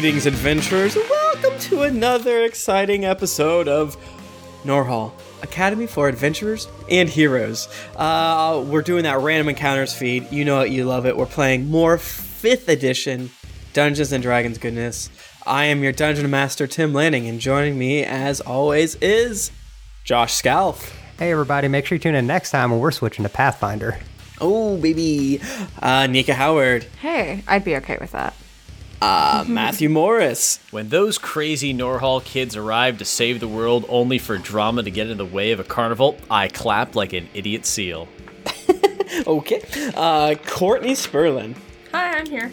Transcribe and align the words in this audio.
Greetings, 0.00 0.26
adventurers. 0.26 0.94
Welcome 0.94 1.58
to 1.58 1.82
another 1.82 2.44
exciting 2.44 3.04
episode 3.04 3.66
of 3.66 3.96
Norhall 4.62 5.10
Academy 5.42 5.88
for 5.88 6.06
Adventurers 6.06 6.68
and 6.88 7.08
Heroes. 7.08 7.66
Uh, 7.96 8.64
we're 8.64 8.82
doing 8.82 9.02
that 9.02 9.18
random 9.18 9.48
encounters 9.48 9.92
feed. 9.92 10.30
You 10.30 10.44
know 10.44 10.60
it, 10.60 10.70
you 10.70 10.84
love 10.84 11.04
it. 11.04 11.16
We're 11.16 11.26
playing 11.26 11.68
more 11.68 11.96
5th 11.96 12.68
edition 12.68 13.30
Dungeons 13.72 14.12
and 14.12 14.22
Dragons 14.22 14.56
goodness. 14.56 15.10
I 15.44 15.64
am 15.64 15.82
your 15.82 15.90
dungeon 15.90 16.30
master, 16.30 16.68
Tim 16.68 16.94
Lanning, 16.94 17.26
and 17.26 17.40
joining 17.40 17.76
me, 17.76 18.04
as 18.04 18.40
always, 18.40 18.94
is 19.00 19.50
Josh 20.04 20.34
Scalf. 20.34 20.96
Hey 21.18 21.32
everybody, 21.32 21.66
make 21.66 21.86
sure 21.86 21.96
you 21.96 22.00
tune 22.00 22.14
in 22.14 22.28
next 22.28 22.52
time 22.52 22.70
when 22.70 22.78
we're 22.78 22.92
switching 22.92 23.24
to 23.24 23.28
Pathfinder. 23.28 23.98
Oh, 24.40 24.76
baby. 24.76 25.40
Uh, 25.82 26.06
Nika 26.06 26.34
Howard. 26.34 26.84
Hey, 27.00 27.42
I'd 27.48 27.64
be 27.64 27.74
okay 27.74 27.98
with 28.00 28.12
that. 28.12 28.34
Uh, 29.00 29.44
Matthew 29.48 29.88
Morris. 29.88 30.58
When 30.70 30.88
those 30.88 31.18
crazy 31.18 31.72
Norhall 31.74 32.24
kids 32.24 32.56
arrive 32.56 32.98
to 32.98 33.04
save 33.04 33.40
the 33.40 33.48
world 33.48 33.84
only 33.88 34.18
for 34.18 34.36
drama 34.38 34.82
to 34.82 34.90
get 34.90 35.08
in 35.10 35.18
the 35.18 35.24
way 35.24 35.52
of 35.52 35.60
a 35.60 35.64
carnival, 35.64 36.16
I 36.30 36.48
clap 36.48 36.94
like 36.94 37.12
an 37.12 37.28
idiot 37.34 37.66
seal. 37.66 38.08
Okay. 39.26 39.62
Uh, 39.96 40.34
Courtney 40.46 40.92
Sperlin. 40.92 41.56
Hi, 41.92 42.18
I'm 42.18 42.26
here. 42.26 42.50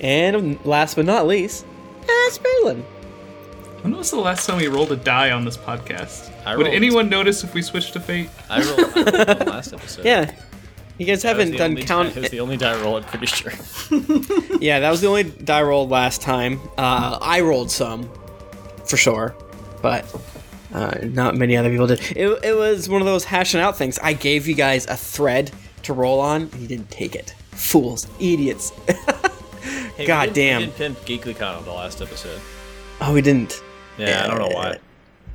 And 0.00 0.58
last 0.64 0.94
but 0.94 1.04
not 1.04 1.26
least, 1.26 1.66
uh, 2.04 2.30
Sperlin. 2.30 2.82
When 3.82 3.94
was 3.94 4.10
the 4.10 4.16
last 4.16 4.46
time 4.46 4.56
we 4.56 4.68
rolled 4.68 4.90
a 4.90 4.96
die 4.96 5.32
on 5.32 5.44
this 5.44 5.58
podcast? 5.58 6.32
I 6.46 6.56
Would 6.56 6.64
rolled- 6.64 6.74
anyone 6.74 7.08
notice 7.10 7.44
if 7.44 7.52
we 7.52 7.60
switched 7.60 7.92
to 7.92 8.00
fate? 8.00 8.30
I 8.48 8.62
rolled, 8.62 8.80
I 8.80 8.82
rolled 9.02 9.38
the 9.40 9.44
last 9.50 9.72
episode. 9.74 10.04
Yeah. 10.06 10.32
You 11.02 11.08
guys 11.08 11.24
haven't 11.24 11.50
the 11.50 11.58
done 11.58 11.76
count. 11.78 12.14
Die, 12.14 12.18
it 12.20 12.22
was 12.22 12.30
the 12.30 12.38
only 12.38 12.56
die 12.56 12.80
roll, 12.80 12.96
I'm 12.96 13.02
pretty 13.02 13.26
sure. 13.26 13.50
yeah, 14.60 14.78
that 14.78 14.88
was 14.88 15.00
the 15.00 15.08
only 15.08 15.24
die 15.24 15.62
roll 15.62 15.88
last 15.88 16.22
time. 16.22 16.60
Uh, 16.78 17.18
I 17.20 17.40
rolled 17.40 17.72
some, 17.72 18.08
for 18.84 18.96
sure, 18.96 19.34
but 19.82 20.06
uh, 20.72 20.98
not 21.02 21.34
many 21.34 21.56
other 21.56 21.70
people 21.70 21.88
did. 21.88 22.00
It, 22.16 22.28
it 22.44 22.56
was 22.56 22.88
one 22.88 23.02
of 23.02 23.06
those 23.06 23.24
hashing 23.24 23.60
out 23.60 23.76
things. 23.76 23.98
I 23.98 24.12
gave 24.12 24.46
you 24.46 24.54
guys 24.54 24.86
a 24.86 24.96
thread 24.96 25.50
to 25.82 25.92
roll 25.92 26.20
on, 26.20 26.42
and 26.42 26.54
you 26.54 26.68
didn't 26.68 26.92
take 26.92 27.16
it. 27.16 27.34
Fools, 27.50 28.06
idiots. 28.20 28.72
Hey, 29.96 30.06
God 30.06 30.28
we 30.28 30.34
did, 30.34 30.40
damn. 30.40 30.60
We 30.60 30.66
did 30.66 30.76
pimp 30.76 30.98
GeeklyCon 31.00 31.58
on 31.58 31.64
the 31.64 31.72
last 31.72 32.00
episode. 32.00 32.40
oh, 33.00 33.12
we 33.12 33.20
didn't. 33.20 33.62
Yeah, 33.98 34.24
I 34.24 34.26
don't 34.26 34.38
know 34.38 34.48
why. 34.48 34.78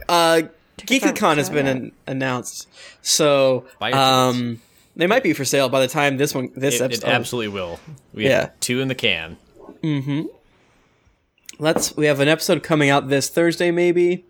Uh, 0.09 0.41
Tickets 0.77 1.05
GeeklyCon 1.05 1.37
has 1.37 1.49
been 1.49 1.67
an- 1.67 1.91
announced, 2.07 2.67
so 3.01 3.65
Buy 3.79 3.89
your 3.89 3.97
um, 3.99 4.61
they 4.97 5.07
might 5.07 5.23
be 5.23 5.31
for 5.33 5.45
sale 5.45 5.69
by 5.69 5.79
the 5.79 5.87
time 5.87 6.17
this 6.17 6.35
one, 6.35 6.51
this 6.55 6.75
It, 6.75 6.81
it 6.81 6.83
episode. 6.85 7.07
absolutely 7.09 7.47
will. 7.49 7.79
We 8.13 8.25
Yeah. 8.25 8.39
have 8.41 8.59
two 8.59 8.81
in 8.81 8.89
the 8.89 8.95
can. 8.95 9.37
Mm-hmm. 9.83 10.23
Let's 11.59 11.95
we 11.95 12.05
have 12.07 12.19
an 12.19 12.27
episode 12.27 12.61
coming 12.63 12.89
out 12.89 13.07
this 13.09 13.29
Thursday 13.29 13.71
maybe. 13.71 14.25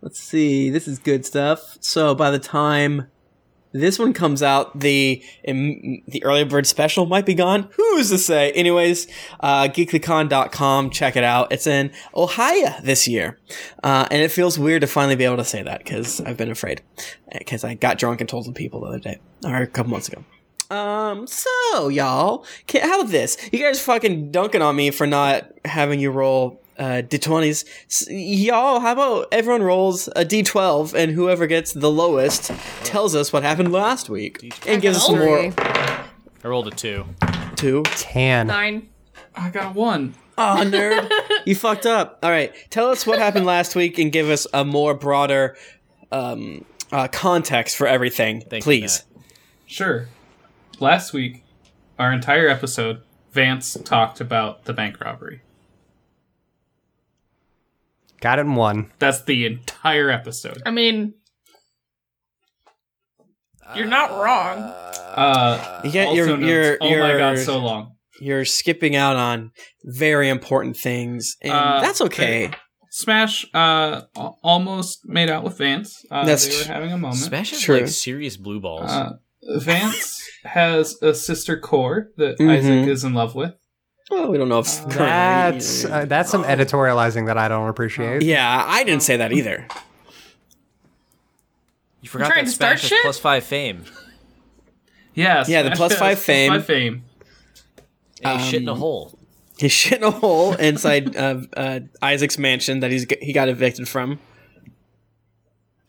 Let's 0.00 0.20
see. 0.20 0.70
This 0.70 0.86
is 0.86 0.98
good 0.98 1.26
stuff. 1.26 1.76
So 1.80 2.14
by 2.14 2.30
the 2.30 2.38
time 2.38 3.08
this 3.72 3.98
one 3.98 4.12
comes 4.12 4.42
out, 4.42 4.78
the 4.78 5.22
um, 5.46 6.02
the 6.06 6.22
early 6.24 6.44
bird 6.44 6.66
special 6.66 7.06
might 7.06 7.26
be 7.26 7.34
gone. 7.34 7.68
Who's 7.76 8.10
to 8.10 8.18
say? 8.18 8.50
Anyways, 8.52 9.06
uh, 9.40 9.64
geeklycon.com. 9.64 10.90
Check 10.90 11.16
it 11.16 11.24
out. 11.24 11.52
It's 11.52 11.66
in 11.66 11.92
Ohio 12.14 12.74
this 12.82 13.06
year, 13.06 13.38
uh, 13.82 14.06
and 14.10 14.22
it 14.22 14.30
feels 14.30 14.58
weird 14.58 14.80
to 14.82 14.86
finally 14.86 15.16
be 15.16 15.24
able 15.24 15.36
to 15.36 15.44
say 15.44 15.62
that 15.62 15.84
because 15.84 16.20
I've 16.20 16.36
been 16.36 16.50
afraid 16.50 16.82
because 17.36 17.64
I 17.64 17.74
got 17.74 17.98
drunk 17.98 18.20
and 18.20 18.28
told 18.28 18.44
some 18.44 18.54
people 18.54 18.80
the 18.80 18.86
other 18.86 18.98
day 18.98 19.18
or 19.44 19.56
a 19.56 19.66
couple 19.66 19.90
months 19.90 20.08
ago. 20.08 20.24
Um, 20.70 21.26
so 21.26 21.88
y'all, 21.88 22.44
how 22.72 23.00
about 23.00 23.10
this? 23.10 23.36
You 23.52 23.58
guys 23.58 23.80
fucking 23.80 24.30
dunking 24.30 24.60
on 24.60 24.76
me 24.76 24.90
for 24.90 25.06
not 25.06 25.50
having 25.64 25.98
you 25.98 26.10
roll 26.10 26.60
uh 26.78 27.02
d20s. 27.02 27.64
S- 27.86 28.08
y'all, 28.10 28.80
how 28.80 28.92
about 28.92 29.28
everyone 29.32 29.62
rolls 29.62 30.08
a 30.16 30.24
d12 30.24 30.94
and 30.94 31.12
whoever 31.12 31.46
gets 31.46 31.72
the 31.72 31.90
lowest 31.90 32.50
tells 32.84 33.14
us 33.14 33.32
what 33.32 33.42
happened 33.42 33.72
last 33.72 34.08
week 34.08 34.42
and 34.66 34.80
gives 34.80 34.96
us 34.98 35.06
some 35.06 35.18
more 35.18 35.52
I 35.58 36.46
rolled 36.48 36.68
a 36.68 36.70
two. 36.70 37.04
two. 37.56 37.82
Tan. 37.84 38.46
Nine. 38.46 38.88
I 39.34 39.50
got 39.50 39.74
a 39.74 39.78
one. 39.78 40.14
Oh, 40.40 40.62
nerd, 40.64 41.10
you 41.46 41.56
fucked 41.56 41.84
up. 41.84 42.20
All 42.22 42.30
right, 42.30 42.54
tell 42.70 42.88
us 42.90 43.04
what 43.04 43.18
happened 43.18 43.44
last 43.44 43.74
week 43.74 43.98
and 43.98 44.12
give 44.12 44.28
us 44.30 44.46
a 44.54 44.64
more 44.64 44.94
broader 44.94 45.56
um 46.12 46.64
uh, 46.92 47.08
context 47.08 47.76
for 47.76 47.86
everything, 47.86 48.40
Thank 48.42 48.62
you, 48.62 48.80
please. 48.80 49.04
Sure. 49.66 50.08
Last 50.80 51.12
week, 51.12 51.42
our 51.98 52.12
entire 52.12 52.48
episode, 52.48 53.02
Vance 53.32 53.76
talked 53.84 54.20
about 54.20 54.64
the 54.64 54.72
bank 54.72 55.00
robbery. 55.00 55.42
Got 58.20 58.38
it 58.38 58.42
in 58.42 58.54
one. 58.54 58.90
That's 58.98 59.22
the 59.22 59.46
entire 59.46 60.10
episode. 60.10 60.62
I 60.66 60.70
mean, 60.70 61.14
you're 63.76 63.86
not 63.86 64.10
wrong. 64.12 64.58
Uh, 64.58 65.80
yeah, 65.84 66.12
you're, 66.12 66.26
also 66.30 66.36
your 66.36 66.36
notes, 66.38 66.48
your 66.50 66.78
oh 66.80 66.88
your 66.88 67.02
my 67.02 67.18
god, 67.18 67.38
so 67.38 67.58
long. 67.58 67.92
you're 68.20 68.44
skipping 68.44 68.96
out 68.96 69.16
on 69.16 69.52
very 69.84 70.28
important 70.28 70.76
things, 70.76 71.36
and 71.42 71.52
Uh, 71.52 71.80
that's 71.80 72.00
okay. 72.00 72.50
Smash 72.90 73.46
uh, 73.52 74.02
almost 74.42 75.00
made 75.04 75.28
out 75.28 75.44
with 75.44 75.58
Vance. 75.58 76.04
Uh, 76.10 76.24
That's 76.24 76.46
they 76.48 76.56
were 76.56 76.64
tr- 76.64 76.72
having 76.72 76.92
a 76.92 76.98
moment. 76.98 77.20
Smash 77.20 77.52
is 77.52 77.60
True. 77.60 77.76
like 77.80 77.88
serious 77.88 78.36
blue 78.38 78.60
balls. 78.60 78.90
Uh, 78.90 79.12
Vance 79.58 80.20
has 80.44 80.96
a 81.02 81.14
sister 81.14 81.58
core 81.60 82.08
that 82.16 82.38
Mhm. 82.38 82.50
Isaac 82.58 82.88
is 82.88 83.04
in 83.04 83.12
love 83.12 83.34
with. 83.34 83.52
Well, 84.10 84.30
we 84.30 84.38
don't 84.38 84.48
know 84.48 84.60
if 84.60 84.84
That's 84.88 85.84
uh, 85.84 86.06
that's 86.06 86.30
some 86.30 86.44
editorializing 86.44 87.26
that 87.26 87.36
I 87.36 87.48
don't 87.48 87.68
appreciate. 87.68 88.22
yeah, 88.22 88.64
I 88.66 88.82
didn't 88.84 89.02
say 89.02 89.18
that 89.18 89.32
either. 89.32 89.66
you 92.00 92.08
forgot 92.08 92.34
that 92.34 92.44
to 92.44 92.50
start 92.50 92.78
shit? 92.78 93.02
plus 93.02 93.18
five 93.18 93.44
fame. 93.44 93.84
Yeah, 95.14 95.44
Yeah, 95.48 95.62
the 95.62 95.68
Smash 95.70 95.76
plus 95.76 95.92
has 95.92 95.98
five 95.98 96.18
fame. 96.20 96.52
five 96.52 96.64
fame. 96.64 97.04
And 98.22 98.40
he's 98.40 98.48
shit 98.48 98.62
in 98.62 98.68
a 98.68 98.72
Um, 98.72 98.78
hole. 98.78 99.18
He's 99.58 99.72
shit 99.72 99.98
in 99.98 100.04
a 100.04 100.10
hole 100.10 100.54
inside 100.54 101.16
of 101.16 101.46
uh, 101.56 101.80
Isaac's 102.00 102.38
mansion 102.38 102.80
that 102.80 102.90
he's 102.92 103.06
he 103.20 103.32
got 103.32 103.48
evicted 103.48 103.88
from. 103.88 104.20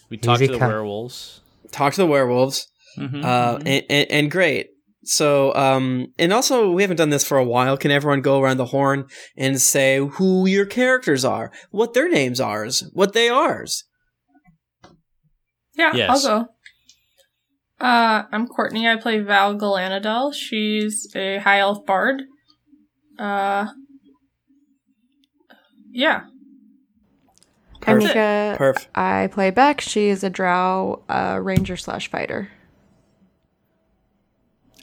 We 0.09 0.17
talked 0.17 0.39
to 0.41 0.47
the 0.47 0.57
cut. 0.57 0.67
werewolves. 0.69 1.41
Talk 1.71 1.93
to 1.93 2.01
the 2.01 2.07
werewolves, 2.07 2.67
Mhm, 2.97 3.23
uh, 3.23 3.57
mhm. 3.57 3.63
and, 3.67 3.85
and, 3.89 4.11
and 4.11 4.31
great. 4.31 4.71
So, 5.09 5.55
um, 5.55 6.13
and 6.19 6.31
also 6.31 6.69
we 6.69 6.83
haven't 6.83 6.97
done 6.97 7.09
this 7.09 7.23
for 7.23 7.39
a 7.39 7.43
while. 7.43 7.77
Can 7.77 7.89
everyone 7.89 8.21
go 8.21 8.39
around 8.39 8.57
the 8.57 8.65
horn 8.65 9.07
and 9.35 9.59
say 9.59 9.97
who 9.97 10.45
your 10.45 10.67
characters 10.67 11.25
are, 11.25 11.51
what 11.71 11.95
their 11.95 12.07
names 12.07 12.39
are, 12.39 12.67
what 12.93 13.13
they 13.13 13.27
are's? 13.27 13.85
Yeah, 15.75 15.95
Yes. 15.95 16.23
I'll 16.23 16.43
go. 16.43 16.47
Uh, 17.83 18.23
I'm 18.31 18.45
Courtney. 18.45 18.87
I 18.87 18.97
play 18.97 19.19
Val 19.19 19.55
Galanadel. 19.57 20.31
She's 20.31 21.11
a 21.15 21.39
high 21.39 21.57
elf 21.57 21.83
bard. 21.87 22.21
Uh, 23.17 23.65
yeah. 25.91 26.25
I'm 27.87 27.99
That's 27.99 28.11
it. 28.11 28.15
Nika. 28.15 28.57
Perf. 28.59 28.85
I 28.93 29.27
play 29.31 29.49
Beck. 29.49 29.81
She 29.81 30.09
is 30.09 30.23
a 30.23 30.29
drow 30.29 31.03
uh, 31.09 31.39
ranger 31.41 31.77
slash 31.77 32.11
fighter. 32.11 32.49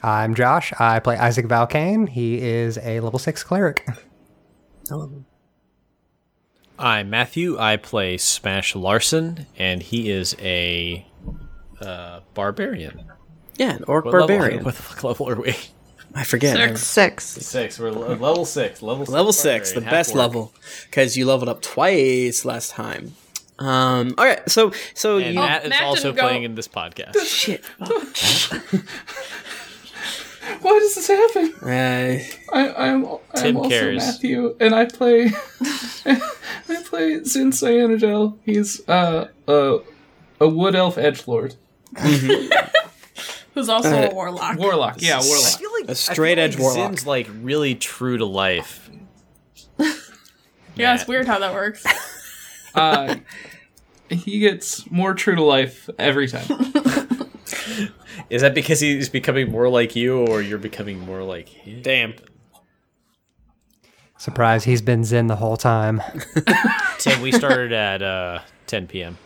I'm 0.03 0.35
Josh. 0.35 0.73
I 0.79 0.99
play 0.99 1.17
Isaac 1.17 1.47
Valkane. 1.47 2.07
He 2.09 2.39
is 2.41 2.77
a 2.79 2.99
level 2.99 3.19
six 3.19 3.43
cleric. 3.43 3.87
I'm 6.79 7.09
Matthew. 7.09 7.57
I 7.59 7.77
play 7.77 8.17
Smash 8.17 8.75
Larson, 8.75 9.47
and 9.57 9.81
he 9.81 10.09
is 10.09 10.35
a 10.39 11.05
uh, 11.81 12.19
barbarian. 12.35 13.05
Yeah, 13.55 13.73
an 13.75 13.83
orc 13.85 14.05
What 14.05 14.11
barbarian. 14.11 14.57
Level, 14.57 14.65
what 14.65 14.75
the 14.75 14.81
fuck 14.83 15.03
level 15.03 15.29
are 15.29 15.35
we? 15.41 15.55
I 16.13 16.23
forget. 16.23 16.55
Six. 16.77 17.25
Six. 17.25 17.45
Six. 17.45 17.79
We're 17.79 17.89
level 17.91 18.45
six. 18.45 18.81
Level 18.83 19.05
six. 19.05 19.13
Level 19.13 19.33
six, 19.33 19.71
the 19.71 19.81
barbarian, 19.81 19.97
best 19.99 20.09
half 20.11 20.15
orc. 20.19 20.27
level, 20.27 20.53
because 20.85 21.17
you 21.17 21.25
leveled 21.25 21.49
up 21.49 21.61
twice 21.61 22.45
last 22.45 22.71
time. 22.71 23.15
Um. 23.59 24.13
All 24.19 24.25
right. 24.25 24.47
So 24.47 24.71
so 24.93 25.17
And 25.17 25.33
you 25.33 25.39
Matt 25.39 25.63
is 25.63 25.69
Matt 25.71 25.81
also 25.83 26.09
didn't 26.09 26.15
go- 26.17 26.21
playing 26.27 26.43
in 26.43 26.53
this 26.53 26.67
podcast. 26.67 27.17
shit. 27.25 27.63
Why 30.61 30.79
does 30.79 30.95
this 30.95 31.07
happen? 31.07 31.53
Uh, 31.61 32.19
I, 32.53 32.73
I'm, 32.89 33.05
I'm 33.05 33.17
Tim 33.35 33.57
also 33.57 33.69
cares. 33.69 33.97
Matthew, 34.05 34.55
and 34.59 34.73
I 34.75 34.85
play 34.85 35.31
I 36.05 36.83
play 36.85 37.23
Zin 37.23 37.51
Cyanogel. 37.51 38.37
He's 38.45 38.87
uh, 38.87 39.27
a 39.47 39.79
a 40.39 40.47
wood 40.47 40.75
elf 40.75 40.97
edge 40.97 41.27
lord, 41.27 41.55
Who's 43.53 43.69
also 43.69 43.89
Uh, 43.91 44.09
a 44.09 44.13
warlock. 44.13 44.57
warlock. 44.59 44.95
Yeah, 45.01 45.19
I 45.19 45.25
warlock. 45.25 45.59
feel 45.59 45.71
like 45.79 45.87
A 45.87 45.91
I 45.91 45.93
straight 45.93 46.35
feel 46.35 46.43
edge 46.45 46.53
like 46.55 46.61
warlock. 46.61 46.89
Zin's 46.91 47.07
like 47.07 47.27
really 47.41 47.75
true 47.75 48.17
to 48.17 48.25
life. 48.25 48.89
yeah, 50.75 50.93
it's 50.95 51.07
weird 51.07 51.25
how 51.27 51.39
that 51.39 51.53
works. 51.53 51.83
Uh, 52.75 53.15
he 54.09 54.39
gets 54.39 54.89
more 54.91 55.13
true 55.15 55.35
to 55.35 55.43
life 55.43 55.89
every 55.97 56.27
time. 56.27 56.45
Is 58.29 58.41
that 58.41 58.53
because 58.55 58.79
he's 58.79 59.09
becoming 59.09 59.51
more 59.51 59.69
like 59.69 59.95
you, 59.95 60.25
or 60.25 60.41
you're 60.41 60.57
becoming 60.57 60.99
more 60.99 61.23
like 61.23 61.49
him? 61.49 61.81
damn. 61.81 62.13
Surprise, 64.19 64.63
he's 64.63 64.81
been 64.81 65.03
Zen 65.03 65.27
the 65.27 65.35
whole 65.35 65.57
time. 65.57 66.01
Tim, 66.97 67.21
we 67.21 67.31
started 67.31 67.71
at 67.71 68.01
uh, 68.01 68.39
10 68.65 68.87
p.m. 68.87 69.17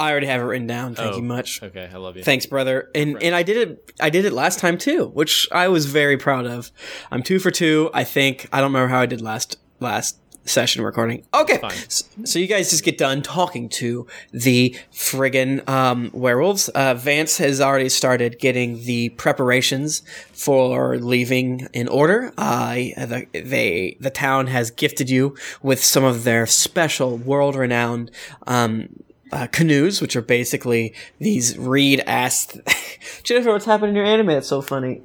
I 0.00 0.10
already 0.10 0.26
have 0.26 0.40
it 0.40 0.44
written 0.44 0.66
down. 0.66 0.96
Thank 0.96 1.12
Oh, 1.14 1.16
you 1.18 1.22
much. 1.22 1.62
Okay, 1.62 1.88
I 1.92 1.96
love 1.98 2.16
you. 2.16 2.24
Thanks, 2.24 2.44
brother. 2.46 2.90
And 2.96 3.22
and 3.22 3.32
I 3.32 3.44
did 3.44 3.56
it. 3.68 3.92
I 4.00 4.10
did 4.10 4.24
it 4.24 4.32
last 4.32 4.58
time 4.58 4.76
too, 4.76 5.06
which 5.14 5.46
I 5.52 5.68
was 5.68 5.86
very 5.86 6.16
proud 6.16 6.46
of. 6.46 6.72
I'm 7.12 7.22
two 7.22 7.38
for 7.38 7.52
two. 7.52 7.90
I 7.94 8.02
think. 8.02 8.48
I 8.52 8.60
don't 8.60 8.72
remember 8.72 8.88
how 8.92 9.00
I 9.02 9.06
did 9.06 9.20
last 9.20 9.56
last 9.78 10.18
session 10.44 10.82
recording. 10.84 11.24
Okay, 11.32 11.58
Fine. 11.58 11.72
S- 11.72 12.08
so 12.24 12.38
you 12.38 12.46
guys 12.46 12.70
just 12.70 12.84
get 12.84 12.98
done 12.98 13.22
talking 13.22 13.68
to 13.70 14.06
the 14.32 14.76
friggin' 14.92 15.66
um, 15.68 16.10
werewolves. 16.12 16.68
Uh, 16.70 16.94
Vance 16.94 17.38
has 17.38 17.60
already 17.60 17.88
started 17.88 18.38
getting 18.38 18.84
the 18.84 19.10
preparations 19.10 20.02
for 20.32 20.98
leaving 20.98 21.68
in 21.72 21.88
order. 21.88 22.32
Uh, 22.36 22.74
the, 22.74 23.26
they 23.32 23.96
the 24.00 24.10
town 24.10 24.46
has 24.48 24.70
gifted 24.70 25.10
you 25.10 25.36
with 25.62 25.82
some 25.82 26.04
of 26.04 26.24
their 26.24 26.46
special, 26.46 27.16
world 27.16 27.56
renowned. 27.56 28.10
Um, 28.46 28.88
uh, 29.32 29.48
canoes, 29.48 30.00
which 30.00 30.14
are 30.14 30.22
basically 30.22 30.94
these 31.18 31.58
reed 31.58 32.00
ass. 32.06 32.56
Jennifer, 33.24 33.50
what's 33.50 33.64
happening 33.64 33.90
in 33.90 33.96
your 33.96 34.04
anime? 34.04 34.30
It's 34.30 34.46
so 34.46 34.60
funny. 34.60 35.02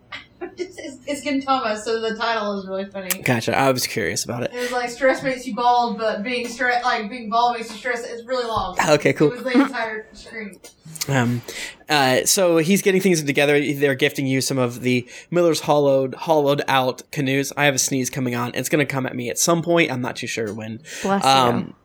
It's, 0.60 0.78
it's, 0.78 0.98
it's 1.08 1.26
Gintama, 1.26 1.78
so 1.78 2.02
the 2.02 2.16
title 2.16 2.60
is 2.60 2.68
really 2.68 2.86
funny. 2.86 3.10
Gotcha. 3.24 3.58
I 3.58 3.72
was 3.72 3.88
curious 3.88 4.26
about 4.26 4.44
it. 4.44 4.52
It 4.54 4.58
was 4.60 4.72
like 4.72 4.90
stress 4.90 5.24
makes 5.24 5.48
you 5.48 5.56
bald, 5.56 5.98
but 5.98 6.22
being 6.22 6.48
stress 6.48 6.84
like 6.84 7.10
being 7.10 7.30
bald 7.30 7.56
makes 7.58 7.72
you 7.72 7.78
stress. 7.78 8.06
It's 8.06 8.26
really 8.26 8.46
long. 8.46 8.78
Okay, 8.90 9.14
cool. 9.14 9.32
It 9.32 9.44
was 9.44 9.54
the 9.54 9.62
entire 9.62 10.08
screen. 10.14 10.60
Um, 11.08 11.42
uh, 11.88 12.26
so 12.26 12.58
he's 12.58 12.82
getting 12.82 13.02
things 13.02 13.24
together. 13.24 13.60
They're 13.74 13.96
gifting 13.96 14.28
you 14.28 14.42
some 14.42 14.58
of 14.58 14.82
the 14.82 15.08
Miller's 15.32 15.62
hollowed, 15.62 16.14
hollowed 16.14 16.62
out 16.68 17.10
canoes. 17.12 17.54
I 17.56 17.66
have 17.66 17.76
a 17.76 17.80
sneeze 17.80 18.10
coming 18.10 18.36
on. 18.36 18.52
It's 18.54 18.70
going 18.70 18.86
to 18.86 18.92
come 18.92 19.06
at 19.06 19.16
me 19.16 19.30
at 19.30 19.40
some 19.40 19.62
point. 19.62 19.92
I'm 19.92 20.02
not 20.02 20.16
too 20.18 20.28
sure 20.28 20.54
when. 20.54 20.82
Bless 21.02 21.24
you. 21.24 21.30
Um, 21.30 21.76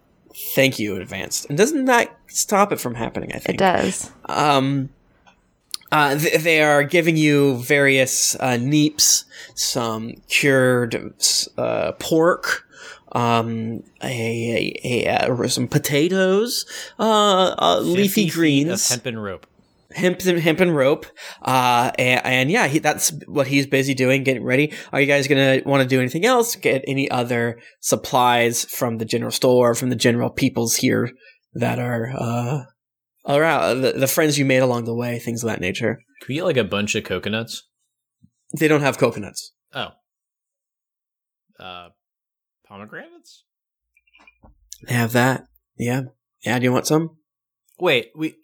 thank 0.55 0.79
you, 0.79 0.97
advanced. 0.97 1.47
And 1.49 1.57
doesn't 1.57 1.85
that 1.87 2.17
stop 2.27 2.73
it 2.73 2.81
from 2.81 2.95
happening? 2.97 3.31
I 3.33 3.39
think 3.39 3.55
It 3.55 3.59
does. 3.59 4.11
Um, 4.27 4.91
uh, 5.95 6.19
th- 6.19 6.41
they 6.43 6.61
are 6.63 6.83
giving 6.83 7.17
you 7.17 7.57
various 7.59 8.35
uh, 8.37 8.57
neeps, 8.59 9.25
some 9.55 10.15
cured 10.29 11.15
uh, 11.57 11.93
pork, 11.99 12.65
um, 13.13 13.83
a, 14.03 14.75
a, 14.85 15.07
a, 15.07 15.09
uh, 15.09 15.49
some 15.49 15.69
potatoes, 15.69 16.67
uh, 16.99 17.55
uh, 17.59 17.77
50 17.79 17.91
leafy 17.95 18.29
greens, 18.31 18.91
Of 18.91 18.97
hempen 18.97 19.19
rope. 19.19 19.47
hemp 19.93 20.21
and 20.27 20.39
hemp 20.41 20.61
and 20.61 20.75
rope. 20.75 21.07
Uh, 21.43 21.93
and, 21.99 22.21
and 22.27 22.51
yeah, 22.51 22.67
he, 22.67 22.81
that's 22.81 23.13
what 23.27 23.47
he's 23.47 23.67
busy 23.67 23.95
doing, 23.95 24.25
getting 24.25 24.43
ready. 24.45 24.73
Are 24.93 25.01
you 25.01 25.07
guys 25.07 25.29
gonna 25.29 25.61
want 25.65 25.83
to 25.83 25.89
do 25.89 26.01
anything 26.01 26.25
else? 26.27 26.57
Get 26.57 26.83
any 26.89 27.09
other 27.11 27.61
supplies 27.81 28.65
from 28.65 28.99
the 28.99 29.05
general 29.05 29.31
store, 29.31 29.75
from 29.77 29.91
the 29.91 29.97
general 29.97 30.31
peoples 30.31 30.77
here 30.77 31.11
that 31.55 31.79
are 31.79 32.11
uh 32.19 32.65
around 33.27 33.81
the, 33.83 33.93
the 33.93 34.07
friends 34.07 34.39
you 34.39 34.45
made 34.45 34.59
along 34.59 34.85
the 34.85 34.95
way, 34.95 35.19
things 35.19 35.43
of 35.43 35.49
that 35.51 35.61
nature. 35.61 36.01
Can 36.21 36.27
we 36.29 36.35
get 36.37 36.45
like 36.45 36.57
a 36.57 36.65
bunch 36.65 36.95
of 36.95 37.05
coconuts? 37.05 37.69
They 38.59 38.69
don't 38.69 38.83
have 38.83 38.99
coconuts. 38.99 39.53
Oh. 39.75 39.89
Uh, 41.59 41.89
pomegranates? 42.67 43.45
They 44.87 44.95
have 44.95 45.13
that. 45.13 45.45
Yeah. 45.77 46.03
Yeah. 46.45 46.59
Do 46.59 46.65
you 46.65 46.73
want 46.73 46.87
some? 46.87 47.17
Wait, 47.79 48.11
we 48.15 48.35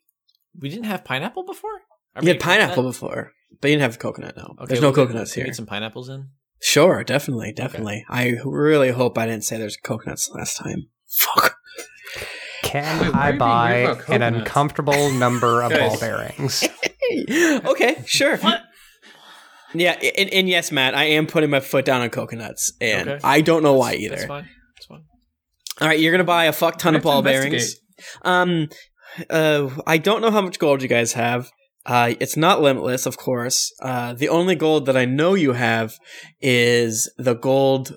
we 0.59 0.69
didn't 0.69 0.87
have 0.87 1.05
pineapple 1.05 1.45
before? 1.45 1.71
Are 2.17 2.23
You 2.23 2.27
we 2.27 2.29
had 2.33 2.41
pineapple 2.41 2.83
before, 2.83 3.33
but 3.61 3.69
you 3.69 3.77
didn't 3.77 3.83
have 3.91 3.99
coconut. 3.99 4.37
No, 4.37 4.55
Okay, 4.59 4.65
there's 4.67 4.81
no 4.81 4.93
coconuts 4.93 5.33
can 5.33 5.41
we 5.41 5.45
here. 5.45 5.51
Get 5.51 5.57
some 5.57 5.67
pineapples 5.67 6.09
in. 6.09 6.31
Sure, 6.63 7.05
definitely, 7.05 7.53
definitely. 7.53 8.05
I 8.09 8.37
really 8.45 8.91
hope 8.91 9.17
I 9.17 9.27
didn't 9.27 9.45
say 9.45 9.57
there's 9.59 9.77
coconuts 9.77 10.29
last 10.35 10.57
time. 10.59 10.89
Fuck. 11.09 11.57
Can 12.63 13.01
Wait, 13.01 13.15
I 13.15 13.33
buy 13.33 13.97
an 14.09 14.23
uncomfortable 14.23 15.11
number 15.13 15.63
of 15.63 15.73
ball 15.73 15.99
bearings? 15.99 16.65
okay, 17.31 18.03
sure. 18.07 18.37
What? 18.39 18.63
Yeah, 19.73 19.93
and, 19.93 20.29
and 20.31 20.49
yes, 20.49 20.73
Matt, 20.73 20.95
I 20.95 21.05
am 21.05 21.27
putting 21.27 21.51
my 21.51 21.61
foot 21.61 21.85
down 21.85 22.03
on 22.03 22.11
coconuts, 22.11 22.73
and 22.81 23.09
Okay. 23.09 23.21
I 23.23 23.41
don't 23.41 23.63
know 23.63 23.75
why 23.75 23.93
That's 23.93 24.03
either. 24.03 24.27
fine. 24.27 24.49
That's 24.77 24.87
fine. 24.87 25.05
All 25.81 25.89
right, 25.89 25.99
you're 25.99 26.13
gonna 26.13 26.25
buy 26.25 26.47
a 26.47 26.53
fuck 26.53 26.79
ton 26.79 26.97
of 26.97 27.03
ball 27.03 27.23
bearings. 27.23 27.77
Um, 28.23 28.69
uh, 29.29 29.71
I 29.87 29.99
don't 29.99 30.21
know 30.21 30.31
how 30.31 30.41
much 30.43 30.59
gold 30.59 30.83
you 30.83 30.89
guys 30.89 31.13
have. 31.15 31.51
Uh, 31.87 32.15
it's 32.21 32.37
not 32.37 32.61
limitless, 32.61 33.07
of 33.07 33.17
course. 33.17 33.73
Uh, 33.81 34.13
the 34.13 34.29
only 34.29 34.55
gold 34.55 34.87
that 34.87 34.97
I 34.97 35.07
know 35.07 35.35
you 35.35 35.53
have 35.55 35.95
is 36.41 37.11
the 37.17 37.35
gold. 37.35 37.97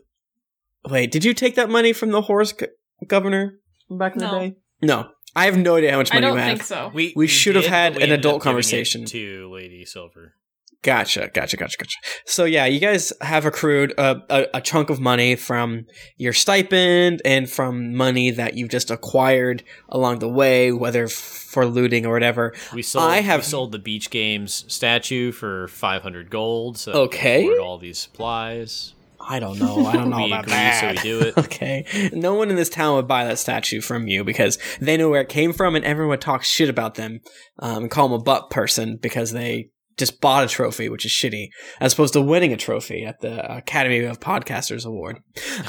Wait, 0.89 1.11
did 1.11 1.25
you 1.25 1.33
take 1.33 1.55
that 1.55 1.69
money 1.69 1.91
from 1.93 2.11
the 2.11 2.21
horse 2.23 2.53
go- 2.53 2.67
governor 3.07 3.55
back 3.97 4.15
in 4.15 4.21
No. 4.21 4.31
the 4.33 4.39
day? 4.49 4.55
No, 4.81 5.09
I 5.35 5.45
have 5.45 5.57
no 5.57 5.75
idea 5.77 5.91
how 5.91 5.97
much 5.97 6.13
money 6.13 6.25
I 6.25 6.29
money 6.29 6.39
don't 6.41 6.45
you 6.45 6.49
have. 6.49 6.57
think 6.59 6.67
so. 6.67 6.91
We 6.93 7.13
We 7.15 7.27
should 7.27 7.55
have 7.55 7.63
did, 7.65 7.71
had 7.71 7.97
an 8.01 8.11
adult 8.11 8.15
up 8.15 8.21
giving 8.21 8.35
it 8.35 8.43
conversation. 8.43 9.05
to 9.05 9.51
Lady 9.53 9.85
Silver. 9.85 10.33
Gotcha, 10.81 11.29
gotcha, 11.33 11.55
gotcha, 11.55 11.77
gotcha. 11.77 11.97
So 12.25 12.43
yeah, 12.43 12.65
you 12.65 12.81
guys 12.81 13.13
have 13.21 13.45
accrued 13.45 13.93
a, 13.97 14.21
a, 14.29 14.47
a 14.55 14.61
chunk 14.61 14.89
of 14.89 14.99
money 14.99 15.37
from 15.37 15.85
your 16.17 16.33
stipend 16.33 17.21
and 17.23 17.49
from 17.49 17.95
money 17.95 18.31
that 18.31 18.55
you've 18.55 18.67
just 18.69 18.91
acquired 18.91 19.63
along 19.87 20.19
the 20.19 20.27
way, 20.27 20.73
whether 20.73 21.05
f- 21.05 21.11
for 21.11 21.65
looting 21.65 22.05
or 22.05 22.11
whatever. 22.11 22.53
We 22.73 22.81
sold. 22.81 23.05
I 23.09 23.21
have- 23.21 23.39
we 23.39 23.45
sold 23.45 23.71
the 23.71 23.79
Beach 23.79 24.09
Games 24.09 24.65
statue 24.67 25.31
for 25.31 25.69
five 25.69 26.01
hundred 26.01 26.29
gold. 26.29 26.77
So 26.77 26.91
Okay. 26.91 27.47
we 27.47 27.57
all 27.57 27.77
these 27.77 27.99
supplies. 27.99 28.93
I 29.27 29.39
don't 29.39 29.59
know. 29.59 29.85
I 29.85 29.93
don't 29.93 30.09
know 30.11 30.25
about 30.25 30.43
agree, 30.45 30.53
that. 30.53 30.79
so 30.79 30.87
we 30.89 31.09
do 31.09 31.27
it. 31.27 31.37
okay. 31.37 32.09
No 32.13 32.33
one 32.35 32.49
in 32.49 32.55
this 32.55 32.69
town 32.69 32.95
would 32.95 33.07
buy 33.07 33.25
that 33.25 33.39
statue 33.39 33.81
from 33.81 34.07
you 34.07 34.23
because 34.23 34.57
they 34.79 34.97
know 34.97 35.09
where 35.09 35.21
it 35.21 35.29
came 35.29 35.53
from, 35.53 35.75
and 35.75 35.85
everyone 35.85 36.11
would 36.11 36.21
talk 36.21 36.43
shit 36.43 36.69
about 36.69 36.95
them 36.95 37.19
um, 37.59 37.83
and 37.83 37.91
call 37.91 38.09
them 38.09 38.19
a 38.19 38.23
butt 38.23 38.49
person 38.49 38.97
because 39.01 39.31
they 39.31 39.69
just 39.97 40.21
bought 40.21 40.43
a 40.43 40.47
trophy, 40.47 40.89
which 40.89 41.05
is 41.05 41.11
shitty, 41.11 41.49
as 41.79 41.93
opposed 41.93 42.13
to 42.13 42.21
winning 42.21 42.53
a 42.53 42.57
trophy 42.57 43.05
at 43.05 43.21
the 43.21 43.57
Academy 43.57 43.99
of 43.99 44.19
Podcasters 44.19 44.85
Award. 44.85 45.19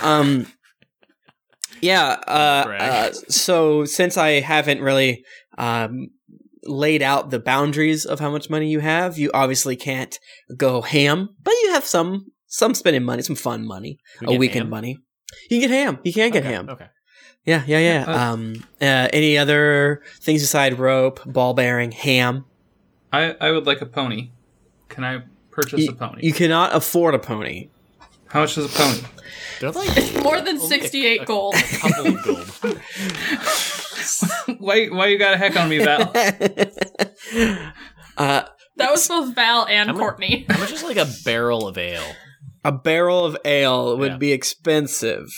Um, 0.02 0.46
yeah. 1.80 2.20
Uh, 2.26 2.76
uh, 2.78 3.12
so 3.28 3.84
since 3.84 4.16
I 4.16 4.40
haven't 4.40 4.80
really 4.80 5.24
um, 5.58 6.08
laid 6.64 7.02
out 7.02 7.30
the 7.30 7.38
boundaries 7.38 8.04
of 8.04 8.20
how 8.20 8.30
much 8.30 8.50
money 8.50 8.68
you 8.68 8.80
have, 8.80 9.18
you 9.18 9.30
obviously 9.34 9.76
can't 9.76 10.18
go 10.56 10.82
ham, 10.82 11.28
but 11.42 11.54
you 11.62 11.72
have 11.72 11.84
some 11.84 12.26
some 12.54 12.74
spending 12.74 13.02
money, 13.04 13.22
some 13.22 13.36
fun 13.36 13.66
money, 13.66 13.98
we 14.20 14.36
a 14.36 14.38
weekend 14.38 14.64
ham? 14.66 14.70
money. 14.70 14.98
You 15.50 15.60
can 15.60 15.68
get 15.68 15.70
ham. 15.70 15.98
You 16.04 16.12
can 16.12 16.30
get 16.30 16.44
Okay, 16.44 16.52
ham. 16.54 16.68
Okay. 16.68 16.86
Yeah, 17.44 17.62
yeah, 17.66 17.78
yeah. 17.78 18.04
Uh, 18.08 18.18
um, 18.32 18.54
uh, 18.80 19.08
any 19.12 19.36
other 19.36 20.02
things 20.22 20.42
aside 20.42 20.78
rope, 20.78 21.20
ball 21.26 21.52
bearing, 21.54 21.90
ham? 21.92 22.44
I, 23.12 23.34
I 23.40 23.50
would 23.50 23.66
like 23.66 23.80
a 23.80 23.86
pony. 23.86 24.30
Can 24.88 25.02
I 25.04 25.22
purchase 25.50 25.80
You, 25.82 25.90
a 25.90 25.94
pony? 25.94 26.20
you 26.26 26.32
cannot 26.32 26.74
afford 26.74 27.14
a 27.14 27.18
pony. 27.18 27.68
How 28.28 28.40
much 28.40 28.56
is 28.58 28.64
a 28.66 28.68
pony? 28.68 29.00
They're 29.60 29.70
like 29.72 29.94
More 30.22 30.40
than 30.40 30.58
only 30.58 30.78
a- 30.78 30.82
68 30.82 31.20
a 31.22 31.24
gold. 31.24 31.54
couple 31.54 32.06
of 32.06 32.22
gold. 32.24 32.78
why 34.58 34.86
why 34.86 35.06
you 35.06 35.18
got 35.18 35.34
a 35.34 35.36
heck 35.36 35.56
on 35.56 35.68
me, 35.68 35.78
Val? 35.78 36.10
uh, 38.16 38.42
That 38.76 38.90
was 38.90 39.06
both 39.08 39.34
Val 39.34 39.66
and 39.66 39.88
How 39.90 39.94
mu- 39.94 40.00
Courtney. 40.00 40.46
How 40.48 40.58
much 40.58 40.72
is 40.72 40.82
like 40.82 40.96
a 40.96 41.06
barrel 41.24 41.66
of 41.68 41.78
ale? 41.78 42.04
A 42.64 42.72
barrel 42.72 43.24
of 43.24 43.36
ale 43.44 43.96
would 43.98 44.12
Yeah. 44.12 44.18
be 44.18 44.32
expensive, 44.32 45.28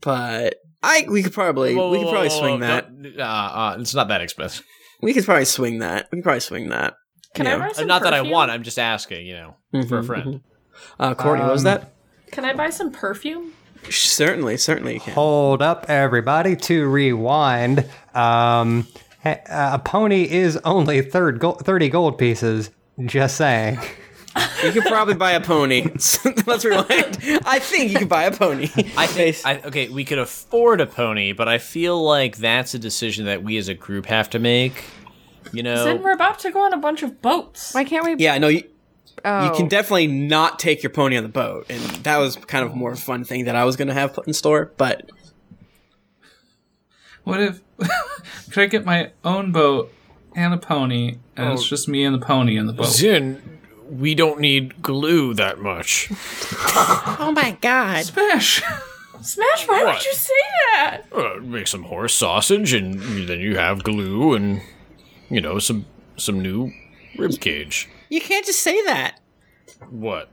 but 0.00 0.56
I 0.82 1.06
we 1.10 1.22
could 1.22 1.32
probably 1.34 1.74
Whoa, 1.74 1.90
we 1.90 1.98
could 1.98 2.08
probably 2.10 2.28
whoa, 2.30 2.38
swing 2.40 2.60
whoa, 2.60 2.66
that. 2.66 2.88
Uh, 3.18 3.22
uh, 3.22 3.76
it's 3.80 3.94
not 3.94 4.08
that 4.08 4.20
expensive. 4.22 4.64
We 5.02 5.12
could 5.14 5.24
probably 5.24 5.44
swing 5.44 5.78
that. 5.80 6.08
We 6.10 6.18
could 6.18 6.24
probably 6.24 6.40
swing 6.40 6.68
that. 6.70 6.94
Can 7.34 7.46
Yeah. 7.46 7.56
I 7.56 7.58
buy 7.58 7.72
some 7.72 7.86
not 7.86 8.02
that 8.02 8.12
I 8.14 8.22
want. 8.22 8.50
I'm 8.50 8.62
just 8.62 8.78
asking. 8.78 9.26
You 9.26 9.54
know, 9.72 9.86
for 9.88 9.98
a 9.98 10.04
friend. 10.04 10.24
mhm. 10.24 10.40
Uh, 10.98 11.14
Courtney, 11.14 11.44
what 11.44 11.52
was 11.52 11.62
Um, 11.66 11.72
that? 11.74 11.92
Can 12.32 12.44
I 12.44 12.54
buy 12.54 12.70
some 12.70 12.90
perfume? 12.90 13.52
Certainly, 13.88 14.56
certainly 14.58 14.94
you 14.94 15.00
can. 15.00 15.14
Hold 15.14 15.62
up, 15.62 15.86
everybody, 15.88 16.54
to 16.56 16.86
rewind. 16.88 17.86
Um, 18.14 18.86
a 19.24 19.78
pony 19.84 20.22
is 20.30 20.56
only 20.64 21.02
third 21.02 21.38
go- 21.40 21.52
30 21.52 21.88
gold 21.88 22.18
pieces. 22.18 22.70
Just 23.06 23.36
saying. 23.36 23.78
You 24.64 24.72
could 24.72 24.84
probably 24.84 25.14
buy 25.14 25.32
a 25.32 25.40
pony. 25.40 25.82
Let's 26.46 26.64
rewind. 26.64 27.18
I 27.44 27.58
think 27.60 27.92
you 27.92 27.98
could 27.98 28.08
buy 28.08 28.24
a 28.24 28.30
pony. 28.32 28.68
I 28.96 29.06
think. 29.06 29.36
I, 29.44 29.60
okay, 29.62 29.88
we 29.88 30.04
could 30.04 30.18
afford 30.18 30.80
a 30.80 30.86
pony, 30.86 31.32
but 31.32 31.48
I 31.48 31.58
feel 31.58 32.02
like 32.02 32.36
that's 32.38 32.74
a 32.74 32.78
decision 32.78 33.26
that 33.26 33.42
we 33.42 33.56
as 33.56 33.68
a 33.68 33.74
group 33.74 34.06
have 34.06 34.30
to 34.30 34.38
make. 34.38 34.84
You 35.52 35.62
know, 35.62 35.84
Then 35.84 36.02
we're 36.02 36.12
about 36.12 36.38
to 36.40 36.50
go 36.52 36.60
on 36.64 36.72
a 36.72 36.78
bunch 36.78 37.02
of 37.02 37.20
boats. 37.22 37.74
Why 37.74 37.84
can't 37.84 38.04
we? 38.04 38.16
yeah, 38.22 38.38
no, 38.38 38.48
you, 38.48 38.62
Oh. 39.24 39.44
you 39.44 39.50
can 39.52 39.66
oh. 39.66 39.68
definitely 39.68 40.06
not 40.06 40.58
take 40.58 40.82
your 40.82 40.90
pony 40.90 41.16
on 41.16 41.22
the 41.22 41.28
boat, 41.28 41.66
and 41.68 41.82
that 42.04 42.16
was 42.18 42.36
kind 42.36 42.64
of 42.64 42.74
more 42.74 42.94
fun 42.96 43.24
thing 43.24 43.44
that 43.46 43.56
I 43.56 43.64
was 43.64 43.76
going 43.76 43.88
to 43.88 43.94
have 43.94 44.14
put 44.14 44.26
in 44.26 44.32
store. 44.32 44.72
But 44.76 45.10
What 47.24 47.40
if 47.40 47.60
could 48.50 48.62
I 48.62 48.66
get 48.66 48.84
my 48.84 49.10
own 49.24 49.52
boat 49.52 49.92
and 50.34 50.54
a 50.54 50.58
pony, 50.58 51.18
and 51.36 51.48
Oh. 51.48 51.52
it's 51.52 51.68
just 51.68 51.88
me 51.88 52.04
and 52.04 52.14
the 52.14 52.24
pony 52.24 52.56
in 52.56 52.66
the 52.66 52.72
boat? 52.72 52.86
Zin, 52.86 53.59
we 53.90 54.14
don't 54.14 54.40
need 54.40 54.80
glue 54.82 55.34
that 55.34 55.58
much. 55.58 56.08
oh 56.12 57.32
my 57.34 57.56
god, 57.60 58.04
Smash! 58.04 58.62
Smash, 59.22 59.68
why 59.68 59.84
What? 59.84 59.96
would 59.96 60.04
you 60.04 60.14
say 60.14 60.34
that? 60.74 61.02
Uh, 61.12 61.40
make 61.42 61.66
some 61.66 61.82
horse 61.84 62.14
sausage, 62.14 62.72
and 62.72 63.28
then 63.28 63.40
you 63.40 63.56
have 63.56 63.82
glue, 63.84 64.34
and 64.34 64.62
you 65.28 65.40
know 65.40 65.58
some 65.58 65.86
some 66.16 66.40
new 66.40 66.72
rib 67.18 67.38
cage. 67.40 67.88
You 68.08 68.20
can't 68.20 68.46
just 68.46 68.62
say 68.62 68.82
that. 68.86 69.20
What? 69.90 70.30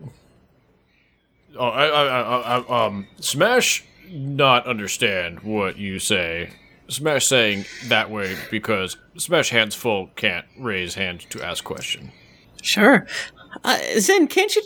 Oh, 1.58 1.68
I, 1.70 1.86
I, 1.88 2.06
I, 2.22 2.58
I, 2.60 2.86
um, 2.86 3.08
Smash 3.20 3.84
not 4.10 4.68
understand 4.68 5.42
what 5.42 5.78
you 5.78 6.00
say. 6.00 6.52
Smash 6.88 7.26
saying 7.26 7.66
that 7.88 8.10
way 8.10 8.38
because 8.52 8.96
Smash 9.18 9.50
hands 9.50 9.76
full 9.76 10.08
can't 10.16 10.46
raise 10.58 10.94
hand 10.96 11.22
to 11.32 11.42
ask 11.44 11.64
question. 11.64 12.12
Sure. 12.62 13.06
Uh, 13.63 13.80
Zin, 14.00 14.27
can't 14.27 14.56
you? 14.56 14.63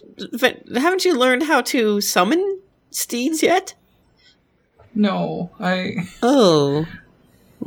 Haven't 0.75 1.05
you 1.05 1.17
learned 1.17 1.43
how 1.43 1.61
to 1.61 2.01
summon 2.01 2.59
steeds 2.89 3.41
yet? 3.43 3.73
No, 4.93 5.51
I 5.59 6.07
Oh. 6.21 6.85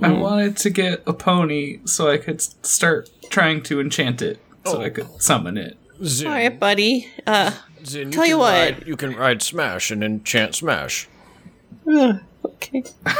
I 0.02 0.10
wanted 0.10 0.56
to 0.58 0.70
get 0.70 1.02
a 1.06 1.12
pony 1.12 1.78
so 1.84 2.10
I 2.10 2.18
could 2.18 2.42
start 2.42 3.10
trying 3.30 3.62
to 3.64 3.80
enchant 3.80 4.20
it, 4.20 4.38
so 4.66 4.78
Oh. 4.78 4.82
I 4.82 4.90
could 4.90 5.08
summon 5.22 5.56
it. 5.56 5.76
Zin, 6.04 6.26
All 6.26 6.32
right, 6.34 6.58
buddy. 6.58 7.08
Uh, 7.26 7.52
Zin, 7.86 8.10
tell 8.10 8.24
you 8.26 8.32
can 8.34 8.38
what. 8.40 8.52
ride- 8.52 8.86
you 8.86 8.96
can 8.96 9.14
ride 9.16 9.40
Smash 9.42 9.90
and 9.90 10.02
enchant 10.02 10.56
Smash. 10.56 11.08
uh, 11.88 12.14
okay. 12.44 12.84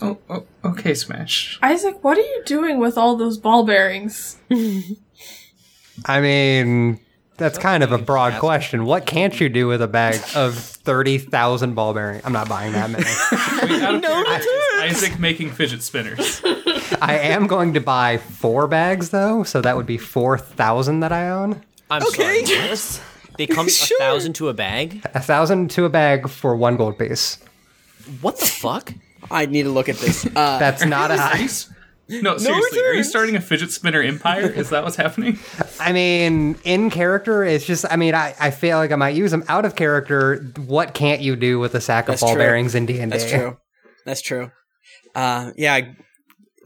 Oh, 0.00 0.18
oh 0.28 0.44
okay, 0.64 0.92
Smash. 0.92 1.58
Isaac, 1.62 2.02
what 2.02 2.18
are 2.18 2.22
you 2.22 2.42
doing 2.44 2.78
with 2.78 2.98
all 2.98 3.16
those 3.16 3.38
ball 3.38 3.64
bearings? 3.64 4.36
I 6.04 6.20
mean, 6.20 6.98
that's 7.36 7.58
kind 7.58 7.82
of 7.82 7.92
a 7.92 7.98
broad 7.98 8.38
question. 8.40 8.84
What 8.84 9.06
can't 9.06 9.38
you 9.40 9.48
do 9.48 9.66
with 9.66 9.82
a 9.82 9.88
bag 9.88 10.20
of 10.34 10.54
30,000 10.56 11.74
ball 11.74 11.92
bearings? 11.94 12.22
I'm 12.24 12.32
not 12.32 12.48
buying 12.48 12.72
that 12.72 12.90
many. 12.90 13.04
Wait, 13.04 13.82
out 13.82 13.94
of 13.96 14.02
No 14.02 14.24
character, 14.24 14.48
is 14.86 15.02
Isaac 15.02 15.18
making 15.18 15.50
fidget 15.50 15.82
spinners. 15.82 16.40
I 17.00 17.18
am 17.22 17.46
going 17.46 17.74
to 17.74 17.80
buy 17.80 18.18
four 18.18 18.66
bags, 18.68 19.10
though, 19.10 19.42
so 19.42 19.60
that 19.60 19.76
would 19.76 19.86
be 19.86 19.98
4,000 19.98 21.00
that 21.00 21.12
I 21.12 21.30
own. 21.30 21.62
I'm 21.90 22.02
Okay. 22.02 22.44
sorry. 22.44 22.68
what? 22.70 23.02
They 23.36 23.46
come 23.48 23.68
Sure. 23.68 23.96
a 23.96 24.00
thousand 24.00 24.34
to 24.34 24.48
a 24.48 24.54
bag. 24.54 25.00
A 25.12 25.20
thousand 25.20 25.70
to 25.72 25.84
a 25.84 25.88
bag 25.88 26.28
for 26.28 26.54
one 26.54 26.76
gold 26.76 26.98
piece. 26.98 27.38
What 28.20 28.38
the 28.38 28.46
fuck? 28.46 28.92
I 29.30 29.46
need 29.46 29.64
to 29.64 29.70
look 29.70 29.88
at 29.88 29.96
this. 29.96 30.24
Uh, 30.26 30.58
That's 30.58 30.84
not 30.84 31.10
a 31.10 31.14
Are 31.14 31.16
you 31.16 31.22
high. 31.22 31.42
s- 31.44 31.70
no, 32.08 32.36
seriously, 32.36 32.80
are 32.80 32.92
you 32.94 33.04
starting 33.04 33.36
a 33.36 33.40
fidget 33.40 33.70
spinner 33.70 34.02
empire? 34.02 34.50
Is 34.50 34.70
that 34.70 34.84
what's 34.84 34.96
happening? 34.96 35.38
I 35.80 35.92
mean, 35.92 36.56
in 36.64 36.90
character, 36.90 37.44
it's 37.44 37.64
just, 37.64 37.84
I 37.90 37.96
mean, 37.96 38.14
I, 38.14 38.34
I 38.38 38.50
feel 38.50 38.78
like 38.78 38.92
I 38.92 38.96
might 38.96 39.14
use 39.14 39.30
them. 39.30 39.44
Out 39.48 39.64
of 39.64 39.76
character, 39.76 40.52
what 40.66 40.94
can't 40.94 41.20
you 41.20 41.36
do 41.36 41.58
with 41.58 41.74
a 41.74 41.80
sack 41.80 42.04
of 42.04 42.12
That's 42.12 42.22
ball 42.22 42.34
true. 42.34 42.42
bearings 42.42 42.74
in 42.74 42.86
D&D? 42.86 43.06
that's 43.06 43.30
true. 43.30 43.56
That's 44.04 44.20
true. 44.20 44.50
Uh, 45.14 45.52
yeah, 45.56 45.80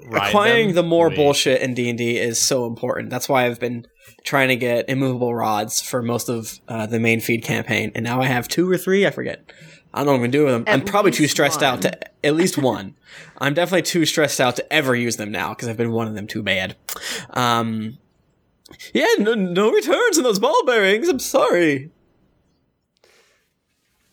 Ride 0.07 0.28
acquiring 0.28 0.66
them? 0.68 0.75
the 0.76 0.83
more 0.83 1.09
Wait. 1.09 1.16
bullshit 1.16 1.61
in 1.61 1.75
D 1.75 1.88
and 1.88 1.99
D 1.99 2.16
is 2.16 2.40
so 2.40 2.66
important. 2.66 3.11
That's 3.11 3.28
why 3.28 3.47
I've 3.47 3.61
been 3.61 3.87
trying 4.25 4.49
to 4.49 4.57
get 4.57 4.88
immovable 4.88 5.35
rods 5.35 5.80
for 5.80 6.02
most 6.02 6.28
of 6.28 6.59
uh, 6.68 6.87
the 6.87 7.00
main 7.00 7.21
feed 7.21 7.42
campaign, 7.42 7.92
and 7.95 8.04
now 8.04 8.21
I 8.21 8.26
have 8.26 8.49
two 8.49 8.71
or 8.71 8.76
three. 8.78 9.07
I 9.07 9.11
forget. 9.11 9.50
I 9.92 9.99
don't 9.99 10.07
know 10.07 10.12
what 10.12 10.16
I'm 10.16 10.21
gonna 10.23 10.33
do 10.33 10.45
with 10.45 10.54
them. 10.54 10.64
I'm 10.66 10.85
probably 10.85 11.11
too 11.11 11.23
least 11.23 11.35
stressed 11.35 11.62
out 11.62 11.83
to 11.83 11.99
at 12.26 12.35
least 12.35 12.59
one. 12.59 12.95
I'm 13.38 13.54
definitely 13.54 13.83
too 13.83 14.04
stressed 14.04 14.40
out 14.40 14.57
to 14.57 14.73
ever 14.73 14.95
use 14.95 15.16
them 15.16 15.30
now 15.30 15.50
because 15.50 15.68
I've 15.68 15.76
been 15.76 15.92
wanting 15.92 16.14
them 16.14 16.26
too 16.26 16.42
bad. 16.42 16.76
Um, 17.30 17.99
yeah, 18.92 19.07
no, 19.18 19.35
no 19.35 19.71
returns 19.71 20.18
in 20.18 20.25
those 20.25 20.38
ball 20.38 20.64
bearings. 20.66 21.09
I'm 21.09 21.18
sorry. 21.18 21.90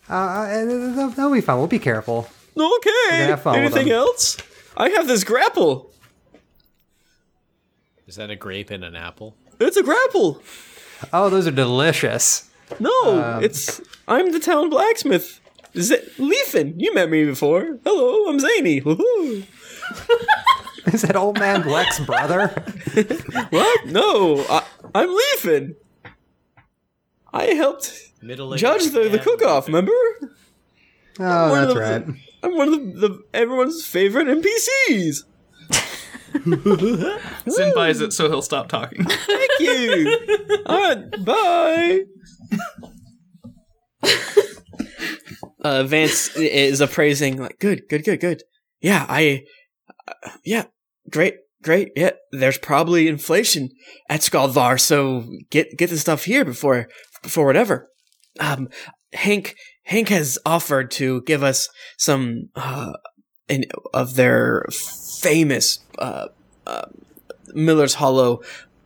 Uh, 0.08 0.48
that'll, 0.48 1.10
that'll 1.10 1.34
be 1.34 1.42
fine. 1.42 1.58
We'll 1.58 1.68
be 1.68 1.80
careful. 1.80 2.30
Okay. 2.58 3.26
have 3.26 3.42
fun 3.42 3.64
with 3.64 3.74
Anything 3.74 3.92
else? 3.92 4.38
I 4.78 4.90
have 4.90 5.08
this 5.08 5.24
grapple. 5.24 5.92
Is 8.08 8.16
that 8.16 8.30
a 8.30 8.36
grape 8.36 8.70
and 8.70 8.84
an 8.84 8.96
apple? 8.96 9.36
It's 9.60 9.78
a 9.78 9.84
grapple. 9.84 10.42
Oh, 11.12 11.30
those 11.30 11.48
are 11.48 11.52
delicious. 11.52 12.50
No, 12.80 13.40
it's 13.42 13.82
I'm 14.08 14.32
the 14.32 14.40
town 14.40 14.70
blacksmith. 14.70 15.40
Z- 15.78 15.98
Leafin, 16.18 16.80
you 16.80 16.94
met 16.94 17.10
me 17.10 17.26
before. 17.26 17.80
Hello, 17.84 18.30
I'm 18.30 18.40
Zany. 18.40 18.82
Woohoo. 18.82 19.44
Is 20.94 21.02
that 21.02 21.16
old 21.16 21.40
man 21.40 21.62
Black's 21.64 22.00
brother? 22.00 22.48
What? 23.50 23.86
No, 23.88 24.46
I, 24.50 24.64
I'm 24.94 25.10
Leafin. 25.10 25.76
I 27.34 27.46
helped 27.48 27.92
Middle 28.22 28.56
judge 28.56 28.86
the, 28.92 29.10
the 29.10 29.20
cook-off. 29.20 29.68
Remember? 29.68 29.92
Oh, 31.20 31.50
One 31.52 31.64
of 31.64 31.68
that's 31.70 31.74
the- 31.74 31.80
right. 31.80 32.20
I'm 32.44 32.56
one 32.58 32.68
of 32.68 32.74
the, 32.74 33.08
the 33.08 33.24
everyone's 33.34 33.84
favorite 33.86 34.28
NPCs. 34.28 35.24
Zin 37.50 37.74
buys 37.76 38.00
it 38.02 38.14
so 38.14 38.30
he'll 38.30 38.42
stop 38.42 38.70
talking. 38.70 39.04
Thank 39.06 39.52
you. 39.60 40.18
All 40.66 40.78
right, 40.78 41.26
bye. 41.26 42.06
Uh, 45.62 45.84
Vance 45.84 46.36
is 46.36 46.82
appraising 46.82 47.38
like, 47.38 47.60
good, 47.60 47.84
good, 47.90 48.04
good, 48.04 48.20
good. 48.20 48.44
Yeah, 48.82 49.06
I, 49.08 49.44
uh, 50.08 50.30
yeah, 50.44 50.66
great, 51.10 51.36
great. 51.62 51.92
Yeah, 51.96 52.12
there's 52.32 52.58
probably 52.58 53.08
inflation 53.08 53.70
at 54.10 54.22
Skaldvar, 54.22 54.80
so 54.80 55.26
get 55.50 55.78
get 55.78 55.90
the 55.90 55.98
stuff 55.98 56.26
here 56.26 56.46
before 56.46 56.88
before 57.24 57.46
whatever. 57.46 57.90
Um, 58.40 58.70
Hank 59.14 59.56
Hank 59.84 60.10
has 60.10 60.38
offered 60.46 60.92
to 60.92 61.22
give 61.24 61.44
us 61.44 61.70
some 61.98 62.50
uh, 62.56 62.94
in, 63.48 63.66
of 63.94 64.16
their 64.16 64.66
famous 64.72 65.80
uh, 65.98 66.28
uh, 66.68 66.86
Miller's 67.54 67.96
Hollow 67.96 68.42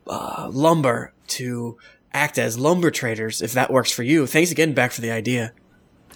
uh, 0.06 0.48
lumber 0.52 1.12
to 1.28 1.78
act 2.12 2.38
as 2.38 2.58
lumber 2.58 2.90
traders 2.90 3.40
if 3.40 3.52
that 3.52 3.72
works 3.72 3.90
for 3.90 4.02
you. 4.02 4.26
Thanks 4.26 4.50
again, 4.50 4.74
back 4.74 4.92
for 4.92 5.00
the 5.00 5.10
idea. 5.10 5.52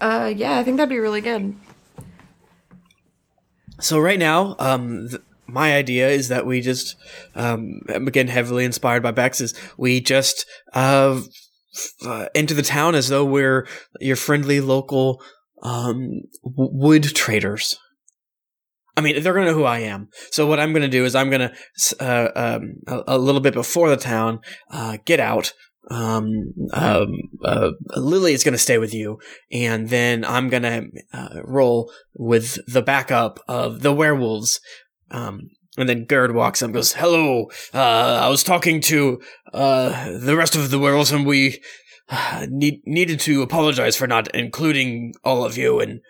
Uh, 0.00 0.32
yeah, 0.34 0.58
I 0.58 0.64
think 0.64 0.76
that'd 0.76 0.88
be 0.88 0.98
really 0.98 1.20
good. 1.20 1.54
So 3.80 3.98
right 3.98 4.18
now, 4.18 4.56
um, 4.58 5.08
th- 5.08 5.22
my 5.46 5.74
idea 5.74 6.08
is 6.08 6.28
that 6.28 6.46
we 6.46 6.60
just, 6.60 6.96
um, 7.34 7.80
again, 7.88 8.28
heavily 8.28 8.64
inspired 8.64 9.02
by 9.02 9.10
Beck's, 9.10 9.52
we 9.76 10.00
just 10.00 10.46
uh, 10.74 11.20
f- 11.74 12.06
uh, 12.06 12.26
enter 12.34 12.54
the 12.54 12.62
town 12.62 12.94
as 12.94 13.08
though 13.08 13.24
we're 13.24 13.66
your 14.00 14.16
friendly 14.16 14.60
local 14.60 15.22
um, 15.62 16.22
w- 16.44 16.70
wood 16.72 17.02
traders. 17.02 17.76
I 18.96 19.00
mean, 19.00 19.22
they're 19.22 19.34
gonna 19.34 19.46
know 19.46 19.54
who 19.54 19.64
I 19.64 19.80
am. 19.80 20.08
So 20.30 20.46
what 20.46 20.60
I'm 20.60 20.72
gonna 20.72 20.88
do 20.88 21.04
is 21.04 21.14
I'm 21.14 21.30
gonna, 21.30 21.52
uh, 21.98 22.28
um, 22.36 22.74
a, 22.86 23.02
a 23.08 23.18
little 23.18 23.40
bit 23.40 23.54
before 23.54 23.90
the 23.90 23.96
town, 23.96 24.40
uh, 24.70 24.98
get 25.04 25.18
out. 25.20 25.52
Um, 25.90 26.52
um, 26.72 27.08
uh, 27.44 27.70
Lily 27.96 28.32
is 28.32 28.44
gonna 28.44 28.58
stay 28.58 28.78
with 28.78 28.94
you, 28.94 29.18
and 29.52 29.88
then 29.88 30.24
I'm 30.24 30.48
gonna 30.48 30.84
uh, 31.12 31.40
roll 31.44 31.92
with 32.14 32.58
the 32.66 32.82
backup 32.82 33.40
of 33.48 33.82
the 33.82 33.92
werewolves. 33.92 34.60
Um, 35.10 35.50
and 35.76 35.88
then 35.88 36.04
Gerd 36.04 36.34
walks 36.34 36.62
up 36.62 36.66
and 36.66 36.74
goes, 36.74 36.92
Hello, 36.92 37.46
uh, 37.72 38.20
I 38.22 38.28
was 38.28 38.42
talking 38.44 38.80
to, 38.82 39.20
uh, 39.52 40.18
the 40.18 40.36
rest 40.36 40.54
of 40.54 40.70
the 40.70 40.78
werewolves 40.78 41.10
and 41.12 41.26
we, 41.26 41.60
uh, 42.08 42.46
need, 42.48 42.80
needed 42.84 43.18
to 43.20 43.42
apologize 43.42 43.96
for 43.96 44.06
not 44.06 44.32
including 44.34 45.14
all 45.24 45.44
of 45.44 45.56
you 45.56 45.80
in 45.80 46.00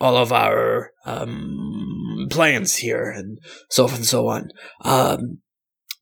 all 0.00 0.16
of 0.16 0.32
our, 0.32 0.90
um, 1.06 2.26
plans 2.30 2.76
here 2.76 3.10
and 3.10 3.38
so 3.70 3.86
forth 3.86 3.98
and 3.98 4.06
so 4.06 4.26
on. 4.26 4.48
Um, 4.80 5.38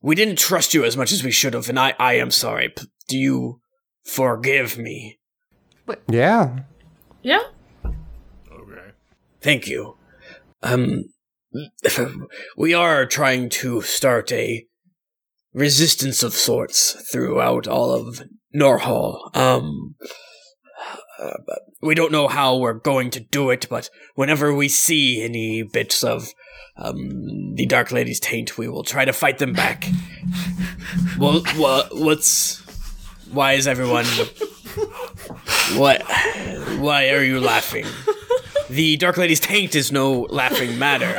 we 0.01 0.15
didn't 0.15 0.39
trust 0.39 0.73
you 0.73 0.83
as 0.83 0.97
much 0.97 1.11
as 1.11 1.23
we 1.23 1.31
should 1.31 1.53
have 1.53 1.69
and 1.69 1.79
I, 1.79 1.93
I 1.99 2.15
am 2.15 2.31
sorry. 2.31 2.69
P- 2.69 2.87
Do 3.07 3.17
you 3.17 3.61
forgive 4.03 4.77
me? 4.77 5.19
Yeah. 6.09 6.59
Yeah? 7.21 7.43
Okay. 7.85 8.91
Thank 9.41 9.67
you. 9.67 9.97
Um, 10.61 11.05
we 12.57 12.73
are 12.73 13.05
trying 13.05 13.49
to 13.49 13.81
start 13.81 14.31
a 14.31 14.65
resistance 15.53 16.23
of 16.23 16.33
sorts 16.33 16.93
throughout 17.11 17.67
all 17.67 17.91
of 17.91 18.23
Norhall. 18.55 19.35
Um, 19.35 19.95
uh, 21.19 21.33
we 21.81 21.95
don't 21.95 22.11
know 22.11 22.27
how 22.27 22.57
we're 22.57 22.73
going 22.73 23.09
to 23.11 23.19
do 23.19 23.49
it, 23.49 23.67
but 23.69 23.89
whenever 24.15 24.53
we 24.53 24.67
see 24.67 25.21
any 25.21 25.63
bits 25.63 26.03
of 26.03 26.29
um, 26.77 27.53
the 27.55 27.65
Dark 27.65 27.91
Lady's 27.91 28.19
taint, 28.19 28.57
we 28.57 28.67
will 28.67 28.83
try 28.83 29.05
to 29.05 29.13
fight 29.13 29.37
them 29.37 29.53
back. 29.53 29.85
well, 31.19 31.43
what? 31.55 31.95
What's? 31.95 32.62
Why 33.33 33.53
is 33.53 33.67
everyone? 33.67 34.05
What? 35.75 36.03
Why 36.79 37.09
are 37.09 37.23
you 37.23 37.39
laughing? 37.39 37.85
The 38.69 38.97
Dark 38.97 39.17
Lady's 39.17 39.39
taint 39.39 39.75
is 39.75 39.91
no 39.91 40.21
laughing 40.29 40.77
matter. 40.79 41.13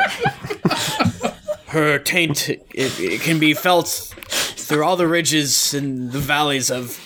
Her 1.67 1.99
taint 1.99 2.49
it, 2.49 2.65
it 2.73 3.21
can 3.21 3.39
be 3.41 3.53
felt 3.53 3.89
through 4.29 4.85
all 4.85 4.97
the 4.97 5.07
ridges 5.09 5.75
and 5.75 6.13
the 6.13 6.21
valleys 6.21 6.71
of 6.71 6.99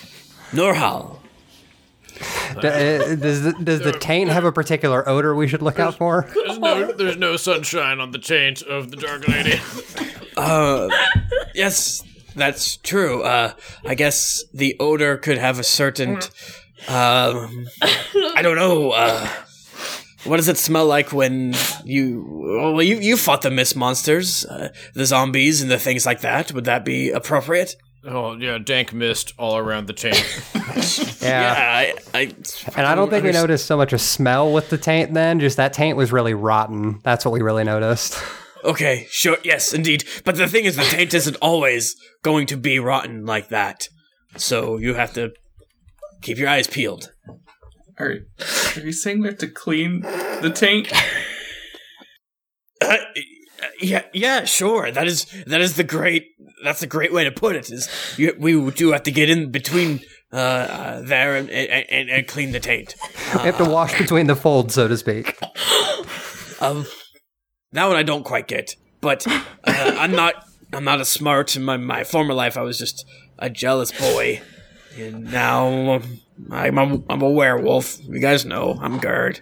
Norhall. 0.53 1.19
D- 2.61 2.67
uh, 2.69 3.15
does 3.17 3.43
the, 3.45 3.55
does 3.63 3.81
the 3.81 3.93
taint 3.93 4.31
have 4.31 4.45
a 4.45 4.53
particular 4.53 5.09
odor 5.09 5.35
we 5.35 5.47
should 5.49 5.63
look 5.63 5.79
out 5.79 5.95
for? 5.97 6.29
There's 6.35 6.59
no, 6.59 6.93
there's 6.93 7.17
no 7.17 7.37
sunshine 7.37 8.01
on 8.01 8.11
the 8.11 8.19
taint 8.19 8.63
of 8.63 8.91
the 8.91 8.97
Dark 8.97 9.27
Lady. 9.29 9.61
Uh, 10.37 10.89
yes, 11.55 12.03
that's 12.39 12.77
true. 12.79 13.23
Uh, 13.23 13.53
I 13.85 13.95
guess 13.95 14.45
the 14.53 14.77
odor 14.81 15.17
could 15.17 15.39
have 15.39 15.59
a 15.59 15.65
certain. 15.65 16.19
Um, 16.89 17.67
I 17.83 18.41
don't 18.43 18.57
know. 18.57 18.93
Uh, 18.93 19.29
what 20.25 20.37
does 20.37 20.49
it 20.49 20.57
smell 20.59 20.87
like 20.87 21.13
when 21.13 21.55
you? 21.85 22.25
Well, 22.75 22.83
you 22.83 22.97
you 22.97 23.17
fought 23.17 23.43
the 23.43 23.51
mist 23.51 23.77
monsters, 23.77 24.45
uh, 24.47 24.69
the 24.95 25.07
zombies, 25.07 25.63
and 25.63 25.71
the 25.71 25.79
things 25.79 26.07
like 26.07 26.21
that. 26.21 26.53
Would 26.53 26.65
that 26.65 26.85
be 26.85 27.11
appropriate? 27.11 27.77
Oh 28.05 28.37
yeah, 28.37 28.59
dank 28.59 28.93
mist 28.93 29.35
all 29.39 29.57
around 29.59 29.87
the 29.87 29.93
taint. 29.93 30.25
Yeah. 31.21 31.55
I, 31.55 31.95
I 32.15 32.21
And 32.77 32.87
I 32.87 32.95
don't 32.95 33.11
think 33.11 33.25
we 33.25 33.33
noticed 33.33 33.67
so 33.67 33.77
much 33.77 33.93
a 33.93 33.99
smell 33.99 34.53
with 34.53 34.71
the 34.71 34.79
taint 34.79 35.13
then, 35.13 35.41
just 35.41 35.57
that 35.59 35.73
taint 35.73 35.97
was 35.97 36.13
really 36.13 36.33
rotten. 36.33 37.01
That's 37.03 37.25
what 37.25 37.33
we 37.33 37.43
really 37.43 37.65
noticed. 37.65 38.19
Okay, 38.65 39.07
sure, 39.11 39.39
yes, 39.45 39.73
indeed. 39.73 40.05
But 40.25 40.37
the 40.37 40.49
thing 40.49 40.65
is, 40.65 40.77
the 40.77 40.83
taint 40.83 41.15
isn't 41.15 41.37
always 41.37 41.97
going 42.23 42.47
to 42.47 42.57
be 42.57 42.79
rotten 42.79 43.25
like 43.25 43.49
that. 43.49 43.89
So 44.37 44.77
you 44.79 44.95
have 44.95 45.15
to 45.15 45.33
keep 46.23 46.39
your 46.39 46.49
eyes 46.49 46.67
peeled. 46.67 47.13
Are, 47.99 48.15
are 48.77 48.81
you 48.81 48.93
saying 48.93 49.21
we 49.21 49.29
have 49.29 49.39
to 49.39 49.49
clean 49.49 50.01
the 50.01 50.53
taint? 50.55 50.93
Uh, 52.81 52.97
yeah, 53.81 54.03
yeah, 54.13 54.45
sure. 54.45 54.93
That 54.93 55.09
is 55.09 55.27
that 55.49 55.61
is 55.61 55.75
the 55.75 55.83
great. 55.83 56.27
That's 56.63 56.81
a 56.81 56.87
great 56.87 57.13
way 57.13 57.25
to 57.25 57.33
put 57.33 57.57
it. 57.57 57.73
Is 57.73 57.89
you, 58.17 58.33
we 58.39 58.71
do 58.71 58.93
have 58.93 59.03
to 59.03 59.11
get 59.11 59.29
in 59.29 59.51
between 59.51 60.01
uh, 60.33 60.37
uh, 60.37 61.01
there 61.03 61.35
and, 61.35 61.51
and 61.51 62.09
and 62.09 62.29
clean 62.29 62.53
the 62.53 62.61
taint. 62.61 62.95
we 63.35 63.41
have 63.41 63.59
to 63.59 63.65
wash 63.65 63.99
between 63.99 64.29
the 64.29 64.37
folds, 64.37 64.75
so 64.75 64.87
to 64.87 64.97
speak. 64.97 65.37
Um, 66.61 66.87
that 67.73 67.87
one 67.87 67.97
I 67.97 68.03
don't 68.03 68.25
quite 68.25 68.49
get, 68.49 68.77
but 69.01 69.27
uh, 69.27 69.43
I'm 69.65 70.13
not. 70.13 70.45
I'm 70.73 70.85
not 70.85 71.01
as 71.01 71.09
smart. 71.09 71.57
In 71.57 71.65
my 71.65 71.77
my 71.77 72.05
former 72.05 72.35
life, 72.35 72.57
I 72.57 72.63
was 72.63 72.79
just 72.79 73.07
a 73.39 73.49
jealous 73.49 73.93
boy, 73.93 74.43
and 74.97 75.31
now 75.33 76.01
I'm 76.51 76.79
a, 76.79 77.03
I'm 77.09 77.23
a 77.23 77.31
werewolf. 77.31 77.99
You 78.05 78.21
guys 78.21 78.45
know 78.45 78.79
I'm 78.81 78.99
Gerd. 78.99 79.41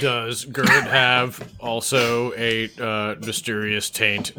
Does 0.00 0.44
Gerd 0.44 0.68
have 0.68 1.52
also 1.60 2.32
a 2.34 2.70
uh, 2.78 3.14
mysterious 3.24 3.90
taint? 3.90 4.32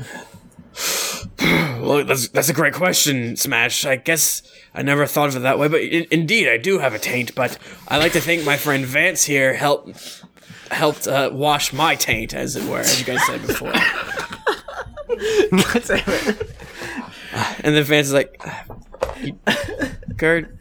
Well, 1.39 2.05
that's 2.05 2.29
that's 2.29 2.49
a 2.49 2.53
great 2.53 2.73
question, 2.73 3.35
Smash. 3.35 3.85
I 3.85 3.95
guess 3.95 4.43
I 4.73 4.83
never 4.83 5.05
thought 5.05 5.29
of 5.29 5.35
it 5.35 5.39
that 5.39 5.57
way, 5.57 5.67
but 5.67 5.81
in, 5.81 6.05
indeed, 6.11 6.47
I 6.47 6.57
do 6.57 6.79
have 6.79 6.93
a 6.93 6.99
taint. 6.99 7.33
But 7.35 7.57
I 7.87 7.97
like 7.97 8.13
to 8.13 8.21
think 8.21 8.45
my 8.45 8.57
friend 8.57 8.85
Vance 8.85 9.25
here 9.25 9.55
helped 9.55 10.23
helped 10.71 11.07
uh, 11.07 11.29
wash 11.31 11.73
my 11.73 11.95
taint, 11.95 12.33
as 12.33 12.55
it 12.55 12.63
were, 12.65 12.79
as 12.79 12.99
you 12.99 13.05
guys 13.05 13.25
said 13.25 13.41
before. 13.45 13.73
and 17.63 17.75
then 17.75 17.83
Vance 17.83 18.07
is 18.07 18.13
like, 18.13 18.41
"You- 19.21 19.37
"Gerd, 20.17 20.57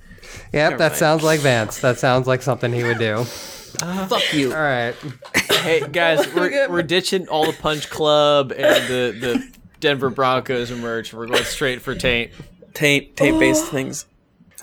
Yep, 0.52 0.78
that 0.78 0.88
mind. 0.90 0.94
sounds 0.96 1.22
like 1.22 1.40
Vance. 1.40 1.78
That 1.80 1.98
sounds 1.98 2.26
like 2.26 2.42
something 2.42 2.72
he 2.72 2.82
would 2.84 2.98
do. 2.98 3.24
fuck 3.24 4.32
you." 4.32 4.52
All 4.52 4.60
right. 4.60 4.94
Hey 5.62 5.82
guys, 5.90 6.26
we're, 6.34 6.68
we're 6.68 6.82
ditching 6.82 7.28
all 7.28 7.46
the 7.46 7.52
Punch 7.56 7.88
Club 7.90 8.52
and 8.52 8.86
the 8.88 9.16
the 9.18 9.48
Denver 9.80 10.10
Broncos 10.10 10.70
merch. 10.72 11.12
We're 11.12 11.26
going 11.26 11.44
straight 11.44 11.82
for 11.82 11.94
Taint. 11.94 12.32
Taint 12.74 13.16
taint 13.16 13.38
based 13.40 13.66
things. 13.66 14.06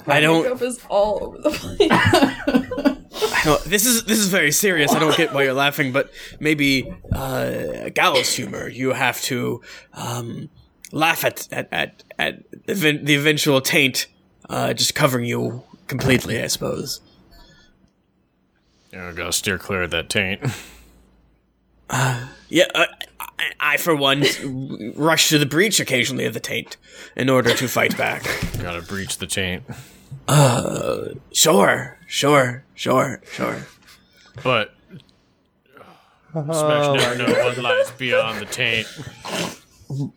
I 0.06 0.20
don't. 0.22 0.44
Makeup 0.44 0.62
is 0.62 0.80
all 0.90 1.24
over 1.24 1.38
the 1.40 1.50
place. 1.50 2.97
I 3.22 3.42
don't. 3.44 3.64
This 3.64 3.86
is 3.86 4.04
this 4.06 4.20
is 4.20 4.28
very 4.30 4.52
serious. 4.52 4.92
I 4.94 5.00
don't 5.00 5.16
get 5.18 5.34
why 5.34 5.44
you're 5.44 5.54
laughing, 5.54 5.92
but 5.92 6.12
maybe 6.40 6.92
uh, 7.12 7.90
gallows 7.90 8.34
humor. 8.34 8.68
You 8.68 8.94
have 8.94 9.22
to 9.24 9.62
um, 9.94 10.50
laugh 10.92 11.24
at 11.26 11.48
at 11.52 11.68
at, 11.72 12.04
at 12.20 12.44
ev- 12.68 13.06
the 13.06 13.16
eventual 13.16 13.62
taint 13.62 14.08
uh, 14.50 14.74
just 14.74 14.96
covering 14.96 15.26
you 15.26 15.64
completely. 15.88 16.42
I 16.42 16.48
suppose. 16.48 17.02
Yeah, 18.94 19.10
I 19.10 19.12
gotta 19.12 19.34
steer 19.34 19.58
clear 19.58 19.84
of 19.84 19.92
that 19.92 20.10
taint. 20.10 20.42
Yeah, 22.50 22.66
uh, 22.76 22.86
I, 23.20 23.52
I 23.60 23.78
for 23.78 23.96
one 23.96 24.24
rush 24.96 25.30
to 25.30 25.38
the 25.38 25.46
breach 25.46 25.80
occasionally 25.80 26.26
of 26.26 26.34
the 26.34 26.40
taint 26.40 26.78
in 27.16 27.30
order 27.30 27.54
to 27.54 27.68
fight 27.68 27.98
back. 27.98 28.24
gotta 28.62 28.82
breach 28.82 29.18
the 29.18 29.28
taint. 29.28 29.64
Uh, 30.28 31.10
Sure, 31.34 31.98
sure, 32.08 32.64
sure, 32.78 33.22
sure. 33.34 33.68
But 34.44 34.74
Smash 36.32 37.02
never 37.02 37.18
know 37.18 37.44
what 37.44 37.58
lies 37.58 37.92
beyond 37.92 38.40
the 38.40 38.46
taint. 38.46 38.88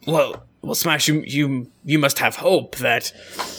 Well, 0.07 0.45
well, 0.63 0.75
Smash, 0.75 1.09
you 1.09 1.23
you 1.23 1.71
you 1.85 1.99
must 1.99 2.19
have 2.19 2.37
hope 2.37 2.77
that 2.77 3.13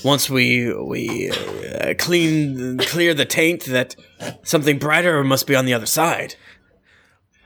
once 0.03 0.29
we 0.29 0.73
we 0.73 1.31
uh, 1.31 1.93
clean 1.97 2.77
clear 2.77 3.13
the 3.13 3.25
taint, 3.25 3.65
that 3.65 3.95
something 4.43 4.77
brighter 4.77 5.23
must 5.23 5.47
be 5.47 5.55
on 5.55 5.65
the 5.65 5.73
other 5.73 5.85
side. 5.85 6.35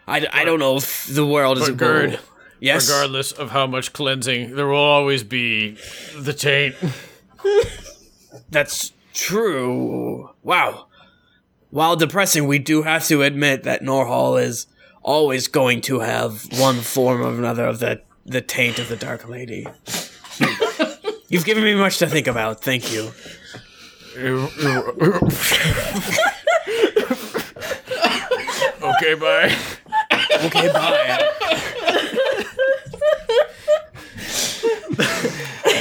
I, 0.07 0.27
I 0.31 0.45
don't 0.45 0.59
know 0.59 0.77
if 0.77 1.07
the 1.07 1.25
world 1.25 1.57
is 1.57 1.69
But 1.69 1.77
Gerd, 1.77 2.19
Yes, 2.59 2.89
regardless 2.89 3.31
of 3.31 3.51
how 3.51 3.65
much 3.67 3.93
cleansing, 3.93 4.55
there 4.55 4.67
will 4.67 4.77
always 4.77 5.23
be 5.23 5.77
the 6.17 6.33
taint. 6.33 6.75
that's 8.49 8.91
true. 9.13 10.29
Wow. 10.43 10.87
While 11.69 11.95
depressing, 11.95 12.47
we 12.47 12.59
do 12.59 12.83
have 12.83 13.05
to 13.07 13.21
admit 13.21 13.63
that 13.63 13.81
Norhall 13.81 14.41
is 14.41 14.67
always 15.01 15.47
going 15.47 15.81
to 15.81 15.99
have 15.99 16.45
one 16.59 16.79
form 16.79 17.21
or 17.21 17.29
another 17.29 17.65
of 17.65 17.79
the 17.79 18.01
the 18.25 18.41
taint 18.41 18.79
of 18.79 18.89
the 18.89 18.95
Dark 18.95 19.27
Lady. 19.29 19.67
You've 21.29 21.45
given 21.45 21.63
me 21.63 21.75
much 21.75 21.99
to 21.99 22.07
think 22.07 22.27
about. 22.27 22.63
Thank 22.63 22.91
you. 22.91 23.11
okay, 28.81 29.13
bye. 29.15 29.55
Okay, 30.45 30.71
bye. 30.71 31.31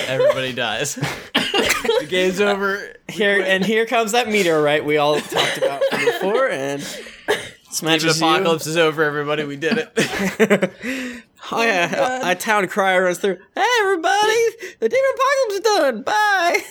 Everybody 0.08 0.52
dies. 0.52 0.98
the 2.00 2.06
game's 2.08 2.40
over. 2.40 2.94
Here 3.08 3.40
and 3.42 3.64
here 3.64 3.84
comes 3.86 4.12
that 4.12 4.28
meteorite 4.28 4.84
we 4.84 4.96
all 4.96 5.20
talked 5.20 5.58
about 5.58 5.82
before, 5.90 6.48
and 6.48 6.80
The 6.80 7.36
smashes 7.70 8.18
you. 8.18 8.26
apocalypse 8.26 8.66
is 8.66 8.76
over. 8.78 9.02
Everybody, 9.04 9.44
we 9.44 9.56
did 9.56 9.78
it. 9.78 11.22
Oh 11.52 11.62
yeah, 11.62 12.22
a, 12.26 12.30
a 12.30 12.34
town 12.34 12.66
crier 12.68 13.04
runs 13.04 13.18
through. 13.18 13.36
Hey 13.54 13.66
everybody, 13.80 14.46
the 14.80 14.88
demon 14.88 15.10
apocalypse 15.14 15.54
is 15.54 15.60
done. 15.60 16.02
Bye. 16.02 16.62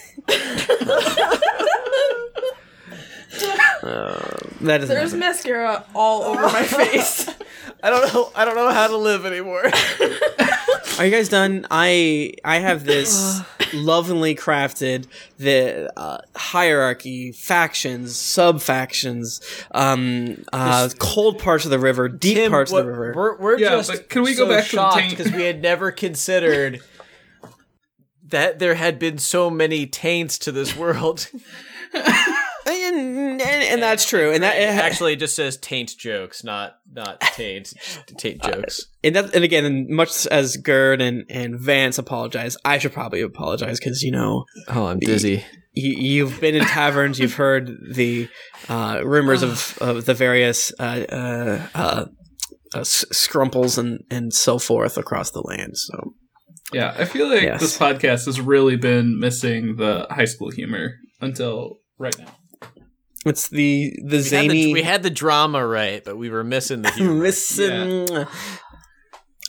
Uh, 3.83 4.37
that 4.61 4.81
is 4.81 4.89
There's 4.89 5.13
mascara 5.13 5.85
all 5.93 6.23
over 6.23 6.41
my 6.43 6.63
face. 6.63 7.29
I 7.83 7.89
don't 7.89 8.13
know. 8.13 8.31
I 8.35 8.45
don't 8.45 8.55
know 8.55 8.69
how 8.71 8.87
to 8.87 8.97
live 8.97 9.25
anymore. 9.25 9.63
Are 10.99 11.05
you 11.05 11.11
guys 11.11 11.27
done? 11.27 11.65
I 11.71 12.33
I 12.45 12.59
have 12.59 12.83
this 12.85 13.41
lovingly 13.73 14.35
crafted 14.35 15.07
the 15.39 15.91
uh, 15.97 16.19
hierarchy, 16.35 17.31
factions, 17.31 18.15
sub 18.15 18.61
factions, 18.61 19.41
um, 19.71 20.43
uh, 20.53 20.89
cold 20.99 21.39
parts 21.39 21.65
of 21.65 21.71
the 21.71 21.79
river, 21.79 22.07
deep 22.07 22.35
Tim, 22.37 22.51
parts 22.51 22.71
what- 22.71 22.81
of 22.81 22.85
the 22.85 22.91
river. 22.91 23.13
We're, 23.15 23.37
we're 23.37 23.57
Yeah, 23.59 23.69
just 23.69 23.91
but 23.91 24.09
can 24.09 24.21
we 24.21 24.35
go 24.35 24.45
so 24.45 24.49
back 24.49 24.65
to 24.65 24.69
the 24.71 24.75
shocked 24.77 24.97
taint? 24.99 25.09
because 25.17 25.31
we 25.31 25.43
had 25.43 25.61
never 25.61 25.91
considered 25.91 26.81
that 28.27 28.59
there 28.59 28.75
had 28.75 28.99
been 28.99 29.17
so 29.17 29.49
many 29.49 29.87
taints 29.87 30.37
to 30.39 30.51
this 30.51 30.75
world. 30.75 31.27
and, 32.73 33.41
and, 33.41 33.41
and 33.41 33.81
that's 33.81 34.07
true. 34.07 34.31
And 34.31 34.43
that 34.43 34.55
Actually, 34.57 35.15
just 35.15 35.35
says 35.35 35.57
taint 35.57 35.95
jokes, 35.97 36.43
not 36.43 36.75
not 36.91 37.19
taint 37.21 37.73
taint 38.17 38.41
jokes. 38.43 38.85
and 39.03 39.15
that, 39.15 39.33
and 39.35 39.43
again, 39.43 39.87
much 39.89 40.25
as 40.27 40.57
Gerd 40.57 41.01
and, 41.01 41.25
and 41.29 41.59
Vance 41.59 41.97
apologize, 41.97 42.57
I 42.65 42.77
should 42.77 42.93
probably 42.93 43.21
apologize 43.21 43.79
because 43.79 44.01
you 44.01 44.11
know 44.11 44.45
Oh, 44.67 44.85
I'm 44.87 44.99
dizzy. 44.99 45.43
you, 45.73 45.93
you've 46.25 46.39
been 46.41 46.55
in 46.55 46.63
taverns, 46.65 47.19
you've 47.19 47.33
heard 47.35 47.69
the 47.93 48.27
uh, 48.69 49.01
rumors 49.03 49.41
of, 49.43 49.77
of 49.81 50.05
the 50.05 50.13
various 50.13 50.71
uh, 50.79 51.05
uh, 51.11 51.67
uh, 51.75 52.05
uh, 52.75 52.79
s- 52.79 53.05
scrumples 53.11 53.77
and, 53.77 54.03
and 54.09 54.33
so 54.33 54.57
forth 54.59 54.97
across 54.97 55.31
the 55.31 55.41
land. 55.41 55.71
So 55.77 56.13
Yeah, 56.73 56.93
I 56.97 57.05
feel 57.05 57.27
like 57.29 57.41
Yes. 57.43 57.61
this 57.61 57.77
podcast 57.77 58.25
has 58.25 58.39
really 58.41 58.75
been 58.77 59.19
missing 59.19 59.75
the 59.77 60.07
high 60.09 60.25
school 60.25 60.49
humor 60.51 60.95
until 61.21 61.79
right 61.97 62.17
now. 62.17 62.35
It's 63.25 63.49
the 63.49 63.97
the 64.03 64.09
We 64.09 64.15
had, 64.17 64.23
zany 64.23 64.47
the, 64.47 64.73
we 64.73 64.81
had 64.83 65.03
the 65.03 65.09
drama 65.09 65.65
right, 65.65 66.03
but 66.03 66.17
we 66.17 66.29
were 66.29 66.43
missing 66.43 66.81
the 66.81 66.91
humor. 66.93 67.23
Listen, 67.23 68.27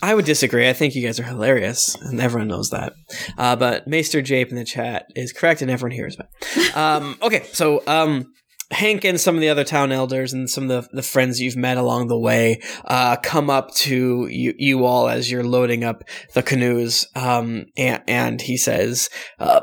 I 0.01 0.13
would 0.13 0.25
disagree. 0.25 0.69
I 0.69 0.73
think 0.73 0.95
you 0.95 1.05
guys 1.05 1.19
are 1.19 1.23
hilarious, 1.23 1.95
and 1.95 2.19
everyone 2.19 2.47
knows 2.47 2.69
that. 2.69 2.93
Uh, 3.37 3.55
but 3.55 3.87
Maester 3.87 4.21
Jape 4.21 4.49
in 4.49 4.55
the 4.55 4.65
chat 4.65 5.07
is 5.15 5.33
correct, 5.33 5.61
and 5.61 5.71
everyone 5.71 5.95
hears 5.95 6.17
that. 6.17 6.77
Um, 6.77 7.17
okay, 7.21 7.43
so 7.53 7.81
um, 7.87 8.33
Hank 8.71 9.05
and 9.05 9.19
some 9.19 9.35
of 9.35 9.41
the 9.41 9.49
other 9.49 9.63
town 9.63 9.91
elders 9.91 10.33
and 10.33 10.49
some 10.49 10.69
of 10.69 10.89
the, 10.89 10.95
the 10.95 11.03
friends 11.03 11.39
you've 11.39 11.55
met 11.55 11.77
along 11.77 12.07
the 12.07 12.17
way 12.17 12.61
uh, 12.85 13.15
come 13.17 13.49
up 13.49 13.73
to 13.75 14.27
you, 14.27 14.53
you 14.57 14.85
all 14.85 15.07
as 15.07 15.29
you're 15.29 15.43
loading 15.43 15.83
up 15.83 16.03
the 16.33 16.41
canoes. 16.41 17.07
Um, 17.15 17.65
and, 17.77 18.03
and 18.07 18.41
he 18.41 18.57
says, 18.57 19.09
uh, 19.39 19.61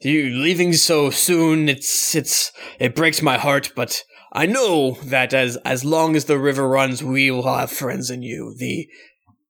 "You 0.00 0.30
leaving 0.30 0.72
so 0.72 1.10
soon? 1.10 1.68
It's 1.68 2.14
it's 2.14 2.52
it 2.78 2.94
breaks 2.94 3.22
my 3.22 3.38
heart, 3.38 3.72
but 3.74 4.02
I 4.32 4.46
know 4.46 4.92
that 5.04 5.32
as 5.34 5.56
as 5.64 5.84
long 5.84 6.16
as 6.16 6.26
the 6.26 6.38
river 6.38 6.68
runs, 6.68 7.02
we 7.02 7.30
will 7.30 7.54
have 7.54 7.70
friends 7.70 8.10
in 8.10 8.22
you. 8.22 8.54
The 8.58 8.88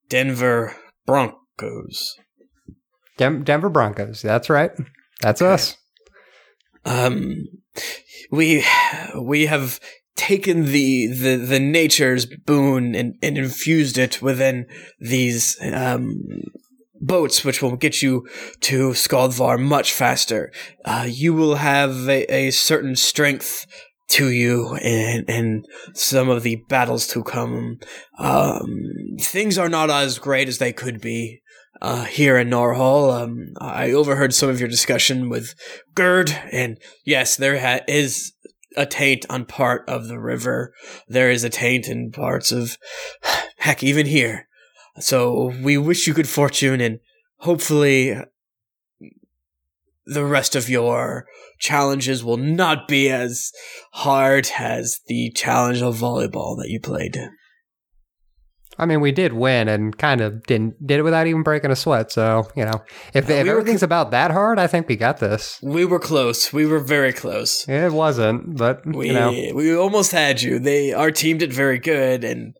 Denver 0.07 0.75
Broncos." 1.05 2.15
Denver 3.17 3.69
Broncos. 3.69 4.21
That's 4.21 4.49
right. 4.49 4.71
That's 5.21 5.41
us. 5.41 5.75
um 6.85 7.43
we 8.31 8.63
we 9.19 9.47
have 9.47 9.79
taken 10.15 10.65
the 10.65 11.07
the 11.07 11.35
the 11.37 11.59
nature's 11.59 12.25
boon 12.25 12.95
and, 12.95 13.15
and 13.21 13.37
infused 13.37 13.97
it 13.97 14.21
within 14.21 14.65
these 14.99 15.57
um 15.61 16.21
boats 17.01 17.43
which 17.43 17.61
will 17.61 17.75
get 17.75 18.01
you 18.01 18.27
to 18.61 18.89
Skaldvar 18.89 19.59
much 19.59 19.93
faster. 19.93 20.51
Uh, 20.85 21.05
you 21.07 21.33
will 21.33 21.55
have 21.55 22.07
a, 22.07 22.25
a 22.33 22.51
certain 22.51 22.95
strength 22.95 23.65
to 24.09 24.31
you 24.31 24.75
and 24.75 25.29
and 25.29 25.65
some 25.93 26.29
of 26.29 26.43
the 26.43 26.57
battles 26.67 27.07
to 27.07 27.23
come. 27.23 27.79
Um, 28.17 28.65
things 29.19 29.57
are 29.57 29.69
not 29.69 29.89
as 29.89 30.19
great 30.19 30.47
as 30.47 30.57
they 30.57 30.73
could 30.73 30.99
be 30.99 31.41
uh, 31.81 32.05
here 32.05 32.37
in 32.37 32.49
Norhall. 32.49 33.13
Um, 33.13 33.53
I 33.59 33.91
overheard 33.91 34.33
some 34.33 34.49
of 34.49 34.59
your 34.59 34.69
discussion 34.69 35.29
with 35.29 35.53
Gerd, 35.95 36.31
and 36.51 36.77
yes, 37.05 37.35
there 37.35 37.59
ha- 37.59 37.85
is 37.87 38.33
a 38.75 38.85
taint 38.85 39.25
on 39.29 39.45
part 39.45 39.87
of 39.87 40.07
the 40.07 40.19
river. 40.19 40.73
There 41.07 41.31
is 41.31 41.43
a 41.43 41.49
taint 41.49 41.87
in 41.87 42.11
parts 42.11 42.51
of, 42.51 42.77
heck, 43.57 43.83
even 43.83 44.05
here. 44.05 44.47
So 44.99 45.53
we 45.61 45.77
wish 45.77 46.07
you 46.07 46.13
good 46.13 46.27
fortune, 46.27 46.81
and 46.81 46.99
hopefully, 47.37 48.17
the 50.05 50.25
rest 50.25 50.55
of 50.55 50.69
your 50.69 51.25
challenges 51.59 52.23
will 52.23 52.37
not 52.37 52.87
be 52.87 53.09
as 53.09 53.51
hard 53.93 54.49
as 54.57 55.01
the 55.07 55.31
challenge 55.35 55.81
of 55.81 55.97
volleyball 55.97 56.57
that 56.57 56.69
you 56.69 56.79
played. 56.79 57.17
I 58.79 58.85
mean, 58.85 59.01
we 59.01 59.11
did 59.11 59.33
win 59.33 59.67
and 59.67 59.95
kind 59.97 60.21
of 60.21 60.43
didn't 60.43 60.87
did 60.87 60.99
it 60.99 61.03
without 61.03 61.27
even 61.27 61.43
breaking 61.43 61.69
a 61.69 61.75
sweat. 61.75 62.13
So 62.13 62.47
you 62.55 62.63
know, 62.63 62.81
if, 63.13 63.29
if 63.29 63.43
we 63.43 63.49
everything's 63.49 63.83
about 63.83 64.11
that 64.11 64.31
hard, 64.31 64.57
I 64.57 64.67
think 64.67 64.87
we 64.87 64.95
got 64.95 65.17
this. 65.17 65.59
We 65.61 65.83
were 65.83 65.99
close. 65.99 66.53
We 66.53 66.65
were 66.65 66.79
very 66.79 67.11
close. 67.11 67.67
It 67.67 67.91
wasn't, 67.91 68.55
but 68.55 68.85
We 68.85 69.07
you 69.07 69.13
know, 69.13 69.31
we 69.53 69.75
almost 69.75 70.13
had 70.13 70.41
you. 70.41 70.59
They 70.59 70.93
our 70.93 71.11
team 71.11 71.37
did 71.37 71.51
very 71.51 71.77
good, 71.77 72.23
and 72.23 72.55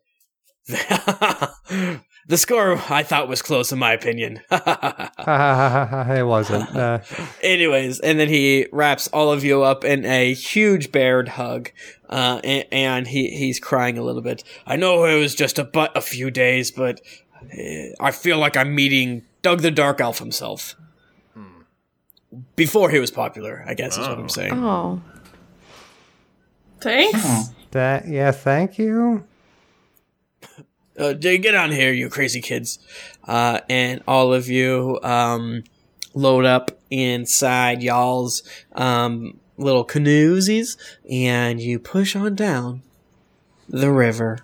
the 2.30 2.38
score 2.38 2.80
I 2.88 3.02
thought 3.02 3.26
was 3.26 3.42
close 3.42 3.72
in 3.72 3.80
my 3.80 3.92
opinion. 3.92 4.40
it 4.50 6.24
wasn't. 6.24 6.74
Uh, 6.74 7.00
Anyways, 7.42 7.98
and 7.98 8.20
then 8.20 8.28
he 8.28 8.68
wraps 8.70 9.08
all 9.08 9.32
of 9.32 9.42
you 9.42 9.62
up 9.64 9.84
in 9.84 10.04
a 10.04 10.32
huge 10.32 10.92
bared 10.92 11.30
hug, 11.30 11.72
uh, 12.08 12.40
and, 12.44 12.66
and 12.70 13.08
he 13.08 13.30
he's 13.30 13.58
crying 13.58 13.98
a 13.98 14.02
little 14.02 14.22
bit. 14.22 14.44
I 14.64 14.76
know 14.76 15.04
it 15.04 15.18
was 15.18 15.34
just 15.34 15.58
a 15.58 15.64
but 15.64 15.96
a 15.96 16.00
few 16.00 16.30
days, 16.30 16.70
but 16.70 17.00
uh, 17.42 17.94
I 17.98 18.12
feel 18.12 18.38
like 18.38 18.56
I'm 18.56 18.76
meeting 18.76 19.24
Doug 19.42 19.62
the 19.62 19.72
Dark 19.72 20.00
Elf 20.00 20.20
himself. 20.20 20.76
Before 22.54 22.90
he 22.90 23.00
was 23.00 23.10
popular, 23.10 23.64
I 23.66 23.74
guess 23.74 23.98
is 23.98 24.06
what 24.06 24.16
I'm 24.16 24.28
saying. 24.28 24.52
Oh. 24.52 25.02
Thanks. 26.80 27.48
that 27.72 28.06
yeah, 28.06 28.30
thank 28.30 28.78
you. 28.78 29.24
Uh, 30.98 31.14
Jay, 31.14 31.38
get 31.38 31.54
on 31.54 31.70
here, 31.70 31.92
you 31.92 32.08
crazy 32.08 32.40
kids. 32.40 32.78
Uh, 33.26 33.60
and 33.68 34.02
all 34.06 34.32
of 34.32 34.48
you 34.48 34.98
um, 35.02 35.64
load 36.14 36.44
up 36.44 36.72
inside 36.90 37.82
y'all's 37.82 38.42
um, 38.72 39.38
little 39.56 39.84
canoesies, 39.84 40.76
and 41.10 41.60
you 41.60 41.78
push 41.78 42.16
on 42.16 42.34
down 42.34 42.82
the 43.68 43.90
river. 43.90 44.38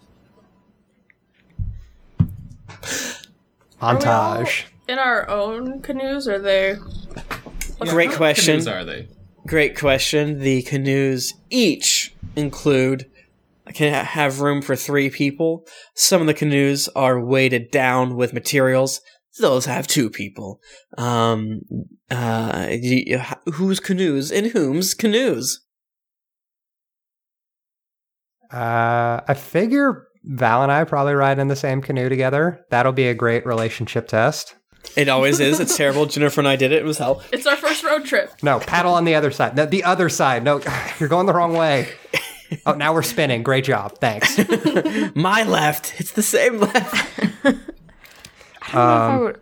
Montage. 3.80 4.64
In 4.88 4.98
our 4.98 5.28
own 5.28 5.82
canoes, 5.82 6.28
or 6.28 6.38
they? 6.38 6.76
Great 7.80 8.12
question. 8.12 8.54
canoes 8.54 8.68
are 8.68 8.84
they? 8.84 9.08
Great 9.46 9.78
question. 9.78 10.40
The 10.40 10.62
canoes 10.62 11.34
each 11.50 12.14
include 12.36 13.06
can 13.74 13.92
ha- 13.92 14.04
have 14.04 14.40
room 14.40 14.62
for 14.62 14.76
three 14.76 15.10
people. 15.10 15.66
Some 15.94 16.20
of 16.20 16.26
the 16.26 16.34
canoes 16.34 16.88
are 16.96 17.24
weighted 17.24 17.70
down 17.70 18.16
with 18.16 18.32
materials. 18.32 19.00
Those 19.38 19.66
have 19.66 19.86
two 19.86 20.08
people. 20.08 20.60
Um, 20.96 21.60
uh, 22.10 22.68
y- 22.70 23.04
y- 23.08 23.36
whose 23.52 23.80
canoes 23.80 24.30
and 24.32 24.46
whom's 24.48 24.94
canoes? 24.94 25.60
Uh, 28.52 29.20
I 29.26 29.34
figure 29.34 30.06
Val 30.24 30.62
and 30.62 30.72
I 30.72 30.84
probably 30.84 31.14
ride 31.14 31.38
in 31.38 31.48
the 31.48 31.56
same 31.56 31.82
canoe 31.82 32.08
together. 32.08 32.64
That'll 32.70 32.92
be 32.92 33.08
a 33.08 33.14
great 33.14 33.44
relationship 33.44 34.08
test. 34.08 34.54
It 34.96 35.08
always 35.08 35.40
is. 35.40 35.58
It's 35.58 35.76
terrible. 35.76 36.06
Jennifer 36.06 36.40
and 36.40 36.48
I 36.48 36.54
did 36.56 36.70
it. 36.72 36.76
It 36.82 36.84
was 36.84 36.98
hell. 36.98 37.22
It's 37.32 37.46
our 37.46 37.56
first 37.56 37.82
road 37.84 38.04
trip. 38.04 38.30
No, 38.42 38.60
paddle 38.60 38.94
on 38.94 39.04
the 39.04 39.16
other 39.16 39.32
side. 39.32 39.56
No, 39.56 39.66
the 39.66 39.82
other 39.84 40.08
side. 40.08 40.44
No, 40.44 40.60
you're 41.00 41.08
going 41.08 41.26
the 41.26 41.34
wrong 41.34 41.52
way. 41.54 41.88
Oh, 42.66 42.72
now 42.74 42.92
we're 42.92 43.02
spinning. 43.02 43.42
Great 43.42 43.64
job. 43.64 43.98
Thanks. 43.98 44.38
My 45.14 45.42
left. 45.44 45.94
It's 46.00 46.12
the 46.12 46.22
same 46.22 46.58
left. 46.60 47.20
I 47.44 47.52
don't 47.52 47.54
know 47.54 47.60
if 48.72 48.74
I 48.74 49.18
would. 49.18 49.40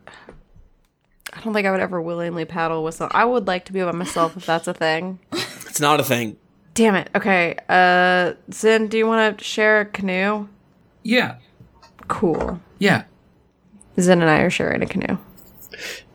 I 1.33 1.40
don't 1.40 1.53
think 1.55 1.67
I 1.67 1.71
would 1.71 1.81
ever 1.81 2.01
willingly 2.01 2.45
paddle 2.45 2.85
with 2.85 2.95
some. 2.95 3.11
I 3.12 3.25
would 3.25 3.47
like 3.47 3.64
to 3.67 3.73
be 3.73 3.83
by 3.83 3.93
myself 3.93 4.37
if 4.37 4.47
that's 4.47 4.67
a 4.69 4.75
thing. 4.75 5.19
It's 5.67 5.81
not 5.81 5.99
a 5.99 6.05
thing. 6.05 6.37
Damn 6.75 6.95
it. 6.95 7.11
Okay. 7.17 7.57
Uh, 7.69 8.35
Zin, 8.53 8.87
do 8.87 8.97
you 8.97 9.09
want 9.09 9.38
to 9.38 9.45
share 9.45 9.81
a 9.81 9.85
canoe? 9.85 10.47
Yeah, 11.03 11.38
Cool. 12.07 12.61
yeah. 12.79 13.03
Zin 13.99 14.21
and 14.23 14.31
I 14.31 14.38
are 14.43 14.51
sharing 14.51 14.83
a 14.83 14.87
canoe. 14.87 15.19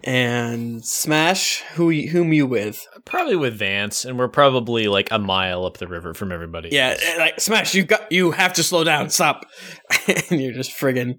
And 0.04 0.84
Smash, 0.86 1.62
who 1.74 1.88
y- 1.88 2.08
whom 2.12 2.32
you 2.34 2.48
with? 2.48 2.86
Probably 3.06 3.36
with 3.36 3.58
Vance, 3.58 4.06
and 4.06 4.18
we're 4.18 4.28
probably 4.30 4.88
like 4.88 5.12
a 5.12 5.20
mile 5.20 5.66
up 5.66 5.78
the 5.78 5.88
river 5.88 6.14
from 6.14 6.32
everybody. 6.32 6.70
Yeah, 6.72 6.96
eh, 7.02 7.16
like 7.18 7.40
Smash, 7.42 7.76
you 7.76 7.84
got 7.84 8.12
you 8.12 8.32
have 8.32 8.54
to 8.54 8.64
slow 8.64 8.84
down. 8.84 9.10
Stop. 9.10 9.46
and 10.30 10.42
you're 10.42 10.54
just 10.54 10.72
friggin' 10.72 11.16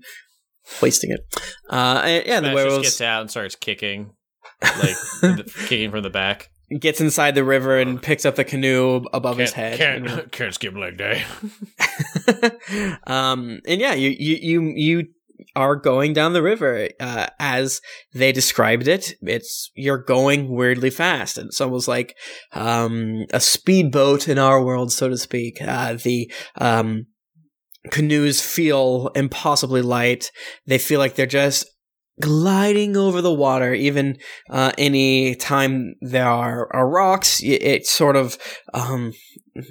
wasting 0.80 1.10
it. 1.10 1.20
Uh, 1.68 2.00
and- 2.04 2.26
yeah, 2.26 2.40
the 2.40 2.46
Smash 2.46 2.52
just 2.52 2.54
werewolves 2.54 2.82
gets 2.84 3.00
out 3.00 3.20
and 3.22 3.30
starts 3.30 3.54
kicking, 3.56 4.12
like 4.62 4.96
the- 5.20 5.52
kicking 5.66 5.90
from 5.90 6.02
the 6.02 6.10
back. 6.10 6.48
gets 6.80 7.00
inside 7.00 7.34
the 7.34 7.44
river 7.44 7.78
and 7.78 8.00
picks 8.00 8.24
up 8.24 8.36
the 8.36 8.44
canoe 8.44 9.04
above 9.12 9.36
his 9.38 9.52
head. 9.52 9.76
Can't 9.78 10.32
can't 10.32 10.54
skip 10.54 10.74
leg 10.74 10.96
day. 10.96 11.24
um, 13.06 13.60
and 13.66 13.80
yeah, 13.80 13.94
you 13.94 14.10
you 14.10 14.36
you 14.40 14.72
you 14.74 15.08
are 15.54 15.76
going 15.76 16.12
down 16.12 16.32
the 16.32 16.42
river 16.42 16.88
uh, 16.98 17.26
as 17.38 17.80
they 18.12 18.32
described 18.32 18.88
it. 18.88 19.14
It's 19.22 19.70
you're 19.74 20.02
going 20.02 20.54
weirdly 20.54 20.90
fast. 20.90 21.38
And 21.38 21.48
It's 21.48 21.60
almost 21.60 21.88
like 21.88 22.16
um, 22.52 23.26
a 23.32 23.40
speedboat 23.40 24.28
in 24.28 24.38
our 24.38 24.64
world, 24.64 24.92
so 24.92 25.08
to 25.08 25.16
speak. 25.16 25.60
Uh, 25.60 25.94
the 25.94 26.32
um, 26.56 27.06
canoes 27.90 28.40
feel 28.40 29.10
impossibly 29.14 29.82
light. 29.82 30.30
They 30.66 30.78
feel 30.78 30.98
like 30.98 31.14
they're 31.14 31.26
just 31.26 31.66
gliding 32.20 32.96
over 32.96 33.20
the 33.22 33.32
water. 33.32 33.72
Even 33.74 34.18
uh, 34.50 34.72
any 34.78 35.34
time 35.34 35.94
there 36.00 36.28
are, 36.28 36.68
are 36.74 36.88
rocks, 36.88 37.40
y- 37.42 37.58
it's 37.60 37.90
sort 37.90 38.16
of 38.16 38.38
um, 38.74 39.12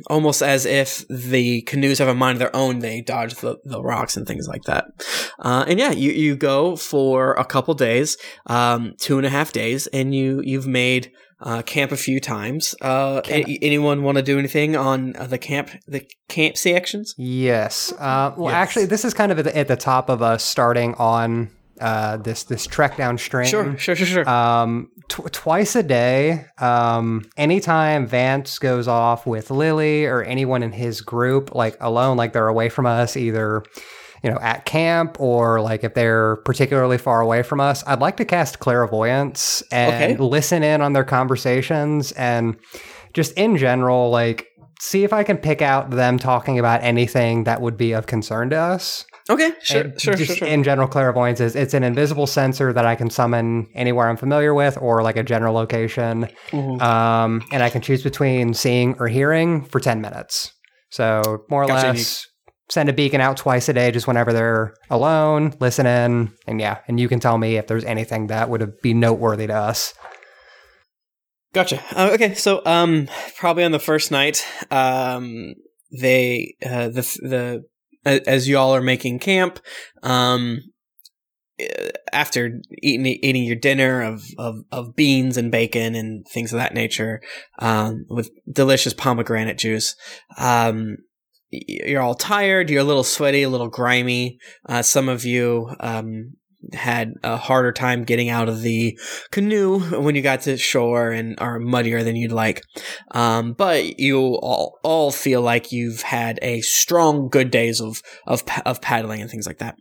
almost 0.07 0.41
as 0.41 0.65
if 0.65 1.07
the 1.07 1.61
canoes 1.63 1.99
have 1.99 2.07
a 2.07 2.13
mind 2.15 2.35
of 2.35 2.39
their 2.39 2.55
own. 2.55 2.79
They 2.79 3.01
dodge 3.01 3.35
the, 3.35 3.57
the 3.63 3.81
rocks 3.81 4.17
and 4.17 4.27
things 4.27 4.47
like 4.47 4.63
that. 4.63 4.85
Uh, 5.39 5.65
and 5.67 5.79
yeah, 5.79 5.91
you, 5.91 6.11
you 6.11 6.35
go 6.35 6.75
for 6.75 7.33
a 7.33 7.45
couple 7.45 7.73
days, 7.73 8.17
um, 8.47 8.93
two 8.99 9.17
and 9.17 9.25
a 9.25 9.29
half 9.29 9.51
days, 9.51 9.87
and 9.87 10.13
you 10.13 10.41
you've 10.43 10.67
made 10.67 11.11
uh, 11.41 11.61
camp 11.61 11.91
a 11.93 11.97
few 11.97 12.19
times. 12.19 12.75
Uh, 12.81 13.21
a- 13.29 13.57
anyone 13.61 14.03
want 14.03 14.17
to 14.17 14.21
do 14.21 14.37
anything 14.37 14.75
on 14.75 15.15
uh, 15.15 15.25
the 15.25 15.37
camp 15.37 15.69
the 15.87 16.05
camp 16.27 16.57
sections? 16.57 17.15
Yes. 17.17 17.93
Uh, 17.97 18.33
well, 18.35 18.53
actually, 18.53 18.85
this 18.85 19.05
is 19.05 19.13
kind 19.13 19.31
of 19.31 19.39
at 19.39 19.45
the, 19.45 19.57
at 19.57 19.67
the 19.69 19.77
top 19.77 20.09
of 20.09 20.21
us 20.21 20.43
starting 20.43 20.95
on 20.95 21.49
uh, 21.79 22.17
this 22.17 22.43
this 22.43 22.65
trek 22.67 22.97
downstream. 22.97 23.47
Sure, 23.47 23.77
sure, 23.77 23.95
sure, 23.95 24.05
sure. 24.07 24.29
Um, 24.29 24.89
tw- 25.09 25.31
twice 25.31 25.75
a 25.75 25.83
day, 25.83 26.45
um, 26.59 27.29
anytime 27.37 28.07
Vance 28.07 28.59
goes 28.59 28.87
off 28.87 29.25
with 29.25 29.51
Lily 29.51 30.05
or 30.05 30.23
anyone 30.23 30.63
in 30.63 30.71
his 30.71 31.01
group, 31.01 31.55
like 31.55 31.77
alone, 31.79 32.17
like 32.17 32.33
they're 32.33 32.47
away 32.47 32.69
from 32.69 32.85
us, 32.85 33.15
either 33.17 33.63
you 34.23 34.29
know 34.29 34.37
at 34.41 34.65
camp 34.65 35.17
or 35.19 35.61
like 35.61 35.83
if 35.85 35.93
they're 35.93 36.35
particularly 36.37 36.97
far 36.97 37.21
away 37.21 37.41
from 37.43 37.59
us, 37.61 37.83
I'd 37.87 37.99
like 38.01 38.17
to 38.17 38.25
cast 38.25 38.59
clairvoyance 38.59 39.63
and 39.71 40.13
Okay. 40.13 40.17
listen 40.17 40.63
in 40.63 40.81
on 40.81 40.93
their 40.93 41.03
conversations 41.05 42.11
and 42.13 42.57
just 43.13 43.31
in 43.33 43.57
general, 43.57 44.09
like 44.09 44.47
see 44.81 45.03
if 45.03 45.11
I 45.13 45.23
can 45.23 45.37
pick 45.37 45.61
out 45.61 45.89
them 45.91 46.17
talking 46.17 46.57
about 46.59 46.81
anything 46.83 47.43
that 47.45 47.61
would 47.61 47.75
be 47.77 47.91
of 47.93 48.07
concern 48.07 48.49
to 48.51 48.57
us. 48.57 49.05
Okay, 49.29 49.53
sure, 49.61 49.81
And 49.81 50.01
sure, 50.01 50.15
just 50.15 50.27
sure, 50.27 50.35
sure. 50.37 50.47
In 50.47 50.63
general, 50.63 50.87
clairvoyance 50.87 51.39
is 51.39 51.55
it's 51.55 51.75
an 51.75 51.83
invisible 51.83 52.25
sensor 52.25 52.73
that 52.73 52.85
I 52.85 52.95
can 52.95 53.11
summon 53.11 53.67
anywhere 53.75 54.09
I'm 54.09 54.17
familiar 54.17 54.55
with, 54.55 54.77
or 54.81 55.03
like 55.03 55.17
a 55.17 55.23
general 55.23 55.53
location. 55.53 56.27
Mhm. 56.51 56.81
Um, 56.81 57.43
and 57.51 57.61
I 57.61 57.69
can 57.69 57.81
choose 57.81 58.01
between 58.01 58.55
seeing 58.55 58.95
or 58.99 59.07
hearing 59.07 59.65
for 59.65 59.79
ten 59.79 60.01
minutes. 60.01 60.51
So 60.89 61.43
more 61.49 61.63
or 61.63 61.67
Gotcha. 61.67 61.87
less, 61.89 62.25
send 62.69 62.89
a 62.89 62.93
beacon 62.93 63.21
out 63.21 63.37
twice 63.37 63.69
a 63.69 63.73
day, 63.73 63.91
just 63.91 64.07
whenever 64.07 64.33
they're 64.33 64.73
alone, 64.89 65.53
listen 65.59 65.85
in, 65.85 66.31
and 66.47 66.59
yeah, 66.59 66.79
and 66.87 66.99
you 66.99 67.07
can 67.07 67.19
tell 67.19 67.37
me 67.37 67.57
if 67.57 67.67
there's 67.67 67.85
anything 67.85 68.27
that 68.27 68.49
would 68.49 68.81
be 68.81 68.95
noteworthy 68.95 69.45
to 69.45 69.53
us. 69.53 69.93
Gotcha. 71.53 71.83
Uh, 71.95 72.11
okay, 72.13 72.33
so 72.35 72.63
um, 72.65 73.07
probably 73.37 73.63
on 73.63 73.71
the 73.71 73.79
first 73.79 74.11
night, 74.11 74.45
um, 74.71 75.53
they 75.91 76.55
uh, 76.63 76.89
the 76.89 77.01
the 77.21 77.63
as 78.05 78.47
y'all 78.47 78.75
are 78.75 78.81
making 78.81 79.19
camp, 79.19 79.59
um, 80.03 80.59
after 82.13 82.61
eating 82.81 83.05
eating 83.05 83.43
your 83.43 83.55
dinner 83.55 84.01
of, 84.01 84.23
of 84.37 84.55
of 84.71 84.95
beans 84.95 85.37
and 85.37 85.51
bacon 85.51 85.95
and 85.95 86.25
things 86.33 86.53
of 86.53 86.59
that 86.59 86.73
nature, 86.73 87.21
um, 87.59 88.05
with 88.09 88.29
delicious 88.51 88.93
pomegranate 88.93 89.57
juice, 89.57 89.95
um. 90.37 90.97
You're 91.51 92.03
all 92.03 92.13
tired. 92.13 92.69
You're 92.69 92.81
a 92.81 92.83
little 92.83 93.03
sweaty, 93.03 93.41
a 93.41 93.49
little 93.49 93.69
grimy. 93.69 94.37
Uh, 94.67 94.83
some 94.83 95.09
of 95.09 95.25
you 95.25 95.71
um, 95.79 96.33
had 96.73 97.13
a 97.23 97.37
harder 97.37 97.71
time 97.71 98.03
getting 98.03 98.29
out 98.29 98.49
of 98.49 98.61
the 98.61 98.97
canoe 99.31 99.79
when 100.01 100.15
you 100.15 100.21
got 100.21 100.41
to 100.41 100.57
shore 100.57 101.11
and 101.11 101.39
are 101.39 101.59
muddier 101.59 102.03
than 102.03 102.15
you'd 102.15 102.31
like. 102.31 102.61
Um, 103.11 103.53
but 103.53 103.99
you 103.99 104.19
all 104.19 104.79
all 104.83 105.11
feel 105.11 105.41
like 105.41 105.71
you've 105.71 106.01
had 106.01 106.39
a 106.41 106.61
strong, 106.61 107.29
good 107.29 107.51
days 107.51 107.81
of 107.81 108.01
of 108.27 108.43
of 108.65 108.81
paddling 108.81 109.21
and 109.21 109.29
things 109.29 109.47
like 109.47 109.59
that. 109.59 109.75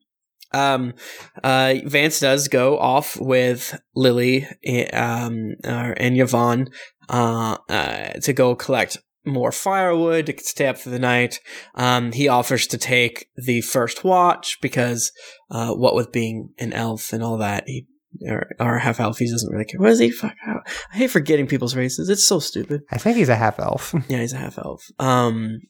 Um, 0.53 0.95
uh, 1.45 1.75
Vance 1.85 2.21
does 2.21 2.49
go 2.49 2.79
off 2.79 3.21
with 3.21 3.79
Lily 3.95 4.47
eh, 4.65 4.89
um, 4.97 5.57
uh, 5.63 5.93
and 5.97 6.19
Yvonne 6.19 6.71
uh, 7.09 7.59
uh, 7.69 8.13
to 8.23 8.33
go 8.33 8.55
collect 8.55 8.99
more 9.29 9.53
firewood 9.53 10.27
to 10.27 10.39
stay 10.39 10.67
up 10.67 10.79
for 10.79 10.91
the 10.91 10.99
night. 10.99 11.41
Um, 11.75 12.13
he 12.13 12.29
offers 12.29 12.67
to 12.69 12.79
take 12.79 13.27
the 13.37 13.61
first 13.61 14.05
watch 14.05 14.59
because, 14.61 15.13
uh, 15.51 15.73
what 15.73 15.95
with 15.95 16.13
being 16.13 16.51
an 16.59 16.73
elf 16.73 17.13
and 17.13 17.23
all 17.23 17.39
that, 17.39 17.65
he 17.67 17.87
or, 18.27 18.49
or 18.59 18.79
half 18.79 19.01
elf, 19.01 19.19
he 19.19 19.31
doesn't 19.31 19.53
really 19.53 19.65
care. 19.65 19.81
What 19.81 19.91
is 19.91 19.99
he? 19.99 20.11
Fuck. 20.11 20.35
I 20.47 20.55
I 20.93 20.97
hate 20.97 21.11
forgetting 21.11 21.47
people's 21.47 21.77
races. 21.77 22.09
It's 22.09 22.25
so 22.25 22.39
stupid. 22.41 22.83
I 22.91 22.99
think 22.99 23.17
he's 23.17 23.29
a 23.29 23.37
half 23.37 23.59
elf. 23.59 23.95
Yeah, 24.09 24.21
he's 24.21 24.33
a 24.33 24.39
half 24.39 24.59
elf. 24.59 24.85
Um, 24.99 25.61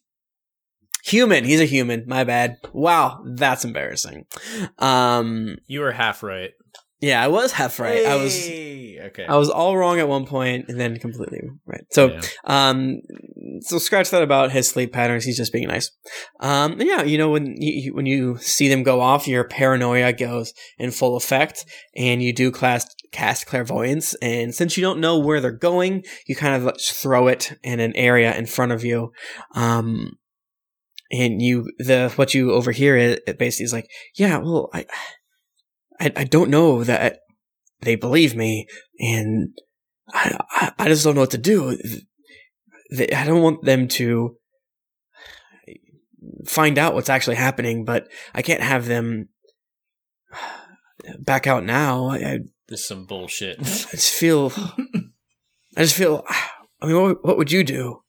human. 1.05 1.44
He's 1.44 1.61
a 1.61 1.64
human. 1.64 2.05
My 2.07 2.25
bad. 2.25 2.57
Wow, 2.73 3.23
that's 3.35 3.64
embarrassing. 3.64 4.25
Um, 4.79 5.57
You 5.66 5.81
were 5.81 5.92
half 5.92 6.23
right. 6.23 6.51
Yeah, 7.01 7.23
I 7.23 7.29
was 7.29 7.53
half 7.53 7.79
right. 7.79 8.05
I 8.07 8.17
was. 8.17 8.35
Okay. 9.09 9.27
I 9.27 9.37
was 9.37 9.49
all 9.49 9.77
wrong 9.77 10.01
at 10.01 10.09
one 10.09 10.27
point 10.27 10.67
and 10.69 10.79
then 10.79 10.99
completely 10.99 11.41
right. 11.67 11.85
So, 11.91 12.09
Yeah. 12.09 12.21
um, 12.45 13.01
so 13.61 13.79
scratch 13.79 14.11
that 14.11 14.23
about 14.23 14.51
his 14.51 14.69
sleep 14.69 14.93
patterns. 14.93 15.25
He's 15.25 15.37
just 15.37 15.53
being 15.53 15.69
nice. 15.69 15.91
Um, 16.41 16.81
yeah, 16.81 17.03
you 17.03 17.17
know 17.17 17.31
when 17.31 17.55
you 17.59 17.95
when 17.95 18.07
you 18.07 18.39
see 18.39 18.69
them 18.69 18.83
go 18.83 19.01
off, 19.01 19.29
your 19.29 19.45
paranoia 19.45 20.13
goes 20.13 20.53
in 20.79 20.91
full 20.91 21.17
effect, 21.17 21.65
and 21.97 22.23
you 22.23 22.33
do 22.33 22.51
class 22.51 22.87
cast 23.13 23.47
clairvoyance. 23.47 24.15
And 24.21 24.55
since 24.55 24.77
you 24.77 24.83
don't 24.83 25.01
know 25.01 25.19
where 25.19 25.41
they're 25.41 25.53
going, 25.53 26.05
you 26.27 26.37
kind 26.37 26.63
of 26.63 26.81
throw 26.81 27.29
it 27.29 27.59
in 27.63 27.81
an 27.81 27.95
area 27.97 28.37
in 28.37 28.47
front 28.47 28.73
of 28.73 28.85
you. 28.85 29.13
Um, 29.55 30.19
and 31.11 31.41
you 31.41 31.71
the 31.79 32.13
what 32.17 32.35
you 32.35 32.53
overhear 32.53 32.97
it, 32.97 33.23
it 33.27 33.39
basically 33.39 33.65
is 33.65 33.73
like, 33.73 33.89
yeah, 34.17 34.39
well, 34.39 34.69
I, 34.75 34.85
I, 36.01 36.13
I 36.17 36.25
don't 36.25 36.51
know 36.51 36.85
that 36.85 37.21
they 37.81 37.95
believe 37.95 38.35
me, 38.35 38.67
and 38.99 39.51
I, 40.13 40.39
I, 40.51 40.73
I 40.79 40.89
just 40.89 41.05
don't 41.05 41.15
know 41.15 41.23
what 41.23 41.31
to 41.33 41.39
do. 41.39 41.77
They, 42.91 43.09
I 43.11 43.25
don't 43.25 43.43
want 43.43 43.65
them 43.65 43.89
to 43.89 44.37
find 46.47 46.79
out 46.79 46.95
what's 46.95 47.11
actually 47.11 47.37
happening, 47.37 47.85
but 47.85 48.09
I 48.35 48.43
can't 48.43 48.63
have 48.63 48.87
them 48.87 49.29
back 51.19 51.47
out 51.47 51.65
now. 51.65 52.09
I, 52.09 52.17
I 52.17 52.39
This 52.69 52.81
is 52.81 52.87
some 52.87 53.05
bullshit. 53.05 53.59
I 53.61 53.63
just 53.63 54.13
feel, 54.13 54.53
I 55.77 55.83
just 55.83 55.97
feel. 55.97 56.25
I 56.81 56.87
mean, 56.87 57.01
what, 57.01 57.25
what 57.25 57.39
would 57.39 57.53
you 57.53 57.65
do? 57.65 58.03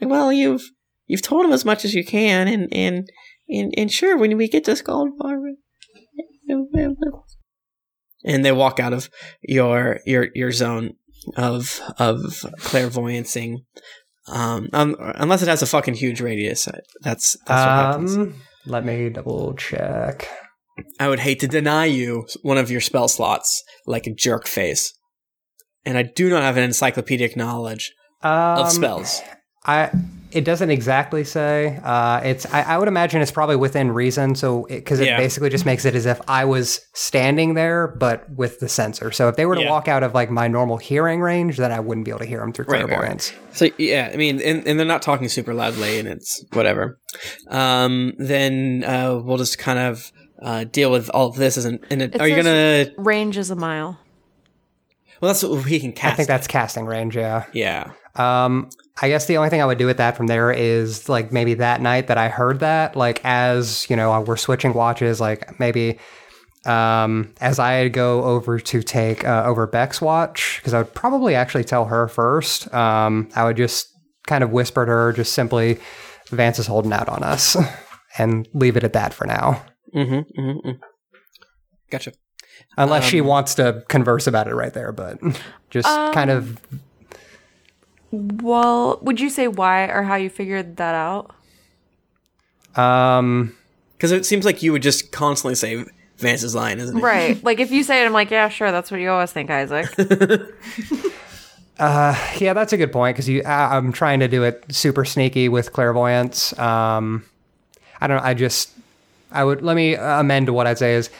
Well, 0.00 0.32
you've 0.32 0.62
you've 1.06 1.22
told 1.22 1.44
them 1.44 1.52
as 1.52 1.64
much 1.64 1.84
as 1.84 1.94
you 1.94 2.04
can, 2.04 2.48
and 2.48 2.68
and 2.72 3.08
and, 3.48 3.74
and 3.76 3.90
sure, 3.90 4.16
when 4.16 4.36
we 4.36 4.48
get 4.48 4.64
to 4.64 4.76
Skull 4.76 5.10
and 8.24 8.44
they 8.44 8.52
walk 8.52 8.80
out 8.80 8.92
of 8.92 9.08
your 9.42 10.00
your 10.06 10.28
your 10.34 10.52
zone 10.52 10.94
of 11.36 11.80
of 11.98 12.20
clairvoyancing. 12.60 13.58
Um, 14.26 14.70
um, 14.72 14.96
unless 14.98 15.42
it 15.42 15.48
has 15.48 15.60
a 15.62 15.66
fucking 15.66 15.94
huge 15.94 16.20
radius, 16.20 16.66
that's 17.02 17.36
that's 17.46 17.48
what 17.48 17.56
happens. 17.58 18.16
Um, 18.16 18.34
let 18.66 18.84
me 18.84 19.10
double 19.10 19.54
check. 19.54 20.28
I 20.98 21.08
would 21.08 21.20
hate 21.20 21.40
to 21.40 21.46
deny 21.48 21.84
you 21.84 22.26
one 22.42 22.58
of 22.58 22.70
your 22.70 22.80
spell 22.80 23.06
slots 23.08 23.62
like 23.86 24.06
a 24.06 24.14
jerk 24.14 24.46
face, 24.46 24.92
and 25.84 25.98
I 25.98 26.02
do 26.02 26.30
not 26.30 26.42
have 26.42 26.56
an 26.56 26.64
encyclopedic 26.64 27.36
knowledge 27.36 27.92
Um, 28.22 28.58
of 28.60 28.72
spells. 28.72 29.20
I 29.66 29.90
it 30.34 30.44
doesn't 30.44 30.70
exactly 30.70 31.24
say. 31.24 31.78
Uh, 31.82 32.20
it's 32.24 32.44
I, 32.52 32.62
I 32.62 32.78
would 32.78 32.88
imagine 32.88 33.22
it's 33.22 33.30
probably 33.30 33.56
within 33.56 33.92
reason. 33.92 34.34
So 34.34 34.66
because 34.68 35.00
it, 35.00 35.06
Yeah. 35.06 35.16
basically 35.16 35.48
just 35.50 35.64
makes 35.64 35.84
it 35.84 35.94
as 35.94 36.06
if 36.06 36.20
I 36.28 36.44
was 36.44 36.80
standing 36.92 37.54
there, 37.54 37.88
but 37.88 38.28
with 38.30 38.60
the 38.60 38.68
sensor. 38.68 39.10
So 39.12 39.28
if 39.28 39.36
they 39.36 39.46
were 39.46 39.54
to 39.54 39.62
Yeah. 39.62 39.70
walk 39.70 39.88
out 39.88 40.02
of 40.02 40.12
like 40.14 40.30
my 40.30 40.48
normal 40.48 40.76
hearing 40.76 41.20
range, 41.20 41.56
then 41.56 41.72
I 41.72 41.80
wouldn't 41.80 42.04
be 42.04 42.10
able 42.10 42.20
to 42.20 42.26
hear 42.26 42.40
them 42.40 42.52
through 42.52 42.66
Right, 42.66 42.88
right, 42.88 42.98
right. 43.00 43.38
So 43.52 43.68
yeah, 43.78 44.10
I 44.12 44.16
mean, 44.16 44.40
and, 44.42 44.66
and 44.66 44.78
they're 44.78 44.86
not 44.86 45.02
talking 45.02 45.28
super 45.28 45.54
loudly, 45.54 45.98
and 45.98 46.08
it's 46.08 46.44
whatever. 46.52 46.98
Um, 47.48 48.14
then 48.18 48.84
uh, 48.84 49.20
we'll 49.22 49.38
just 49.38 49.58
kind 49.58 49.78
of 49.78 50.10
uh, 50.42 50.64
deal 50.64 50.90
with 50.90 51.08
all 51.10 51.28
of 51.28 51.36
this. 51.36 51.56
Isn't? 51.56 51.84
And 51.90 52.02
it, 52.02 52.14
It 52.16 52.20
are 52.20 52.28
you 52.28 52.36
gonna? 52.36 52.86
Range 52.98 53.36
is 53.38 53.50
a 53.50 53.56
mile. 53.56 53.98
Well, 55.20 55.28
that's 55.32 55.42
what 55.42 55.64
we 55.64 55.78
can 55.80 55.92
cast. 55.92 56.14
I 56.14 56.16
think 56.16 56.28
that's 56.28 56.46
casting 56.48 56.86
range. 56.86 57.16
Yeah. 57.16 57.44
yeah. 57.52 57.92
Um, 58.16 58.68
I 59.02 59.08
guess 59.08 59.26
the 59.26 59.36
only 59.36 59.50
thing 59.50 59.60
I 59.60 59.66
would 59.66 59.78
do 59.78 59.86
with 59.86 59.96
that 59.96 60.16
from 60.16 60.28
there 60.28 60.52
is 60.52 61.08
like 61.08 61.32
maybe 61.32 61.54
that 61.54 61.80
night 61.80 62.06
that 62.06 62.18
I 62.18 62.28
heard 62.28 62.60
that, 62.60 62.94
like 62.94 63.20
as 63.24 63.88
you 63.90 63.96
know, 63.96 64.20
we're 64.20 64.36
switching 64.36 64.72
watches, 64.72 65.20
like 65.20 65.58
maybe 65.58 65.98
um, 66.64 67.34
as 67.40 67.58
I 67.58 67.88
go 67.88 68.22
over 68.24 68.58
to 68.58 68.82
take 68.82 69.24
uh, 69.24 69.44
over 69.46 69.66
Beck's 69.66 70.00
watch, 70.00 70.58
because 70.60 70.74
I 70.74 70.78
would 70.78 70.94
probably 70.94 71.34
actually 71.34 71.64
tell 71.64 71.86
her 71.86 72.08
first. 72.08 72.72
Um, 72.72 73.28
I 73.34 73.44
would 73.44 73.56
just 73.56 73.88
kind 74.26 74.42
of 74.44 74.50
whisper 74.50 74.86
to 74.86 74.90
her, 74.90 75.12
just 75.12 75.32
simply, 75.32 75.78
Vance 76.30 76.58
is 76.58 76.66
holding 76.66 76.92
out 76.92 77.08
on 77.08 77.22
us, 77.22 77.56
and 78.18 78.48
leave 78.54 78.76
it 78.76 78.84
at 78.84 78.92
that 78.94 79.12
for 79.12 79.26
now. 79.26 79.62
Mm-hmm. 79.94 80.40
mm-hmm, 80.40 80.68
mm 80.68 80.80
Gotcha. 81.90 82.12
Unless 82.78 83.04
she 83.04 83.20
Um, 83.20 83.26
wants 83.26 83.54
to 83.56 83.84
converse 83.88 84.26
about 84.26 84.48
it 84.48 84.54
right 84.54 84.72
there, 84.72 84.90
but 84.90 85.18
just 85.70 85.86
kind 85.86 86.30
of 86.30 86.60
Well, 88.14 88.98
would 89.02 89.18
you 89.20 89.28
say 89.30 89.48
why 89.48 89.84
or 89.86 90.02
how 90.02 90.14
you 90.14 90.30
figured 90.30 90.76
that 90.76 90.94
out? 90.94 91.34
um, 92.76 93.54
Because 93.96 94.12
it 94.12 94.24
seems 94.26 94.44
like 94.44 94.62
you 94.62 94.72
would 94.72 94.82
just 94.82 95.10
constantly 95.12 95.54
say 95.54 95.84
Vance's 96.18 96.54
line, 96.54 96.78
isn't 96.78 96.96
it? 96.96 97.00
Right. 97.00 97.42
like 97.44 97.58
if 97.60 97.70
you 97.70 97.82
say 97.82 98.02
it, 98.02 98.06
I'm 98.06 98.12
like, 98.12 98.30
yeah, 98.30 98.48
sure, 98.48 98.70
that's 98.70 98.90
what 98.90 99.00
you 99.00 99.10
always 99.10 99.32
think, 99.32 99.50
Isaac. 99.50 99.92
uh, 101.78 102.14
Yeah, 102.38 102.52
that's 102.52 102.72
a 102.72 102.76
good 102.76 102.92
point 102.92 103.16
because 103.16 103.28
you. 103.28 103.42
I, 103.42 103.76
I'm 103.76 103.92
trying 103.92 104.20
to 104.20 104.28
do 104.28 104.42
it 104.44 104.64
super 104.70 105.04
sneaky 105.04 105.48
with 105.48 105.72
clairvoyance. 105.72 106.56
Um, 106.58 107.24
I 108.00 108.06
don't. 108.06 108.18
know. 108.18 108.22
I 108.24 108.34
just. 108.34 108.70
I 109.32 109.42
would 109.42 109.62
let 109.62 109.74
me 109.74 109.94
amend 109.94 110.46
to 110.46 110.52
what 110.52 110.66
I'd 110.66 110.78
say 110.78 110.94
is. 110.94 111.10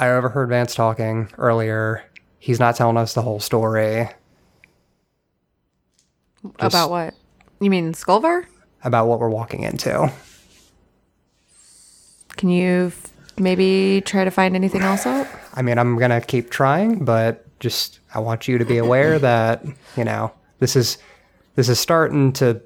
I 0.00 0.08
overheard 0.10 0.48
Vance 0.48 0.74
talking 0.74 1.28
earlier. 1.38 2.02
He's 2.38 2.58
not 2.58 2.74
telling 2.74 2.96
us 2.96 3.12
the 3.12 3.20
whole 3.22 3.38
story 3.38 4.08
About 6.58 6.90
what? 6.90 7.14
You 7.60 7.70
mean 7.70 7.92
Skullvar? 7.92 8.46
about 8.82 9.06
what 9.06 9.20
we're 9.20 9.28
walking 9.28 9.62
into. 9.62 10.10
Can 12.36 12.48
you 12.48 12.86
f- 12.86 13.12
maybe 13.38 14.02
try 14.06 14.24
to 14.24 14.30
find 14.30 14.56
anything 14.56 14.80
else 14.80 15.04
out? 15.06 15.26
I 15.54 15.60
mean, 15.62 15.78
I'm 15.78 15.98
gonna 15.98 16.20
keep 16.20 16.50
trying, 16.50 17.04
but 17.04 17.44
just 17.60 18.00
I 18.14 18.20
want 18.20 18.48
you 18.48 18.56
to 18.56 18.64
be 18.64 18.78
aware 18.78 19.18
that 19.30 19.64
you 19.96 20.04
know 20.04 20.32
this 20.58 20.76
is 20.76 20.98
this 21.56 21.68
is 21.68 21.78
starting 21.78 22.32
to 22.34 22.62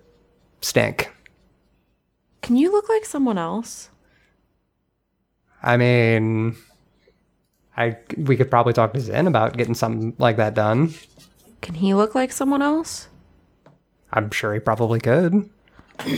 stink. 0.60 1.10
Can 2.42 2.56
you 2.56 2.70
look 2.70 2.88
like 2.88 3.04
someone 3.04 3.38
else? 3.38 3.90
I 5.62 5.76
mean, 5.76 6.56
I 7.76 7.96
we 8.16 8.37
could 8.37 8.50
probably 8.50 8.72
talk 8.72 8.92
to 8.92 9.00
Zin 9.00 9.26
about 9.26 9.56
getting 9.56 9.74
something 9.74 10.14
like 10.18 10.37
that 10.37 10.54
done. 10.54 10.94
Can 11.62 11.74
he 11.74 11.94
look 11.94 12.14
like 12.14 12.30
someone 12.30 12.62
else? 12.62 13.08
I'm 14.14 14.31
sure 14.31 14.55
he 14.55 14.61
probably 14.61 15.00
could. 15.00 15.50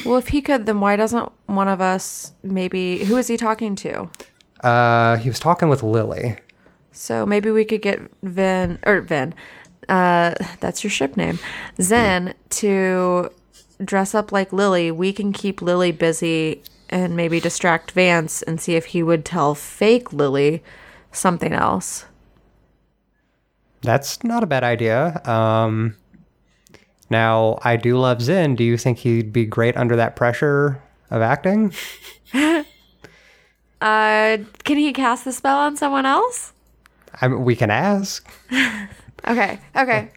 Well, 0.05 0.17
if 0.17 0.29
he 0.29 0.41
could, 0.41 0.67
then 0.67 0.81
why 0.81 0.97
doesn't 0.97 1.31
one 1.47 1.69
of 1.69 1.81
us 1.81 2.33
maybe? 2.43 3.05
Who 3.05 3.17
is 3.17 3.27
he 3.27 3.37
talking 3.37 3.75
to? 3.77 4.09
Uh, 4.61 5.17
he 5.17 5.29
was 5.29 5.39
talking 5.39 5.69
with 5.69 5.83
Lily. 5.83 6.37
So 6.93 7.27
maybe 7.27 7.51
we 7.51 7.65
could 7.65 7.83
get 7.83 8.01
Vin 8.23 8.79
or 8.85 9.01
Vin. 9.01 9.35
Uh, 9.89 10.35
that's 10.61 10.83
your 10.83 10.91
ship 10.91 11.17
name, 11.17 11.39
Zin, 11.81 12.35
to 12.51 13.31
dress 13.85 14.15
up 14.15 14.33
like 14.33 14.53
Lily. 14.53 14.91
We 14.91 15.13
can 15.13 15.33
keep 15.33 15.61
Lily 15.61 15.93
busy 15.93 16.63
and 16.89 17.17
maybe 17.17 17.41
distract 17.41 17.91
Vance 17.93 18.43
and 18.43 18.61
see 18.61 18.75
if 18.75 18.87
he 18.87 19.03
would 19.03 19.25
tell 19.25 19.55
fake 19.55 20.13
Lily 20.13 20.63
something 21.13 21.53
else. 21.53 22.07
That's 23.83 24.25
not 24.25 24.43
a 24.43 24.47
bad 24.47 24.65
idea. 24.65 25.21
Um, 25.25 25.97
now, 27.11 27.59
I 27.63 27.77
do 27.77 27.99
love 27.99 28.21
Zin. 28.23 28.57
Do 28.57 28.65
you 28.65 28.77
think 28.77 28.99
he'd 28.99 29.33
be 29.33 29.45
great 29.45 29.77
under 29.77 29.97
that 29.97 30.17
pressure 30.17 30.83
of 31.11 31.23
acting? 31.23 31.73
Uh, 33.79 34.39
can 34.65 34.79
he 34.79 34.91
cast 34.91 35.27
the 35.27 35.33
spell 35.33 35.59
on 35.59 35.77
someone 35.77 36.07
else? 36.07 36.55
I 37.21 37.29
mean, 37.29 37.45
we 37.45 37.55
can 37.55 37.71
ask. 37.71 38.27
Okay, 39.29 39.59
okay. 39.75 40.11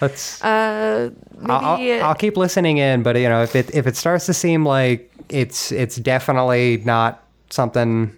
Let's. 0.00 0.42
Uh, 0.42 1.10
maybe. 1.36 1.50
I'll, 1.50 1.64
I'll, 1.64 2.04
I'll 2.04 2.14
keep 2.14 2.36
listening 2.36 2.78
in, 2.78 3.02
but 3.02 3.16
you 3.16 3.28
know, 3.28 3.42
if 3.42 3.54
it 3.54 3.74
if 3.74 3.86
it 3.86 3.96
starts 3.96 4.26
to 4.26 4.34
seem 4.34 4.64
like 4.64 5.12
it's 5.28 5.70
it's 5.70 5.96
definitely 5.96 6.82
not 6.84 7.22
something 7.50 8.16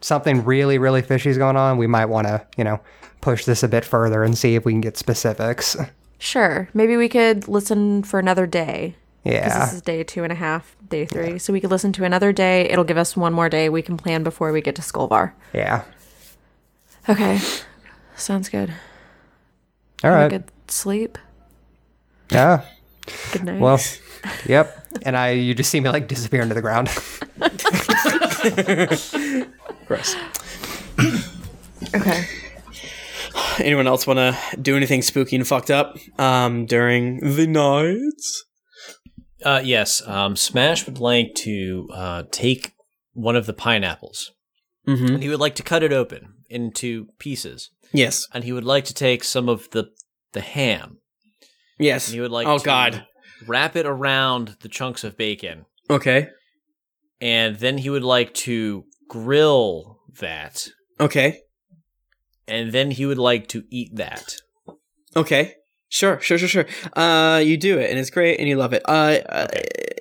something 0.00 0.44
really 0.44 0.78
really 0.78 1.02
fishy's 1.02 1.38
going 1.38 1.56
on, 1.56 1.78
we 1.78 1.86
might 1.86 2.06
want 2.06 2.26
to 2.26 2.44
you 2.56 2.64
know 2.64 2.80
push 3.20 3.44
this 3.46 3.62
a 3.62 3.68
bit 3.68 3.84
further 3.84 4.22
and 4.22 4.36
see 4.36 4.54
if 4.54 4.64
we 4.64 4.72
can 4.72 4.80
get 4.80 4.96
specifics. 4.96 5.76
Sure. 6.18 6.68
Maybe 6.74 6.96
we 6.96 7.08
could 7.08 7.48
listen 7.48 8.02
for 8.02 8.18
another 8.18 8.46
day. 8.46 8.96
Yeah. 9.24 9.66
this 9.66 9.74
is 9.74 9.82
day 9.82 10.02
two 10.04 10.24
and 10.24 10.32
a 10.32 10.36
half, 10.36 10.76
day 10.88 11.04
three. 11.04 11.38
So 11.38 11.52
we 11.52 11.60
could 11.60 11.70
listen 11.70 11.92
to 11.94 12.04
another 12.04 12.32
day. 12.32 12.62
It'll 12.62 12.84
give 12.84 12.96
us 12.96 13.16
one 13.16 13.32
more 13.32 13.48
day 13.48 13.68
we 13.68 13.82
can 13.82 13.96
plan 13.96 14.22
before 14.22 14.52
we 14.52 14.60
get 14.60 14.74
to 14.76 14.82
Skullbar. 14.82 15.32
Yeah. 15.52 15.84
Okay. 17.08 17.40
Sounds 18.16 18.48
good. 18.48 18.72
All 20.02 20.12
a 20.12 20.28
good 20.28 20.44
sleep. 20.68 21.18
Yeah. 22.30 22.64
Good 23.32 23.44
night. 23.44 23.60
Well. 23.60 23.80
yep. 24.46 24.86
And 25.02 25.16
I, 25.16 25.30
you 25.30 25.54
just 25.54 25.70
see 25.70 25.80
me 25.80 25.90
like 25.90 26.08
disappear 26.08 26.42
into 26.42 26.54
the 26.54 26.62
ground. 26.62 26.88
Gross. 29.86 30.16
okay. 31.94 32.26
Anyone 33.58 33.86
else 33.86 34.06
want 34.06 34.18
to 34.18 34.38
do 34.60 34.76
anything 34.76 35.02
spooky 35.02 35.36
and 35.36 35.46
fucked 35.46 35.70
up 35.70 35.96
um, 36.18 36.66
during 36.66 37.20
the 37.20 37.46
nights? 37.46 38.44
Uh, 39.44 39.60
yes, 39.64 40.06
um, 40.06 40.34
Smash 40.36 40.86
would 40.86 40.98
like 40.98 41.34
to 41.36 41.88
uh, 41.92 42.22
take 42.32 42.72
one 43.12 43.36
of 43.36 43.46
the 43.46 43.52
pineapples, 43.52 44.32
Mm-hmm. 44.86 45.14
and 45.14 45.22
he 45.22 45.28
would 45.28 45.38
like 45.40 45.54
to 45.56 45.62
cut 45.62 45.82
it 45.82 45.92
open 45.92 46.34
into 46.48 47.06
pieces, 47.18 47.70
Yes. 47.92 48.26
and 48.32 48.42
he 48.42 48.52
would 48.52 48.64
like 48.64 48.84
to 48.86 48.94
take 48.94 49.22
some 49.22 49.48
of 49.48 49.68
the 49.70 49.90
the 50.32 50.40
ham, 50.40 50.98
Yes. 51.78 52.08
and 52.08 52.14
he 52.14 52.20
would 52.20 52.30
like 52.30 52.46
oh 52.46 52.58
to 52.58 52.64
God. 52.64 53.06
wrap 53.46 53.76
it 53.76 53.86
around 53.86 54.56
the 54.60 54.68
chunks 54.68 55.04
of 55.04 55.16
bacon, 55.16 55.66
Okay. 55.90 56.28
and 57.20 57.56
then 57.56 57.78
he 57.78 57.90
would 57.90 58.02
like 58.02 58.32
to 58.34 58.84
grill 59.08 59.98
that, 60.20 60.68
Okay. 60.98 61.40
And 62.48 62.72
then 62.72 62.90
he 62.90 63.06
would 63.06 63.18
like 63.18 63.48
to 63.48 63.64
eat 63.70 63.96
that. 63.96 64.36
Okay. 65.16 65.54
Sure, 65.90 66.20
sure, 66.20 66.36
sure, 66.36 66.48
sure. 66.48 66.66
Uh, 66.92 67.38
you 67.38 67.56
do 67.56 67.78
it, 67.78 67.88
and 67.88 67.98
it's 67.98 68.10
great, 68.10 68.38
and 68.38 68.46
you 68.46 68.56
love 68.56 68.74
it. 68.74 68.82
Uh, 68.86 69.18
uh 69.26 69.48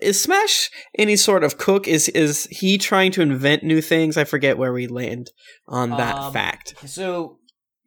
is 0.01 0.21
Smash 0.21 0.69
any 0.97 1.15
sort 1.15 1.43
of 1.43 1.57
cook? 1.57 1.87
Is 1.87 2.09
is 2.09 2.45
he 2.51 2.77
trying 2.77 3.11
to 3.13 3.21
invent 3.21 3.63
new 3.63 3.81
things? 3.81 4.17
I 4.17 4.25
forget 4.25 4.57
where 4.57 4.73
we 4.73 4.87
land 4.87 5.31
on 5.67 5.91
that 5.91 6.15
Um, 6.15 6.33
fact. 6.33 6.75
So 6.85 7.39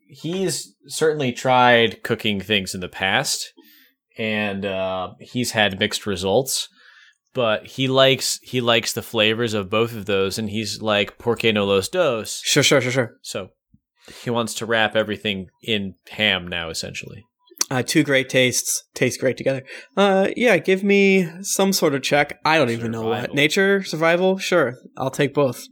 he's 0.09 0.75
certainly 0.87 1.33
tried 1.33 2.03
cooking 2.03 2.41
things 2.41 2.75
in 2.75 2.81
the 2.81 2.89
past, 2.89 3.53
and 4.17 4.65
uh, 4.65 5.13
he's 5.21 5.53
had 5.53 5.79
mixed 5.79 6.07
results. 6.07 6.69
But 7.33 7.67
he 7.67 7.87
likes 7.87 8.41
he 8.43 8.61
likes 8.61 8.93
the 8.93 9.03
flavors 9.03 9.55
of 9.55 9.71
both 9.71 9.95
of 9.95 10.07
those, 10.07 10.39
and 10.39 10.51
he's 10.51 10.83
like 10.83 11.17
porque 11.19 11.53
no 11.53 11.65
los 11.67 11.89
dos. 11.89 12.41
Sure, 12.43 12.63
sure, 12.63 12.81
sure, 12.81 12.91
sure. 12.91 13.17
So 13.23 13.51
he 14.23 14.31
wants 14.31 14.55
to 14.55 14.67
wrap 14.67 14.97
everything 14.97 15.49
in 15.63 15.95
ham 16.11 16.47
now, 16.47 16.71
essentially. 16.71 17.25
Uh, 17.71 17.85
two 17.85 18.03
great 18.03 18.29
tastes 18.29 18.83
taste 18.95 19.21
great 19.21 19.37
together. 19.37 19.63
Uh, 19.97 20.29
yeah, 20.37 20.59
give 20.59 20.83
me 20.83 21.29
some 21.43 21.73
sort 21.73 21.95
of 21.95 22.03
check. 22.03 22.41
I 22.45 22.59
don't 22.59 22.71
even 22.71 22.91
know 22.91 23.07
what. 23.07 23.33
Nature, 23.33 23.85
survival. 23.85 24.39
Sure, 24.39 24.75
I'll 24.97 25.11
take 25.11 25.33
both. 25.33 25.67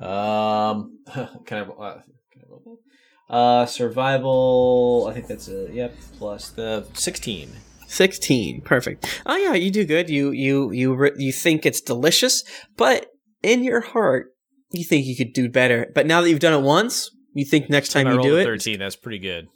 Um, 0.00 0.98
can 1.46 1.58
I? 1.58 1.60
Uh, 1.60 2.00
can 2.02 2.42
I 2.42 2.44
roll 2.48 2.62
that? 2.64 3.34
Uh, 3.34 3.66
survival. 3.66 5.06
I 5.08 5.14
think 5.14 5.28
that's 5.28 5.48
a 5.48 5.68
yep. 5.72 5.94
Plus 6.18 6.48
the 6.50 6.86
sixteen. 6.94 7.50
Sixteen, 7.86 8.62
perfect. 8.62 9.22
Oh 9.24 9.36
yeah, 9.36 9.52
you 9.52 9.70
do 9.70 9.84
good. 9.84 10.10
You 10.10 10.32
you 10.32 10.72
you 10.72 11.12
you 11.16 11.32
think 11.32 11.64
it's 11.64 11.80
delicious, 11.80 12.42
but 12.76 13.06
in 13.42 13.62
your 13.62 13.80
heart, 13.80 14.32
you 14.72 14.82
think 14.82 15.06
you 15.06 15.14
could 15.14 15.32
do 15.32 15.48
better. 15.48 15.86
But 15.94 16.06
now 16.06 16.20
that 16.20 16.30
you've 16.30 16.40
done 16.40 16.58
it 16.58 16.64
once, 16.64 17.10
you 17.34 17.44
think 17.44 17.68
next 17.70 17.90
time 17.90 18.06
you 18.06 18.22
do 18.22 18.36
it, 18.36 18.44
thirteen. 18.44 18.78
That's 18.78 18.96
pretty 18.96 19.18
good. 19.18 19.48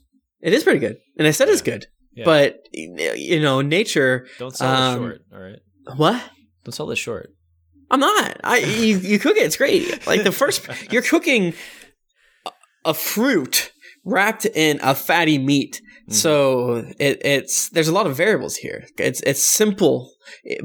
it 0.42 0.52
is 0.52 0.64
pretty 0.64 0.78
good. 0.80 0.96
And 1.18 1.26
I 1.26 1.30
said 1.30 1.48
it's 1.48 1.62
good, 1.62 1.86
Yeah. 2.14 2.24
but 2.24 2.60
you 2.72 3.40
know, 3.40 3.60
nature. 3.62 4.26
Don't 4.38 4.54
sell 4.56 4.68
um, 4.74 4.98
short. 4.98 5.20
All 5.32 5.40
right. 5.40 5.58
What? 5.96 6.22
Don't 6.64 6.72
sell 6.72 6.86
this 6.86 6.98
short. 6.98 7.30
I'm 7.90 8.00
not. 8.00 8.40
I 8.42 8.58
you 8.58 8.98
you 8.98 9.18
cook 9.18 9.36
it. 9.36 9.44
It's 9.44 9.56
great. 9.56 10.06
Like 10.06 10.24
the 10.24 10.32
first, 10.32 10.66
you're 10.90 11.02
cooking 11.02 11.54
a 12.84 12.94
fruit 12.94 13.70
wrapped 14.04 14.44
in 14.46 14.78
a 14.82 14.94
fatty 14.94 15.38
meat. 15.38 15.80
So 16.08 16.76
it, 17.00 17.20
it's 17.24 17.68
there's 17.70 17.88
a 17.88 17.92
lot 17.92 18.06
of 18.06 18.16
variables 18.16 18.54
here. 18.56 18.86
It's 18.96 19.20
it's 19.22 19.44
simple, 19.44 20.12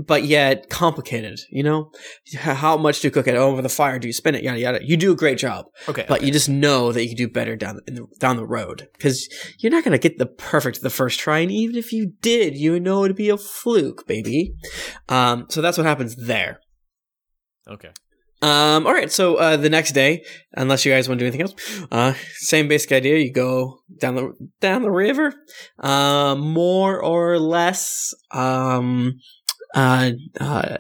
but 0.06 0.24
yet 0.24 0.70
complicated. 0.70 1.40
You 1.50 1.64
know, 1.64 1.92
how 2.40 2.78
much 2.78 3.02
do 3.02 3.08
you 3.08 3.12
cook 3.12 3.28
it 3.28 3.36
over 3.36 3.62
the 3.64 3.70
fire? 3.70 3.98
Do 3.98 4.06
you 4.08 4.14
spin 4.14 4.36
it? 4.36 4.44
Yada 4.44 4.60
yada. 4.60 4.80
You 4.84 4.98
do 4.98 5.12
a 5.12 5.16
great 5.16 5.40
job, 5.40 5.66
Okay. 5.90 6.06
but 6.08 6.22
you 6.22 6.32
just 6.32 6.48
know 6.48 6.92
that 6.92 7.02
you 7.02 7.10
can 7.10 7.18
do 7.18 7.28
better 7.28 7.56
down 7.56 7.80
in 7.88 7.96
the, 7.96 8.08
down 8.20 8.36
the 8.38 8.46
road 8.46 8.88
because 8.94 9.28
you're 9.60 9.72
not 9.72 9.84
gonna 9.84 9.98
get 9.98 10.20
the 10.20 10.28
perfect 10.28 10.82
the 10.82 10.92
first 10.92 11.20
try, 11.20 11.40
and 11.40 11.52
even 11.52 11.76
if 11.76 11.92
you 11.92 12.14
did, 12.22 12.56
you 12.56 12.74
would 12.74 12.84
know 12.84 13.04
it'd 13.04 13.18
be 13.18 13.30
a 13.30 13.38
fluke, 13.38 14.06
baby. 14.06 14.54
Um, 15.10 15.48
so 15.50 15.62
that's 15.62 15.78
what 15.78 15.88
happens 15.88 16.16
there. 16.18 16.60
Okay. 17.68 17.90
Um, 18.42 18.88
all 18.88 18.94
right. 18.94 19.12
So 19.12 19.36
uh, 19.36 19.58
the 19.58 19.70
next 19.70 19.92
day, 19.92 20.26
unless 20.54 20.84
you 20.84 20.92
guys 20.92 21.08
want 21.08 21.20
to 21.20 21.24
do 21.24 21.28
anything 21.28 21.42
else, 21.42 21.88
uh, 21.92 22.14
same 22.38 22.68
basic 22.68 22.92
idea. 22.92 23.18
You 23.18 23.32
go 23.32 23.80
down 24.00 24.16
the 24.16 24.34
down 24.60 24.82
the 24.82 24.92
river, 24.92 25.34
um, 25.80 26.40
more 26.40 27.00
or 27.00 27.38
less 27.38 28.16
um, 28.32 29.20
uh, 29.76 30.12
uh, 30.40 30.78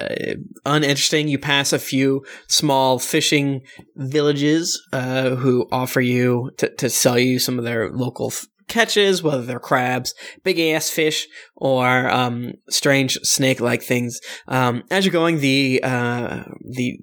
uninteresting. 0.65 1.27
You 1.27 1.37
pass 1.37 1.71
a 1.71 1.77
few 1.77 2.25
small 2.47 2.97
fishing 2.97 3.61
villages 3.95 4.81
uh, 4.91 5.35
who 5.35 5.67
offer 5.71 6.01
you 6.01 6.49
to, 6.57 6.73
to 6.77 6.89
sell 6.89 7.19
you 7.19 7.37
some 7.37 7.59
of 7.59 7.65
their 7.65 7.91
local. 7.91 8.27
F- 8.27 8.47
Catches, 8.67 9.21
whether 9.21 9.41
they're 9.41 9.59
crabs, 9.59 10.13
big 10.45 10.57
ass 10.57 10.89
fish, 10.89 11.27
or 11.57 12.09
um, 12.09 12.53
strange 12.69 13.17
snake-like 13.21 13.83
things. 13.83 14.21
Um, 14.47 14.83
as 14.89 15.03
you're 15.03 15.11
going, 15.11 15.41
the 15.41 15.81
uh, 15.83 16.43
the 16.69 16.97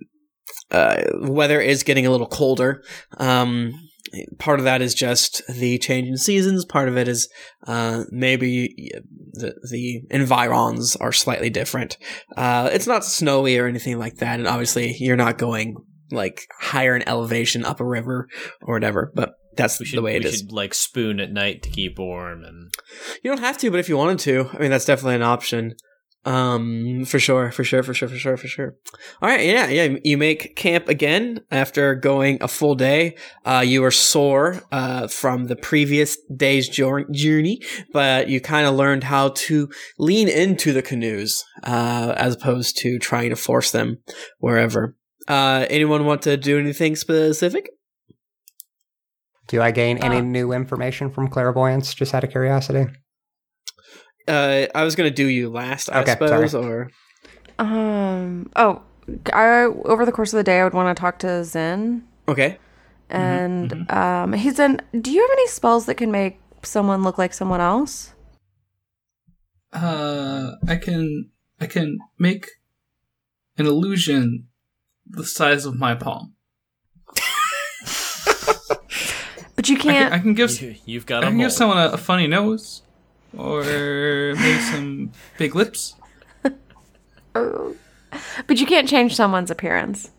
uh, 0.71 1.03
weather 1.21 1.61
is 1.61 1.83
getting 1.83 2.07
a 2.07 2.11
little 2.11 2.27
colder. 2.27 2.83
Um, 3.19 3.73
part 4.39 4.59
of 4.59 4.65
that 4.65 4.83
is 4.83 4.95
just 4.95 5.43
the 5.49 5.79
change 5.79 6.09
in 6.09 6.17
seasons. 6.17 6.65
Part 6.65 6.89
of 6.89 6.97
it 6.97 7.09
is 7.09 7.29
uh, 7.67 8.05
maybe 8.11 8.91
the 9.33 9.55
the 9.71 10.03
environs 10.11 10.97
are 10.97 11.13
slightly 11.13 11.51
different. 11.51 11.97
Uh, 12.37 12.71
it's 12.73 12.87
not 12.87 13.05
snowy 13.05 13.59
or 13.59 13.67
anything 13.67 13.99
like 13.99 14.17
that, 14.17 14.39
and 14.39 14.49
obviously 14.49 14.97
you're 14.99 15.17
not 15.17 15.39
going 15.39 15.77
like 16.11 16.47
higher 16.61 16.97
in 16.97 17.07
elevation 17.07 17.65
up 17.65 17.81
a 17.81 17.85
river 17.85 18.29
or 18.63 18.75
whatever. 18.75 19.13
But 19.15 19.35
that's 19.57 19.85
should 19.85 19.99
the 19.99 20.03
way 20.03 20.17
it 20.17 20.23
we 20.23 20.31
is. 20.31 20.39
should 20.39 20.53
like 20.53 20.73
spoon 20.73 21.21
at 21.21 21.33
night 21.33 21.63
to 21.63 21.71
keep 21.71 21.99
warm 21.99 22.45
and 22.45 22.73
You 23.23 23.31
don't 23.31 23.41
have 23.41 23.59
to, 23.59 23.71
but 23.71 23.81
if 23.81 23.89
you 23.89 23.97
wanted 23.97 24.21
to, 24.21 24.49
I 24.55 24.59
mean, 24.59 24.71
that's 24.71 24.85
definitely 24.85 25.17
an 25.17 25.23
option. 25.23 25.75
Um, 26.29 27.05
for 27.07 27.19
sure, 27.19 27.51
for 27.53 27.65
sure, 27.65 27.83
for 27.83 27.95
sure, 27.95 28.09
for 28.09 28.17
sure, 28.17 28.37
for 28.37 28.49
sure. 28.49 28.75
All 29.23 29.29
right, 29.31 29.47
yeah, 29.47 29.69
yeah. 29.69 29.97
You 30.05 30.19
make 30.19 30.57
camp 30.57 30.89
again 30.89 31.41
after 31.51 31.95
going 31.95 32.37
a 32.43 32.49
full 32.49 32.75
day. 32.75 33.17
Uh, 33.47 33.65
you 33.67 33.83
are 33.85 33.91
sore 33.91 34.61
uh, 34.71 35.07
from 35.09 35.47
the 35.47 35.57
previous 35.57 36.19
day's 36.37 36.69
journey, 36.69 37.63
but 37.95 38.29
you 38.29 38.41
kind 38.43 38.67
of 38.67 38.75
learned 38.75 39.05
how 39.05 39.31
to 39.47 39.71
lean 39.99 40.29
into 40.29 40.73
the 40.75 40.83
canoes 40.83 41.45
uh, 41.65 42.13
as 42.17 42.35
opposed 42.35 42.77
to 42.79 42.99
trying 42.99 43.31
to 43.31 43.37
force 43.37 43.71
them 43.71 43.97
wherever. 44.39 44.97
Uh, 45.29 45.65
anyone 45.71 46.05
want 46.05 46.23
to 46.23 46.37
do 46.37 46.59
anything 46.59 46.95
specific? 46.97 47.71
Do 49.47 49.63
I 49.63 49.71
gain 49.71 49.97
any 49.99 50.19
Uh. 50.19 50.21
new 50.21 50.53
information 50.53 51.11
from 51.11 51.29
clairvoyance? 51.29 51.95
Just 51.95 52.13
out 52.13 52.23
of 52.25 52.31
curiosity. 52.31 52.85
Uh, 54.29 54.67
I 54.75 54.85
was 54.85 54.95
gonna 54.95 55.11
do 55.11 55.27
you 55.27 55.49
last, 55.49 55.89
I 55.91 56.01
Okay, 56.03 56.13
suppose, 56.13 56.51
sorry. 56.53 56.67
or 56.67 56.91
Um. 57.59 58.51
Oh, 58.57 58.83
I 59.33 59.63
over 59.65 60.05
the 60.05 60.13
course 60.13 60.33
of 60.33 60.37
the 60.37 60.45
day, 60.45 60.61
I 60.61 60.65
would 60.65 60.75
want 60.75 60.95
to 60.97 61.01
talk 61.01 61.19
to 61.21 61.45
Zin, 61.45 62.05
okay. 62.29 62.59
and 63.09 63.91
um, 63.91 64.33
he's 64.35 64.59
in. 64.59 64.81
Do 65.01 65.11
you 65.11 65.21
have 65.23 65.31
any 65.33 65.47
spells 65.49 65.87
that 65.87 65.95
can 65.97 66.11
make 66.11 66.39
someone 66.63 67.03
look 67.03 67.17
like 67.19 67.33
someone 67.33 67.61
else? 67.61 68.13
Uh, 69.73 70.53
I 70.67 70.77
can 70.77 71.31
I 71.61 71.67
can 71.67 71.99
make 72.19 72.47
an 73.57 73.67
illusion 73.67 74.49
the 75.07 75.25
size 75.25 75.65
of 75.67 75.75
my 75.77 75.95
palm. 75.95 76.35
But 79.57 79.69
you 79.69 79.77
can't. 79.77 80.11
can, 80.11 80.13
I 80.13 80.23
can 80.23 80.35
give 80.35 80.61
You, 80.63 80.77
you've 80.87 81.07
got 81.07 81.25
I 81.25 81.27
a 81.27 81.31
can 81.31 81.37
mole. 81.39 81.47
give 81.47 81.53
someone 81.53 81.79
a, 81.79 81.89
a 81.91 81.97
funny 81.97 82.29
nose, 82.29 82.83
or 83.37 83.63
maybe 84.35 84.59
some 84.61 85.13
big 85.39 85.55
lips. 85.55 85.95
oh. 87.35 87.75
but 88.47 88.59
you 88.59 88.67
can't 88.67 88.89
change 88.89 89.15
someone's 89.15 89.51
appearance. 89.51 90.11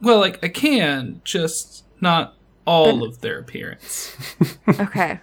Well, 0.00 0.18
like 0.18 0.42
I 0.44 0.48
can, 0.48 1.20
just 1.24 1.84
not 2.00 2.34
all 2.64 3.02
of 3.02 3.20
their 3.20 3.38
appearance. 3.38 4.16
Okay. 4.68 5.20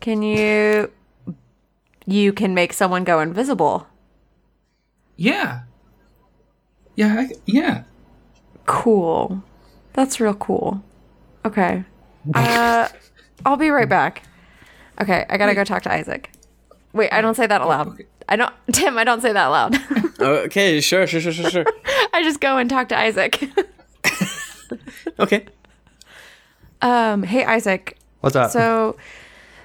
Can 0.00 0.22
you? 0.22 0.92
You 2.04 2.32
can 2.32 2.54
make 2.54 2.72
someone 2.72 3.02
go 3.02 3.18
invisible. 3.18 3.88
Yeah. 5.16 5.62
Yeah, 6.94 7.16
I, 7.20 7.30
yeah. 7.46 7.84
Cool. 8.66 9.42
That's 9.94 10.20
real 10.20 10.34
cool. 10.34 10.82
Okay. 11.44 11.84
Uh, 12.34 12.88
I'll 13.44 13.56
be 13.56 13.70
right 13.70 13.88
back. 13.88 14.22
Okay, 15.00 15.26
I 15.28 15.36
gotta 15.36 15.54
go 15.54 15.64
talk 15.64 15.82
to 15.82 15.92
Isaac. 15.92 16.30
Wait, 16.92 17.12
I 17.12 17.20
don't 17.20 17.34
say 17.34 17.46
that 17.46 17.60
aloud. 17.60 17.88
okay. 17.88 18.06
I 18.28 18.36
don't, 18.36 18.52
Tim. 18.72 18.98
I 18.98 19.04
don't 19.04 19.20
say 19.20 19.32
that 19.32 19.46
loud. 19.46 19.76
Okay, 20.18 20.80
sure, 20.80 21.06
sure, 21.06 21.20
sure, 21.20 21.30
sure, 21.30 21.50
sure. 21.50 21.66
I 22.14 22.22
just 22.22 22.40
go 22.40 22.56
and 22.56 22.70
talk 22.70 22.88
to 22.88 22.98
Isaac. 22.98 23.50
Okay. 25.18 25.44
um, 26.80 27.22
hey 27.22 27.44
Isaac. 27.44 27.98
What's 28.20 28.34
up? 28.34 28.50
So, 28.50 28.96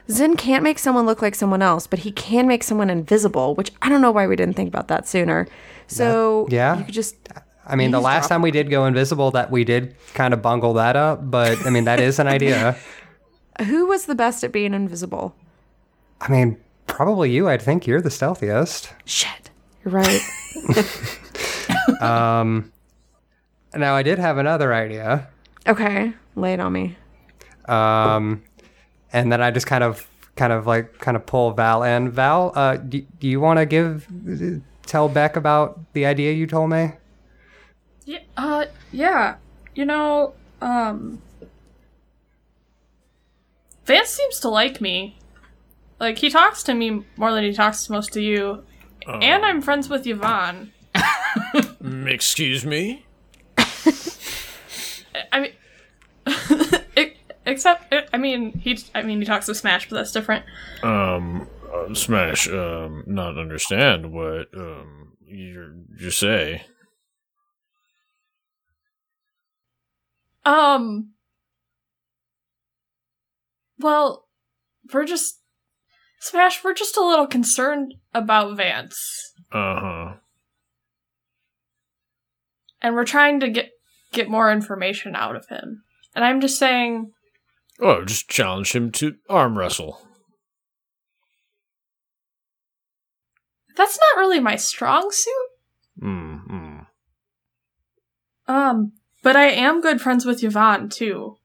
Zin 0.09 0.35
can't 0.35 0.61
make 0.61 0.77
someone 0.77 1.05
look 1.05 1.21
like 1.21 1.35
someone 1.35 1.61
else, 1.61 1.87
but 1.87 1.99
he 1.99 2.11
can 2.11 2.47
make 2.47 2.63
someone 2.63 2.89
invisible, 2.89 3.55
which 3.55 3.71
I 3.81 3.87
don't 3.87 4.01
know 4.01 4.11
why 4.11 4.27
we 4.27 4.35
didn't 4.35 4.55
think 4.55 4.67
about 4.67 4.89
that 4.89 5.07
sooner. 5.07 5.47
So, 5.87 6.47
yeah. 6.49 6.77
you 6.77 6.83
could 6.83 6.93
just 6.93 7.15
I 7.65 7.75
mean, 7.75 7.91
the 7.91 8.01
last 8.01 8.27
time 8.27 8.41
we 8.41 8.51
did 8.51 8.69
go 8.69 8.85
invisible, 8.85 9.31
that 9.31 9.51
we 9.51 9.63
did 9.63 9.95
kind 10.13 10.33
of 10.33 10.41
bungle 10.41 10.73
that 10.73 10.95
up, 10.95 11.29
but 11.29 11.65
I 11.65 11.69
mean, 11.69 11.85
that 11.85 11.99
is 11.99 12.19
an 12.19 12.27
idea. 12.27 12.75
Who 13.67 13.87
was 13.87 14.05
the 14.05 14.15
best 14.15 14.43
at 14.43 14.51
being 14.51 14.73
invisible? 14.73 15.35
I 16.19 16.29
mean, 16.31 16.57
probably 16.87 17.31
you. 17.31 17.49
I'd 17.49 17.61
think 17.61 17.87
you're 17.87 18.01
the 18.01 18.09
stealthiest. 18.09 18.93
Shit, 19.05 19.49
you're 19.83 19.93
right. 19.93 20.21
Um, 22.01 22.71
now 23.75 23.95
I 23.95 24.03
did 24.03 24.19
have 24.19 24.37
another 24.37 24.73
idea. 24.73 25.29
okay, 25.67 26.13
lay 26.35 26.53
it 26.53 26.59
on 26.59 26.73
me. 26.73 26.95
Um, 27.67 28.43
and 29.13 29.31
then 29.31 29.41
I 29.41 29.51
just 29.51 29.67
kind 29.67 29.83
of, 29.83 30.07
kind 30.35 30.51
of 30.53 30.65
like, 30.67 30.97
kind 30.99 31.15
of 31.15 31.25
pull 31.25 31.51
Val 31.51 31.83
in. 31.83 32.09
Val, 32.11 32.51
uh, 32.55 32.77
do, 32.77 33.01
do 33.19 33.27
you 33.27 33.39
want 33.39 33.59
to 33.59 33.65
give, 33.65 34.07
tell 34.85 35.09
Beck 35.09 35.35
about 35.35 35.79
the 35.93 36.05
idea 36.05 36.33
you 36.33 36.47
told 36.47 36.69
me? 36.69 36.91
Yeah, 38.05 38.19
uh, 38.37 38.65
yeah. 38.91 39.35
You 39.75 39.85
know, 39.85 40.33
um, 40.61 41.21
Vance 43.85 44.09
seems 44.09 44.39
to 44.39 44.49
like 44.49 44.81
me. 44.81 45.17
Like 45.99 46.17
he 46.17 46.29
talks 46.29 46.63
to 46.63 46.73
me 46.73 47.03
more 47.17 47.31
than 47.31 47.43
he 47.43 47.53
talks 47.53 47.85
to 47.85 47.91
most 47.91 48.15
of 48.15 48.23
you, 48.23 48.63
and 49.07 49.45
I'm 49.45 49.61
friends 49.61 49.89
with 49.89 50.05
Yvonne. 50.07 50.71
Excuse 52.05 52.65
me? 52.65 53.05
I 55.31 55.39
mean, 55.41 55.51
except 57.45 57.93
I 58.13 58.17
mean 58.17 58.57
he 58.57 58.79
I 58.95 59.03
mean 59.03 59.19
he 59.19 59.25
talks 59.25 59.45
to 59.47 59.55
Smash, 59.55 59.89
but 59.89 59.95
that's 59.97 60.11
different. 60.11 60.45
Um, 60.83 61.47
uh, 61.73 61.93
Smash, 61.93 62.47
um, 62.49 63.03
not 63.07 63.37
understand 63.37 64.11
what, 64.11 64.47
um, 64.55 65.13
you 65.25 65.85
you 65.99 66.11
say. 66.11 66.63
Um. 70.43 71.11
Well, 73.81 74.27
we're 74.93 75.05
just 75.05 75.39
Smash. 76.19 76.63
We're 76.63 76.75
just 76.75 76.97
a 76.97 77.03
little 77.03 77.25
concerned 77.25 77.95
about 78.13 78.55
Vance, 78.55 79.33
Uh-huh. 79.51 80.17
and 82.79 82.93
we're 82.95 83.05
trying 83.05 83.39
to 83.39 83.49
get 83.49 83.71
get 84.11 84.29
more 84.29 84.51
information 84.51 85.15
out 85.15 85.35
of 85.35 85.47
him. 85.47 85.83
And 86.13 86.23
I'm 86.23 86.39
just 86.41 86.59
saying, 86.59 87.11
Oh, 87.79 88.05
just 88.05 88.29
challenge 88.29 88.73
him 88.75 88.91
to 88.93 89.15
arm 89.29 89.57
wrestle. 89.57 90.05
that's 93.77 93.97
not 93.97 94.19
really 94.19 94.39
my 94.39 94.55
strong 94.57 95.09
suit. 95.11 96.03
Mm, 96.03 96.47
mm. 96.47 96.85
Um, 98.47 98.91
but 99.23 99.35
I 99.35 99.45
am 99.47 99.81
good 99.81 100.01
friends 100.01 100.25
with 100.25 100.43
Yvonne 100.43 100.89
too. 100.89 101.37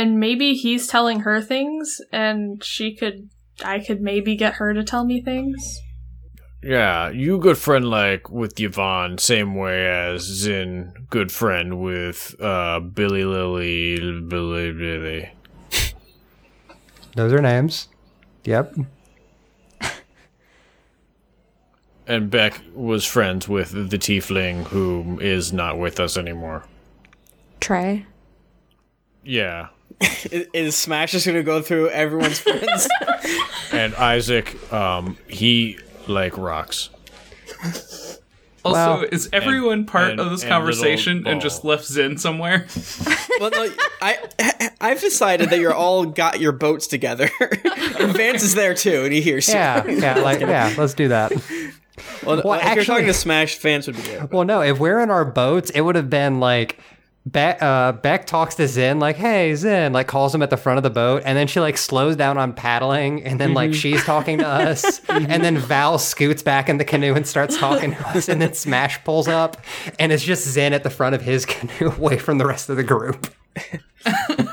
And 0.00 0.18
maybe 0.18 0.54
he's 0.54 0.86
telling 0.86 1.20
her 1.20 1.42
things, 1.42 2.00
and 2.10 2.64
she 2.64 2.96
could, 2.96 3.28
I 3.62 3.80
could 3.80 4.00
maybe 4.00 4.34
get 4.34 4.54
her 4.54 4.72
to 4.72 4.82
tell 4.82 5.04
me 5.04 5.20
things. 5.20 5.78
Yeah, 6.62 7.10
you 7.10 7.36
good 7.36 7.58
friend 7.58 7.84
like 7.84 8.30
with 8.30 8.58
Yvonne, 8.58 9.18
same 9.18 9.54
way 9.54 9.86
as 9.86 10.22
Zin 10.22 10.94
good 11.10 11.30
friend 11.30 11.82
with 11.82 12.34
uh 12.40 12.80
Billy 12.80 13.24
Lily 13.26 14.22
Billy 14.22 14.72
Billy. 14.72 15.32
Those 17.14 17.34
are 17.34 17.42
names. 17.42 17.88
Yep. 18.44 18.76
And 22.06 22.30
Beck 22.30 22.58
was 22.74 23.04
friends 23.04 23.50
with 23.50 23.90
the 23.90 23.98
tiefling 23.98 24.64
who 24.68 25.18
is 25.20 25.52
not 25.52 25.78
with 25.78 26.00
us 26.00 26.16
anymore. 26.16 26.64
Trey. 27.60 28.06
Yeah. 29.22 29.68
Is, 30.00 30.46
is 30.52 30.76
Smash 30.76 31.12
just 31.12 31.26
gonna 31.26 31.42
go 31.42 31.60
through 31.62 31.88
everyone's 31.90 32.38
friends? 32.40 32.88
And 33.72 33.94
Isaac, 33.94 34.72
um, 34.72 35.16
he 35.28 35.78
like 36.06 36.36
rocks. 36.38 36.88
Also, 38.62 38.78
Well- 39.00 39.04
is 39.10 39.28
everyone 39.32 39.86
part 39.86 40.10
and- 40.12 40.20
of 40.20 40.30
this 40.30 40.42
and 40.42 40.50
conversation 40.50 41.26
and 41.26 41.40
just 41.40 41.64
left 41.64 41.84
Zin 41.86 42.18
somewhere? 42.18 42.66
well, 43.40 43.50
no, 43.50 43.68
I 44.02 44.18
I've 44.80 45.00
decided 45.00 45.48
that 45.50 45.60
you're 45.60 45.74
all 45.74 46.04
got 46.04 46.40
your 46.40 46.52
boats 46.52 46.86
together, 46.86 47.30
and 47.40 48.12
Vance 48.14 48.42
is 48.42 48.54
there 48.54 48.74
too, 48.74 49.04
and 49.04 49.12
he 49.12 49.20
hears 49.22 49.48
you. 49.48 49.54
Yeah, 49.54 49.86
yeah, 49.86 50.14
like 50.20 50.40
yeah. 50.40 50.74
Let's 50.76 50.92
do 50.94 51.08
that. 51.08 51.32
Well, 52.24 52.42
Well, 52.44 52.60
if 52.62 52.74
you're 52.74 52.84
talking 52.84 53.06
to 53.06 53.14
Smash, 53.14 53.58
Vance 53.58 53.86
would 53.86 53.96
be 53.96 54.02
there. 54.02 54.26
Well, 54.30 54.44
no, 54.44 54.60
if 54.60 54.78
we're 54.78 55.00
in 55.00 55.10
our 55.10 55.24
boats, 55.24 55.70
it 55.70 55.80
would 55.80 55.96
have 55.96 56.10
been 56.10 56.38
like 56.40 56.78
Beck, 57.26 57.62
uh, 57.62 57.92
Beck 57.92 58.26
talks 58.26 58.54
to 58.54 58.66
Zin, 58.66 58.98
like, 58.98 59.16
hey, 59.16 59.54
Zin, 59.54 59.92
like 59.92 60.08
calls 60.08 60.34
him 60.34 60.42
at 60.42 60.48
the 60.48 60.56
front 60.56 60.78
of 60.78 60.82
the 60.82 60.90
boat. 60.90 61.22
And 61.26 61.36
then 61.36 61.46
she 61.46 61.60
like 61.60 61.76
slows 61.76 62.16
down 62.16 62.38
on 62.38 62.54
paddling. 62.54 63.22
And 63.24 63.38
then 63.38 63.52
like 63.52 63.74
she's 63.74 64.02
talking 64.04 64.38
to 64.38 64.46
us. 64.46 65.00
and 65.08 65.44
then 65.44 65.58
Val 65.58 65.98
scoots 65.98 66.42
back 66.42 66.68
in 66.68 66.78
the 66.78 66.84
canoe 66.84 67.14
and 67.14 67.26
starts 67.26 67.58
talking 67.58 67.94
to 67.94 68.08
us. 68.08 68.28
And 68.28 68.40
then 68.40 68.54
Smash 68.54 69.04
pulls 69.04 69.28
up. 69.28 69.58
And 69.98 70.12
it's 70.12 70.24
just 70.24 70.48
Zin 70.48 70.72
at 70.72 70.82
the 70.82 70.90
front 70.90 71.14
of 71.14 71.20
his 71.20 71.44
canoe 71.46 71.90
away 71.90 72.16
from 72.16 72.38
the 72.38 72.46
rest 72.46 72.70
of 72.70 72.76
the 72.76 72.84
group. 72.84 73.26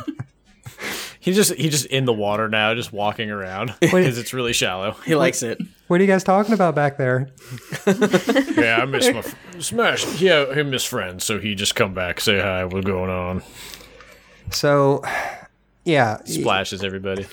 He's 1.27 1.35
just 1.35 1.53
he's 1.55 1.71
just 1.71 1.87
in 1.87 2.05
the 2.05 2.13
water 2.13 2.47
now, 2.47 2.73
just 2.73 2.93
walking 2.93 3.29
around 3.29 3.75
because 3.81 4.17
it's 4.17 4.31
really 4.33 4.53
shallow. 4.53 4.91
He 5.05 5.13
likes 5.13 5.43
it. 5.43 5.59
What 5.87 5.99
are 5.99 6.03
you 6.05 6.07
guys 6.09 6.23
talking 6.23 6.53
about 6.53 6.73
back 6.73 6.95
there? 6.95 7.27
Yeah, 7.85 8.79
I 8.81 8.85
miss 8.85 9.13
my 9.13 9.21
fr- 9.21 9.59
Smash. 9.59 10.21
Yeah, 10.21 10.53
him 10.53 10.69
miss 10.69 10.85
friends, 10.85 11.25
so 11.25 11.37
he 11.37 11.53
just 11.53 11.75
come 11.75 11.93
back, 11.93 12.21
say 12.21 12.39
hi, 12.39 12.63
what's 12.63 12.85
going 12.87 13.09
on? 13.09 13.43
So, 14.51 15.03
yeah, 15.83 16.23
Splashes 16.23 16.81
everybody. 16.81 17.25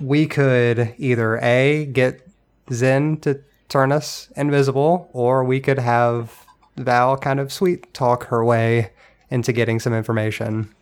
we 0.00 0.26
could 0.26 0.92
either 0.98 1.38
A, 1.38 1.86
get 1.86 2.26
Zin 2.72 3.18
to 3.20 3.40
turn 3.68 3.92
us 3.92 4.32
invisible, 4.34 5.08
or 5.12 5.44
we 5.44 5.60
could 5.60 5.78
have 5.78 6.44
Val 6.76 7.16
kind 7.16 7.38
of 7.38 7.52
sweet 7.52 7.94
talk 7.94 8.24
her 8.26 8.44
way 8.44 8.90
into 9.30 9.52
getting 9.52 9.78
some 9.78 9.94
information. 9.94 10.74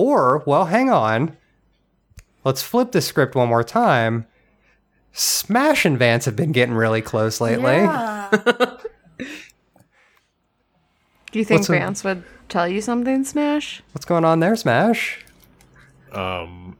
Or, 0.00 0.42
well, 0.44 0.66
hang 0.66 0.90
on. 0.90 1.38
Let's 2.44 2.60
flip 2.60 2.92
the 2.92 3.00
script 3.00 3.34
one 3.34 3.48
more 3.48 3.64
time. 3.64 4.26
Smash 5.12 5.86
and 5.86 5.98
Vance 5.98 6.26
have 6.26 6.36
been 6.36 6.52
getting 6.52 6.74
really 6.74 7.00
close 7.00 7.40
lately. 7.40 7.72
Yeah. 7.76 8.28
Do 11.32 11.38
you 11.38 11.46
think 11.46 11.60
What's 11.60 11.70
a- 11.70 11.72
Vance 11.72 12.04
would 12.04 12.24
tell 12.50 12.68
you 12.68 12.82
something, 12.82 13.24
Smash? 13.24 13.82
What's 13.92 14.04
going 14.04 14.26
on 14.26 14.40
there, 14.40 14.54
Smash? 14.54 15.24
Um, 16.12 16.76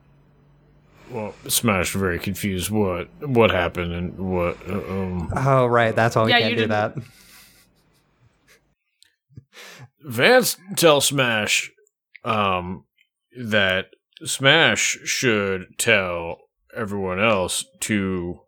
well, 1.10 1.34
Smash 1.48 1.92
very 1.92 2.18
confused. 2.18 2.70
What 2.70 3.08
what 3.26 3.50
happened 3.50 3.92
and 3.94 4.18
what? 4.18 4.58
Uh, 4.68 4.74
um, 4.74 5.32
Oh, 5.34 5.66
right. 5.66 5.96
That's 5.96 6.16
why 6.16 6.24
we 6.24 6.30
Yeah, 6.32 6.40
can't 6.40 6.50
you 6.50 6.56
do 6.56 6.66
didn't- 6.66 6.96
that. 6.96 6.96
Vance 10.02 10.56
tell 10.76 11.00
Smash, 11.00 11.72
um, 12.24 12.84
that 13.38 13.86
Smash 14.24 14.98
should 15.04 15.78
tell 15.78 16.38
everyone 16.74 17.20
else 17.20 17.64
to 17.80 18.40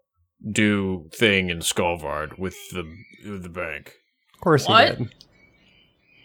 do 0.52 1.08
thing 1.12 1.50
in 1.50 1.58
Skullvard 1.58 2.38
with 2.38 2.56
the 2.70 2.84
with 3.28 3.42
the 3.42 3.48
bank. 3.48 3.94
Of 4.34 4.40
course 4.40 4.66
What? 4.66 4.96
he 4.98 5.04
did. 5.04 5.14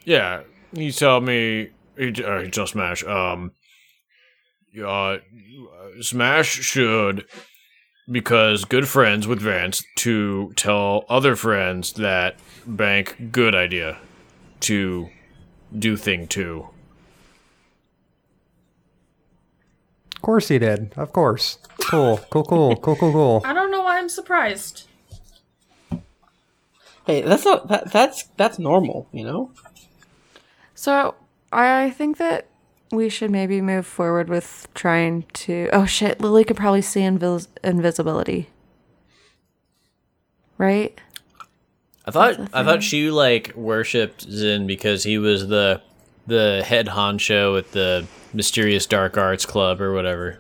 Yeah, 0.06 0.42
he 0.74 0.92
tell 0.92 1.20
me 1.22 1.70
he, 1.98 2.24
uh, 2.24 2.42
he 2.42 2.50
tell 2.52 2.68
Smash 2.68 3.04
um 3.06 3.52
uh 4.84 5.18
Smash 6.02 6.48
should 6.48 7.26
because 8.12 8.66
good 8.66 8.88
friends 8.88 9.28
with 9.28 9.40
Vance 9.40 9.84
to 9.98 10.52
tell 10.56 11.06
other 11.10 11.36
friends 11.36 11.94
that 11.94 12.38
bank 12.68 13.30
good 13.32 13.56
idea 13.56 13.98
to 14.62 15.10
do 15.78 15.96
thing 15.96 16.28
too. 16.28 16.68
Course 20.24 20.48
he 20.48 20.58
did. 20.58 20.94
Of 20.98 21.14
course. 21.14 21.60
Cool. 21.82 22.18
Cool. 22.32 22.44
Cool. 22.44 22.76
Cool. 22.78 22.96
Cool. 22.96 23.12
Cool. 23.12 23.42
I 23.46 23.54
don't 23.54 23.70
know 23.70 23.84
why 23.84 24.00
I'm 24.00 24.10
surprised. 24.10 24.88
Hey, 27.06 27.22
that's 27.22 27.46
not 27.46 27.68
that, 27.68 27.92
that's 27.92 28.24
that's 28.38 28.58
normal, 28.58 29.08
you 29.12 29.26
know. 29.26 29.52
So 30.74 31.16
I 31.52 31.92
think 31.92 32.18
that 32.18 32.48
we 32.92 33.10
should 33.10 33.30
maybe 33.30 33.62
move 33.62 33.86
forward 33.86 34.30
with 34.30 34.68
trying 34.74 35.26
to. 35.34 35.70
Oh 35.74 35.86
shit, 35.86 36.22
Lily 36.22 36.44
could 36.44 36.58
probably 36.58 36.82
see 36.82 37.02
invis- 37.02 37.48
invisibility. 37.64 38.50
Right? 40.58 41.00
I 42.06 42.12
thought 42.12 42.40
I 42.54 42.64
thought 42.64 42.84
she 42.84 43.12
like 43.12 43.54
worshipped 43.56 44.22
Zin 44.22 44.66
because 44.68 45.04
he 45.04 45.18
was 45.18 45.48
the 45.48 45.82
the 46.28 46.64
head 46.66 46.88
honcho 46.88 47.58
at 47.58 47.72
the 47.72 48.06
mysterious 48.34 48.86
dark 48.86 49.18
arts 49.18 49.46
club 49.46 49.82
or 49.82 49.94
whatever. 49.94 50.40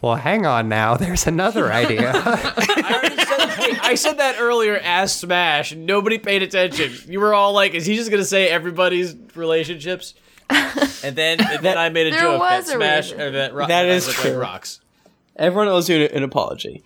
Well, 0.00 0.14
hang 0.16 0.46
on 0.46 0.68
now. 0.68 0.96
There's 0.96 1.26
another 1.26 1.72
idea. 1.72 2.12
I 2.14 3.94
said 3.96 4.18
that 4.18 4.36
earlier 4.38 4.76
as 4.76 5.14
Smash. 5.14 5.74
Nobody 5.74 6.18
paid 6.18 6.42
attention. 6.42 6.92
You 7.10 7.20
were 7.20 7.34
all 7.34 7.52
like, 7.52 7.74
"Is 7.74 7.86
he 7.86 7.96
just 7.96 8.10
gonna 8.10 8.24
say 8.24 8.48
everybody's 8.48 9.14
relationships?" 9.34 10.14
And 10.50 11.14
then 11.16 11.40
and 11.40 11.64
then 11.64 11.76
I 11.78 11.88
made 11.88 12.06
a 12.08 12.10
There 12.10 12.20
joke 12.20 12.40
was 12.40 12.66
that 12.66 12.72
a 12.74 12.76
Smash 12.76 13.04
reason. 13.10 13.20
or 13.20 13.30
that, 13.32 13.54
ro- 13.54 13.66
That 13.66 13.86
is 13.86 14.06
look 14.06 14.16
true. 14.16 14.30
Like 14.32 14.40
rocks. 14.40 14.80
Everyone 15.36 15.68
owes 15.68 15.88
you 15.88 16.04
an 16.04 16.22
apology. 16.22 16.82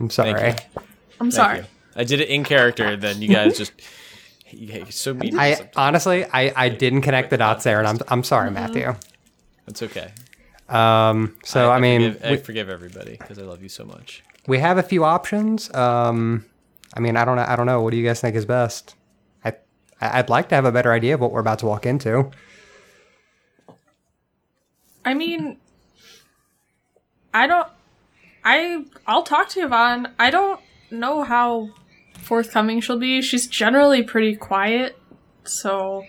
I'm 0.00 0.10
sorry. 0.10 0.32
Thank 0.34 0.60
I'm 1.20 1.30
Thank 1.30 1.32
sorry. 1.32 1.58
you. 1.58 1.64
I 1.96 2.04
did 2.04 2.20
it 2.20 2.28
in 2.28 2.44
character. 2.44 2.84
and 2.84 3.02
Then 3.02 3.20
you 3.22 3.28
guys 3.28 3.58
just 3.58 3.72
you 4.52 4.66
guys 4.66 4.88
are 4.88 4.92
so 4.92 5.14
mean. 5.14 5.38
I 5.38 5.54
sometimes. 5.54 5.76
honestly, 5.76 6.24
I, 6.24 6.52
I 6.56 6.68
didn't 6.68 7.02
connect 7.02 7.30
the 7.30 7.38
dots 7.38 7.64
there, 7.64 7.78
and 7.78 7.88
I'm 7.88 7.98
I'm 8.08 8.22
sorry, 8.24 8.46
Mm-hmm. 8.50 8.54
Matthew. 8.54 8.94
It's 9.66 9.82
okay. 9.82 10.12
Um, 10.68 11.36
so 11.44 11.70
I, 11.70 11.78
mean, 11.80 12.14
forgive, 12.14 12.32
I 12.32 12.36
forgive 12.42 12.68
everybody 12.70 13.12
because 13.18 13.38
I 13.38 13.42
love 13.42 13.62
you 13.62 13.68
so 13.68 13.84
much. 13.84 14.22
we 14.46 14.58
have 14.58 14.78
a 14.78 14.82
few 14.82 15.04
options. 15.04 15.72
Um, 15.74 16.44
I 16.96 17.00
mean, 17.00 17.16
I 17.16 17.24
don't 17.24 17.36
know. 17.36 17.44
I 17.46 17.56
don't 17.56 17.66
know. 17.66 17.80
What 17.82 17.90
do 17.90 17.96
you 17.96 18.04
guys 18.06 18.20
think 18.20 18.34
is 18.36 18.44
best? 18.46 18.94
I 19.44 19.50
I- 20.00 20.18
I'd 20.18 20.28
like 20.30 20.48
to 20.50 20.54
have 20.54 20.64
a 20.64 20.72
better 20.72 20.92
idea 20.92 21.14
of 21.14 21.20
what 21.20 21.30
we're 21.32 21.40
about 21.40 21.58
to 21.60 21.66
walk 21.66 21.84
into. 21.86 22.30
I 25.04 25.14
mean, 25.14 25.58
I 27.34 27.46
don't. 27.46 27.68
I 28.44 28.84
I'll 29.06 29.22
talk 29.22 29.48
to 29.50 29.60
Yvonne. 29.60 30.12
I 30.18 30.30
don't 30.30 30.60
know 30.90 31.22
how 31.22 31.70
forthcoming 32.22 32.80
she'll 32.80 32.98
be. 32.98 33.20
She's 33.22 33.46
generally 33.46 34.02
pretty 34.02 34.36
quiet, 34.36 34.98
so. 35.44 36.04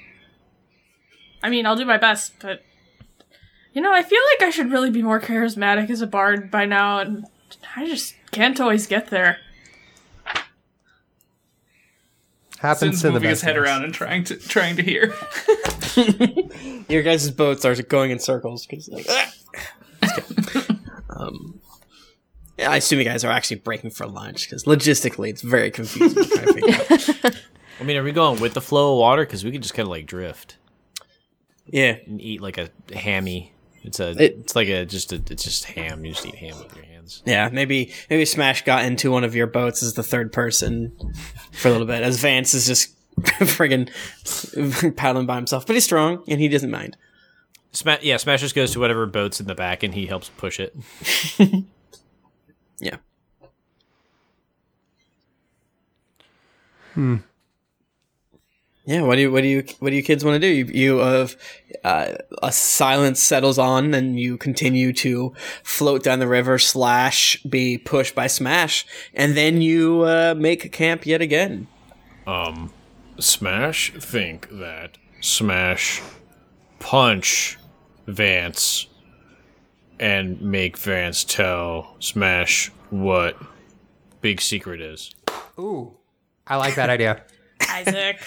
I 1.41 1.49
mean, 1.49 1.65
I'll 1.65 1.75
do 1.75 1.85
my 1.85 1.97
best, 1.97 2.33
but 2.39 2.63
you 3.73 3.81
know, 3.81 3.91
I 3.91 4.03
feel 4.03 4.21
like 4.31 4.47
I 4.47 4.49
should 4.51 4.71
really 4.71 4.89
be 4.89 5.01
more 5.01 5.19
charismatic 5.19 5.89
as 5.89 6.01
a 6.01 6.07
bard 6.07 6.49
by 6.51 6.65
now, 6.65 6.99
and 6.99 7.25
I 7.75 7.85
just 7.85 8.15
can't 8.31 8.59
always 8.61 8.87
get 8.87 9.09
there. 9.09 9.39
Happens 12.59 12.79
Sin's 12.79 13.01
to 13.01 13.07
the 13.07 13.13
moving 13.13 13.29
best 13.29 13.41
his 13.41 13.47
head 13.47 13.57
of 13.57 13.63
around 13.63 13.83
and 13.83 13.93
trying 13.93 14.23
to 14.25 14.37
trying 14.37 14.77
to 14.77 14.83
hear. 14.83 15.13
Your 16.87 17.03
guys' 17.03 17.29
boats 17.29 17.65
are 17.65 17.75
going 17.83 18.11
in 18.11 18.19
circles 18.19 18.65
because 18.65 18.87
like. 18.87 19.05
"Ah!" 19.09 19.33
Um, 21.15 21.59
yeah, 21.63 21.72
I 22.59 22.77
assume 22.77 22.99
you 22.99 23.05
guys 23.05 23.23
are 23.23 23.31
actually 23.31 23.57
breaking 23.57 23.89
for 23.91 24.05
lunch 24.05 24.47
because 24.47 24.65
logistically 24.65 25.29
it's 25.29 25.41
very 25.41 25.71
confusing. 25.71 26.23
to 26.23 26.29
try 26.29 26.97
to. 26.97 27.37
I 27.79 27.83
mean, 27.83 27.97
are 27.97 28.03
we 28.03 28.11
going 28.11 28.39
with 28.39 28.53
the 28.53 28.61
flow 28.61 28.93
of 28.93 28.99
water? 28.99 29.25
Because 29.25 29.43
we 29.43 29.51
could 29.51 29.61
just 29.63 29.73
kind 29.73 29.85
of 29.87 29.89
like 29.89 30.05
drift 30.05 30.57
Yeah, 31.65 31.95
and 32.05 32.21
eat 32.21 32.41
like 32.41 32.57
a 32.57 32.69
hammy. 32.95 33.53
It's 33.83 33.99
a. 33.99 34.11
It- 34.11 34.37
it's 34.41 34.55
like 34.55 34.67
a 34.69 34.85
just 34.85 35.11
a. 35.11 35.15
It's 35.29 35.43
just 35.43 35.65
ham. 35.65 36.05
You 36.05 36.11
just 36.13 36.25
eat 36.25 36.35
ham 36.35 36.57
with 36.59 36.75
your 36.75 36.85
hands. 36.85 37.23
yeah. 37.25 37.49
Maybe 37.51 37.91
maybe 38.09 38.23
Smash 38.25 38.63
got 38.63 38.85
into 38.85 39.09
one 39.11 39.23
of 39.23 39.35
your 39.35 39.47
boats 39.47 39.81
as 39.83 39.95
the 39.95 40.03
third 40.03 40.31
person 40.31 40.95
for 41.51 41.67
a 41.69 41.71
little 41.71 41.87
bit, 41.87 42.03
as 42.03 42.19
Vance 42.19 42.53
is 42.53 42.67
just 42.67 42.95
friggin' 43.19 43.89
paddling 44.95 45.25
by 45.25 45.35
himself, 45.35 45.65
but 45.67 45.73
he's 45.75 45.83
strong 45.83 46.23
and 46.27 46.39
he 46.39 46.47
doesn't 46.47 46.71
mind. 46.71 46.97
Sma- 47.71 47.99
yeah, 48.01 48.17
Smash 48.17 48.41
just 48.41 48.53
goes 48.55 48.71
to 48.73 48.79
whatever 48.79 49.05
boat's 49.07 49.39
in 49.39 49.47
the 49.47 49.55
back 49.55 49.81
and 49.83 49.93
he 49.95 50.05
helps 50.05 50.29
push 50.29 50.59
it. 50.59 50.75
Yeah. 52.79 52.97
Hmm. 56.93 57.17
Yeah, 58.85 59.03
what 59.03 59.15
do 59.15 59.21
you 59.21 59.31
what 59.31 59.41
do 59.41 59.47
you 59.47 59.63
what 59.79 59.91
do 59.91 59.95
you 59.95 60.03
kids 60.03 60.25
want 60.25 60.35
to 60.35 60.39
do? 60.39 60.47
You 60.47 60.65
you 60.65 60.99
uh, 60.99 61.27
uh, 61.85 62.15
a 62.41 62.51
silence 62.51 63.21
settles 63.21 63.57
on, 63.57 63.93
and 63.93 64.19
you 64.19 64.37
continue 64.37 64.91
to 64.93 65.33
float 65.63 66.03
down 66.03 66.19
the 66.19 66.27
river 66.27 66.59
slash 66.59 67.41
be 67.43 67.77
pushed 67.77 68.13
by 68.13 68.27
Smash, 68.27 68.85
and 69.13 69.37
then 69.37 69.61
you 69.61 70.01
uh, 70.01 70.35
make 70.37 70.73
camp 70.73 71.05
yet 71.05 71.21
again. 71.21 71.67
Um, 72.27 72.73
Smash 73.19 73.93
think 73.93 74.49
that 74.51 74.97
Smash 75.21 76.01
punch 76.79 77.57
Vance 78.05 78.87
and 80.03 80.41
make 80.41 80.77
Vance 80.77 81.23
tell 81.23 81.95
Smash 81.99 82.71
what 82.89 83.37
big 84.21 84.41
secret 84.41 84.81
is. 84.81 85.15
Ooh, 85.57 85.93
I 86.45 86.57
like 86.57 86.75
that 86.75 86.89
idea. 86.89 87.23
Isaac. 87.69 88.19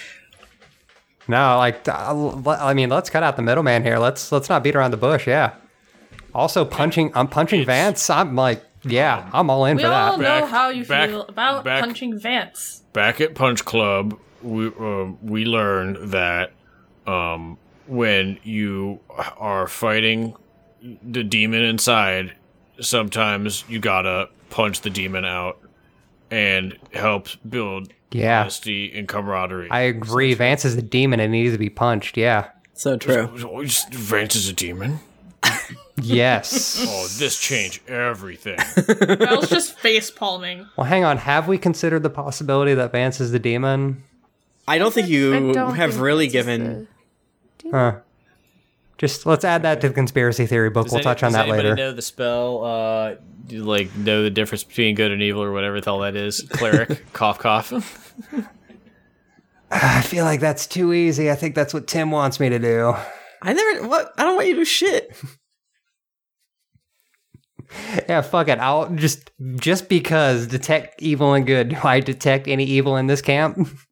No, 1.29 1.59
like 1.59 1.87
uh, 1.89 2.55
I 2.61 2.73
mean, 2.75 2.89
let's 2.89 3.11
cut 3.11 3.23
out 3.23 3.37
the 3.37 3.43
middleman 3.43 3.83
here. 3.83 3.99
Let's 3.99 4.33
let's 4.33 4.49
not 4.49 4.63
beat 4.63 4.75
around 4.77 4.93
the 4.93 4.97
bush. 4.97 5.27
Yeah. 5.27 5.55
Also, 6.35 6.65
punching. 6.65 7.13
I'm 7.15 7.29
punching 7.29 7.65
Vance. 7.67 8.09
I'm 8.11 8.35
like, 8.37 8.65
yeah, 8.85 9.29
I'm 9.33 9.51
all 9.51 9.65
in 9.67 9.77
for 9.79 9.83
We 9.85 9.89
for 9.89 9.93
all 9.93 10.17
that. 10.19 10.23
know 10.23 10.41
Back- 10.43 10.51
how 10.51 10.69
you 10.71 10.85
back- 10.85 11.09
feel 11.11 11.23
about 11.23 11.65
back- 11.65 11.81
punching 11.83 12.19
Vance. 12.19 12.83
Back 12.93 13.21
at 13.21 13.35
Punch 13.35 13.65
Club, 13.65 14.19
we 14.43 14.69
uh, 14.69 15.11
we 15.21 15.45
learned 15.45 16.13
that 16.13 16.53
um, 17.07 17.59
when 17.87 18.39
you 18.45 19.01
are 19.37 19.67
fighting 19.67 20.35
the 21.03 21.25
demon 21.25 21.63
inside, 21.63 22.35
sometimes 22.81 23.65
you 23.69 23.79
gotta 23.79 24.29
punch 24.51 24.81
the 24.83 24.91
demon 24.91 25.25
out, 25.25 25.59
and 26.31 26.77
helps 26.93 27.37
build 27.37 27.93
Yeah, 28.13 28.43
honesty 28.43 28.93
and 28.97 29.07
camaraderie. 29.09 29.71
I 29.71 29.81
agree. 29.83 30.35
Vance 30.35 30.65
is 30.65 30.75
a 30.77 30.83
demon 30.83 31.21
and 31.21 31.33
needs 31.33 31.53
to 31.53 31.59
be 31.59 31.71
punched. 31.71 32.17
Yeah. 32.17 32.49
So 32.75 32.97
true. 32.97 33.31
Oh, 33.45 33.65
Vance 33.91 34.35
is 34.37 34.49
a 34.49 34.53
demon. 34.53 35.01
Yes. 36.01 36.85
Oh, 36.89 37.07
this 37.19 37.39
changed 37.41 37.89
everything. 37.89 38.59
Belle's 39.19 39.49
just 39.49 39.79
face 39.79 40.11
palming. 40.11 40.67
well, 40.77 40.87
hang 40.87 41.05
on. 41.05 41.17
Have 41.19 41.49
we 41.49 41.57
considered 41.59 42.03
the 42.03 42.11
possibility 42.11 42.75
that 42.75 42.93
Vance 42.93 43.21
is 43.21 43.33
the 43.33 43.39
demon? 43.39 44.03
I 44.69 44.79
don't 44.79 44.93
think 44.93 45.09
you 45.09 45.35
I 45.35 45.53
don't 45.53 45.75
have 45.77 45.93
think 45.93 46.03
really 46.03 46.29
Vance 46.29 46.33
given. 46.33 46.89
Huh. 47.71 48.01
Just 48.99 49.27
let's 49.27 49.45
add 49.45 49.63
that 49.63 49.81
to 49.83 49.89
the 49.89 49.95
conspiracy 49.95 50.47
theory 50.47 50.71
book. 50.71 50.87
Does 50.87 50.93
we'll 50.93 50.99
any- 51.01 51.05
touch 51.05 51.23
on 51.23 51.29
does 51.29 51.35
that 51.35 51.43
anybody 51.49 51.69
later. 51.69 51.77
know 51.77 51.93
the 51.93 52.03
spell? 52.03 52.65
Uh, 52.65 53.15
do 53.47 53.57
you, 53.57 53.63
like 53.65 53.95
know 53.97 54.23
the 54.23 54.31
difference 54.31 54.65
between 54.65 54.95
good 54.95 55.13
and 55.13 55.23
evil 55.23 55.43
or 55.43 55.53
whatever 55.53 55.81
the 55.81 55.85
hell 55.85 56.01
that 56.01 56.17
is? 56.17 56.41
Cleric, 56.51 57.05
cough, 57.13 57.39
cough. 57.39 58.15
I 59.71 60.01
feel 60.03 60.25
like 60.25 60.41
that's 60.41 60.67
too 60.67 60.93
easy. 60.93 61.31
I 61.31 61.35
think 61.35 61.55
that's 61.55 61.75
what 61.75 61.87
Tim 61.87 62.11
wants 62.11 62.41
me 62.41 62.49
to 62.49 62.59
do. 62.59 62.95
I 63.43 63.53
never. 63.53 63.87
What? 63.87 64.13
I 64.17 64.23
don't 64.23 64.37
want 64.37 64.49
you 64.49 64.55
to 64.55 64.61
do 64.61 64.65
shit. 64.65 65.17
Yeah, 68.09 68.21
fuck 68.21 68.47
it. 68.47 68.61
I'll 68.61 68.89
just 68.91 69.33
just 69.57 69.89
because 69.89 70.47
detect 70.47 71.03
evil 71.03 71.35
and 71.35 71.45
good. 71.45 71.71
Do 71.71 71.77
I 71.83 71.99
detect 71.99 72.47
any 72.47 72.65
evil 72.65 72.97
in 72.97 73.09
this 73.09 73.21
camp? 73.21 73.59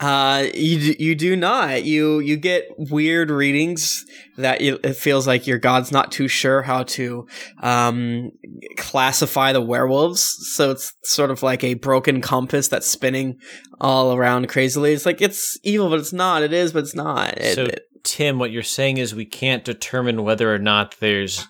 Uh, 0.00 0.46
you 0.54 0.94
you 0.98 1.14
do 1.14 1.36
not. 1.36 1.84
You 1.84 2.20
you 2.20 2.36
get 2.38 2.64
weird 2.78 3.30
readings 3.30 4.04
that 4.38 4.62
you, 4.62 4.78
it 4.82 4.94
feels 4.94 5.26
like 5.26 5.46
your 5.46 5.58
god's 5.58 5.92
not 5.92 6.10
too 6.10 6.26
sure 6.26 6.62
how 6.62 6.84
to 6.84 7.26
um 7.62 8.30
classify 8.78 9.52
the 9.52 9.60
werewolves. 9.60 10.22
So 10.54 10.70
it's 10.70 10.94
sort 11.04 11.30
of 11.30 11.42
like 11.42 11.62
a 11.62 11.74
broken 11.74 12.22
compass 12.22 12.66
that's 12.68 12.88
spinning 12.88 13.38
all 13.80 14.14
around 14.14 14.48
crazily. 14.48 14.92
It's 14.94 15.04
like 15.06 15.20
it's 15.20 15.58
evil, 15.62 15.90
but 15.90 15.98
it's 16.00 16.12
not. 16.14 16.42
It 16.42 16.52
is, 16.54 16.72
but 16.72 16.84
it's 16.84 16.94
not. 16.94 17.36
It- 17.38 17.54
so, 17.54 17.64
it- 17.64 17.86
Tim, 18.02 18.38
what 18.38 18.50
you're 18.50 18.62
saying 18.62 18.96
is 18.96 19.14
we 19.14 19.26
can't 19.26 19.62
determine 19.62 20.22
whether 20.22 20.52
or 20.54 20.58
not 20.58 20.94
there's 21.00 21.46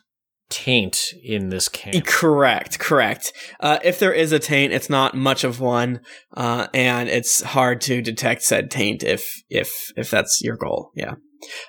taint 0.51 1.15
in 1.23 1.49
this 1.49 1.69
camp. 1.69 2.05
Correct, 2.05 2.79
correct. 2.79 3.33
Uh, 3.61 3.79
if 3.83 3.99
there 3.99 4.13
is 4.13 4.33
a 4.33 4.39
taint, 4.39 4.73
it's 4.73 4.91
not 4.91 5.15
much 5.15 5.45
of 5.45 5.61
one, 5.61 6.01
uh, 6.37 6.67
and 6.75 7.09
it's 7.09 7.43
hard 7.43 7.81
to 7.83 8.03
detect 8.03 8.43
said 8.43 8.71
taint 8.71 9.03
if 9.03 9.43
if 9.49 9.93
if 9.97 10.11
that's 10.11 10.43
your 10.43 10.57
goal. 10.57 10.91
Yeah. 10.95 11.15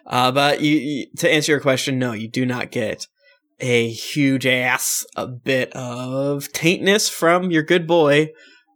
Uh, 0.05 0.31
but 0.31 0.61
you, 0.61 0.75
you 0.75 1.05
to 1.17 1.31
answer 1.31 1.53
your 1.53 1.61
question, 1.61 1.97
no, 1.97 2.11
you 2.11 2.27
do 2.27 2.45
not 2.45 2.71
get 2.71 3.07
a 3.61 3.89
huge 3.89 4.45
ass 4.45 5.05
a 5.15 5.27
bit 5.27 5.71
of 5.73 6.51
taintness 6.51 7.09
from 7.09 7.51
your 7.51 7.63
good 7.63 7.87
boy. 7.87 8.29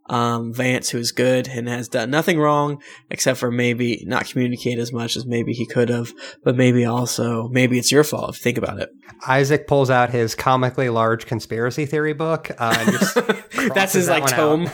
Um, 0.07 0.53
Vance, 0.53 0.89
who 0.89 0.99
is 0.99 1.11
good 1.11 1.47
and 1.47 1.67
has 1.67 1.87
done 1.87 2.11
nothing 2.11 2.37
wrong 2.37 2.79
except 3.09 3.39
for 3.39 3.49
maybe 3.49 4.03
not 4.05 4.29
communicate 4.29 4.77
as 4.77 4.93
much 4.93 5.15
as 5.15 5.25
maybe 5.25 5.51
he 5.51 5.65
could 5.65 5.89
have, 5.89 6.13
but 6.43 6.55
maybe 6.55 6.85
also 6.85 7.47
maybe 7.47 7.79
it's 7.79 7.91
your 7.91 8.03
fault 8.03 8.29
if 8.29 8.35
you 8.37 8.43
think 8.43 8.59
about 8.59 8.79
it. 8.79 8.93
Isaac 9.27 9.65
pulls 9.67 9.89
out 9.89 10.11
his 10.11 10.35
comically 10.35 10.89
large 10.89 11.25
conspiracy 11.25 11.87
theory 11.87 12.13
book. 12.13 12.51
Uh, 12.59 12.75
That's 13.73 13.93
his 13.93 14.05
that 14.05 14.21
like 14.21 14.29
tome. 14.29 14.69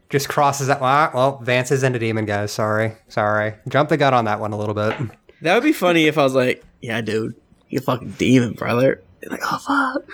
Just 0.10 0.28
crosses 0.28 0.66
that. 0.66 0.80
Well, 0.80 1.10
well, 1.14 1.38
Vance 1.38 1.70
is 1.70 1.82
into 1.82 1.98
demon, 1.98 2.24
guys. 2.26 2.50
Sorry, 2.50 2.94
sorry. 3.08 3.54
Jump 3.68 3.88
the 3.88 3.96
gun 3.96 4.14
on 4.14 4.24
that 4.24 4.40
one 4.40 4.52
a 4.52 4.58
little 4.58 4.74
bit. 4.74 4.96
That 5.42 5.54
would 5.54 5.62
be 5.62 5.72
funny 5.72 6.06
if 6.06 6.18
I 6.18 6.22
was 6.22 6.34
like, 6.34 6.64
"Yeah, 6.80 7.00
dude, 7.00 7.34
you 7.68 7.78
a 7.78 7.82
fucking 7.82 8.12
demon, 8.12 8.54
brother." 8.54 9.02
They're 9.20 9.30
like, 9.30 9.42
"Oh 9.44 9.58
fuck," 9.58 10.08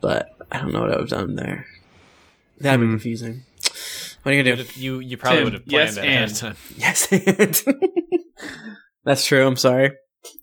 but 0.00 0.34
I 0.50 0.58
don't 0.58 0.72
know 0.72 0.80
what 0.80 0.90
I 0.90 0.96
would 0.96 1.10
have 1.10 1.20
done 1.20 1.36
there. 1.36 1.66
That'd 2.58 2.80
be 2.80 2.86
confusing. 2.86 3.44
What 4.24 4.32
are 4.32 4.36
you 4.36 4.42
gonna 4.42 4.64
do? 4.64 4.80
You 4.80 4.98
you 5.00 5.16
probably 5.18 5.36
Tim, 5.38 5.44
would 5.44 5.52
have 5.52 5.66
planned 5.66 5.86
yes, 5.88 5.94
that 5.96 6.04
ahead 6.04 6.30
of 6.30 6.38
time. 6.38 6.56
Yes, 6.76 7.12
and 7.12 7.78
that's 9.04 9.26
true. 9.26 9.46
I'm 9.46 9.56
sorry. 9.56 9.92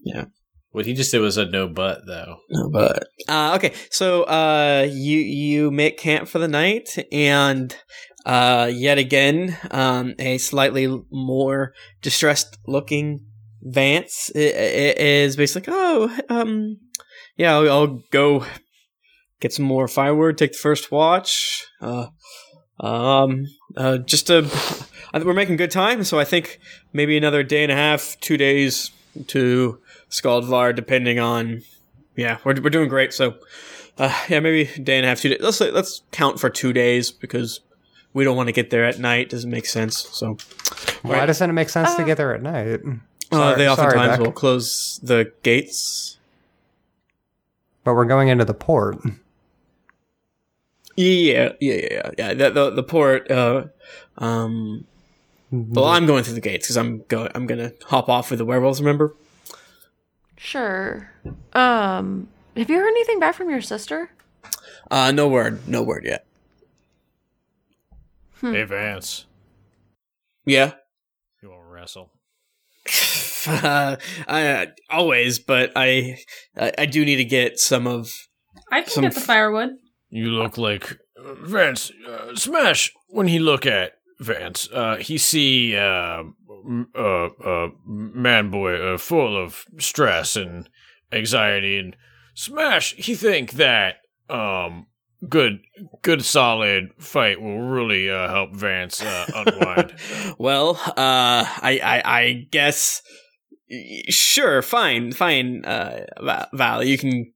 Yeah. 0.04 0.26
What 0.72 0.86
he 0.86 0.94
just 0.94 1.12
did 1.12 1.20
was 1.20 1.36
a 1.38 1.46
no 1.46 1.68
but 1.68 2.02
though. 2.08 2.38
No, 2.50 2.70
but 2.70 3.08
uh, 3.28 3.54
okay. 3.56 3.74
So 3.90 4.24
uh, 4.24 4.88
you 4.90 5.18
you 5.18 5.72
make 5.72 5.98
camp 5.98 6.30
for 6.30 6.38
the 6.40 6.48
night, 6.48 6.90
and 7.12 7.76
uh, 8.26 8.70
yet 8.72 8.98
again, 9.00 9.58
um, 9.72 10.14
a 10.20 10.38
slightly 10.38 10.88
more 11.12 11.74
distressed 12.02 12.58
looking 12.68 13.26
Vance 13.64 14.32
i- 14.36 14.40
i- 14.40 14.96
is 14.98 15.36
basically, 15.36 15.74
oh, 15.76 16.16
um, 16.30 16.78
yeah, 17.36 17.56
I'll, 17.56 17.70
I'll 17.70 18.02
go 18.12 18.46
get 19.40 19.54
some 19.54 19.66
more 19.66 19.88
firewood, 19.88 20.38
take 20.38 20.54
the 20.54 20.58
first 20.60 20.92
watch. 20.92 21.66
Uh, 21.82 22.08
um, 22.82 23.48
uh, 23.78 24.00
just 24.00 24.28
to, 24.28 24.40
I 24.40 25.18
think 25.20 25.26
we're 25.26 25.34
making 25.34 25.56
good 25.56 25.72
time, 25.72 26.04
so 26.04 26.20
I 26.20 26.26
think 26.26 26.60
maybe 26.94 27.16
another 27.18 27.44
day 27.44 27.64
and 27.64 27.72
a 27.72 27.76
half, 27.76 28.18
two 28.20 28.36
days 28.38 28.92
to 29.28 29.80
Skaldvar, 30.10 30.76
depending 30.76 31.20
on. 31.20 31.62
Yeah, 32.16 32.38
we're 32.44 32.60
we're 32.62 32.70
doing 32.70 32.90
great. 32.90 33.14
So, 33.14 33.36
uh, 33.98 34.14
yeah, 34.28 34.40
maybe 34.42 34.66
day 34.84 34.98
and 34.98 35.06
a 35.06 35.10
half, 35.10 35.22
two 35.22 35.30
days. 35.30 35.40
Let's 35.42 35.58
say, 35.58 35.72
let's 35.72 36.02
count 36.12 36.40
for 36.40 36.50
two 36.50 36.74
days 36.74 37.10
because 37.12 37.62
we 38.14 38.24
don't 38.26 38.36
want 38.36 38.48
to 38.48 38.54
get 38.54 38.70
there 38.70 38.84
at 38.84 39.00
night. 39.00 39.30
Doesn't 39.30 39.50
make 39.50 39.66
sense. 39.66 40.10
So, 40.12 40.38
Why 41.04 41.20
Right. 41.20 41.26
doesn't 41.26 41.50
it 41.50 41.54
make 41.54 41.70
sense 41.70 41.96
to 41.96 42.04
get 42.04 42.18
there 42.18 42.34
at 42.36 42.42
night? 42.42 42.82
uh, 43.32 43.36
Sorry- 43.36 43.58
they 43.58 43.70
oftentimes 43.70 44.10
Beck. 44.10 44.20
will 44.20 44.32
close 44.34 45.00
the 45.02 45.32
gates. 45.44 46.18
But 47.84 47.96
we're 47.96 48.06
going 48.06 48.28
into 48.28 48.44
the 48.46 48.54
port. 48.54 48.98
Yeah, 50.96 51.54
yeah, 51.60 51.74
yeah, 51.74 51.88
yeah. 51.92 52.12
yeah. 52.18 52.34
The, 52.34 52.50
the 52.50 52.70
the 52.72 52.84
port. 52.84 53.30
Uh, 53.30 53.66
um. 54.18 54.86
Well, 55.54 55.86
I'm 55.86 56.06
going 56.06 56.24
through 56.24 56.36
the 56.36 56.42
gates 56.42 56.68
because 56.68 56.78
I'm 56.78 57.04
go. 57.10 57.30
I'm 57.36 57.46
gonna 57.46 57.74
hop 57.88 58.08
off 58.08 58.30
with 58.30 58.40
the 58.40 58.46
werewolves. 58.46 58.80
Remember? 58.80 59.14
Sure. 60.38 61.12
Um, 61.54 62.30
have 62.56 62.70
you 62.70 62.78
heard 62.78 62.88
anything 62.88 63.20
back 63.20 63.36
from 63.36 63.50
your 63.50 63.62
sister? 63.62 64.12
Uh, 64.90 65.12
no 65.12 65.28
word. 65.28 65.68
No 65.68 65.84
word 65.84 66.06
yet. 66.06 66.26
Hey, 68.40 68.64
Vance. 68.64 69.26
Yeah. 70.46 70.74
You 71.44 71.50
want 71.50 71.62
to 71.62 71.68
wrestle? 71.68 72.12
uh, 73.48 73.98
I 74.28 74.48
uh, 74.48 74.66
always, 74.90 75.38
but 75.38 75.72
I, 75.76 76.18
I 76.58 76.72
I 76.80 76.86
do 76.88 77.06
need 77.06 77.18
to 77.18 77.26
get 77.26 77.60
some 77.60 77.86
of. 77.86 78.10
I 78.72 78.82
can 78.82 78.90
Some 78.90 79.04
get 79.04 79.14
the 79.14 79.20
f- 79.20 79.26
firewood. 79.26 79.72
You 80.12 80.28
look 80.28 80.58
like 80.58 81.00
uh, 81.18 81.34
Vance. 81.36 81.92
Uh, 82.08 82.36
Smash. 82.36 82.94
When 83.08 83.28
he 83.28 83.40
look 83.40 83.66
at 83.66 83.94
Vance, 84.20 84.70
uh, 84.72 84.98
he 84.98 85.18
see 85.18 85.76
uh, 85.76 86.24
uh, 86.96 87.26
uh, 87.26 87.68
man 87.86 88.52
boy 88.52 88.76
uh, 88.76 88.98
full 88.98 89.42
of 89.42 89.66
stress 89.80 90.36
and 90.36 90.70
anxiety, 91.12 91.78
and 91.78 91.96
Smash. 92.36 92.94
He 92.96 93.16
think 93.16 93.54
that 93.54 93.96
um 94.30 94.88
good 95.28 95.60
good 96.02 96.24
solid 96.24 96.90
fight 96.98 97.42
will 97.42 97.62
really 97.62 98.10
uh, 98.10 98.28
help 98.28 98.56
Vance 98.56 99.02
uh, 99.02 99.26
unwind. 99.36 99.96
well, 100.38 100.76
uh, 100.86 101.46
I, 101.48 101.80
I, 101.84 102.02
I 102.06 102.48
guess. 102.52 103.02
Sure, 104.10 104.62
fine, 104.62 105.14
fine. 105.14 105.64
Uh, 105.64 106.06
Val, 106.52 106.84
you 106.84 106.98
can 106.98 107.32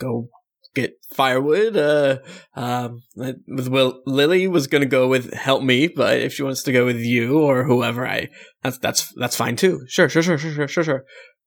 go 0.00 0.30
get 0.74 0.92
firewood. 1.14 1.76
Uh, 1.76 2.18
um, 2.54 3.02
with 3.16 3.68
Will, 3.68 4.02
Lily 4.06 4.46
was 4.46 4.66
gonna 4.66 4.86
go 4.86 5.08
with 5.08 5.32
help 5.34 5.62
me, 5.62 5.88
but 5.88 6.18
if 6.20 6.32
she 6.34 6.42
wants 6.42 6.62
to 6.64 6.72
go 6.72 6.84
with 6.84 6.98
you 6.98 7.38
or 7.38 7.64
whoever, 7.64 8.06
I 8.06 8.28
that's 8.62 8.78
that's 8.78 9.12
that's 9.14 9.36
fine 9.36 9.56
too. 9.56 9.84
Sure, 9.88 10.08
sure, 10.08 10.22
sure, 10.22 10.38
sure, 10.38 10.52
sure, 10.52 10.68
sure, 10.68 10.84
sure. 10.84 11.04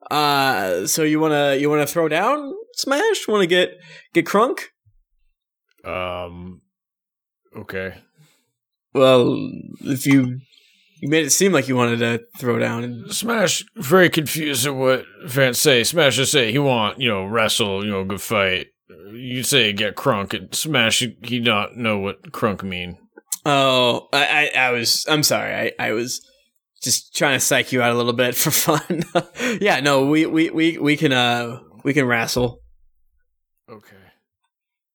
Uh, 0.10 0.88
so 0.88 1.04
you 1.04 1.20
wanna 1.20 1.56
you 1.56 1.70
wanna 1.70 1.88
throw 1.88 2.08
down 2.08 2.54
Smash? 2.76 3.28
Want 3.28 3.42
to 3.42 3.48
get 3.48 3.72
get 4.14 4.26
crunk? 4.26 4.60
um. 5.86 6.62
Okay. 7.56 7.96
Well, 8.94 9.36
if 9.82 10.06
you 10.06 10.40
you 11.02 11.10
made 11.10 11.26
it 11.26 11.32
seem 11.32 11.52
like 11.52 11.68
you 11.68 11.76
wanted 11.76 12.00
to 12.00 12.22
throw 12.38 12.60
down, 12.60 12.84
and 12.84 13.14
Smash 13.14 13.64
very 13.76 14.10
confused 14.10 14.68
at 14.68 14.76
what 14.76 15.06
Vance 15.26 15.60
say. 15.60 15.84
Smash 15.84 16.16
just 16.16 16.32
say 16.32 16.52
he 16.52 16.60
want 16.60 17.00
you 17.00 17.10
know 17.10 17.26
wrestle 17.26 17.84
you 17.84 17.92
know 17.92 18.04
good 18.04 18.22
fight. 18.22 18.68
You 19.12 19.44
say 19.44 19.74
get 19.74 19.96
crunk 19.96 20.34
and 20.34 20.54
Smash 20.54 21.00
he, 21.00 21.39
not 21.39 21.78
know 21.78 21.98
what 22.00 22.32
crunk 22.32 22.64
mean. 22.64 22.98
oh, 23.46 24.08
I, 24.14 24.52
I 24.56 24.60
I 24.68 24.72
was 24.72 25.06
I'm 25.10 25.24
sorry, 25.24 25.54
I 25.54 25.88
I 25.88 25.92
was 25.94 26.22
just 26.82 27.16
trying 27.16 27.36
to 27.36 27.39
psych 27.39 27.72
you 27.72 27.82
out 27.82 27.92
a 27.92 27.98
little 27.98 28.14
bit 28.14 28.36
for 28.36 28.52
fun. 28.52 29.04
yeah, 29.62 29.80
no, 29.80 30.06
we 30.06 30.26
we 30.26 30.50
we 30.50 30.78
we 30.78 30.98
can 30.98 31.14
uh 31.14 31.60
we 31.84 31.94
can 31.94 32.06
wrestle. 32.06 32.60
Okay. 33.70 33.96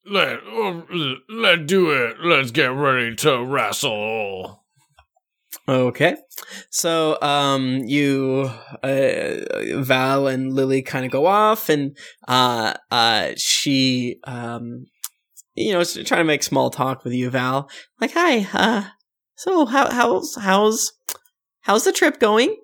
Let 0.05 0.39
oh, 0.47 1.17
let 1.29 1.67
do 1.67 1.91
it. 1.91 2.17
Let's 2.23 2.51
get 2.51 2.73
ready 2.73 3.15
to 3.17 3.45
wrestle. 3.45 4.65
Okay, 5.69 6.17
so 6.71 7.21
um, 7.21 7.79
you, 7.87 8.49
uh, 8.85 9.81
Val 9.83 10.29
and 10.29 10.53
Lily 10.53 10.81
kind 10.81 11.05
of 11.05 11.11
go 11.11 11.27
off, 11.27 11.69
and 11.69 11.97
uh, 12.29 12.75
uh, 12.93 13.33
she, 13.37 14.21
um, 14.25 14.87
you 15.57 15.73
know, 15.73 15.81
is 15.81 15.95
trying 16.05 16.21
to 16.21 16.25
make 16.25 16.45
small 16.45 16.71
talk 16.71 17.03
with 17.03 17.15
you, 17.15 17.31
Val. 17.31 17.69
Like, 18.01 18.13
hi, 18.13 18.47
uh, 18.53 18.91
so 19.35 19.67
how 19.67 19.91
how's 19.91 20.37
how's 20.37 20.93
how's 21.63 21.83
the 21.83 21.93
trip 21.93 22.21
going? 22.21 22.57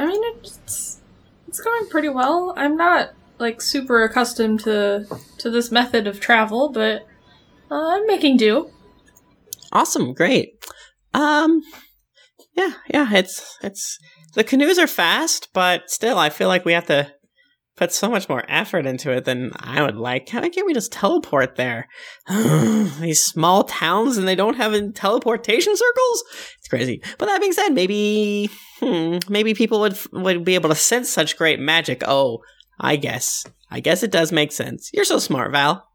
I 0.00 0.06
mean, 0.06 0.20
it's 0.38 1.00
it's 1.46 1.60
going 1.60 1.86
pretty 1.88 2.08
well. 2.08 2.54
I'm 2.56 2.76
not 2.76 3.10
like 3.38 3.60
super 3.60 4.02
accustomed 4.02 4.60
to 4.60 5.06
to 5.38 5.48
this 5.48 5.70
method 5.70 6.08
of 6.08 6.18
travel, 6.18 6.70
but 6.70 7.06
uh, 7.70 7.94
I'm 7.94 8.06
making 8.08 8.36
do. 8.36 8.72
Awesome, 9.70 10.12
great. 10.12 10.57
Um, 11.14 11.62
yeah, 12.54 12.72
yeah, 12.92 13.08
it's 13.12 13.56
it's 13.62 13.98
the 14.34 14.44
canoes 14.44 14.78
are 14.78 14.86
fast, 14.86 15.48
but 15.52 15.90
still, 15.90 16.18
I 16.18 16.30
feel 16.30 16.48
like 16.48 16.64
we 16.64 16.72
have 16.72 16.86
to 16.86 17.12
put 17.78 17.92
so 17.92 18.10
much 18.10 18.28
more 18.28 18.44
effort 18.48 18.86
into 18.86 19.12
it 19.12 19.24
than 19.24 19.52
I 19.56 19.82
would 19.82 19.96
like. 19.96 20.28
Why 20.32 20.48
can't 20.48 20.66
we 20.66 20.74
just 20.74 20.92
teleport 20.92 21.54
there? 21.54 21.86
These 22.28 23.24
small 23.24 23.64
towns 23.64 24.18
and 24.18 24.26
they 24.26 24.34
don't 24.34 24.56
have 24.56 24.94
teleportation 24.94 25.76
circles. 25.76 26.24
It's 26.58 26.68
crazy. 26.68 27.00
But 27.18 27.26
that 27.26 27.40
being 27.40 27.52
said, 27.52 27.70
maybe 27.70 28.50
hmm, 28.80 29.18
maybe 29.28 29.54
people 29.54 29.80
would 29.80 29.96
would 30.12 30.44
be 30.44 30.56
able 30.56 30.68
to 30.70 30.74
sense 30.74 31.08
such 31.08 31.36
great 31.36 31.60
magic. 31.60 32.02
Oh, 32.06 32.38
I 32.80 32.96
guess 32.96 33.44
I 33.70 33.80
guess 33.80 34.02
it 34.02 34.10
does 34.10 34.32
make 34.32 34.52
sense. 34.52 34.90
You're 34.92 35.04
so 35.04 35.18
smart, 35.18 35.52
Val. 35.52 35.86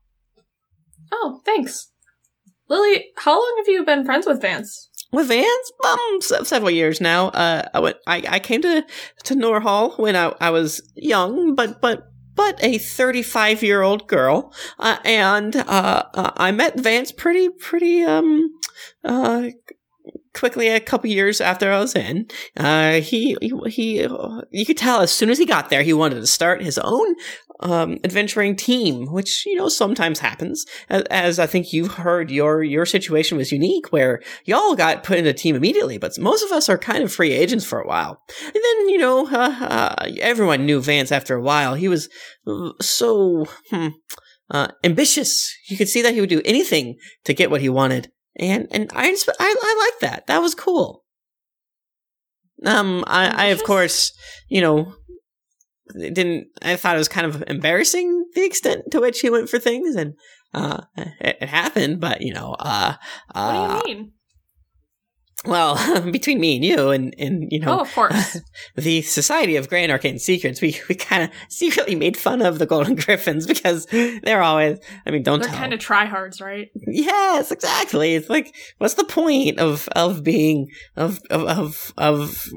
Oh, 1.11 1.41
thanks, 1.45 1.91
Lily. 2.69 3.11
How 3.17 3.33
long 3.33 3.55
have 3.57 3.67
you 3.67 3.85
been 3.85 4.05
friends 4.05 4.25
with 4.25 4.41
Vance? 4.41 4.89
With 5.13 5.27
Vance, 5.27 5.71
um, 5.85 6.21
several 6.43 6.71
years 6.71 6.99
now. 6.99 7.27
Uh, 7.27 7.69
I 7.71 7.79
went. 7.79 7.97
I, 8.07 8.23
I 8.27 8.39
came 8.39 8.63
to 8.63 8.83
to 9.25 9.35
Norhall 9.35 9.97
when 9.99 10.15
I, 10.15 10.33
I 10.41 10.49
was 10.49 10.81
young, 10.95 11.53
but 11.53 11.81
but 11.81 12.07
but 12.35 12.57
a 12.63 12.79
35 12.79 13.61
year 13.61 13.83
old 13.83 14.07
girl, 14.07 14.51
uh, 14.79 14.97
and 15.05 15.55
uh, 15.55 16.03
I 16.13 16.51
met 16.51 16.79
Vance 16.79 17.11
pretty 17.11 17.49
pretty 17.49 18.01
um 18.03 18.49
uh 19.05 19.49
quickly 20.33 20.67
a 20.67 20.79
couple 20.79 21.09
years 21.09 21.39
after 21.39 21.71
I 21.71 21.79
was 21.79 21.95
in. 21.95 22.27
Uh, 22.57 22.93
he 22.93 23.37
he, 23.39 23.53
he 23.67 24.07
you 24.51 24.65
could 24.65 24.77
tell 24.77 25.01
as 25.01 25.11
soon 25.11 25.29
as 25.29 25.37
he 25.37 25.45
got 25.45 25.69
there, 25.69 25.83
he 25.83 25.93
wanted 25.93 26.21
to 26.21 26.27
start 26.27 26.63
his 26.63 26.79
own 26.79 27.15
um, 27.63 27.97
adventuring 28.03 28.55
team, 28.55 29.11
which 29.11 29.45
you 29.45 29.55
know 29.55 29.69
sometimes 29.69 30.19
happens. 30.19 30.65
As, 30.89 31.03
as 31.03 31.39
I 31.39 31.47
think 31.47 31.71
you've 31.71 31.93
heard, 31.93 32.29
your 32.29 32.61
your 32.61 32.85
situation 32.85 33.37
was 33.37 33.51
unique, 33.51 33.91
where 33.91 34.21
y'all 34.45 34.75
got 34.75 35.03
put 35.03 35.17
in 35.17 35.25
a 35.25 35.33
team 35.33 35.55
immediately, 35.55 35.97
but 35.97 36.17
most 36.19 36.43
of 36.43 36.51
us 36.51 36.69
are 36.69 36.77
kind 36.77 37.03
of 37.03 37.11
free 37.11 37.31
agents 37.31 37.65
for 37.65 37.79
a 37.79 37.87
while. 37.87 38.21
And 38.45 38.53
then 38.53 38.89
you 38.89 38.97
know, 38.97 39.27
uh, 39.31 39.55
uh, 39.61 40.09
everyone 40.19 40.65
knew 40.65 40.81
Vance 40.81 41.11
after 41.11 41.35
a 41.35 41.41
while. 41.41 41.73
He 41.73 41.87
was 41.87 42.09
uh, 42.45 42.71
so 42.81 43.47
hmm, 43.69 43.87
uh, 44.51 44.67
ambitious. 44.83 45.55
You 45.69 45.77
could 45.77 45.89
see 45.89 46.01
that 46.01 46.13
he 46.13 46.19
would 46.19 46.29
do 46.29 46.41
anything 46.43 46.97
to 47.23 47.33
get 47.33 47.49
what 47.49 47.61
he 47.61 47.69
wanted, 47.69 48.11
and 48.35 48.67
and 48.71 48.91
I 48.93 49.09
just, 49.09 49.29
I, 49.29 49.33
I 49.39 49.89
like 49.91 50.01
that. 50.01 50.27
That 50.27 50.41
was 50.41 50.53
cool. 50.53 51.03
Um, 52.65 53.03
I, 53.07 53.27
I 53.27 53.45
of 53.47 53.63
course, 53.63 54.13
you 54.49 54.61
know, 54.61 54.95
it 55.95 56.13
didn't 56.13 56.47
I 56.61 56.75
thought 56.75 56.95
it 56.95 56.99
was 56.99 57.07
kind 57.07 57.27
of 57.27 57.43
embarrassing 57.47 58.25
the 58.35 58.45
extent 58.45 58.91
to 58.91 58.99
which 59.01 59.19
he 59.21 59.29
went 59.29 59.49
for 59.49 59.59
things 59.59 59.95
and 59.95 60.13
uh 60.53 60.81
it, 60.97 61.37
it 61.41 61.49
happened 61.49 61.99
but 61.99 62.21
you 62.21 62.33
know 62.33 62.55
uh 62.59 62.93
What 63.31 63.41
uh 63.41 63.81
do 63.81 63.89
you 63.89 63.95
mean? 63.97 64.11
Well 65.45 66.01
between 66.11 66.39
me 66.39 66.55
and 66.55 66.65
you 66.65 66.89
and 66.89 67.15
and 67.17 67.47
you 67.51 67.59
know 67.59 67.79
oh, 67.79 67.81
of 67.81 67.93
course. 67.93 68.39
the 68.75 69.01
Society 69.01 69.55
of 69.55 69.69
Grand 69.69 69.91
Arcane 69.91 70.19
Secrets 70.19 70.61
we 70.61 70.79
we 70.89 70.95
kind 70.95 71.23
of 71.23 71.29
secretly 71.49 71.95
made 71.95 72.17
fun 72.17 72.41
of 72.41 72.59
the 72.59 72.65
Golden 72.65 72.95
Griffins 72.95 73.45
because 73.45 73.85
they're 73.87 74.41
always 74.41 74.79
I 75.05 75.11
mean 75.11 75.23
don't 75.23 75.41
They're 75.41 75.51
kind 75.51 75.73
of 75.73 75.79
tryhards, 75.79 76.41
right? 76.41 76.69
Yes, 76.87 77.51
exactly. 77.51 78.15
It's 78.15 78.29
like, 78.29 78.55
what's 78.77 78.95
the 78.95 79.03
point 79.03 79.59
of 79.59 79.87
of 79.89 80.23
being 80.23 80.67
of 80.95 81.19
of 81.29 81.43
of, 81.47 81.93
of 81.97 82.47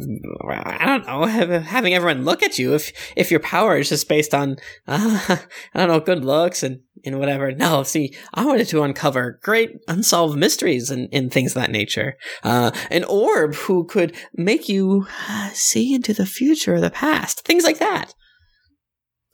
I 0.48 0.86
don't 0.86 1.06
know 1.06 1.24
having 1.60 1.94
everyone 1.94 2.24
look 2.24 2.42
at 2.42 2.58
you 2.58 2.74
if 2.74 2.92
if 3.16 3.30
your 3.30 3.40
power 3.40 3.76
is 3.76 3.88
just 3.88 4.08
based 4.08 4.34
on 4.34 4.56
uh, 4.86 5.20
I 5.74 5.78
don't 5.78 5.88
know 5.88 6.00
good 6.00 6.24
looks 6.24 6.62
and 6.62 6.80
and 7.04 7.18
whatever. 7.18 7.52
No, 7.52 7.82
see, 7.82 8.14
I 8.34 8.44
wanted 8.44 8.68
to 8.68 8.82
uncover 8.82 9.38
great 9.42 9.78
unsolved 9.88 10.36
mysteries 10.36 10.90
and, 10.90 11.08
and 11.12 11.32
things 11.32 11.52
of 11.52 11.62
that 11.62 11.70
nature. 11.70 12.16
Uh, 12.42 12.70
an 12.90 13.04
orb 13.04 13.54
who 13.54 13.84
could 13.84 14.14
make 14.34 14.68
you 14.68 15.06
uh, 15.28 15.50
see 15.52 15.94
into 15.94 16.12
the 16.14 16.26
future 16.26 16.74
or 16.74 16.80
the 16.80 16.90
past, 16.90 17.44
things 17.44 17.64
like 17.64 17.78
that. 17.78 18.14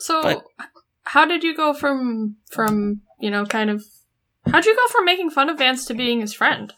So, 0.01 0.23
But- 0.23 0.43
how 1.05 1.25
did 1.27 1.43
you 1.43 1.55
go 1.57 1.75
from 1.75 2.37
from 2.51 3.03
you 3.21 3.31
know 3.31 3.45
kind 3.45 3.71
of 3.71 3.85
how'd 4.47 4.65
you 4.65 4.75
go 4.75 4.87
from 4.93 5.05
making 5.05 5.31
fun 5.31 5.49
of 5.51 5.59
Vance 5.59 5.85
to 5.87 5.95
being 5.95 6.21
his 6.21 6.33
friend? 6.35 6.73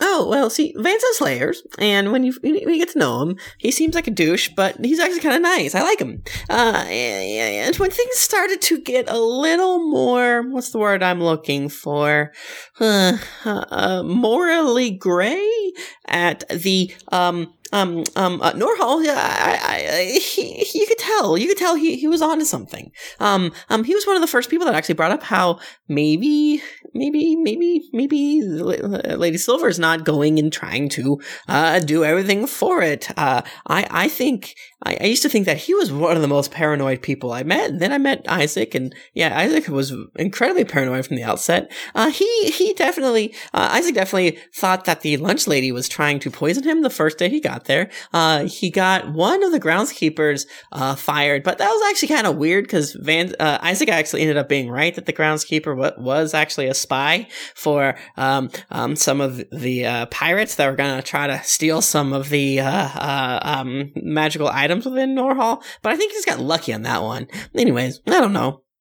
Oh 0.00 0.28
well, 0.28 0.48
see, 0.50 0.74
Vance 0.76 1.02
has 1.02 1.20
layers, 1.20 1.62
and 1.78 2.12
when 2.12 2.22
you 2.22 2.32
when 2.42 2.54
you 2.54 2.78
get 2.78 2.90
to 2.90 2.98
know 2.98 3.22
him, 3.22 3.36
he 3.58 3.70
seems 3.70 3.94
like 3.94 4.06
a 4.06 4.12
douche, 4.12 4.50
but 4.56 4.76
he's 4.84 5.00
actually 5.00 5.20
kind 5.20 5.36
of 5.36 5.42
nice. 5.42 5.74
I 5.74 5.82
like 5.82 5.98
him. 6.00 6.22
Uh, 6.48 6.84
and 6.88 7.76
when 7.76 7.90
things 7.90 8.16
started 8.16 8.60
to 8.62 8.80
get 8.80 9.08
a 9.10 9.18
little 9.18 9.90
more, 9.90 10.42
what's 10.42 10.70
the 10.70 10.78
word 10.78 11.02
I'm 11.02 11.22
looking 11.22 11.68
for? 11.68 12.32
Uh, 12.78 13.18
uh, 13.44 14.02
morally 14.04 14.90
gray 14.90 15.72
at 16.06 16.44
the 16.48 16.94
um 17.10 17.52
um 17.72 18.04
um 18.16 18.40
uh, 18.40 18.52
Norhall, 18.52 19.04
yeah, 19.04 19.14
I, 19.16 19.86
I, 20.14 20.18
he, 20.18 20.66
you 20.74 20.86
could 20.86 20.98
tell, 20.98 21.36
you 21.36 21.48
could 21.48 21.58
tell 21.58 21.74
he 21.74 21.96
he 21.96 22.08
was 22.08 22.22
onto 22.22 22.44
something. 22.44 22.90
Um 23.20 23.52
um, 23.68 23.84
he 23.84 23.94
was 23.94 24.06
one 24.06 24.16
of 24.16 24.22
the 24.22 24.28
first 24.28 24.50
people 24.50 24.66
that 24.66 24.74
actually 24.74 24.94
brought 24.94 25.12
up 25.12 25.22
how 25.22 25.58
maybe 25.88 26.62
maybe 26.94 27.36
maybe 27.36 27.88
maybe 27.92 28.42
Lady 28.42 29.38
Silver 29.38 29.68
is 29.68 29.78
not 29.78 30.04
going 30.04 30.38
and 30.38 30.52
trying 30.52 30.88
to 30.90 31.20
uh, 31.48 31.80
do 31.80 32.04
everything 32.04 32.46
for 32.46 32.82
it. 32.82 33.08
Uh, 33.16 33.42
I 33.66 33.86
I 33.90 34.08
think 34.08 34.54
I, 34.84 34.96
I 35.00 35.04
used 35.04 35.22
to 35.22 35.28
think 35.28 35.46
that 35.46 35.56
he 35.56 35.74
was 35.74 35.90
one 35.92 36.16
of 36.16 36.22
the 36.22 36.28
most 36.28 36.50
paranoid 36.50 37.02
people 37.02 37.32
I 37.32 37.42
met, 37.42 37.70
and 37.70 37.80
then 37.80 37.92
I 37.92 37.98
met 37.98 38.24
Isaac, 38.28 38.74
and 38.74 38.94
yeah, 39.14 39.36
Isaac 39.36 39.68
was 39.68 39.94
incredibly 40.16 40.64
paranoid 40.64 41.06
from 41.06 41.16
the 41.16 41.24
outset. 41.24 41.70
Uh, 41.94 42.10
he 42.10 42.50
he 42.50 42.74
definitely 42.74 43.34
uh, 43.52 43.68
Isaac 43.72 43.94
definitely 43.94 44.38
thought 44.54 44.84
that 44.84 45.00
the 45.00 45.16
lunch 45.16 45.46
lady 45.46 45.72
was 45.72 45.88
trying 45.88 46.18
to 46.20 46.30
poison 46.30 46.64
him 46.64 46.82
the 46.82 46.90
first 46.90 47.18
day 47.18 47.28
he 47.28 47.40
got 47.40 47.57
there. 47.64 47.90
Uh, 48.12 48.44
he 48.44 48.70
got 48.70 49.12
one 49.12 49.42
of 49.42 49.52
the 49.52 49.60
groundskeepers 49.60 50.46
uh, 50.72 50.94
fired, 50.94 51.42
but 51.42 51.58
that 51.58 51.68
was 51.68 51.90
actually 51.90 52.08
kind 52.08 52.26
of 52.26 52.36
weird 52.36 52.64
because 52.64 52.92
Van 52.94 53.34
uh, 53.40 53.58
Isaac 53.62 53.88
actually 53.88 54.22
ended 54.22 54.36
up 54.36 54.48
being 54.48 54.70
right 54.70 54.94
that 54.94 55.06
the 55.06 55.12
groundskeeper 55.12 55.76
wa- 55.76 55.92
was 55.98 56.34
actually 56.34 56.66
a 56.66 56.74
spy 56.74 57.28
for 57.54 57.96
um, 58.16 58.50
um, 58.70 58.96
some 58.96 59.20
of 59.20 59.42
the 59.50 59.86
uh, 59.86 60.06
pirates 60.06 60.54
that 60.56 60.68
were 60.68 60.76
going 60.76 60.96
to 60.96 61.02
try 61.02 61.26
to 61.26 61.42
steal 61.42 61.80
some 61.82 62.12
of 62.12 62.28
the 62.30 62.60
uh, 62.60 62.70
uh, 62.70 63.38
um, 63.42 63.92
magical 63.96 64.48
items 64.48 64.84
within 64.86 65.14
Norhall. 65.14 65.62
But 65.82 65.92
I 65.92 65.96
think 65.96 66.12
he's 66.12 66.24
got 66.24 66.40
lucky 66.40 66.72
on 66.72 66.82
that 66.82 67.02
one. 67.02 67.26
Anyways, 67.56 68.00
I 68.06 68.20
don't 68.20 68.32
know. 68.32 68.62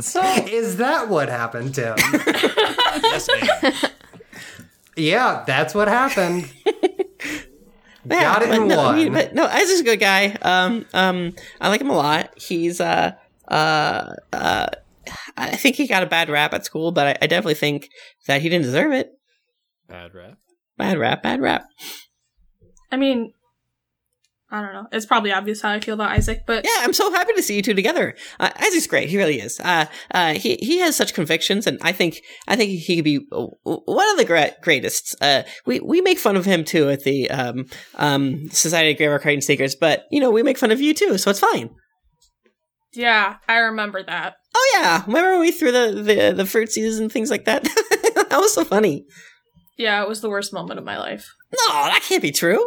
So 0.00 0.22
Is 0.22 0.76
that 0.76 1.08
what 1.08 1.28
happened, 1.28 1.74
Tim? 1.74 1.96
Yes, 3.02 3.28
ma'am. 3.28 3.72
Yeah, 4.96 5.44
that's 5.46 5.74
what 5.74 5.88
happened. 5.88 6.50
Got 8.08 8.42
it 8.42 8.50
in 8.50 8.66
no, 8.68 8.76
one. 8.76 8.98
he- 8.98 9.08
but 9.08 9.34
no, 9.34 9.46
Isaac's 9.46 9.80
a 9.80 9.84
good 9.84 10.00
guy. 10.00 10.36
Um, 10.42 10.86
um, 10.92 11.34
I 11.60 11.68
like 11.68 11.80
him 11.80 11.90
a 11.90 11.96
lot. 11.96 12.32
He's 12.36 12.80
uh, 12.80 13.12
uh, 13.46 14.14
uh, 14.32 14.66
I 15.36 15.56
think 15.56 15.76
he 15.76 15.86
got 15.86 16.02
a 16.02 16.06
bad 16.06 16.28
rap 16.28 16.52
at 16.52 16.64
school, 16.64 16.90
but 16.90 17.06
I, 17.06 17.10
I 17.22 17.26
definitely 17.28 17.54
think 17.54 17.88
that 18.26 18.42
he 18.42 18.48
didn't 18.48 18.64
deserve 18.64 18.92
it. 18.92 19.10
Bad 19.88 20.14
rap. 20.14 20.38
Bad 20.76 20.98
rap, 20.98 21.22
bad 21.22 21.40
rap. 21.40 21.64
I 22.90 22.96
mean, 22.96 23.32
I 24.54 24.60
don't 24.60 24.74
know. 24.74 24.86
It's 24.92 25.06
probably 25.06 25.32
obvious 25.32 25.62
how 25.62 25.70
I 25.70 25.80
feel 25.80 25.94
about 25.94 26.10
Isaac, 26.10 26.42
but 26.46 26.62
Yeah, 26.64 26.84
I'm 26.84 26.92
so 26.92 27.10
happy 27.10 27.32
to 27.32 27.42
see 27.42 27.56
you 27.56 27.62
two 27.62 27.72
together. 27.72 28.14
Uh, 28.38 28.50
Isaac's 28.56 28.86
great. 28.86 29.08
He 29.08 29.16
really 29.16 29.40
is. 29.40 29.58
Uh, 29.58 29.86
uh, 30.10 30.34
he 30.34 30.56
he 30.60 30.78
has 30.80 30.94
such 30.94 31.14
convictions, 31.14 31.66
and 31.66 31.78
I 31.80 31.92
think 31.92 32.20
I 32.46 32.54
think 32.54 32.70
he 32.70 32.96
could 32.96 33.04
be 33.04 33.16
one 33.30 34.10
of 34.10 34.18
the 34.18 34.26
gra- 34.26 34.52
greatest. 34.60 35.16
Uh, 35.22 35.44
we 35.64 35.80
we 35.80 36.02
make 36.02 36.18
fun 36.18 36.36
of 36.36 36.44
him 36.44 36.64
too 36.64 36.90
at 36.90 37.02
the 37.04 37.30
um 37.30 37.64
um 37.94 38.48
Society 38.50 38.90
of 38.90 38.98
Grave 38.98 39.10
Arcane 39.10 39.40
Secrets, 39.40 39.74
but 39.74 40.04
you 40.10 40.20
know 40.20 40.30
we 40.30 40.42
make 40.42 40.58
fun 40.58 40.70
of 40.70 40.82
you 40.82 40.92
too, 40.92 41.16
so 41.16 41.30
it's 41.30 41.40
fine. 41.40 41.70
yeah, 42.92 43.36
I 43.48 43.56
remember 43.56 44.02
that. 44.02 44.34
Oh 44.54 44.70
yeah, 44.74 45.02
remember 45.06 45.30
when 45.32 45.40
we 45.40 45.50
threw 45.52 45.72
the 45.72 46.02
the 46.02 46.34
the 46.36 46.44
fruit 46.46 46.70
seeds 46.70 46.98
and 46.98 47.10
things 47.10 47.30
like 47.30 47.46
that? 47.46 47.62
that 48.28 48.38
was 48.38 48.52
so 48.52 48.64
funny. 48.64 49.06
Yeah, 49.78 50.02
it 50.02 50.08
was 50.08 50.20
the 50.20 50.28
worst 50.28 50.52
moment 50.52 50.78
of 50.78 50.84
my 50.84 50.98
life. 50.98 51.32
No, 51.50 51.72
that 51.86 52.02
can't 52.06 52.20
be 52.22 52.32
true. 52.32 52.66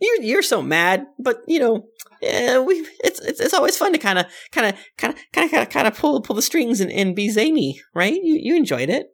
You're 0.00 0.22
you're 0.22 0.42
so 0.42 0.62
mad, 0.62 1.06
but 1.18 1.38
you 1.46 1.58
know, 1.58 1.86
yeah, 2.22 2.60
we 2.60 2.86
it's 3.02 3.20
it's, 3.20 3.40
it's 3.40 3.54
always 3.54 3.76
fun 3.76 3.92
to 3.92 3.98
kind 3.98 4.18
of 4.18 4.26
kind 4.52 4.68
of 4.68 4.76
kind 4.96 5.14
of 5.14 5.20
kind 5.32 5.52
of 5.54 5.68
kind 5.70 5.88
of 5.88 5.96
pull 5.96 6.20
pull 6.22 6.36
the 6.36 6.42
strings 6.42 6.80
and, 6.80 6.90
and 6.92 7.16
be 7.16 7.28
zany, 7.30 7.80
right? 7.94 8.14
You 8.14 8.38
you 8.40 8.56
enjoyed 8.56 8.90
it. 8.90 9.08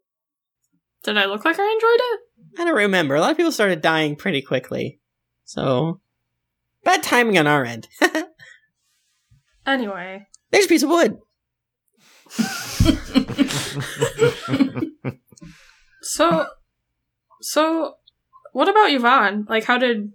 Did 1.03 1.19
I 1.19 1.27
look 1.27 1.45
like 1.45 1.59
I 1.59 1.63
enjoyed 1.63 2.01
it? 2.01 2.21
I 2.61 2.65
don't 2.65 2.77
remember. 2.77 3.15
A 3.15 3.21
lot 3.21 3.31
of 3.31 3.37
people 3.37 3.53
started 3.53 3.83
dying 3.83 4.17
pretty 4.17 4.43
quickly, 4.43 5.01
so 5.45 6.01
bad 6.83 7.03
timing 7.03 7.39
on 7.39 7.47
our 7.47 7.65
end. 7.65 7.89
Anyway, 9.67 10.27
There's 10.51 10.67
a 10.67 10.69
piece 10.69 10.83
of 10.83 10.91
wood. 10.91 11.17
so 16.03 16.47
so 17.41 17.95
what 18.53 18.69
about 18.69 18.93
Yvonne? 18.93 19.47
Like, 19.49 19.65
how 19.65 19.79
did 19.79 20.13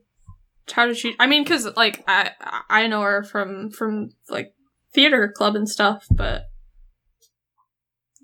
how 0.71 0.85
did 0.87 0.97
she? 0.97 1.15
I 1.19 1.27
mean, 1.27 1.43
because 1.43 1.67
like 1.75 2.03
I 2.07 2.31
I 2.69 2.87
know 2.87 3.01
her 3.01 3.23
from 3.23 3.69
from 3.71 4.09
like 4.29 4.53
theater 4.93 5.31
club 5.35 5.55
and 5.55 5.67
stuff, 5.69 6.05
but 6.11 6.43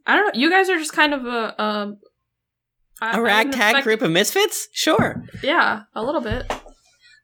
I 0.06 0.16
don't 0.16 0.26
know. 0.28 0.40
You 0.40 0.50
guys 0.50 0.70
are 0.70 0.78
just 0.78 0.94
kind 0.94 1.14
of 1.14 1.26
a 1.26 1.56
a, 3.02 3.18
A 3.18 3.22
ragtag 3.22 3.84
group 3.84 4.02
of 4.02 4.12
misfits. 4.12 4.68
Sure. 4.72 5.24
Yeah, 5.44 5.84
a 5.94 6.04
little 6.04 6.22
bit. 6.22 6.52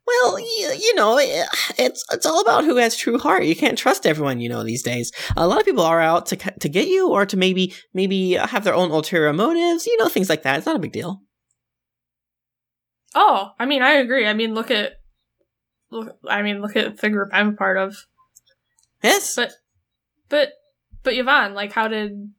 Well, 0.08 0.40
you, 0.40 0.76
you 0.80 0.96
know, 0.96 1.18
it's 1.20 2.04
it's 2.12 2.26
all 2.26 2.42
about 2.42 2.66
who 2.66 2.78
has 2.78 2.98
true 2.98 3.20
heart. 3.20 3.46
You 3.46 3.56
can't 3.56 3.78
trust 3.78 4.06
everyone, 4.06 4.40
you 4.42 4.50
know, 4.50 4.64
these 4.64 4.84
days. 4.84 5.12
A 5.38 5.48
lot 5.48 5.60
of 5.60 5.66
people 5.66 5.84
are 5.84 6.02
out 6.02 6.26
to 6.28 6.36
to 6.36 6.68
get 6.68 6.88
you, 6.88 7.10
or 7.10 7.26
to 7.26 7.38
maybe 7.38 7.74
maybe 7.94 8.34
have 8.34 8.64
their 8.64 8.74
own 8.74 8.92
ulterior 8.92 9.32
motives. 9.32 9.86
You 9.86 9.96
know, 9.98 10.10
things 10.10 10.28
like 10.28 10.42
that. 10.44 10.58
It's 10.58 10.66
not 10.66 10.76
a 10.76 10.80
big 10.80 10.92
deal. 10.92 11.22
Oh, 13.14 13.52
I 13.60 13.66
mean, 13.66 13.82
I 13.82 13.94
agree. 13.94 14.26
I 14.28 14.34
mean, 14.34 14.54
look 14.54 14.72
at. 14.72 14.94
I 16.28 16.42
mean, 16.42 16.62
look 16.62 16.76
at 16.76 16.98
the 16.98 17.10
group 17.10 17.30
I'm 17.34 17.50
a 17.50 17.54
part 17.54 17.78
of. 17.78 17.96
Yes. 19.04 19.36
But 19.36 19.52
but 20.30 20.50
but 21.04 21.16
Yvonne, 21.16 21.54
like, 21.54 21.72
how 21.72 21.88
did 21.88 22.32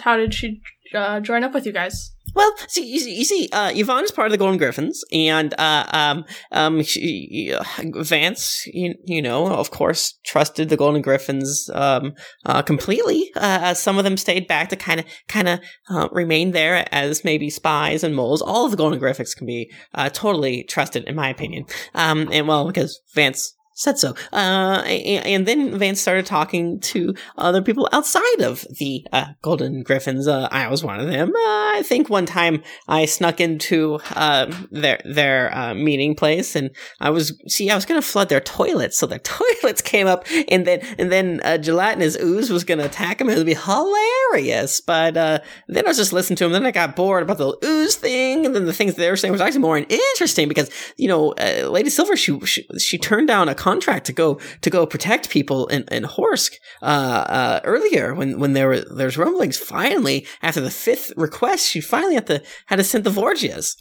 how 0.00 0.16
did 0.16 0.34
she 0.34 0.62
uh, 0.94 1.20
join 1.20 1.44
up 1.44 1.54
with 1.54 1.66
you 1.66 1.72
guys? 1.72 2.15
Well, 2.36 2.52
see, 2.68 2.84
you 2.86 3.24
see, 3.24 3.48
uh, 3.50 3.72
Yvonne 3.74 4.04
is 4.04 4.10
part 4.10 4.26
of 4.26 4.30
the 4.32 4.36
Golden 4.36 4.58
Griffins, 4.58 5.02
and 5.10 5.54
uh, 5.58 5.86
um, 5.88 6.26
um, 6.52 6.82
she, 6.82 7.56
Vance, 7.82 8.66
you, 8.66 8.94
you 9.06 9.22
know, 9.22 9.46
of 9.46 9.70
course, 9.70 10.18
trusted 10.22 10.68
the 10.68 10.76
Golden 10.76 11.00
Griffins 11.00 11.70
um, 11.72 12.12
uh, 12.44 12.60
completely. 12.60 13.30
Uh, 13.34 13.72
some 13.72 13.96
of 13.96 14.04
them 14.04 14.18
stayed 14.18 14.46
back 14.46 14.68
to 14.68 14.76
kind 14.76 15.00
of, 15.00 15.06
kind 15.28 15.48
of 15.48 15.60
uh, 15.88 16.08
remain 16.12 16.50
there 16.50 16.86
as 16.92 17.24
maybe 17.24 17.48
spies 17.48 18.04
and 18.04 18.14
moles. 18.14 18.42
All 18.42 18.66
of 18.66 18.70
the 18.70 18.76
Golden 18.76 18.98
Griffins 18.98 19.34
can 19.34 19.46
be 19.46 19.72
uh, 19.94 20.10
totally 20.10 20.62
trusted, 20.64 21.04
in 21.04 21.14
my 21.14 21.30
opinion. 21.30 21.64
Um, 21.94 22.28
and 22.30 22.46
well, 22.46 22.66
because 22.66 23.00
Vance 23.14 23.55
said 23.76 23.98
so. 23.98 24.14
Uh, 24.32 24.82
and, 24.86 25.26
and 25.26 25.46
then 25.46 25.78
Vance 25.78 26.00
started 26.00 26.26
talking 26.26 26.80
to 26.80 27.14
other 27.36 27.62
people 27.62 27.88
outside 27.92 28.40
of 28.40 28.66
the 28.78 29.06
uh, 29.12 29.26
Golden 29.42 29.82
Griffins. 29.82 30.26
Uh, 30.26 30.48
I 30.50 30.68
was 30.68 30.82
one 30.82 30.98
of 30.98 31.06
them. 31.06 31.28
Uh, 31.28 31.76
I 31.76 31.82
think 31.84 32.08
one 32.08 32.26
time 32.26 32.62
I 32.88 33.04
snuck 33.04 33.40
into 33.40 34.00
uh, 34.14 34.50
their 34.72 35.00
their 35.04 35.54
uh, 35.54 35.74
meeting 35.74 36.14
place, 36.14 36.56
and 36.56 36.70
I 37.00 37.10
was 37.10 37.38
see 37.46 37.70
I 37.70 37.74
was 37.74 37.84
gonna 37.84 38.02
flood 38.02 38.30
their 38.30 38.40
toilets, 38.40 38.96
so 38.96 39.06
their 39.06 39.18
toilets 39.20 39.82
came 39.82 40.06
up, 40.06 40.24
and 40.48 40.66
then 40.66 40.80
and 40.98 41.12
then 41.12 41.62
gelatinous 41.62 42.16
ooze 42.20 42.50
was 42.50 42.64
gonna 42.64 42.86
attack 42.86 43.18
them. 43.18 43.28
It 43.28 43.36
would 43.36 43.46
be 43.46 43.54
hilarious, 43.54 44.80
but 44.80 45.14
then 45.14 45.84
I 45.84 45.88
was 45.88 45.98
just 45.98 46.14
listening 46.14 46.38
to 46.38 46.46
him. 46.46 46.52
Then 46.52 46.66
I 46.66 46.70
got 46.70 46.96
bored 46.96 47.22
about 47.22 47.38
the 47.38 47.56
ooze 47.64 47.96
thing, 47.96 48.25
and 48.44 48.54
then 48.54 48.64
the 48.64 48.72
things 48.72 48.94
they 48.94 49.10
were 49.10 49.16
saying 49.16 49.32
was 49.32 49.40
actually 49.40 49.60
more 49.60 49.78
interesting 49.78 50.48
because 50.48 50.70
you 50.96 51.08
know 51.08 51.32
uh, 51.32 51.68
Lady 51.68 51.90
Silver 51.90 52.16
she, 52.16 52.38
she 52.40 52.66
she 52.78 52.98
turned 52.98 53.28
down 53.28 53.48
a 53.48 53.54
contract 53.54 54.06
to 54.06 54.12
go 54.12 54.38
to 54.62 54.70
go 54.70 54.86
protect 54.86 55.30
people 55.30 55.66
in, 55.68 55.84
in 55.84 56.04
Horsk 56.04 56.54
uh, 56.82 56.84
uh, 56.84 57.60
earlier 57.64 58.14
when 58.14 58.38
when 58.38 58.52
there 58.52 58.68
were 58.68 58.80
there's 58.80 59.16
rumblings. 59.16 59.56
Finally, 59.56 60.26
after 60.42 60.60
the 60.60 60.70
fifth 60.70 61.12
request, 61.16 61.68
she 61.68 61.80
finally 61.80 62.14
had 62.14 62.26
to 62.26 62.42
had 62.66 62.76
to 62.76 62.84
send 62.84 63.04
the 63.04 63.10
Vorgias. 63.10 63.76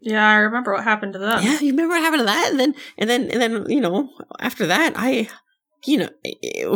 Yeah, 0.00 0.26
I 0.26 0.36
remember 0.36 0.72
what 0.72 0.84
happened 0.84 1.14
to 1.14 1.18
them. 1.18 1.42
Yeah, 1.42 1.58
you 1.60 1.72
remember 1.72 1.94
what 1.94 2.02
happened 2.02 2.20
to 2.20 2.26
that, 2.26 2.50
and 2.50 2.60
then 2.60 2.74
and 2.96 3.10
then 3.10 3.30
and 3.30 3.42
then 3.42 3.70
you 3.70 3.80
know 3.80 4.08
after 4.40 4.66
that, 4.66 4.94
I. 4.96 5.28
You 5.86 5.98
know 5.98 6.08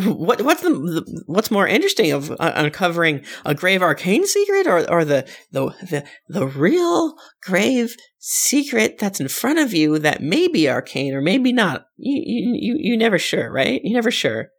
what? 0.00 0.42
What's 0.42 0.62
the, 0.62 0.70
the 0.70 1.24
what's 1.26 1.50
more 1.50 1.66
interesting 1.66 2.12
of 2.12 2.30
uh, 2.30 2.52
uncovering 2.54 3.24
a 3.44 3.54
grave 3.54 3.82
arcane 3.82 4.26
secret, 4.26 4.66
or 4.66 4.88
or 4.88 5.04
the 5.04 5.28
the 5.50 5.70
the 5.82 6.04
the 6.28 6.46
real 6.46 7.16
grave 7.42 7.96
secret 8.18 8.98
that's 8.98 9.18
in 9.18 9.26
front 9.26 9.58
of 9.58 9.74
you 9.74 9.98
that 9.98 10.22
may 10.22 10.46
be 10.46 10.68
arcane 10.68 11.14
or 11.14 11.20
maybe 11.20 11.52
not? 11.52 11.86
You 11.96 12.22
you 12.24 12.56
you 12.60 12.76
you 12.78 12.96
never 12.96 13.18
sure, 13.18 13.50
right? 13.50 13.80
You 13.82 13.92
never 13.92 14.12
sure. 14.12 14.50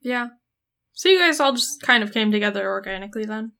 Yeah. 0.00 0.28
So 0.94 1.08
you 1.08 1.18
guys 1.18 1.40
all 1.40 1.52
just 1.52 1.82
kind 1.82 2.02
of 2.02 2.12
came 2.12 2.32
together 2.32 2.68
organically 2.68 3.26
then? 3.26 3.52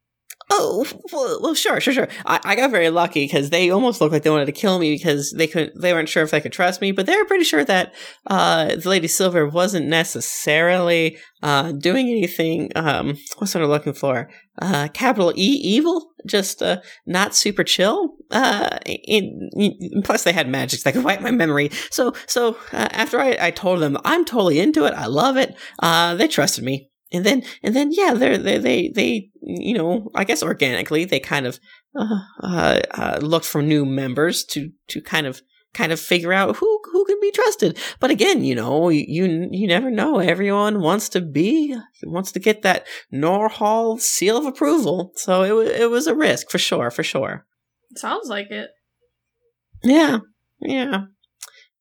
Oh 0.52 0.84
well, 1.12 1.54
sure, 1.54 1.80
sure, 1.80 1.94
sure. 1.94 2.08
I, 2.26 2.40
I 2.44 2.56
got 2.56 2.72
very 2.72 2.90
lucky 2.90 3.24
because 3.24 3.50
they 3.50 3.70
almost 3.70 4.00
looked 4.00 4.12
like 4.12 4.24
they 4.24 4.30
wanted 4.30 4.46
to 4.46 4.52
kill 4.52 4.80
me 4.80 4.92
because 4.96 5.32
they 5.36 5.46
couldn't 5.46 5.80
they 5.80 5.92
weren't 5.92 6.08
sure 6.08 6.24
if 6.24 6.32
they 6.32 6.40
could 6.40 6.52
trust 6.52 6.80
me, 6.80 6.90
but 6.90 7.06
they 7.06 7.16
were 7.16 7.24
pretty 7.24 7.44
sure 7.44 7.64
that 7.64 7.94
uh, 8.26 8.74
the 8.74 8.88
Lady 8.88 9.06
Silver 9.06 9.46
wasn't 9.48 9.86
necessarily 9.86 11.18
uh, 11.42 11.70
doing 11.72 12.08
anything. 12.08 12.70
Um, 12.74 13.16
what's 13.38 13.54
what 13.54 13.62
I'm 13.62 13.70
looking 13.70 13.92
for? 13.92 14.28
Uh, 14.60 14.88
capital 14.88 15.32
E 15.36 15.60
evil, 15.62 16.10
just 16.26 16.62
uh, 16.62 16.80
not 17.06 17.34
super 17.34 17.62
chill. 17.64 18.14
Uh, 18.32 18.78
in, 18.86 19.50
in- 19.56 20.02
plus 20.02 20.24
they 20.24 20.32
had 20.32 20.48
magics 20.48 20.82
that 20.82 20.94
could 20.94 21.04
wipe 21.04 21.20
my 21.20 21.30
memory. 21.30 21.70
So 21.90 22.12
so 22.26 22.56
uh, 22.72 22.88
after 22.90 23.20
I, 23.20 23.36
I 23.40 23.50
told 23.52 23.80
them 23.80 23.96
I'm 24.04 24.24
totally 24.24 24.58
into 24.58 24.84
it, 24.84 24.94
I 24.94 25.06
love 25.06 25.36
it. 25.36 25.54
They 25.80 26.28
trusted 26.28 26.64
me 26.64 26.89
and 27.12 27.24
then 27.24 27.42
and 27.62 27.74
then 27.74 27.90
yeah 27.92 28.14
they 28.14 28.36
they 28.36 28.58
they 28.58 28.88
they 28.88 29.30
you 29.42 29.74
know 29.74 30.10
i 30.14 30.24
guess 30.24 30.42
organically 30.42 31.04
they 31.04 31.20
kind 31.20 31.46
of 31.46 31.58
uh, 31.96 32.20
uh, 32.42 32.80
uh, 32.92 33.18
looked 33.20 33.46
for 33.46 33.62
new 33.62 33.84
members 33.84 34.44
to 34.44 34.70
to 34.88 35.00
kind 35.00 35.26
of 35.26 35.42
kind 35.72 35.92
of 35.92 36.00
figure 36.00 36.32
out 36.32 36.56
who 36.56 36.80
who 36.92 37.04
can 37.04 37.18
be 37.20 37.30
trusted 37.30 37.78
but 38.00 38.10
again 38.10 38.42
you 38.44 38.54
know 38.54 38.88
you 38.88 39.48
you 39.50 39.68
never 39.68 39.90
know 39.90 40.18
everyone 40.18 40.80
wants 40.80 41.08
to 41.08 41.20
be 41.20 41.76
wants 42.04 42.32
to 42.32 42.40
get 42.40 42.62
that 42.62 42.86
norhall 43.12 44.00
seal 44.00 44.36
of 44.36 44.46
approval 44.46 45.12
so 45.14 45.60
it, 45.60 45.82
it 45.82 45.90
was 45.90 46.06
a 46.06 46.14
risk 46.14 46.50
for 46.50 46.58
sure 46.58 46.90
for 46.90 47.02
sure 47.02 47.46
Sounds 47.96 48.28
like 48.28 48.50
it. 48.50 48.70
yeah, 49.82 50.18
yeah. 50.60 51.02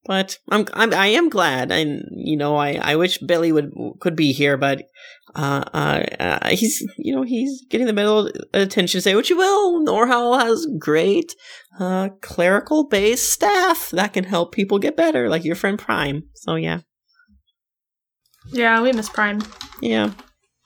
But 0.10 0.40
I'm, 0.50 0.66
I'm 0.74 0.92
I 0.92 1.06
am 1.06 1.30
glad, 1.30 1.72
and 1.72 2.02
you 2.10 2.36
know, 2.36 2.56
I, 2.56 2.80
I 2.82 2.96
wish 2.96 3.20
Billy 3.20 3.52
would 3.52 3.72
could 4.00 4.16
be 4.16 4.32
here, 4.32 4.58
but 4.58 4.82
uh, 5.36 5.64
uh, 5.72 6.04
uh 6.20 6.50
he's 6.50 6.84
you 6.98 7.16
know 7.16 7.22
he's 7.22 7.64
getting 7.70 7.86
the 7.86 7.94
middle 7.94 8.32
attention. 8.52 9.02
Say 9.02 9.14
what 9.14 9.30
you 9.30 9.38
will, 9.38 9.86
Norhall 9.86 10.42
has 10.42 10.66
great 10.80 11.36
uh 11.80 12.10
clerical 12.24 12.88
based 12.88 13.32
staff 13.32 13.92
that 13.92 14.14
can 14.14 14.24
help 14.24 14.52
people 14.52 14.80
get 14.80 14.98
better, 14.98 15.30
like 15.30 15.46
your 15.46 15.54
friend 15.56 15.78
Prime. 15.78 16.24
So 16.34 16.56
yeah, 16.56 16.80
Yeah, 18.52 18.82
we 18.82 18.92
miss 18.92 19.10
Prime. 19.10 19.44
yeah, 19.80 20.14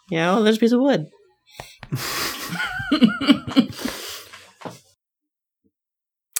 yeah. 0.10 0.38
Oh, 0.38 0.41
there's 0.41 0.56
a 0.56 0.60
piece 0.62 0.72
of 0.72 0.80
wood. 0.80 1.08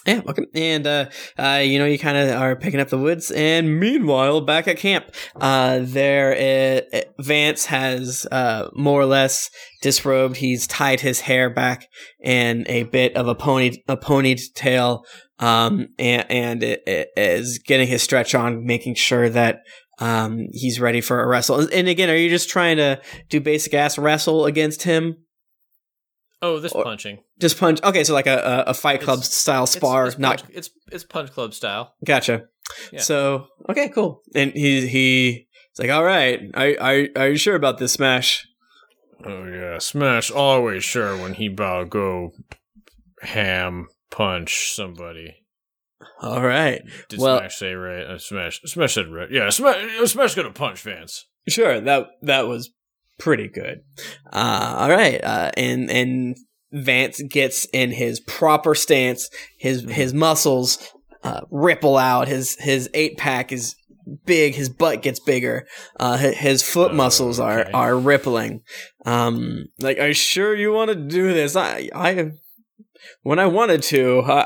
Yeah, 0.06 0.20
welcome. 0.20 0.46
And 0.54 0.86
uh, 0.86 1.06
uh, 1.38 1.62
you 1.64 1.78
know, 1.78 1.86
you 1.86 1.98
kind 1.98 2.18
of 2.18 2.38
are 2.38 2.56
picking 2.56 2.78
up 2.78 2.88
the 2.88 2.98
woods. 2.98 3.30
And 3.30 3.80
meanwhile, 3.80 4.42
back 4.42 4.68
at 4.68 4.76
camp, 4.76 5.06
uh, 5.40 5.80
there 5.82 6.82
uh, 6.92 7.00
Vance 7.18 7.66
has 7.66 8.26
uh, 8.30 8.68
more 8.74 9.00
or 9.00 9.06
less 9.06 9.50
disrobed. 9.80 10.36
He's 10.36 10.66
tied 10.66 11.00
his 11.00 11.20
hair 11.20 11.48
back 11.48 11.88
in 12.22 12.66
a 12.68 12.82
bit 12.82 13.16
of 13.16 13.28
a 13.28 13.34
pony 13.34 13.82
a 13.88 13.96
ponytail, 13.96 15.04
um, 15.38 15.88
and, 15.98 16.30
and 16.30 16.62
it, 16.62 16.82
it 16.86 17.08
is 17.16 17.58
getting 17.58 17.88
his 17.88 18.02
stretch 18.02 18.34
on, 18.34 18.66
making 18.66 18.96
sure 18.96 19.30
that 19.30 19.60
um, 20.00 20.48
he's 20.52 20.80
ready 20.80 21.00
for 21.00 21.22
a 21.22 21.26
wrestle. 21.26 21.66
And 21.72 21.88
again, 21.88 22.10
are 22.10 22.16
you 22.16 22.28
just 22.28 22.50
trying 22.50 22.76
to 22.76 23.00
do 23.30 23.40
basic 23.40 23.72
ass 23.72 23.96
wrestle 23.96 24.44
against 24.44 24.82
him? 24.82 25.23
Oh, 26.44 26.60
this 26.60 26.72
Or- 26.72 26.84
punching. 26.84 27.18
Just 27.40 27.58
punch. 27.58 27.82
Okay, 27.82 28.04
so 28.04 28.12
like 28.12 28.26
a 28.26 28.36
a, 28.66 28.70
a 28.70 28.74
Fight 28.74 29.00
Club 29.00 29.18
It's- 29.20 29.34
style 29.34 29.66
spar, 29.66 30.06
it's, 30.06 30.18
not 30.18 30.40
punch, 30.42 30.50
it's 30.54 30.70
it's 30.92 31.04
punch 31.04 31.30
club 31.32 31.54
style. 31.54 31.94
Gotcha. 32.04 32.44
Yeah. 32.92 33.00
So 33.00 33.46
okay, 33.70 33.88
cool. 33.88 34.22
And 34.34 34.52
he 34.52 34.86
he's 34.86 35.78
like, 35.78 35.90
all 35.90 36.04
right, 36.04 36.40
are, 36.54 36.74
are 36.80 37.06
are 37.16 37.28
you 37.28 37.36
sure 37.36 37.54
about 37.56 37.78
this 37.78 37.92
smash? 37.94 38.46
Oh 39.24 39.44
yeah, 39.46 39.78
Smash 39.78 40.30
always 40.30 40.84
sure 40.84 41.16
when 41.16 41.34
he 41.34 41.48
bout 41.48 41.88
go 41.88 42.32
ham 43.22 43.88
punch 44.10 44.72
somebody. 44.74 45.36
All 46.20 46.42
right, 46.42 46.82
Did 47.08 47.20
Well- 47.20 47.38
Smash 47.38 47.56
say 47.56 47.72
right? 47.74 48.04
Uh, 48.04 48.18
Smash 48.18 48.60
Smash 48.66 48.94
said 48.94 49.08
right. 49.08 49.30
Yeah, 49.30 49.48
Smash 49.50 50.10
Smash 50.10 50.34
gonna 50.34 50.52
punch 50.52 50.82
Vance. 50.82 51.26
sure. 51.48 51.80
That 51.80 52.08
that 52.22 52.46
was 52.46 52.70
pretty 53.18 53.48
good. 53.48 53.80
Uh, 54.32 54.76
all 54.78 54.90
right, 54.90 55.22
uh, 55.22 55.50
and 55.56 55.90
and 55.90 56.36
Vance 56.72 57.22
gets 57.22 57.66
in 57.72 57.92
his 57.92 58.20
proper 58.20 58.74
stance. 58.74 59.28
His 59.58 59.82
his 59.90 60.12
muscles 60.14 60.92
uh, 61.22 61.42
ripple 61.50 61.96
out. 61.96 62.28
His 62.28 62.56
his 62.56 62.90
eight 62.94 63.16
pack 63.16 63.52
is 63.52 63.76
big. 64.26 64.54
His 64.54 64.68
butt 64.68 65.02
gets 65.02 65.20
bigger. 65.20 65.66
Uh, 65.98 66.16
hi- 66.18 66.32
his 66.32 66.62
foot 66.62 66.90
Oh, 66.92 66.94
muscles 66.94 67.38
are 67.40 67.60
okay. 67.60 67.70
are 67.72 67.96
rippling. 67.96 68.62
Um, 69.06 69.66
like, 69.78 69.98
are 69.98 70.08
you 70.08 70.14
sure 70.14 70.54
you 70.54 70.72
want 70.72 70.88
to 70.90 70.94
do 70.96 71.32
this? 71.32 71.56
I 71.56 71.88
I 71.94 72.32
when 73.22 73.38
I 73.38 73.46
wanted 73.46 73.82
to, 73.84 74.20
I 74.20 74.42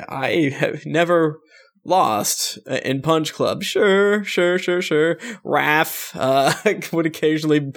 I, 0.00 0.04
I 0.26 0.48
have 0.50 0.84
never 0.86 1.38
lost 1.84 2.58
in 2.66 3.02
Punch 3.02 3.32
Club. 3.32 3.62
Sure, 3.62 4.24
sure, 4.24 4.58
sure, 4.58 4.82
sure. 4.82 5.16
Raph 5.44 6.12
uh, 6.14 6.52
would 6.92 7.06
occasionally 7.06 7.72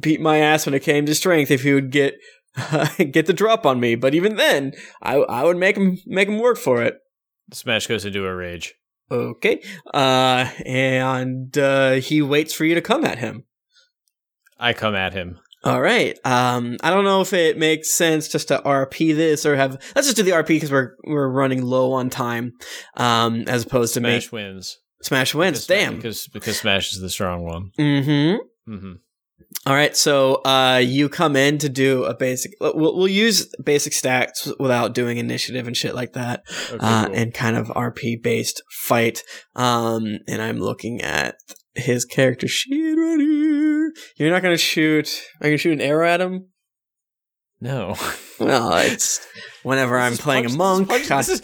beat 0.00 0.20
my 0.20 0.38
ass 0.38 0.66
when 0.66 0.74
it 0.74 0.82
came 0.82 1.06
to 1.06 1.14
strength 1.14 1.50
if 1.50 1.62
he 1.62 1.72
would 1.72 1.90
get 1.90 2.14
get 3.10 3.26
the 3.26 3.32
drop 3.32 3.66
on 3.66 3.80
me. 3.80 3.94
But 3.94 4.14
even 4.14 4.36
then, 4.36 4.72
I 5.02 5.16
I 5.16 5.44
would 5.44 5.56
make 5.56 5.76
him 5.76 5.98
make 6.06 6.28
him 6.28 6.38
work 6.38 6.58
for 6.58 6.82
it. 6.82 6.98
Smash 7.52 7.86
goes 7.86 8.04
into 8.04 8.24
a 8.26 8.34
rage. 8.34 8.74
Okay, 9.10 9.62
uh, 9.92 10.50
and 10.64 11.56
uh, 11.58 11.92
he 11.92 12.22
waits 12.22 12.54
for 12.54 12.64
you 12.64 12.74
to 12.74 12.80
come 12.80 13.04
at 13.04 13.18
him. 13.18 13.44
I 14.58 14.72
come 14.72 14.94
at 14.94 15.12
him. 15.12 15.40
All 15.64 15.80
right. 15.80 16.18
Um, 16.24 16.76
I 16.82 16.90
don't 16.90 17.04
know 17.04 17.20
if 17.22 17.32
it 17.32 17.56
makes 17.58 17.90
sense 17.90 18.28
just 18.28 18.48
to 18.48 18.58
RP 18.64 19.14
this 19.16 19.46
or 19.46 19.56
have 19.56 19.72
let's 19.96 20.06
just 20.06 20.16
do 20.16 20.22
the 20.22 20.32
RP 20.32 20.48
because 20.48 20.70
we're 20.70 20.92
we're 21.04 21.28
running 21.28 21.62
low 21.64 21.92
on 21.92 22.10
time. 22.10 22.52
Um, 22.96 23.44
as 23.48 23.64
opposed 23.64 23.94
to 23.94 24.00
Smash 24.00 24.26
make 24.26 24.32
wins. 24.32 24.78
Smash 25.02 25.34
wins. 25.34 25.66
Because- 25.66 25.66
Damn. 25.66 25.96
Because 25.96 26.28
because 26.28 26.58
Smash 26.58 26.92
is 26.92 27.00
the 27.00 27.08
strong 27.10 27.44
one. 27.44 27.70
Mm-hmm. 27.78 28.72
Mm-hmm. 28.72 28.92
All 29.66 29.74
right. 29.74 29.96
So, 29.96 30.36
uh, 30.44 30.82
you 30.84 31.08
come 31.08 31.36
in 31.36 31.58
to 31.58 31.68
do 31.68 32.04
a 32.04 32.14
basic. 32.14 32.52
We'll, 32.60 32.74
we'll 32.96 33.08
use 33.08 33.46
basic 33.62 33.92
stats 33.92 34.52
without 34.58 34.94
doing 34.94 35.16
initiative 35.18 35.66
and 35.66 35.76
shit 35.76 35.94
like 35.94 36.12
that, 36.14 36.42
Okay, 36.70 36.78
uh, 36.80 37.06
cool. 37.06 37.14
and 37.16 37.32
kind 37.32 37.56
of 37.56 37.68
RP 37.68 38.20
based 38.22 38.62
fight. 38.70 39.22
Um, 39.54 40.18
and 40.28 40.42
I'm 40.42 40.58
looking 40.58 41.00
at 41.02 41.36
his 41.74 42.04
character 42.04 42.46
sheet 42.48 42.94
right 42.94 43.20
here. 43.20 43.92
You're 44.16 44.30
not 44.30 44.42
gonna 44.42 44.56
shoot. 44.56 45.22
Are 45.40 45.46
you 45.48 45.52
gonna 45.52 45.58
shoot 45.58 45.72
an 45.72 45.80
arrow 45.80 46.08
at 46.08 46.20
him? 46.20 46.48
No. 47.60 47.96
Well, 48.40 48.72
it's 48.78 49.24
whenever 49.62 49.96
I'm 49.96 50.16
playing 50.16 50.42
Punch- 50.46 50.54
a 50.54 50.58
monk. 50.58 50.88
This 50.88 51.02
is, 51.02 51.08
Punch, 51.08 51.26
this 51.26 51.28
is, 51.28 51.42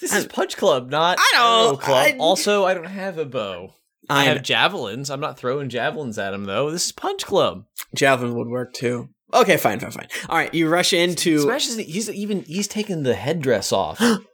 this 0.00 0.12
is 0.12 0.26
Punch 0.26 0.56
Club, 0.56 0.90
not 0.90 1.18
I 1.20 1.32
know, 1.36 1.66
Arrow 1.68 1.76
Club. 1.76 2.06
I- 2.14 2.16
also, 2.18 2.64
I 2.64 2.74
don't 2.74 2.86
have 2.86 3.16
a 3.16 3.24
bow. 3.24 3.74
I, 4.08 4.22
I 4.22 4.24
have 4.24 4.42
javelins. 4.42 5.08
I'm 5.08 5.20
not 5.20 5.38
throwing 5.38 5.68
javelins 5.68 6.18
at 6.18 6.34
him 6.34 6.46
though. 6.46 6.72
This 6.72 6.86
is 6.86 6.90
Punch 6.92 7.24
Club. 7.24 7.62
javelin 7.94 8.34
would 8.34 8.48
work 8.48 8.72
too. 8.72 9.10
Okay, 9.32 9.56
fine, 9.56 9.78
fine, 9.78 9.92
fine. 9.92 10.08
All 10.28 10.36
right, 10.36 10.52
you 10.52 10.68
rush 10.68 10.92
into. 10.92 11.38
Smash 11.42 11.68
is 11.68 11.76
he's 11.76 12.10
even 12.10 12.42
he's 12.42 12.66
taking 12.66 13.04
the 13.04 13.14
headdress 13.14 13.70
off. 13.72 14.02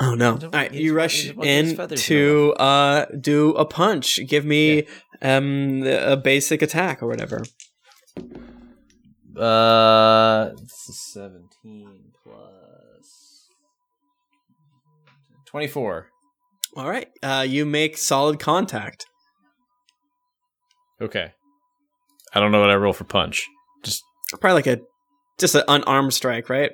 Oh 0.00 0.14
no! 0.14 0.32
All 0.32 0.36
Don't- 0.38 0.54
right, 0.54 0.72
you 0.72 0.94
rush 0.94 1.22
he's 1.22 1.32
got 1.32 1.44
his 1.44 1.78
in 1.78 1.88
to 1.96 2.52
uh 2.54 3.06
do 3.20 3.50
a 3.54 3.64
punch. 3.64 4.18
Give 4.26 4.44
me 4.44 4.86
um 5.22 5.82
a 5.86 6.16
basic 6.16 6.62
attack 6.62 7.02
or 7.02 7.06
whatever. 7.06 7.42
Uh, 9.36 10.50
this 10.60 10.88
is 10.88 11.00
seventeen 11.12 12.12
plus 12.22 13.48
twenty-four. 15.46 16.08
All 16.76 16.88
right, 16.88 17.08
uh, 17.22 17.44
you 17.48 17.64
make 17.64 17.96
solid 17.98 18.38
contact. 18.40 19.06
Okay. 21.00 21.32
I 22.32 22.40
don't 22.40 22.50
know 22.52 22.60
what 22.60 22.70
I 22.70 22.74
roll 22.74 22.92
for 22.92 23.04
punch. 23.04 23.46
Just 23.84 24.02
Probably 24.40 24.54
like 24.54 24.66
a 24.66 24.80
just 25.38 25.54
an 25.54 25.62
unarmed 25.68 26.12
strike, 26.14 26.48
right? 26.48 26.72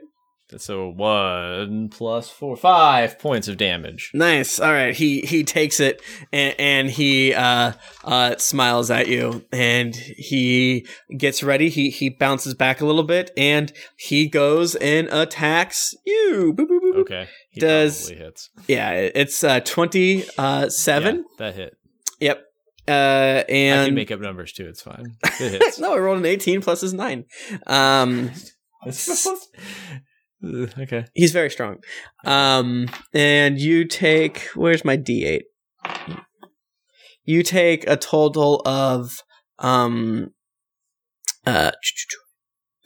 A 0.52 0.88
one 0.88 1.88
plus 1.88 2.28
four, 2.30 2.56
five 2.56 3.18
points 3.18 3.48
of 3.48 3.56
damage. 3.56 4.10
Nice. 4.14 4.58
All 4.60 4.72
right. 4.72 4.94
He 4.94 5.20
he 5.22 5.44
takes 5.44 5.80
it 5.80 6.02
and, 6.32 6.54
and 6.58 6.90
he 6.90 7.32
uh, 7.34 7.72
uh, 8.04 8.36
smiles 8.38 8.90
at 8.90 9.08
you 9.08 9.44
and 9.52 9.94
he 9.94 10.86
gets 11.16 11.42
ready. 11.42 11.68
He 11.68 11.90
he 11.90 12.10
bounces 12.10 12.54
back 12.54 12.80
a 12.80 12.86
little 12.86 13.04
bit 13.04 13.30
and 13.36 13.72
he 13.96 14.28
goes 14.28 14.74
and 14.76 15.08
attacks 15.08 15.94
you. 16.04 16.52
Boop, 16.56 16.66
boop, 16.66 16.80
boop. 16.80 17.00
Okay. 17.00 17.28
He 17.50 17.60
Does- 17.60 18.08
hits 18.08 18.50
Yeah, 18.68 18.90
it's 18.92 19.42
uh, 19.44 19.60
twenty 19.60 20.24
uh, 20.38 20.68
seven. 20.68 21.16
Yeah, 21.16 21.22
that 21.46 21.54
hit. 21.54 21.76
Yep. 22.20 22.44
Uh, 22.88 22.90
I 22.92 23.44
can 23.48 23.86
and 23.86 23.94
make 23.94 24.10
up 24.10 24.20
numbers 24.20 24.52
too. 24.52 24.66
It's 24.66 24.82
fine. 24.82 25.16
It 25.40 25.62
hits. 25.62 25.78
no, 25.80 25.94
I 25.94 25.98
rolled 25.98 26.18
an 26.18 26.26
eighteen 26.26 26.60
plus 26.60 26.80
his 26.80 26.92
nine. 26.92 27.24
Um, 27.66 28.30
okay. 30.42 31.04
he's 31.14 31.32
very 31.32 31.50
strong. 31.50 31.78
Um, 32.24 32.88
and 33.12 33.58
you 33.58 33.84
take 33.84 34.48
where's 34.54 34.84
my 34.84 34.96
D 34.96 35.24
eight? 35.24 35.44
You 37.24 37.42
take 37.42 37.88
a 37.88 37.96
total 37.96 38.62
of 38.64 39.22
um 39.58 40.32
uh 41.46 41.72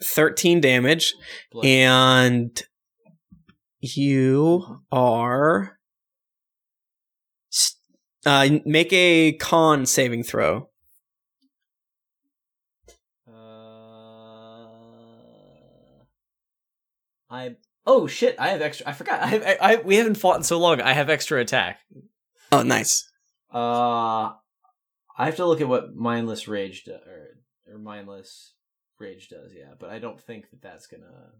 thirteen 0.03 0.61
damage, 0.61 1.13
Blood. 1.51 1.65
and 1.65 2.61
you 3.79 4.81
are 4.91 5.77
uh 8.25 8.49
make 8.65 8.91
a 8.91 9.33
con 9.33 9.85
saving 9.85 10.23
throw. 10.23 10.69
I 17.35 17.55
oh 17.85 18.07
shit! 18.07 18.35
I 18.39 18.49
have 18.49 18.61
extra. 18.61 18.87
I 18.87 18.93
forgot. 18.93 19.21
I 19.21 19.27
have. 19.27 19.43
I, 19.43 19.57
I 19.59 19.75
we 19.77 19.97
haven't 19.97 20.15
fought 20.15 20.37
in 20.37 20.43
so 20.43 20.57
long. 20.57 20.81
I 20.81 20.93
have 20.93 21.09
extra 21.09 21.39
attack. 21.41 21.79
Oh, 22.51 22.61
nice. 22.61 23.09
Uh, 23.53 24.31
I 25.17 25.25
have 25.25 25.35
to 25.37 25.45
look 25.45 25.61
at 25.61 25.67
what 25.67 25.95
mindless 25.95 26.47
rage 26.47 26.85
do, 26.85 26.93
or 26.93 27.73
or 27.73 27.77
mindless 27.77 28.53
rage 28.99 29.29
does. 29.29 29.51
Yeah, 29.53 29.73
but 29.77 29.89
I 29.89 29.99
don't 29.99 30.21
think 30.21 30.49
that 30.51 30.61
that's 30.61 30.87
gonna 30.87 31.31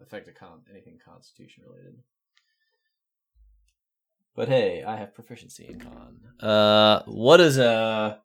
affect 0.00 0.28
a 0.28 0.32
con 0.32 0.62
anything 0.70 0.98
constitution 1.04 1.64
related. 1.66 1.96
But 4.34 4.48
hey, 4.48 4.82
I 4.84 4.96
have 4.96 5.14
proficiency 5.14 5.66
in 5.68 5.80
con. 5.80 6.20
Uh, 6.40 7.02
what 7.06 7.40
is 7.40 7.58
a? 7.58 8.20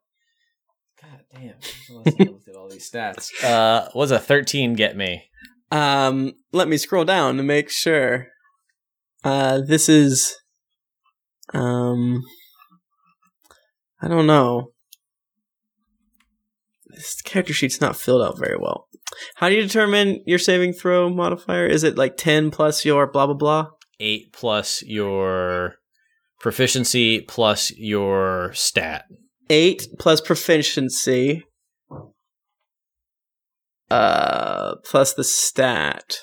God 1.02 1.20
damn! 1.30 1.42
when's 1.42 1.88
the 1.88 1.94
last 1.94 2.20
I 2.20 2.24
looked 2.24 2.48
at 2.48 2.56
all 2.56 2.70
these 2.70 2.90
stats. 2.90 3.30
Uh, 3.44 3.88
what's 3.92 4.12
a 4.12 4.18
thirteen 4.18 4.74
get 4.74 4.96
me? 4.96 5.24
Um, 5.70 6.32
let 6.52 6.68
me 6.68 6.76
scroll 6.76 7.04
down 7.04 7.36
to 7.36 7.42
make 7.42 7.70
sure. 7.70 8.28
Uh, 9.24 9.60
this 9.66 9.88
is, 9.88 10.36
um, 11.52 12.22
I 14.00 14.08
don't 14.08 14.26
know. 14.26 14.72
This 16.88 17.20
character 17.22 17.52
sheet's 17.52 17.80
not 17.80 17.96
filled 17.96 18.22
out 18.22 18.38
very 18.38 18.56
well. 18.56 18.88
How 19.34 19.48
do 19.48 19.54
you 19.54 19.62
determine 19.62 20.22
your 20.26 20.38
saving 20.38 20.72
throw 20.72 21.10
modifier? 21.10 21.66
Is 21.66 21.84
it 21.84 21.98
like 21.98 22.16
ten 22.16 22.50
plus 22.50 22.84
your 22.84 23.06
blah 23.06 23.26
blah 23.26 23.34
blah? 23.34 23.66
Eight 24.00 24.32
plus 24.32 24.82
your 24.82 25.74
proficiency 26.40 27.20
plus 27.20 27.72
your 27.76 28.52
stat. 28.54 29.04
Eight 29.50 29.86
plus 29.98 30.20
proficiency. 30.20 31.44
Uh, 33.90 34.76
plus 34.84 35.14
the 35.14 35.24
stat. 35.24 36.18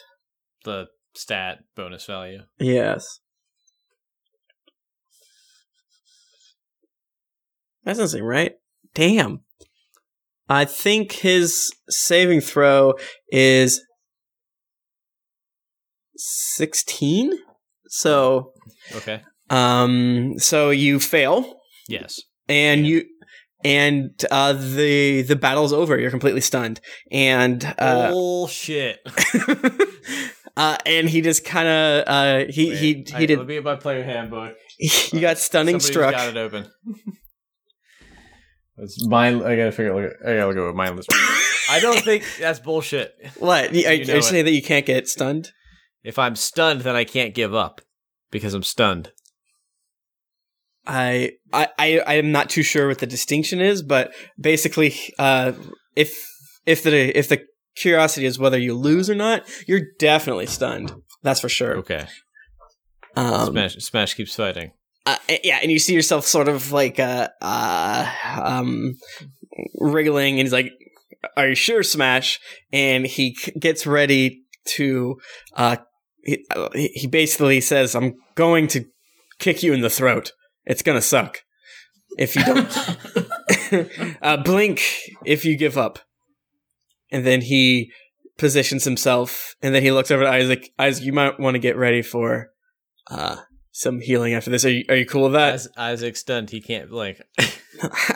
The 0.66 0.88
stat 1.16 1.60
bonus 1.76 2.06
value. 2.06 2.40
Yes. 2.60 3.20
That 7.84 7.92
doesn't 7.98 8.10
seem 8.10 8.24
right. 8.26 8.54
Damn. 8.94 9.42
I 10.50 10.66
think 10.66 11.12
his 11.14 11.74
saving 11.90 12.42
throw 12.42 12.94
is 13.32 13.82
16. 16.16 17.32
So, 17.88 18.54
Okay. 18.96 19.22
um 19.50 20.34
so 20.38 20.70
you 20.70 21.00
fail 21.00 21.60
Yes. 21.88 22.20
and 22.48 22.86
you 22.88 23.06
and 23.64 24.12
uh 24.32 24.54
the 24.54 25.22
the 25.24 25.36
battle's 25.36 25.74
over. 25.74 26.00
You're 26.00 26.12
completely 26.12 26.42
stunned. 26.42 26.82
And 27.12 27.64
uh 27.78 28.12
Bullshit. 28.12 29.00
uh 30.58 30.78
and 30.86 31.10
he 31.10 31.22
just 31.22 31.46
kind 31.46 31.68
of 31.68 32.04
uh 32.08 32.52
he 32.52 32.76
he 32.76 33.06
he 33.16 33.26
did 33.26 33.38
Let 33.40 33.48
me 33.48 33.56
get 33.56 33.64
my 33.64 33.76
player 33.76 34.04
handbook. 34.04 34.56
you 34.80 35.20
got 35.20 35.38
stunning 35.38 35.80
Somebody's 35.80 35.92
struck. 35.92 36.12
Got 36.14 36.30
it 36.30 36.38
open. 36.38 36.68
It's 38.78 39.06
mind. 39.06 39.44
I 39.44 39.56
gotta 39.56 39.72
figure. 39.72 39.94
Look 39.94 40.12
at, 40.12 40.28
I 40.28 40.36
gotta 40.36 40.60
at 40.60 40.66
what 40.66 40.76
mindless. 40.76 41.06
I 41.70 41.80
don't 41.80 42.00
think 42.00 42.24
that's 42.40 42.60
bullshit. 42.60 43.14
What? 43.38 43.74
You, 43.74 43.88
are 43.88 43.94
You 43.94 44.16
you 44.16 44.22
saying 44.22 44.46
that 44.46 44.52
you 44.52 44.64
can't 44.64 44.86
get 44.86 45.08
stunned? 45.08 45.52
If 46.04 46.18
I'm 46.18 46.36
stunned, 46.36 46.82
then 46.82 46.96
I 46.96 47.04
can't 47.04 47.34
give 47.36 47.54
up 47.54 47.82
because 48.32 48.54
I'm 48.54 48.64
stunned. 48.64 49.12
I, 50.86 51.32
I, 51.52 51.70
I, 51.80 52.14
am 52.16 52.32
not 52.32 52.50
too 52.50 52.64
sure 52.64 52.88
what 52.88 53.00
the 53.00 53.08
distinction 53.08 53.62
is, 53.62 53.82
but 53.82 54.14
basically, 54.40 54.96
uh, 55.18 55.54
if 55.96 56.14
if 56.66 56.84
the 56.84 57.18
if 57.18 57.30
the 57.30 57.46
curiosity 57.76 58.26
is 58.26 58.38
whether 58.38 58.58
you 58.58 58.76
lose 58.76 59.10
or 59.10 59.16
not, 59.16 59.44
you're 59.68 59.82
definitely 60.00 60.46
stunned. 60.46 60.94
That's 61.22 61.40
for 61.40 61.50
sure. 61.50 61.78
Okay. 61.78 62.06
Um, 63.16 63.52
Smash. 63.52 63.76
Smash 63.76 64.14
keeps 64.16 64.36
fighting. 64.36 64.72
uh, 65.06 65.18
yeah, 65.44 65.60
and 65.62 65.72
you 65.72 65.80
see 65.80 65.94
yourself 65.94 66.26
sort 66.26 66.48
of 66.48 66.72
like 66.72 67.00
uh, 67.00 67.30
uh, 67.42 68.12
um, 68.42 68.96
wriggling, 69.80 70.40
and 70.40 70.48
he's 70.48 70.54
like, 70.54 70.72
"Are 71.38 71.50
you 71.50 71.56
sure, 71.56 71.84
Smash?" 71.84 72.40
And 72.72 73.06
he 73.06 73.36
c- 73.36 73.54
gets 73.60 73.86
ready 73.88 74.44
to. 74.76 75.16
Uh, 75.56 75.78
he, 76.24 76.46
uh, 76.56 76.70
he 76.74 77.08
basically 77.08 77.62
says, 77.62 77.96
"I'm 77.96 78.16
going 78.36 78.68
to 78.70 78.86
kick 79.40 79.64
you 79.64 79.74
in 79.74 79.82
the 79.82 79.90
throat. 79.90 80.32
It's 80.66 80.82
gonna 80.82 81.02
suck 81.02 81.40
if 82.18 82.36
you 82.36 82.44
don't 82.46 84.18
uh, 84.22 84.38
blink 84.44 84.82
if 85.26 85.46
you 85.46 85.58
give 85.58 85.78
up." 85.78 86.00
And 87.12 87.26
then 87.26 87.42
he 87.42 87.92
positions 88.38 88.84
himself, 88.86 89.56
and 89.62 89.76
then 89.76 89.84
he 89.84 89.92
looks 89.92 90.10
over 90.10 90.24
to 90.24 90.30
Isaac. 90.30 90.70
Isaac, 90.80 91.06
you 91.06 91.14
might 91.14 91.40
want 91.40 91.54
to 91.56 91.60
get 91.60 91.78
ready 91.78 92.02
for 92.02 92.50
uh, 93.12 93.38
some 93.72 94.00
healing 94.00 94.34
after 94.34 94.50
this. 94.50 94.66
Are 94.66 94.72
you, 94.72 94.84
are 94.90 94.96
you 94.96 95.06
cool 95.06 95.24
with 95.24 95.34
that? 95.34 95.54
As 95.54 95.68
Isaac's 95.78 96.22
stunned, 96.22 96.50
he 96.50 96.60
can't 96.60 96.90
blink. 96.90 97.22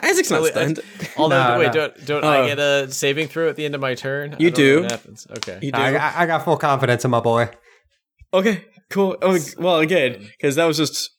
Isaac's 0.02 0.30
not 0.30 0.42
wait, 0.42 0.50
stunned. 0.52 0.80
Although, 1.16 1.54
No, 1.54 1.58
wait, 1.58 1.66
no. 1.66 1.72
don't 1.72 2.06
don't 2.06 2.24
Oh. 2.24 2.28
I 2.28 2.46
get 2.48 2.58
a 2.58 2.90
saving 2.90 3.28
throw 3.28 3.48
at 3.48 3.54
the 3.56 3.64
end 3.64 3.74
of 3.76 3.80
my 3.80 3.94
turn? 3.94 4.34
You 4.38 4.50
don't 4.50 4.56
do. 4.56 4.82
Happens? 4.82 5.26
Okay. 5.30 5.58
You 5.62 5.70
do. 5.72 5.78
I, 5.78 5.94
I- 5.94 6.22
I 6.22 6.26
got 6.26 6.44
full 6.44 6.56
confidence 6.56 7.04
in 7.04 7.10
my 7.12 7.20
boy. 7.20 7.50
okay, 8.34 8.64
cool. 8.90 9.16
Oh, 9.22 9.38
well, 9.58 9.78
again, 9.78 10.18
because 10.36 10.56
that 10.56 10.64
was 10.64 10.76
just 10.76 11.10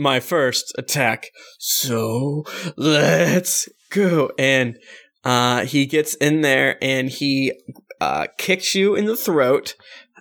my 0.00 0.18
first 0.20 0.72
attack. 0.78 1.26
So 1.58 2.44
let's 2.76 3.68
go. 3.90 4.30
And 4.38 4.76
uh, 5.24 5.64
he 5.66 5.86
gets 5.86 6.14
in 6.14 6.40
there 6.40 6.76
and 6.82 7.08
he 7.08 7.52
uh, 8.00 8.26
kicks 8.38 8.74
you 8.74 8.94
in 8.94 9.04
the 9.04 9.16
throat. 9.16 9.74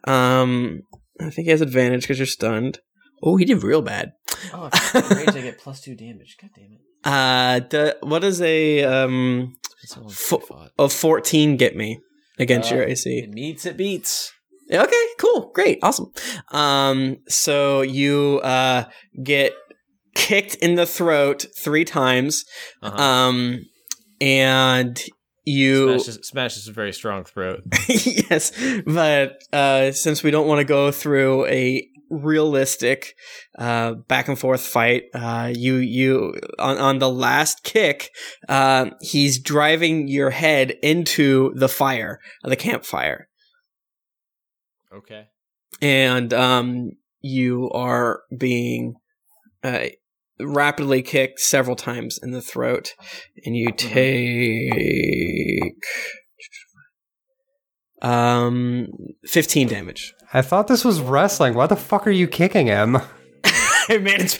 Um, 0.06 0.82
I 1.20 1.30
think 1.30 1.46
he 1.46 1.52
has 1.52 1.62
advantage 1.62 2.02
because 2.02 2.20
you're 2.20 2.26
stunned. 2.26 2.80
Oh, 3.24 3.38
he 3.38 3.46
did 3.46 3.64
real 3.64 3.82
bad. 3.82 4.14
Oh, 4.54 4.70
if 4.72 4.96
I 4.96 5.16
rage, 5.16 5.30
I 5.30 5.42
get 5.42 5.60
plus 5.60 5.82
two 5.82 5.96
damage. 5.96 6.38
God 6.42 6.52
damn 6.56 6.66
it. 6.74 6.80
Uh, 7.02 7.62
the, 7.70 7.96
what 8.02 8.20
does 8.20 8.42
a 8.42 8.84
um 8.84 9.56
It's 9.82 9.94
so 9.94 10.02
long 10.02 10.10
since 10.10 10.20
Fo- 10.44 10.68
a 10.78 10.90
fourteen 10.90 11.56
get 11.56 11.74
me 11.74 11.98
against 12.38 12.74
Uh, 12.74 12.76
your 12.76 12.84
AC? 12.84 13.20
It 13.20 13.30
meets, 13.30 13.66
it 13.66 13.78
beats. 13.78 14.34
Okay, 14.70 15.06
cool, 15.18 15.50
great, 15.56 15.80
awesome. 15.82 16.12
Um, 16.52 17.20
so 17.30 17.84
you 17.84 18.42
uh 18.44 18.84
get 19.24 19.54
kicked 20.20 20.56
in 20.56 20.76
the 20.76 20.86
throat 20.86 21.46
three 21.58 21.86
times, 21.86 22.44
Uh-huh. 22.82 23.02
um, 23.02 23.60
and 24.22 25.02
you 25.46 25.98
Smash, 26.00 26.58
is, 26.58 26.68
a 26.68 26.72
very 26.74 26.94
strong 26.94 27.24
throat. 27.24 27.62
yes, 27.88 28.52
but 28.86 29.42
uh, 29.54 29.92
since 29.92 30.22
we 30.22 30.30
don't 30.32 30.48
want 30.48 30.60
to 30.60 30.66
go 30.66 30.92
through 30.92 31.46
a 31.48 31.88
realistic 32.12 33.16
uh, 33.58 33.94
back 34.08 34.28
and 34.28 34.38
forth 34.38 34.62
fight, 34.62 35.04
uh, 35.14 35.52
you 35.56 35.76
you 35.76 36.34
on, 36.60 36.78
on 36.78 37.00
the 37.00 37.10
last 37.10 37.64
kick, 37.64 38.10
uh, 38.48 38.90
he's 39.02 39.40
driving 39.42 40.08
your 40.08 40.30
head 40.32 40.72
into 40.84 41.54
the 41.56 41.70
fire, 41.70 42.20
the 42.44 42.56
campfire, 42.56 43.28
Okay. 44.94 45.28
and 45.82 46.34
um, 46.34 46.92
you 47.22 47.70
are 47.72 48.22
being 48.38 48.96
uh, 49.64 49.88
rapidly 50.42 51.02
kicked 51.02 51.40
several 51.40 51.76
times 51.76 52.20
in 52.22 52.32
the 52.32 52.42
throat, 52.42 52.94
and 53.46 53.56
you 53.56 53.72
take 53.72 55.74
um 58.02 58.88
15 59.28 59.68
damage. 59.68 60.14
I 60.34 60.42
thought 60.42 60.68
this 60.68 60.86
was 60.86 61.02
wrestling. 61.02 61.54
Why 61.56 61.68
the 61.68 61.76
fuck 61.76 62.08
are 62.08 62.12
you 62.12 62.28
kicking 62.28 62.68
him? 62.68 62.98
Hey 63.88 63.98
man, 63.98 64.22
it's 64.22 64.38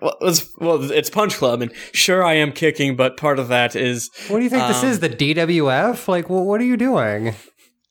well, 0.00 0.16
it's 0.20 0.48
well, 0.58 0.88
it's 0.92 1.10
Punch 1.10 1.34
Club, 1.34 1.62
and 1.62 1.72
sure 1.92 2.22
I 2.22 2.34
am 2.34 2.52
kicking, 2.52 2.94
but 2.94 3.16
part 3.16 3.40
of 3.40 3.48
that 3.48 3.74
is 3.74 4.08
What 4.28 4.38
do 4.38 4.44
you 4.44 4.50
think 4.50 4.68
this 4.68 4.84
Um, 4.84 4.90
is? 4.90 5.00
The 5.00 5.08
DWF? 5.08 6.06
Like, 6.06 6.26
wh- 6.26 6.46
what 6.46 6.60
are 6.60 6.64
you 6.64 6.76
doing? 6.76 7.34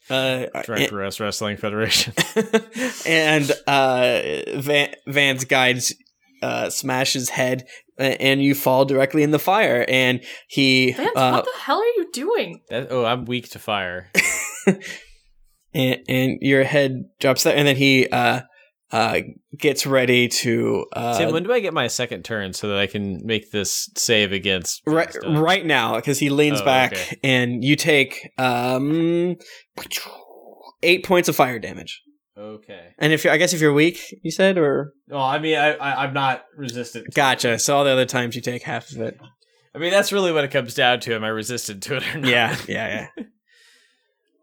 uh, 0.09 0.45
Drunk 0.63 0.89
Rest 0.93 1.19
Wrestling 1.19 1.57
Federation. 1.57 2.13
and 3.05 3.51
uh, 3.67 4.21
Van, 4.55 4.93
Vance 5.07 5.43
guides 5.43 5.93
uh, 6.47 6.69
smashes 6.69 7.29
head, 7.29 7.65
uh, 7.99 8.03
and 8.03 8.41
you 8.41 8.55
fall 8.55 8.85
directly 8.85 9.23
in 9.23 9.31
the 9.31 9.39
fire, 9.39 9.85
and 9.87 10.23
he 10.47 10.93
Vance, 10.93 11.11
uh, 11.15 11.31
what 11.31 11.45
the 11.45 11.59
hell 11.59 11.79
are 11.79 11.85
you 11.97 12.09
doing? 12.13 12.61
that, 12.69 12.87
oh, 12.91 13.05
I'm 13.05 13.25
weak 13.25 13.49
to 13.51 13.59
fire. 13.59 14.11
and, 15.73 15.97
and 16.07 16.37
your 16.41 16.63
head 16.63 17.05
drops 17.19 17.43
there, 17.43 17.55
and 17.55 17.67
then 17.67 17.75
he 17.75 18.07
uh, 18.07 18.41
uh, 18.91 19.19
gets 19.57 19.85
ready 19.85 20.27
to 20.29 20.85
uh, 20.93 21.17
Tim, 21.17 21.31
when 21.33 21.43
do 21.43 21.51
I 21.51 21.59
get 21.59 21.73
my 21.73 21.87
second 21.87 22.23
turn 22.23 22.53
so 22.53 22.69
that 22.69 22.77
I 22.77 22.87
can 22.87 23.25
make 23.25 23.51
this 23.51 23.89
save 23.97 24.31
against 24.31 24.81
right 24.85 25.11
stuff? 25.11 25.25
right 25.37 25.65
now 25.65 25.95
because 25.95 26.19
he 26.19 26.29
leans 26.29 26.61
Oh, 26.61 26.65
back, 26.65 26.93
okay. 26.93 27.17
and 27.23 27.63
you 27.63 27.75
take 27.75 28.31
um, 28.37 29.35
eight 30.83 31.03
points 31.05 31.27
of 31.29 31.35
fire 31.35 31.59
damage. 31.59 32.01
Okay. 32.37 32.89
And 32.99 33.11
if 33.13 33.23
you're, 33.23 33.33
I 33.33 33.37
guess 33.37 33.53
if 33.53 33.61
you're 33.61 33.73
weak, 33.73 33.99
you 34.23 34.29
said, 34.31 34.57
or 34.57 34.93
Well, 35.07 35.21
I 35.23 35.39
mean, 35.39 35.57
I, 35.57 35.73
I 35.73 36.03
I'm 36.05 36.13
not 36.13 36.45
resistant. 36.55 37.05
to 37.05 37.09
it. 37.09 37.15
gotcha. 37.15 37.57
So 37.59 37.75
all 37.75 37.83
the 37.83 37.89
other 37.91 38.05
times 38.05 38.35
you 38.35 38.41
take 38.41 38.63
half 38.63 38.91
of 38.91 39.01
it. 39.01 39.17
I 39.75 39.79
mean, 39.79 39.91
that's 39.91 40.11
really 40.11 40.31
what 40.31 40.43
it 40.43 40.51
comes 40.51 40.73
down 40.73 40.99
to. 41.01 41.15
Am 41.15 41.23
I 41.23 41.27
resistant 41.29 41.83
to 41.83 41.97
it 41.97 42.15
or 42.15 42.19
not? 42.19 42.29
Yeah, 42.29 42.55
yeah, 42.67 43.07
yeah. 43.17 43.23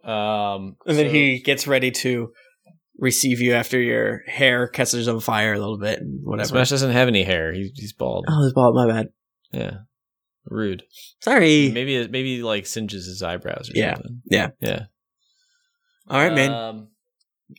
Um. 0.04 0.76
And 0.86 0.98
then 0.98 1.06
so- 1.06 1.12
he 1.12 1.40
gets 1.40 1.66
ready 1.66 1.90
to 1.90 2.30
receive 2.98 3.40
you 3.40 3.54
after 3.54 3.80
your 3.80 4.20
hair 4.26 4.68
catches 4.68 5.08
on 5.08 5.18
fire 5.20 5.54
a 5.54 5.58
little 5.58 5.78
bit 5.78 5.98
and 6.00 6.20
whatever. 6.24 6.48
Smash 6.48 6.68
doesn't 6.70 6.90
have 6.92 7.08
any 7.08 7.22
hair. 7.24 7.52
He, 7.54 7.72
he's 7.74 7.92
bald. 7.94 8.26
Oh, 8.28 8.44
it's 8.44 8.52
bald. 8.52 8.74
My 8.74 8.86
bad. 8.86 9.08
Yeah. 9.50 9.70
Rude. 10.44 10.82
Sorry. 11.20 11.70
Maybe 11.72 12.06
maybe 12.08 12.42
like 12.42 12.66
singes 12.66 13.06
his 13.06 13.22
eyebrows 13.22 13.70
or 13.70 13.78
Yeah. 13.78 13.94
something. 13.94 14.20
Yeah. 14.26 14.48
Yeah. 14.60 14.84
All 16.08 16.18
right, 16.18 16.34
man. 16.34 16.52
Um, 16.52 16.88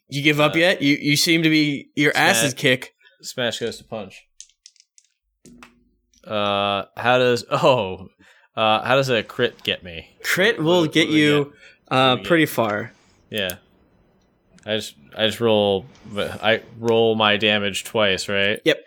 You 0.09 0.21
give 0.23 0.39
up 0.39 0.55
uh, 0.55 0.59
yet? 0.59 0.81
You 0.81 0.95
you 0.99 1.15
seem 1.15 1.43
to 1.43 1.49
be 1.49 1.89
your 1.95 2.15
ass 2.15 2.43
is 2.43 2.53
kick. 2.53 2.93
Smash 3.21 3.59
goes 3.59 3.77
to 3.77 3.83
punch. 3.83 4.27
Uh, 6.23 6.85
how 6.97 7.17
does 7.17 7.45
oh, 7.51 8.07
uh, 8.55 8.83
how 8.83 8.95
does 8.95 9.09
a 9.09 9.23
crit 9.23 9.63
get 9.63 9.83
me? 9.83 10.07
Crit 10.23 10.61
will 10.61 10.81
What- 10.81 10.91
get 10.93 11.07
what 11.07 11.15
you 11.17 11.53
uh, 11.89 12.15
do 12.15 12.17
we 12.17 12.21
get? 12.21 12.27
pretty 12.27 12.45
far. 12.45 12.91
Yeah, 13.29 13.55
I 14.65 14.75
just 14.77 14.95
I 15.15 15.27
just 15.27 15.39
roll 15.39 15.85
I 16.15 16.61
roll 16.79 17.15
my 17.15 17.37
damage 17.37 17.83
twice, 17.83 18.27
right? 18.29 18.59
Yep. 18.65 18.81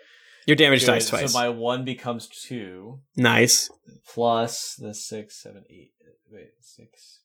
Your 0.47 0.55
damage 0.55 0.81
Good, 0.81 0.87
dice 0.87 1.09
twice. 1.09 1.31
So 1.31 1.37
my 1.39 1.49
one 1.49 1.85
becomes 1.85 2.27
two 2.27 3.01
nice. 3.15 3.69
plus 4.07 4.75
the 4.75 4.93
six, 4.95 5.41
seven, 5.43 5.63
eight. 5.69 5.91
Wait, 6.31 6.49
six, 6.61 7.18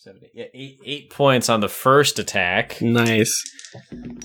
seven, 0.00 0.20
eight. 0.24 0.30
Yeah, 0.34 0.44
eight 0.54 0.78
eight 0.84 1.10
points 1.10 1.48
on 1.48 1.60
the 1.60 1.68
first 1.68 2.18
attack, 2.18 2.80
Nice. 2.80 3.42
and 3.90 4.22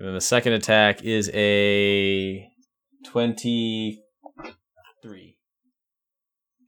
then 0.00 0.14
the 0.14 0.20
second 0.20 0.52
attack 0.54 1.02
is 1.04 1.30
a 1.32 2.46
twenty-three. 3.06 4.02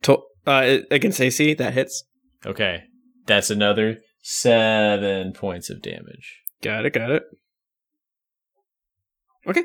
To- 0.03 0.23
uh, 0.47 0.77
against 0.89 1.19
AC, 1.21 1.53
that 1.55 1.73
hits. 1.73 2.05
Okay, 2.45 2.83
that's 3.25 3.49
another 3.49 3.97
seven 4.21 5.33
points 5.33 5.69
of 5.69 5.81
damage. 5.81 6.41
Got 6.61 6.85
it. 6.85 6.93
Got 6.93 7.11
it. 7.11 7.23
Okay. 9.47 9.63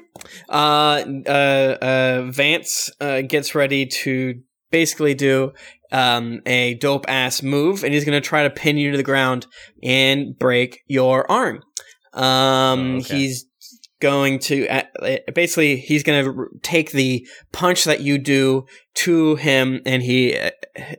Uh, 0.48 1.04
uh, 1.26 1.76
uh, 1.82 2.22
Vance 2.30 2.90
uh, 3.00 3.20
gets 3.22 3.54
ready 3.54 3.86
to 3.86 4.40
basically 4.70 5.14
do 5.14 5.52
um, 5.94 6.40
a 6.44 6.74
dope 6.74 7.04
ass 7.08 7.40
move, 7.40 7.84
and 7.84 7.94
he's 7.94 8.04
going 8.04 8.20
to 8.20 8.28
try 8.28 8.42
to 8.42 8.50
pin 8.50 8.76
you 8.76 8.90
to 8.90 8.96
the 8.96 9.04
ground 9.04 9.46
and 9.82 10.36
break 10.36 10.82
your 10.88 11.30
arm. 11.30 11.62
Um, 12.12 12.24
Oh, 12.24 12.96
okay. 12.96 13.16
He's 13.16 13.46
going 14.00 14.38
to 14.38 14.66
uh, 14.68 14.82
basically 15.34 15.76
he's 15.76 16.02
going 16.02 16.24
to 16.24 16.46
take 16.62 16.90
the 16.90 17.26
punch 17.52 17.84
that 17.84 18.00
you 18.00 18.18
do 18.18 18.66
to 18.94 19.36
him, 19.36 19.80
and 19.86 20.02
he 20.02 20.32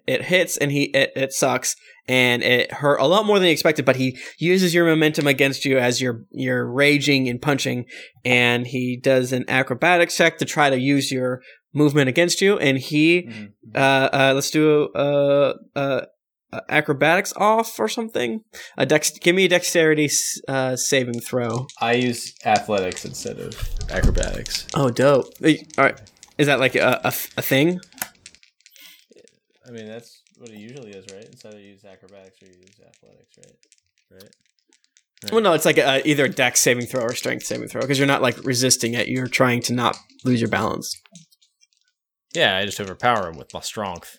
it 0.08 0.24
hits, 0.24 0.56
and 0.56 0.72
he 0.72 0.86
it, 0.86 1.12
it 1.16 1.34
sucks, 1.34 1.76
and 2.08 2.42
it 2.42 2.72
hurt 2.72 3.02
a 3.02 3.06
lot 3.06 3.26
more 3.26 3.38
than 3.38 3.48
he 3.48 3.52
expected. 3.52 3.84
But 3.84 3.98
he 3.98 4.18
uses 4.40 4.74
your 4.74 4.86
momentum 4.86 5.28
against 5.28 5.66
you 5.66 5.78
as 5.78 6.00
you're 6.00 6.22
you're 6.32 6.66
raging 6.66 7.28
and 7.28 7.42
punching, 7.42 7.86
and 8.24 8.66
he 8.66 8.96
does 8.96 9.34
an 9.34 9.44
acrobatics 9.50 10.16
check 10.16 10.38
to 10.38 10.46
try 10.46 10.70
to 10.70 10.80
use 10.80 11.12
your 11.12 11.42
movement 11.76 12.10
against 12.10 12.42
you. 12.42 12.58
And 12.58 12.78
he, 12.78 13.30
uh, 13.76 14.10
uh 14.12 14.32
let's 14.34 14.50
do 14.50 14.90
a, 14.96 15.54
a, 15.76 16.08
a 16.52 16.62
acrobatics 16.70 17.34
off 17.36 17.80
or 17.80 17.88
something. 17.88 18.42
A 18.78 18.86
dex, 18.86 19.12
give 19.12 19.36
me 19.36 19.46
a 19.46 19.50
dexterity 19.50 20.06
s- 20.06 20.40
uh, 20.48 20.76
saving 20.76 21.20
throw. 21.20 21.68
I 21.80 21.94
use 21.94 22.34
athletics 22.46 23.06
instead 23.06 23.40
of 23.40 23.70
acrobatics. 23.92 24.66
Oh, 24.74 24.90
dope! 24.90 25.28
All 25.44 25.86
right, 25.86 26.02
is 26.38 26.48
that 26.48 26.60
like 26.60 26.76
a, 26.76 27.02
a, 27.04 27.08
a 27.08 27.42
thing? 27.42 27.82
I 29.68 29.72
mean, 29.72 29.88
that's 29.88 30.22
what 30.38 30.50
it 30.50 30.58
usually 30.58 30.92
is, 30.92 31.06
right? 31.12 31.26
Instead 31.26 31.54
of 31.56 31.60
use 31.60 31.84
acrobatics 31.86 32.42
or 32.42 32.46
you 32.46 32.54
use 32.54 32.80
athletics, 32.86 33.38
right? 34.12 34.22
Right. 35.24 35.32
Well, 35.32 35.42
no, 35.42 35.54
it's 35.54 35.66
like 35.66 35.78
a, 35.78 36.08
either 36.08 36.26
a 36.26 36.30
dex 36.30 36.60
saving 36.60 36.86
throw 36.86 37.02
or 37.02 37.16
strength 37.16 37.46
saving 37.46 37.68
throw 37.70 37.82
because 37.82 37.98
you're 37.98 38.08
not 38.08 38.22
like 38.22 38.38
resisting 38.44 38.94
it. 38.94 39.08
You're 39.08 39.28
trying 39.28 39.62
to 39.64 39.74
not 39.74 39.98
lose 40.24 40.40
your 40.40 40.50
balance. 40.50 41.02
Yeah, 42.36 42.58
I 42.58 42.66
just 42.66 42.80
overpower 42.80 43.30
him 43.30 43.38
with 43.38 43.54
my 43.54 43.62
strength. 43.62 44.18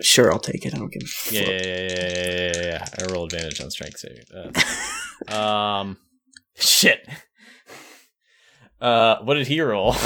Sure, 0.00 0.32
I'll 0.32 0.38
take 0.38 0.64
it. 0.64 0.74
I 0.74 0.78
don't 0.78 0.92
give 0.92 1.02
a. 1.02 1.34
Yeah, 1.34 1.40
yeah, 1.40 1.48
yeah, 1.50 1.88
yeah, 1.88 2.08
yeah, 2.08 2.52
yeah, 2.54 2.62
yeah. 2.62 2.86
I 3.00 3.12
roll 3.12 3.24
advantage 3.24 3.60
on 3.60 3.70
strength 3.70 3.98
saving. 3.98 4.24
Uh, 5.28 5.34
um, 5.34 5.98
shit. 6.56 7.06
Uh, 8.80 9.18
what 9.22 9.34
did 9.34 9.46
he 9.46 9.60
roll? 9.60 9.94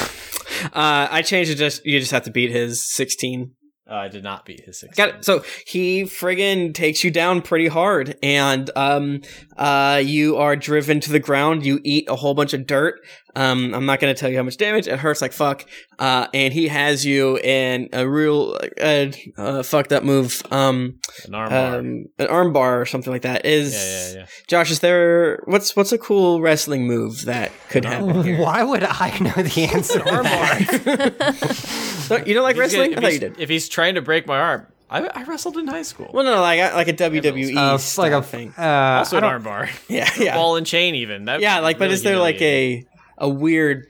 Uh, 0.73 1.07
I 1.11 1.21
changed 1.21 1.51
it. 1.51 1.55
Just 1.55 1.85
you 1.85 1.99
just 1.99 2.11
have 2.11 2.23
to 2.23 2.31
beat 2.31 2.49
his 2.49 2.83
16. 2.91 3.51
Uh, 3.89 3.95
I 3.95 4.07
did 4.09 4.23
not 4.23 4.45
beat 4.45 4.65
his 4.65 4.79
six. 4.79 4.95
Got 4.97 5.09
it. 5.09 5.25
So 5.25 5.43
he 5.65 6.03
friggin' 6.03 6.73
takes 6.73 7.03
you 7.03 7.11
down 7.11 7.41
pretty 7.41 7.67
hard, 7.67 8.17
and 8.21 8.69
um, 8.75 9.21
uh, 9.55 10.01
you 10.03 10.35
are 10.37 10.55
driven 10.57 10.99
to 11.01 11.11
the 11.11 11.19
ground. 11.19 11.65
You 11.65 11.79
eat 11.83 12.09
a 12.09 12.15
whole 12.15 12.33
bunch 12.33 12.53
of 12.53 12.67
dirt. 12.67 12.99
Um, 13.35 13.73
I'm 13.75 13.85
not 13.85 13.99
gonna 13.99 14.15
tell 14.15 14.29
you 14.31 14.37
how 14.37 14.43
much 14.43 14.57
damage. 14.57 14.87
It 14.87 14.97
hurts 14.99 15.21
like 15.21 15.31
fuck. 15.31 15.63
Uh, 15.99 16.27
and 16.33 16.53
he 16.53 16.67
has 16.67 17.05
you 17.05 17.37
in 17.37 17.87
a 17.93 18.07
real 18.07 18.57
uh, 18.81 19.07
uh, 19.37 19.63
fucked 19.63 19.93
up 19.93 20.03
move. 20.03 20.41
Um, 20.51 20.99
An 21.25 21.35
arm 21.35 21.49
bar. 21.49 21.77
um, 21.79 22.05
an 22.17 22.27
arm 22.27 22.53
bar 22.53 22.81
or 22.81 22.85
something 22.87 23.13
like 23.13 23.21
that. 23.21 23.45
Is 23.45 23.73
yeah, 23.73 24.11
yeah, 24.11 24.19
yeah. 24.21 24.25
Josh? 24.47 24.71
Is 24.71 24.79
there 24.79 25.43
what's 25.45 25.75
what's 25.75 25.91
a 25.91 25.97
cool 25.99 26.41
wrestling 26.41 26.87
move 26.87 27.25
that 27.25 27.51
could 27.69 27.85
happen 27.85 28.23
here? 28.23 28.39
Why 28.39 28.63
would 28.63 28.83
I 28.83 29.15
know 29.19 29.43
the 29.43 29.63
answer 29.73 29.99
to 29.99 30.03
that? 30.03 32.05
Don't- 32.09 32.25
you 32.27 32.33
don't 32.33 32.43
like 32.43 32.55
If 32.55 32.63
he's 32.63 32.71
gonna- 32.73 32.83
wrestling? 32.89 32.97
I 32.97 33.01
thought 33.01 33.13
you 33.13 33.19
did. 33.19 33.39
if 33.39 33.49
he's 33.49 33.67
trying 33.77 33.93
to 33.95 34.01
break 34.01 34.25
my 34.25 34.39
arm, 34.39 34.65
I, 34.89 35.01
I 35.19 35.23
wrestled 35.25 35.55
in 35.57 35.67
high 35.67 35.83
school. 35.83 36.09
Well, 36.13 36.23
no, 36.25 36.41
like 36.41 36.59
like 36.73 36.87
a 36.87 36.93
WWE 36.93 37.55
Uh, 37.55 37.75
it's 37.75 37.97
like 37.97 38.11
a 38.13 38.23
thing. 38.23 38.53
Uh, 38.57 38.99
also 39.03 39.17
an 39.17 39.23
don't- 39.23 39.31
arm 39.33 39.43
bar. 39.43 39.69
Yeah, 39.87 40.09
yeah. 40.17 40.35
Ball 40.35 40.55
and 40.57 40.65
chain, 40.65 40.95
even. 40.95 41.25
That 41.25 41.41
Yeah, 41.41 41.59
like, 41.59 41.77
but 41.77 41.85
really 41.85 41.93
is 41.95 42.03
there 42.03 42.17
like 42.17 42.41
a 42.41 42.85
a 43.17 43.29
weird 43.29 43.85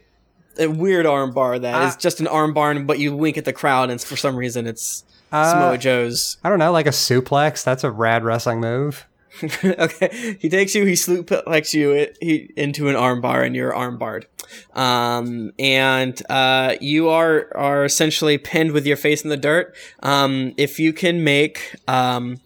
a 0.59 0.67
weird 0.67 1.05
arm 1.05 1.31
bar 1.33 1.57
that 1.59 1.83
is 1.87 1.93
Ah. 1.95 1.97
just 1.99 2.19
an 2.19 2.25
armbar, 2.25 2.85
but 2.85 2.97
you 2.99 3.15
wink 3.15 3.37
at 3.37 3.45
the 3.45 3.53
crowd, 3.53 3.89
and 3.91 4.01
for 4.01 4.17
some 4.17 4.35
reason 4.35 4.67
it's 4.67 5.03
Uh, 5.31 5.51
Samoa 5.51 5.77
Joe's. 5.77 6.37
I 6.43 6.49
don't 6.49 6.59
know, 6.59 6.71
like 6.71 6.87
a 6.87 6.91
suplex. 7.05 7.63
That's 7.63 7.83
a 7.83 7.91
rad 7.91 8.23
wrestling 8.23 8.59
move. 8.59 9.05
okay, 9.63 10.37
he 10.39 10.49
takes 10.49 10.73
you, 10.75 10.85
he 10.85 10.93
suplex 10.93 11.73
you 11.73 11.91
it, 11.91 12.17
he, 12.21 12.51
into 12.55 12.87
an 12.89 12.95
armbar, 12.95 13.45
and 13.45 13.55
you're 13.55 13.71
armbarred. 13.73 14.25
Um, 14.75 15.51
and 15.59 16.21
uh, 16.29 16.75
you 16.79 17.09
are 17.09 17.51
are 17.55 17.85
essentially 17.85 18.37
pinned 18.37 18.71
with 18.71 18.85
your 18.85 18.97
face 18.97 19.23
in 19.23 19.29
the 19.29 19.37
dirt. 19.37 19.75
Um, 20.01 20.53
if 20.57 20.79
you 20.79 20.93
can 20.93 21.23
make 21.23 21.75
um, 21.87 22.39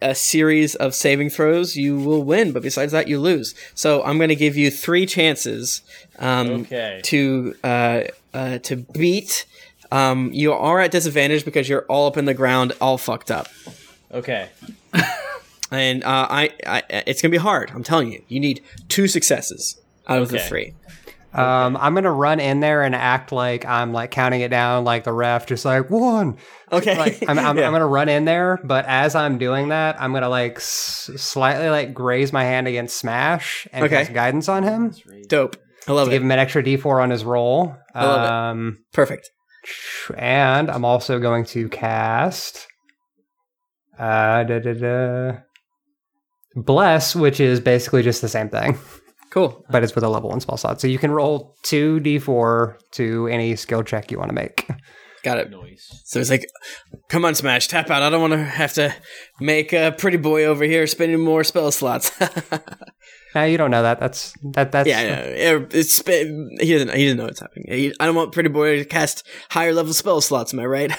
a 0.00 0.14
series 0.14 0.74
of 0.76 0.94
saving 0.94 1.30
throws, 1.30 1.76
you 1.76 1.96
will 1.98 2.22
win. 2.22 2.52
But 2.52 2.62
besides 2.62 2.92
that, 2.92 3.08
you 3.08 3.18
lose. 3.20 3.54
So 3.74 4.02
I'm 4.04 4.16
going 4.18 4.28
to 4.28 4.36
give 4.36 4.56
you 4.56 4.70
three 4.70 5.06
chances 5.06 5.82
um, 6.18 6.48
Okay. 6.62 7.00
to 7.04 7.54
uh, 7.64 8.02
uh, 8.32 8.58
to 8.58 8.76
beat. 8.76 9.46
Um, 9.90 10.30
you 10.32 10.54
are 10.54 10.80
at 10.80 10.90
disadvantage 10.90 11.44
because 11.44 11.68
you're 11.68 11.84
all 11.86 12.06
up 12.06 12.16
in 12.16 12.24
the 12.24 12.32
ground, 12.32 12.72
all 12.80 12.96
fucked 12.96 13.30
up 13.30 13.48
Okay. 14.14 14.48
and 15.72 16.04
uh, 16.04 16.26
I, 16.30 16.50
I, 16.66 16.82
it's 17.06 17.20
gonna 17.22 17.30
be 17.32 17.38
hard. 17.38 17.70
I'm 17.74 17.82
telling 17.82 18.12
you, 18.12 18.22
you 18.28 18.38
need 18.40 18.62
two 18.88 19.08
successes 19.08 19.80
out 20.08 20.22
of 20.22 20.28
the 20.30 20.36
Okay. 20.38 20.48
three. 20.48 20.74
Um, 21.34 21.78
I'm 21.78 21.94
gonna 21.94 22.12
run 22.12 22.40
in 22.40 22.60
there 22.60 22.82
and 22.82 22.94
act 22.94 23.32
like 23.32 23.64
I'm 23.64 23.92
like 23.94 24.10
counting 24.10 24.42
it 24.42 24.50
down, 24.50 24.84
like 24.84 25.04
the 25.04 25.14
ref, 25.14 25.46
just 25.46 25.64
like 25.64 25.88
one. 25.88 26.36
Okay, 26.70 26.96
Like 26.98 27.24
I'm, 27.26 27.38
I'm, 27.38 27.56
Yeah. 27.58 27.66
I'm 27.66 27.72
gonna 27.72 27.86
run 27.86 28.10
in 28.10 28.26
there, 28.26 28.60
but 28.64 28.84
as 28.86 29.14
I'm 29.14 29.38
doing 29.38 29.68
that, 29.70 29.98
I'm 29.98 30.12
gonna 30.12 30.28
like 30.28 30.56
s- 30.56 31.10
slightly 31.16 31.70
like 31.70 31.94
graze 31.94 32.34
my 32.34 32.44
hand 32.44 32.68
against 32.68 32.96
Smash 32.98 33.66
and 33.72 33.82
Okay. 33.86 33.96
cast 34.04 34.12
guidance 34.12 34.48
on 34.50 34.62
him, 34.62 34.94
dope. 35.28 35.56
I 35.88 35.92
love 35.92 36.08
give 36.10 36.20
it. 36.20 36.24
him 36.26 36.30
an 36.32 36.38
extra 36.38 36.62
D4 36.62 37.02
on 37.02 37.08
his 37.08 37.24
roll. 37.24 37.74
I 37.94 38.04
love 38.04 38.24
it. 38.24 38.30
um, 38.30 38.78
Perfect. 38.92 39.30
and 40.18 40.70
I'm 40.70 40.84
also 40.84 41.18
going 41.18 41.46
to 41.46 41.68
cast 41.70 42.66
uh 43.98 44.42
da, 44.44 44.58
da, 44.58 44.74
da, 44.74 45.32
bless, 46.56 47.14
which 47.16 47.40
is 47.40 47.60
basically 47.60 48.02
just 48.02 48.20
the 48.22 48.28
same 48.28 48.48
thing, 48.48 48.78
Cool. 49.30 49.64
but 49.70 49.82
it's 49.82 49.94
with 49.94 50.04
a 50.04 50.08
level 50.08 50.30
one 50.30 50.40
spell 50.40 50.56
slot. 50.56 50.80
So 50.80 50.86
you 50.86 50.98
can 50.98 51.10
roll 51.10 51.56
two 51.62 52.00
d4 52.00 52.76
to 52.92 53.26
any 53.28 53.56
skill 53.56 53.82
check 53.82 54.10
you 54.10 54.18
want 54.18 54.30
to 54.30 54.34
make. 54.34 54.68
Got 55.22 55.38
it. 55.38 55.50
Noise. 55.50 56.02
So 56.04 56.18
it's 56.18 56.30
like, 56.30 56.44
come 57.08 57.24
on, 57.24 57.36
Smash, 57.36 57.68
tap 57.68 57.90
out. 57.90 58.02
I 58.02 58.10
don't 58.10 58.20
want 58.20 58.32
to 58.32 58.42
have 58.42 58.72
to 58.74 58.92
make 59.40 59.72
a 59.72 59.94
pretty 59.96 60.16
boy 60.16 60.44
over 60.46 60.64
here 60.64 60.86
spending 60.88 61.20
more 61.20 61.44
spell 61.44 61.70
slots. 61.70 62.10
Now 63.34 63.44
you 63.44 63.56
don't 63.56 63.70
know 63.70 63.82
that. 63.82 63.98
That's 63.98 64.34
that. 64.52 64.72
That's 64.72 64.86
yeah, 64.86 64.98
I 65.00 65.06
know. 65.06 65.66
It's 65.70 65.96
he 66.06 66.12
doesn't. 66.74 66.92
He 66.94 67.04
doesn't 67.04 67.16
know 67.16 67.24
what's 67.24 67.40
happening. 67.40 67.94
I 67.98 68.04
don't 68.04 68.14
want 68.14 68.32
pretty 68.32 68.50
boy 68.50 68.80
to 68.80 68.84
cast 68.84 69.26
higher 69.48 69.72
level 69.72 69.94
spell 69.94 70.20
slots. 70.20 70.52
Am 70.52 70.60
I 70.60 70.66
right? 70.66 70.90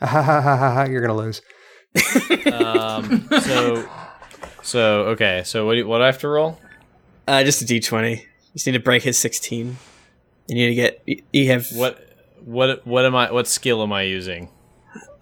You're 0.90 1.02
gonna 1.02 1.14
lose. 1.14 1.42
Um. 2.46 3.28
So. 3.42 3.86
So 4.62 5.04
okay. 5.08 5.42
So 5.44 5.66
what 5.66 5.72
do 5.72 5.78
you, 5.78 5.86
what 5.86 5.98
do 5.98 6.04
I 6.04 6.06
have 6.06 6.18
to 6.18 6.28
roll? 6.28 6.58
uh, 7.28 7.44
just 7.44 7.62
a 7.62 7.64
d 7.64 7.80
twenty. 7.80 8.12
You 8.14 8.54
just 8.54 8.66
need 8.66 8.72
to 8.72 8.80
break 8.80 9.02
his 9.02 9.18
sixteen. 9.18 9.76
You 10.48 10.54
need 10.54 10.68
to 10.68 10.74
get. 10.74 11.02
You, 11.32 11.48
have 11.50 11.68
What 11.72 12.04
what 12.44 12.86
what 12.86 13.04
am 13.04 13.14
I? 13.14 13.30
What 13.30 13.46
skill 13.48 13.82
am 13.82 13.92
I 13.92 14.02
using? 14.02 14.48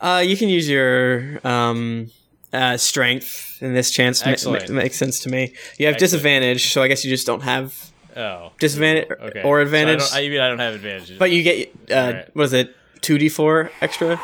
Uh, 0.01 0.23
you 0.27 0.37
can 0.37 0.49
use 0.49 0.69
your 0.69 1.39
um, 1.47 2.11
uh, 2.53 2.77
strength 2.77 3.59
in 3.61 3.75
this 3.75 3.91
chance. 3.91 4.25
Ma- 4.25 4.33
Excellent. 4.33 4.69
ma- 4.71 4.77
makes 4.77 4.97
sense 4.97 5.21
to 5.21 5.29
me. 5.29 5.53
You 5.79 5.87
have 5.87 5.95
Excellent. 5.95 5.99
disadvantage, 6.01 6.73
so 6.73 6.83
I 6.83 6.89
guess 6.89 7.05
you 7.05 7.11
just 7.11 7.27
don't 7.27 7.43
have 7.43 7.75
Oh. 8.17 8.51
disadvantage 8.59 9.09
Okay. 9.11 9.43
or 9.43 9.59
So 9.59 9.59
I 9.59 9.63
advantage. 9.63 9.99
don't- 10.01 10.15
I, 10.15 10.29
mean, 10.29 10.41
I 10.41 10.49
don't 10.49 10.59
have 10.59 10.75
advantages. 10.75 11.19
but 11.19 11.31
you 11.31 11.43
get 11.45 11.71
uh, 11.91 11.95
Alright. 11.95 12.35
what 12.37 12.43
is 12.45 12.53
it? 12.55 12.75
Two 13.03 13.19
d 13.19 13.29
four 13.29 13.71
extra. 13.81 14.19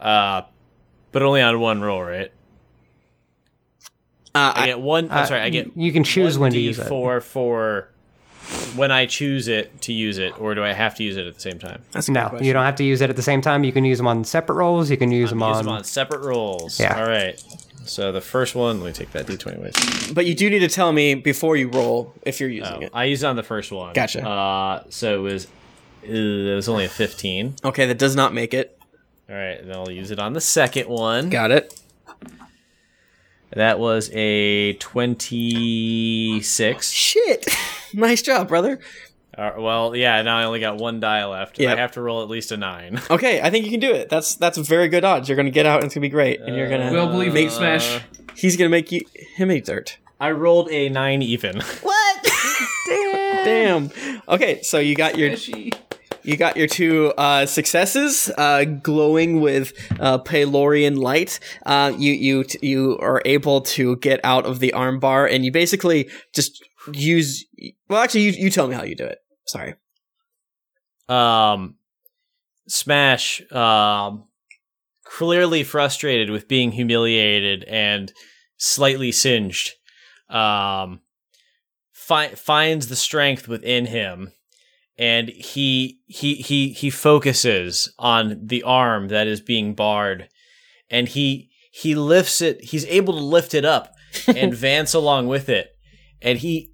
uh, 0.00 0.42
but 1.12 1.22
only 1.22 1.40
on 1.42 1.60
one 1.60 1.80
roll, 1.82 2.02
right? 2.02 2.32
Uh, 4.34 4.52
I 4.54 4.62
I, 4.62 4.66
get 4.66 4.80
one. 4.80 5.10
I'm 5.10 5.18
Uh, 5.18 5.26
sorry. 5.26 5.40
I 5.40 5.48
get. 5.50 5.70
you 5.76 5.92
can 5.92 6.04
choose 6.04 6.38
one 6.38 6.46
when 6.46 6.52
to 6.52 6.58
use 6.60 6.78
it. 6.78 6.86
D4 6.88 7.22
for 7.22 7.88
when 8.74 8.90
I 8.90 9.06
choose 9.06 9.48
it 9.48 9.80
to 9.82 9.92
use 9.92 10.18
it, 10.18 10.38
or 10.40 10.54
do 10.54 10.64
I 10.64 10.72
have 10.72 10.94
to 10.96 11.02
use 11.04 11.16
it 11.16 11.26
at 11.26 11.34
the 11.34 11.40
same 11.40 11.58
time? 11.58 11.82
that's 11.92 12.08
a 12.08 12.12
No, 12.12 12.28
question. 12.28 12.46
you 12.46 12.52
don't 12.52 12.64
have 12.64 12.76
to 12.76 12.84
use 12.84 13.00
it 13.00 13.10
at 13.10 13.16
the 13.16 13.22
same 13.22 13.40
time. 13.40 13.64
You 13.64 13.72
can 13.72 13.84
use 13.84 13.98
them 13.98 14.06
on 14.06 14.24
separate 14.24 14.54
rolls. 14.56 14.90
You 14.90 14.96
can 14.96 15.10
use 15.12 15.30
them 15.30 15.40
Use 15.40 15.56
on. 15.58 15.64
them 15.64 15.74
on 15.74 15.84
separate 15.84 16.22
rolls. 16.22 16.78
Yeah. 16.80 16.98
All 17.00 17.06
right. 17.08 17.42
So 17.84 18.12
the 18.12 18.20
first 18.20 18.54
one, 18.54 18.80
let 18.80 18.86
me 18.86 18.92
take 18.92 19.10
that 19.12 19.26
d20 19.26 19.56
away. 19.58 19.70
But 20.14 20.26
you 20.26 20.34
do 20.34 20.48
need 20.50 20.60
to 20.60 20.68
tell 20.68 20.92
me 20.92 21.14
before 21.14 21.56
you 21.56 21.68
roll 21.68 22.12
if 22.22 22.38
you're 22.38 22.48
using 22.48 22.74
Oh, 22.74 22.80
it. 22.80 22.90
I 22.94 23.04
used 23.04 23.24
it 23.24 23.26
on 23.26 23.36
the 23.36 23.42
first 23.42 23.72
one. 23.72 23.94
Gotcha. 23.94 24.24
Uh, 24.26 24.84
so 24.90 25.14
it 25.18 25.22
was 25.22 25.46
uh, 26.04 26.12
it 26.12 26.54
was 26.54 26.68
only 26.68 26.84
a 26.84 26.88
15. 26.88 27.56
Okay, 27.64 27.86
that 27.86 27.98
does 27.98 28.14
not 28.14 28.32
make 28.32 28.54
it. 28.54 28.78
All 29.28 29.36
right, 29.36 29.64
then 29.64 29.74
I'll 29.76 29.90
use 29.90 30.10
it 30.10 30.18
on 30.18 30.32
the 30.34 30.40
second 30.40 30.88
one. 30.88 31.30
Got 31.30 31.50
it. 31.50 31.80
That 33.52 33.78
was 33.78 34.10
a 34.12 34.74
26. 34.74 36.90
Shit. 36.90 37.46
nice 37.94 38.22
job, 38.22 38.48
brother. 38.48 38.78
Uh, 39.36 39.52
well, 39.58 39.96
yeah, 39.96 40.20
now 40.22 40.38
I 40.38 40.44
only 40.44 40.60
got 40.60 40.76
one 40.76 41.00
die 41.00 41.24
left. 41.24 41.58
Yep. 41.58 41.76
I 41.76 41.80
have 41.80 41.92
to 41.92 42.02
roll 42.02 42.22
at 42.22 42.28
least 42.28 42.52
a 42.52 42.56
9. 42.56 43.00
Okay, 43.10 43.40
I 43.40 43.50
think 43.50 43.64
you 43.64 43.70
can 43.70 43.80
do 43.80 43.92
it. 43.92 44.08
That's 44.08 44.34
that's 44.36 44.58
very 44.58 44.88
good 44.88 45.04
odds. 45.04 45.28
You're 45.28 45.36
gonna 45.36 45.50
get 45.50 45.66
out 45.66 45.76
and 45.80 45.86
it's 45.86 45.94
gonna 45.94 46.02
be 46.02 46.08
great, 46.08 46.40
and 46.40 46.56
you're 46.56 46.68
gonna. 46.68 46.92
We'll 46.92 47.08
believe 47.08 47.34
make 47.34 47.50
Smash. 47.50 48.00
He's 48.36 48.56
gonna 48.56 48.70
make 48.70 48.92
you 48.92 49.00
him 49.34 49.50
eat 49.50 49.64
dirt. 49.64 49.98
I 50.20 50.30
rolled 50.32 50.70
a 50.70 50.88
9 50.88 51.22
even. 51.22 51.60
What? 51.82 52.26
Damn. 53.44 53.90
Okay, 54.28 54.60
so 54.62 54.78
you 54.78 54.94
got 54.94 55.16
your 55.16 55.34
you 56.22 56.36
got 56.36 56.56
your 56.56 56.66
two 56.66 57.12
uh, 57.16 57.46
successes, 57.46 58.30
uh, 58.38 58.64
glowing 58.64 59.40
with 59.40 59.72
uh, 60.00 60.18
Palorian 60.18 60.96
light. 60.98 61.40
Uh, 61.66 61.92
you 61.96 62.12
you 62.12 62.44
you 62.62 62.98
are 63.00 63.22
able 63.24 63.60
to 63.62 63.96
get 63.96 64.20
out 64.24 64.46
of 64.46 64.58
the 64.60 64.72
armbar, 64.76 65.32
and 65.32 65.44
you 65.44 65.52
basically 65.52 66.08
just 66.34 66.64
use. 66.92 67.44
Well, 67.88 68.00
actually, 68.02 68.22
you 68.22 68.32
you 68.32 68.50
tell 68.50 68.68
me 68.68 68.74
how 68.74 68.84
you 68.84 68.94
do 68.96 69.04
it. 69.04 69.18
Sorry. 69.46 69.74
um 71.08 71.74
smash 72.68 73.42
um 73.52 74.24
clearly 75.04 75.64
frustrated 75.64 76.30
with 76.30 76.46
being 76.46 76.70
humiliated 76.72 77.64
and 77.64 78.12
slightly 78.58 79.10
singed 79.10 79.72
um 80.28 81.00
fi- 81.92 82.34
finds 82.36 82.86
the 82.86 82.94
strength 82.96 83.48
within 83.48 83.86
him 83.86 84.32
and 85.00 85.30
he 85.30 85.98
he 86.06 86.34
he 86.34 86.68
he 86.68 86.90
focuses 86.90 87.92
on 87.98 88.38
the 88.44 88.62
arm 88.62 89.08
that 89.08 89.26
is 89.26 89.40
being 89.40 89.74
barred. 89.74 90.28
And 90.90 91.08
he 91.08 91.48
he 91.72 91.94
lifts 91.94 92.42
it 92.42 92.62
he's 92.62 92.84
able 92.84 93.14
to 93.14 93.24
lift 93.24 93.54
it 93.54 93.64
up 93.64 93.94
and 94.28 94.54
Vance 94.56 94.92
along 94.92 95.26
with 95.26 95.48
it. 95.48 95.70
And 96.20 96.38
he 96.38 96.72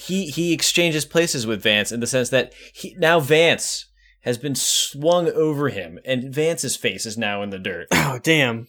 he 0.00 0.28
he 0.28 0.54
exchanges 0.54 1.04
places 1.04 1.46
with 1.46 1.62
Vance 1.62 1.92
in 1.92 2.00
the 2.00 2.06
sense 2.06 2.30
that 2.30 2.54
he 2.72 2.96
now 2.98 3.20
Vance 3.20 3.86
has 4.22 4.38
been 4.38 4.54
swung 4.54 5.28
over 5.28 5.68
him 5.68 5.98
and 6.06 6.34
Vance's 6.34 6.74
face 6.74 7.04
is 7.04 7.18
now 7.18 7.42
in 7.42 7.50
the 7.50 7.58
dirt. 7.58 7.88
Oh 7.92 8.18
damn, 8.22 8.66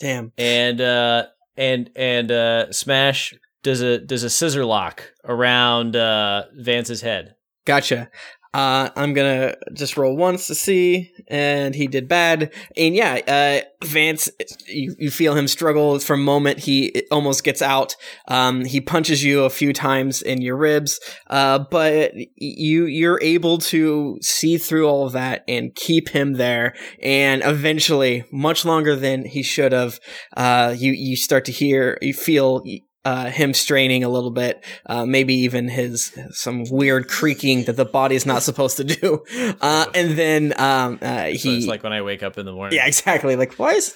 damn. 0.00 0.32
and 0.38 0.80
uh 0.80 1.26
and 1.58 1.90
and 1.94 2.32
uh 2.32 2.72
Smash 2.72 3.34
does 3.62 3.82
a 3.82 3.98
does 3.98 4.22
a 4.22 4.30
scissor 4.30 4.64
lock 4.64 5.12
around 5.22 5.96
uh 5.96 6.44
Vance's 6.54 7.02
head 7.02 7.35
Gotcha. 7.66 8.08
Uh, 8.54 8.88
I'm 8.96 9.12
gonna 9.12 9.54
just 9.74 9.98
roll 9.98 10.16
once 10.16 10.46
to 10.46 10.54
see, 10.54 11.12
and 11.28 11.74
he 11.74 11.86
did 11.86 12.08
bad. 12.08 12.54
And 12.74 12.94
yeah, 12.94 13.20
uh, 13.28 13.86
Vance, 13.86 14.30
you, 14.66 14.94
you 14.98 15.10
feel 15.10 15.34
him 15.34 15.46
struggle 15.46 15.98
for 15.98 16.14
a 16.14 16.18
moment. 16.18 16.60
He 16.60 17.02
almost 17.10 17.44
gets 17.44 17.60
out. 17.60 17.96
Um, 18.28 18.64
he 18.64 18.80
punches 18.80 19.22
you 19.22 19.44
a 19.44 19.50
few 19.50 19.74
times 19.74 20.22
in 20.22 20.40
your 20.40 20.56
ribs, 20.56 20.98
uh, 21.26 21.66
but 21.70 22.14
you 22.36 22.86
you're 22.86 23.20
able 23.20 23.58
to 23.58 24.16
see 24.22 24.56
through 24.56 24.88
all 24.88 25.04
of 25.04 25.12
that 25.12 25.44
and 25.46 25.74
keep 25.74 26.08
him 26.08 26.34
there. 26.34 26.74
And 27.02 27.42
eventually, 27.44 28.24
much 28.32 28.64
longer 28.64 28.96
than 28.96 29.26
he 29.26 29.42
should 29.42 29.72
have, 29.72 30.00
uh, 30.34 30.74
you 30.74 30.92
you 30.92 31.16
start 31.16 31.44
to 31.46 31.52
hear, 31.52 31.98
you 32.00 32.14
feel. 32.14 32.62
Uh, 33.06 33.30
him 33.30 33.54
straining 33.54 34.02
a 34.02 34.08
little 34.08 34.32
bit, 34.32 34.64
uh, 34.86 35.06
maybe 35.06 35.32
even 35.32 35.68
his 35.68 36.12
some 36.32 36.64
weird 36.68 37.06
creaking 37.06 37.62
that 37.66 37.76
the 37.76 37.84
body's 37.84 38.26
not 38.26 38.42
supposed 38.42 38.76
to 38.78 38.82
do, 38.82 39.22
uh, 39.60 39.86
and 39.94 40.18
then 40.18 40.52
um, 40.58 40.98
uh, 41.00 41.26
so 41.26 41.32
he 41.32 41.58
it's 41.58 41.66
like 41.68 41.84
when 41.84 41.92
I 41.92 42.02
wake 42.02 42.24
up 42.24 42.36
in 42.36 42.44
the 42.44 42.52
morning 42.52 42.76
yeah, 42.76 42.86
exactly. 42.86 43.36
Like, 43.36 43.54
why 43.60 43.74
is 43.74 43.94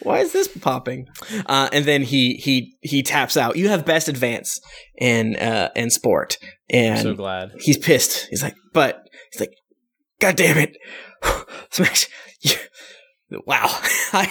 why 0.00 0.20
is 0.20 0.32
this 0.32 0.48
popping? 0.48 1.06
Uh, 1.44 1.68
and 1.70 1.84
then 1.84 2.00
he 2.02 2.36
he 2.36 2.76
he 2.80 3.02
taps 3.02 3.36
out. 3.36 3.56
You 3.56 3.68
have 3.68 3.84
best 3.84 4.08
advance 4.08 4.58
in 4.96 5.36
uh, 5.36 5.68
in 5.76 5.90
sport, 5.90 6.38
and 6.70 6.96
I'm 6.96 7.02
so 7.02 7.14
glad 7.14 7.52
he's 7.58 7.76
pissed. 7.76 8.26
He's 8.30 8.42
like, 8.42 8.56
but 8.72 9.02
he's 9.32 9.40
like, 9.40 9.52
God 10.18 10.36
damn 10.36 10.56
it, 10.56 10.76
Smash! 11.70 12.08
Wow, 13.44 13.66
I 14.12 14.30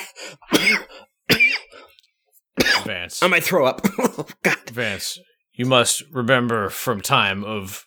Vance 2.85 3.21
I 3.21 3.27
might 3.27 3.43
throw 3.43 3.65
up. 3.65 3.85
Oh, 3.99 4.25
God, 4.43 4.69
Vance, 4.71 5.19
you 5.53 5.65
must 5.65 6.03
remember 6.11 6.69
from 6.69 7.01
time 7.01 7.43
of 7.43 7.85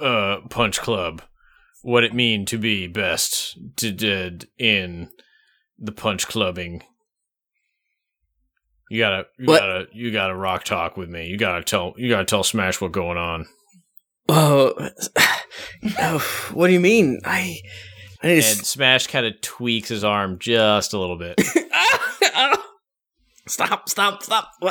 uh, 0.00 0.38
Punch 0.48 0.80
Club, 0.80 1.22
what 1.82 2.02
it 2.04 2.12
mean 2.14 2.44
to 2.46 2.58
be 2.58 2.86
best 2.86 3.56
to 3.76 3.92
did 3.92 4.48
in 4.58 5.10
the 5.78 5.92
punch 5.92 6.26
clubbing. 6.26 6.82
You 8.90 8.98
gotta, 8.98 9.26
you 9.38 9.46
What? 9.46 9.60
gotta, 9.60 9.86
you 9.92 10.10
gotta 10.10 10.34
rock 10.34 10.64
talk 10.64 10.96
with 10.96 11.08
me. 11.08 11.28
You 11.28 11.36
gotta 11.38 11.62
tell, 11.62 11.94
you 11.96 12.08
gotta 12.08 12.24
tell 12.24 12.42
Smash 12.42 12.80
what's 12.80 12.92
going 12.92 13.16
on. 13.16 13.46
Oh, 14.28 14.74
oh, 16.00 16.50
what 16.52 16.66
do 16.66 16.72
you 16.72 16.80
mean? 16.80 17.20
I, 17.24 17.58
I 18.22 18.28
And 18.28 18.44
Smash 18.44 19.06
kind 19.06 19.26
of 19.26 19.40
tweaks 19.40 19.88
his 19.90 20.02
arm 20.02 20.38
just 20.40 20.92
a 20.92 20.98
little 20.98 21.16
bit. 21.18 21.40
stop, 23.50 23.88
stop, 23.88 24.22
stop. 24.22 24.52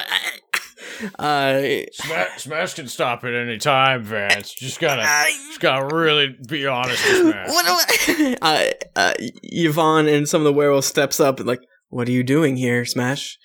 Uh, 1.19 1.61
Smash, 1.91 2.43
Smash 2.43 2.73
can 2.73 2.87
stop 2.87 3.25
at 3.25 3.33
any 3.33 3.57
time, 3.57 4.01
Vance. 4.03 4.53
Just 4.53 4.79
gotta, 4.79 5.01
just 5.49 5.59
gotta 5.59 5.93
really 5.93 6.35
be 6.47 6.65
honest 6.65 7.03
with 7.05 7.33
Smash. 7.33 7.49
what? 7.49 8.37
uh, 8.41 8.63
uh, 8.95 9.13
Yvonne 9.19 10.07
and 10.07 10.27
some 10.27 10.39
of 10.39 10.45
the 10.45 10.53
werewolves 10.53 10.87
steps 10.87 11.19
up 11.19 11.39
and 11.39 11.47
like, 11.47 11.59
what 11.89 12.07
are 12.07 12.11
you 12.11 12.23
doing 12.23 12.55
here, 12.55 12.85
Smash? 12.85 13.37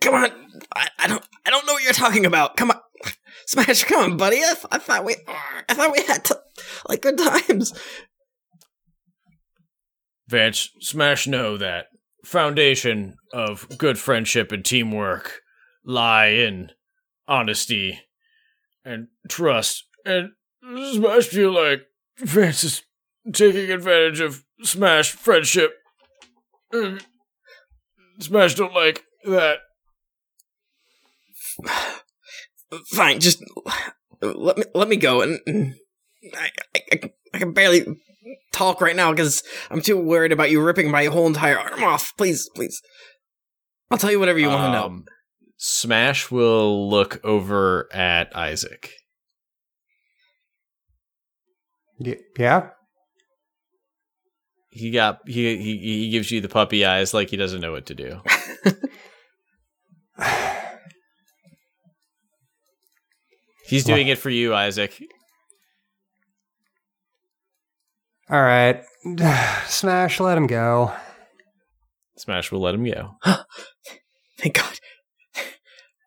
Come 0.00 0.14
on, 0.14 0.30
I, 0.74 0.88
I 0.98 1.08
don't, 1.08 1.22
I 1.44 1.50
don't 1.50 1.66
know 1.66 1.74
what 1.74 1.84
you're 1.84 1.92
talking 1.92 2.24
about. 2.24 2.56
Come 2.56 2.70
on, 2.70 2.80
Smash, 3.46 3.84
come 3.84 4.12
on, 4.12 4.16
buddy. 4.16 4.38
I, 4.38 4.54
th- 4.54 4.66
I 4.72 4.78
thought 4.78 5.04
we, 5.04 5.16
I 5.68 5.74
thought 5.74 5.92
we 5.92 6.04
had 6.04 6.24
to, 6.24 6.40
like 6.88 7.02
good 7.02 7.18
times. 7.18 7.74
Vance, 10.28 10.70
Smash 10.80 11.26
know 11.26 11.58
that 11.58 11.86
foundation 12.26 13.16
of 13.32 13.66
good 13.78 13.98
friendship 13.98 14.50
and 14.50 14.64
teamwork 14.64 15.42
lie 15.84 16.26
in 16.26 16.72
honesty 17.28 18.00
and 18.84 19.06
trust. 19.28 19.84
And 20.04 20.30
Smash 20.92 21.26
feel 21.28 21.52
like 21.52 21.86
Vance 22.18 22.64
is 22.64 22.82
taking 23.32 23.70
advantage 23.70 24.20
of 24.20 24.44
Smash 24.62 25.12
friendship. 25.12 25.74
Smash 28.18 28.54
don't 28.54 28.74
like 28.74 29.04
that. 29.24 29.58
Fine, 32.86 33.20
just 33.20 33.40
let 34.20 34.58
me 34.58 34.64
let 34.74 34.88
me 34.88 34.96
go. 34.96 35.20
And 35.20 35.38
and 35.46 35.74
I, 36.34 36.50
I, 36.74 37.12
I 37.32 37.38
can 37.38 37.52
barely 37.52 37.86
talk 38.52 38.80
right 38.80 38.96
now 38.96 39.10
because 39.12 39.42
I'm 39.70 39.80
too 39.80 39.98
worried 39.98 40.32
about 40.32 40.50
you 40.50 40.62
ripping 40.62 40.90
my 40.90 41.06
whole 41.06 41.26
entire 41.26 41.58
arm 41.58 41.84
off. 41.84 42.12
Please, 42.16 42.48
please. 42.54 42.80
I'll 43.90 43.98
tell 43.98 44.10
you 44.10 44.18
whatever 44.18 44.38
you 44.38 44.48
want 44.48 44.62
to 44.62 44.72
know. 44.72 44.86
Um, 44.86 45.04
Smash 45.58 46.30
will 46.30 46.90
look 46.90 47.20
over 47.24 47.88
at 47.92 48.34
Isaac. 48.36 48.90
Y- 51.98 52.16
yeah. 52.38 52.70
He 54.70 54.90
got 54.90 55.20
he, 55.26 55.56
he 55.56 55.78
he 55.78 56.10
gives 56.10 56.30
you 56.30 56.42
the 56.42 56.50
puppy 56.50 56.84
eyes 56.84 57.14
like 57.14 57.30
he 57.30 57.38
doesn't 57.38 57.62
know 57.62 57.72
what 57.72 57.86
to 57.86 57.94
do. 57.94 58.20
He's 63.66 63.84
doing 63.84 64.08
it 64.08 64.18
for 64.18 64.30
you, 64.30 64.54
Isaac. 64.54 65.00
All 68.28 68.42
right. 68.42 68.82
Smash, 69.66 70.20
let 70.20 70.36
him 70.38 70.46
go. 70.46 70.92
Smash 72.16 72.50
will 72.50 72.60
let 72.60 72.74
him 72.74 72.84
go, 72.84 73.16
Thank 74.38 74.54
God. 74.54 74.78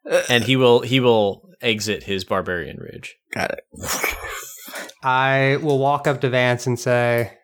and 0.30 0.44
he 0.44 0.56
will 0.56 0.82
he 0.82 1.00
will 1.00 1.50
exit 1.62 2.04
his 2.04 2.26
barbarian 2.26 2.78
ridge. 2.78 3.16
Got 3.34 3.52
it. 3.52 3.64
I 5.04 5.60
will 5.62 5.80
walk 5.80 6.08
up 6.08 6.22
to 6.22 6.30
Vance 6.30 6.68
and 6.68 6.80
say, 6.80 7.38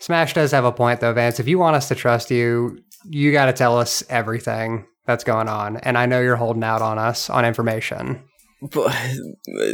Smash 0.00 0.34
does 0.34 0.52
have 0.52 0.64
a 0.64 0.72
point, 0.72 1.00
though, 1.00 1.12
Vance. 1.12 1.40
If 1.40 1.48
you 1.48 1.58
want 1.58 1.76
us 1.76 1.88
to 1.88 1.94
trust 1.94 2.30
you, 2.30 2.78
you 3.04 3.32
got 3.32 3.46
to 3.46 3.52
tell 3.52 3.78
us 3.78 4.02
everything 4.08 4.86
that's 5.06 5.24
going 5.24 5.48
on. 5.48 5.78
And 5.78 5.96
I 5.96 6.06
know 6.06 6.20
you're 6.20 6.36
holding 6.36 6.64
out 6.64 6.82
on 6.82 6.98
us 6.98 7.30
on 7.30 7.44
information. 7.44 8.22
But, 8.60 8.94
uh, 8.94 9.72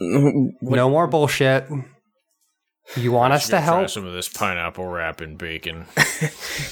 No 0.00 0.88
more 0.88 1.06
bullshit. 1.06 1.66
You 2.96 3.12
want 3.12 3.32
us 3.32 3.46
to 3.46 3.52
gonna 3.52 3.66
try 3.66 3.76
help? 3.78 3.90
some 3.90 4.04
of 4.06 4.12
this 4.14 4.28
pineapple 4.28 4.84
wrap 4.86 5.20
and 5.20 5.38
bacon. 5.38 5.86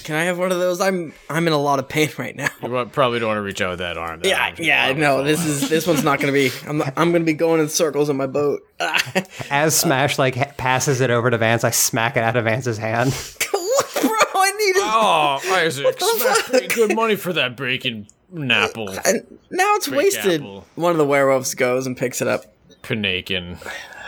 can 0.05 0.17
I 0.17 0.25
have 0.25 0.37
one 0.39 0.51
of 0.51 0.59
those? 0.59 0.81
I'm 0.81 1.13
I'm 1.31 1.47
in 1.47 1.53
a 1.53 1.59
lot 1.59 1.79
of 1.79 1.89
pain 1.89 2.11
right 2.19 2.35
now. 2.35 2.49
You 2.63 2.85
probably 2.93 3.21
don't 3.21 3.29
want 3.29 3.39
to 3.39 3.43
reach 3.43 3.61
out 3.61 3.71
with 3.71 3.79
that 3.79 3.97
arm. 3.97 4.21
That 4.21 4.59
Yeah, 4.59 4.89
yeah, 4.89 4.93
no. 4.95 5.17
fall 5.17 5.25
This 5.25 5.41
off. 5.41 5.47
is 5.47 5.69
this 5.69 5.87
one's 5.87 6.03
not 6.03 6.19
gonna 6.21 6.33
be. 6.33 6.51
I'm 6.67 6.83
I'm 6.97 7.13
gonna 7.13 7.25
be 7.25 7.35
going 7.35 7.61
in 7.61 7.69
circles 7.69 8.11
on 8.11 8.17
my 8.17 8.27
boat. 8.27 8.63
As 9.51 9.77
Smash 9.77 10.19
like 10.19 10.35
ha- 10.35 10.53
passes 10.57 11.01
it 11.01 11.11
over 11.11 11.31
to 11.31 11.39
Vance, 11.39 11.63
I 11.65 11.71
smack 11.71 12.17
it 12.17 12.25
out 12.25 12.37
of 12.37 12.45
Vance's 12.45 12.79
hand. 12.79 13.11
Bro, 13.51 14.11
I 14.11 14.51
need 14.59 14.77
it. 14.77 14.83
Oh, 14.85 15.41
Isaac, 15.55 15.97
Smash 16.01 16.37
fuck? 16.43 16.69
good 16.75 16.95
money 16.97 17.15
for 17.17 17.33
that 17.33 17.57
bacon 17.57 18.09
napple. 18.35 18.89
And 19.07 19.39
now 19.51 19.75
it's 19.77 19.87
Fake 19.87 19.97
wasted. 19.97 20.41
apple. 20.41 20.67
One 20.75 20.91
of 20.93 20.99
the 20.99 21.07
werewolves 21.07 21.55
goes 21.55 21.87
and 21.87 21.97
picks 21.97 22.21
it 22.21 22.29
up. 22.29 22.45
Panakin. 22.83 23.59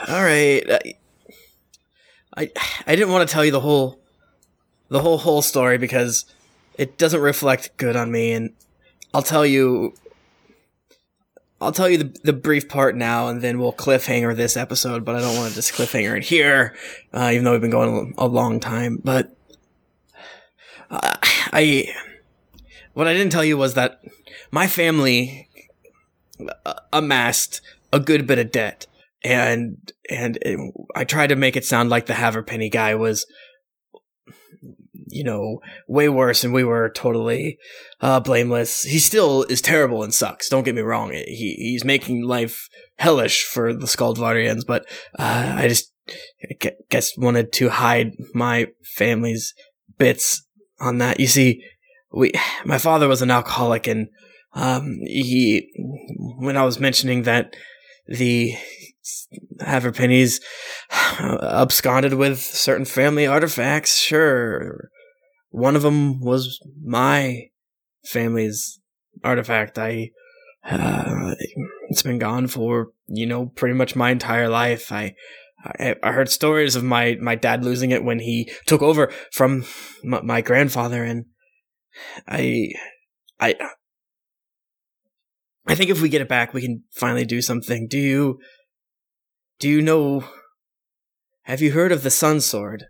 All 0.08 0.22
right. 0.22 0.68
Uh, 0.68 0.78
I, 2.40 2.50
I 2.86 2.96
didn't 2.96 3.10
want 3.10 3.28
to 3.28 3.32
tell 3.32 3.44
you 3.44 3.50
the 3.50 3.60
whole 3.60 4.00
the 4.88 5.02
whole 5.02 5.18
whole 5.18 5.42
story 5.42 5.76
because 5.76 6.24
it 6.78 6.96
doesn't 6.96 7.20
reflect 7.20 7.76
good 7.76 7.96
on 7.96 8.10
me 8.10 8.32
and 8.32 8.54
I'll 9.12 9.22
tell 9.22 9.44
you 9.44 9.92
I'll 11.60 11.72
tell 11.72 11.90
you 11.90 11.98
the, 11.98 12.18
the 12.24 12.32
brief 12.32 12.66
part 12.66 12.96
now 12.96 13.28
and 13.28 13.42
then 13.42 13.58
we'll 13.58 13.74
cliffhanger 13.74 14.34
this 14.34 14.56
episode, 14.56 15.04
but 15.04 15.14
I 15.14 15.20
don't 15.20 15.36
want 15.36 15.50
to 15.50 15.54
just 15.54 15.74
cliffhanger 15.74 16.16
it 16.16 16.24
here, 16.24 16.74
uh, 17.12 17.28
even 17.30 17.44
though 17.44 17.52
we've 17.52 17.60
been 17.60 17.68
going 17.68 18.14
a 18.16 18.26
long 18.26 18.60
time. 18.60 18.98
But 19.04 19.36
uh, 20.90 21.16
I, 21.52 21.94
what 22.94 23.06
I 23.06 23.12
didn't 23.12 23.32
tell 23.32 23.44
you 23.44 23.58
was 23.58 23.74
that 23.74 24.02
my 24.50 24.66
family 24.66 25.50
uh, 26.64 26.74
amassed 26.94 27.60
a 27.92 28.00
good 28.00 28.26
bit 28.26 28.38
of 28.38 28.50
debt 28.50 28.86
and 29.22 29.92
and 30.08 30.38
it, 30.42 30.58
I 30.94 31.04
tried 31.04 31.28
to 31.28 31.36
make 31.36 31.56
it 31.56 31.64
sound 31.64 31.90
like 31.90 32.06
the 32.06 32.14
Haverpenny 32.14 32.70
guy 32.70 32.94
was, 32.94 33.26
you 35.06 35.24
know, 35.24 35.60
way 35.86 36.08
worse, 36.08 36.44
and 36.44 36.54
we 36.54 36.64
were 36.64 36.90
totally 36.90 37.58
uh, 38.00 38.20
blameless. 38.20 38.82
He 38.82 38.98
still 38.98 39.44
is 39.44 39.60
terrible 39.60 40.02
and 40.02 40.14
sucks. 40.14 40.48
Don't 40.48 40.64
get 40.64 40.74
me 40.74 40.82
wrong. 40.82 41.12
He 41.12 41.56
he's 41.58 41.84
making 41.84 42.22
life 42.22 42.68
hellish 42.98 43.44
for 43.44 43.72
the 43.72 43.86
Skaldvarians, 43.86 44.66
but 44.66 44.86
uh, 45.18 45.54
I 45.56 45.68
just 45.68 45.92
I 46.42 46.72
guess 46.88 47.16
wanted 47.16 47.52
to 47.54 47.68
hide 47.68 48.12
my 48.34 48.68
family's 48.96 49.54
bits 49.98 50.46
on 50.80 50.98
that. 50.98 51.20
You 51.20 51.26
see, 51.26 51.62
we 52.12 52.32
my 52.64 52.78
father 52.78 53.06
was 53.06 53.22
an 53.22 53.30
alcoholic, 53.30 53.86
and 53.86 54.08
um, 54.54 54.98
he 55.04 55.70
when 56.38 56.56
I 56.56 56.64
was 56.64 56.80
mentioning 56.80 57.22
that 57.22 57.54
the 58.06 58.54
Haverpennies 59.60 60.40
absconded 60.90 62.14
with 62.14 62.40
certain 62.40 62.84
family 62.84 63.26
artifacts. 63.26 63.98
Sure, 63.98 64.90
one 65.50 65.76
of 65.76 65.82
them 65.82 66.20
was 66.20 66.60
my 66.82 67.48
family's 68.04 68.80
artifact. 69.22 69.78
I 69.78 70.10
uh, 70.64 71.34
it's 71.88 72.02
been 72.02 72.18
gone 72.18 72.46
for 72.46 72.88
you 73.06 73.26
know 73.26 73.46
pretty 73.46 73.74
much 73.74 73.96
my 73.96 74.10
entire 74.10 74.48
life. 74.48 74.92
I. 74.92 75.14
I, 75.62 76.12
heard 76.12 76.30
stories 76.30 76.74
of 76.74 76.82
my, 76.82 77.18
my 77.20 77.34
dad 77.34 77.66
losing 77.66 77.90
it 77.90 78.02
when 78.02 78.18
he 78.18 78.50
took 78.64 78.80
over 78.80 79.12
from 79.30 79.66
my 80.02 80.40
grandfather, 80.40 81.04
and 81.04 81.26
I, 82.26 82.72
I, 83.38 83.56
I 85.66 85.74
think 85.74 85.90
if 85.90 86.00
we 86.00 86.08
get 86.08 86.22
it 86.22 86.28
back, 86.28 86.52
we 86.52 86.62
can 86.62 86.84
finally 86.90 87.24
do 87.24 87.42
something. 87.42 87.88
Do 87.88 87.98
you, 87.98 88.38
do 89.60 89.68
you 89.68 89.80
know? 89.80 90.24
Have 91.44 91.60
you 91.60 91.72
heard 91.72 91.92
of 91.92 92.02
the 92.02 92.10
Sun 92.10 92.40
Sword? 92.40 92.86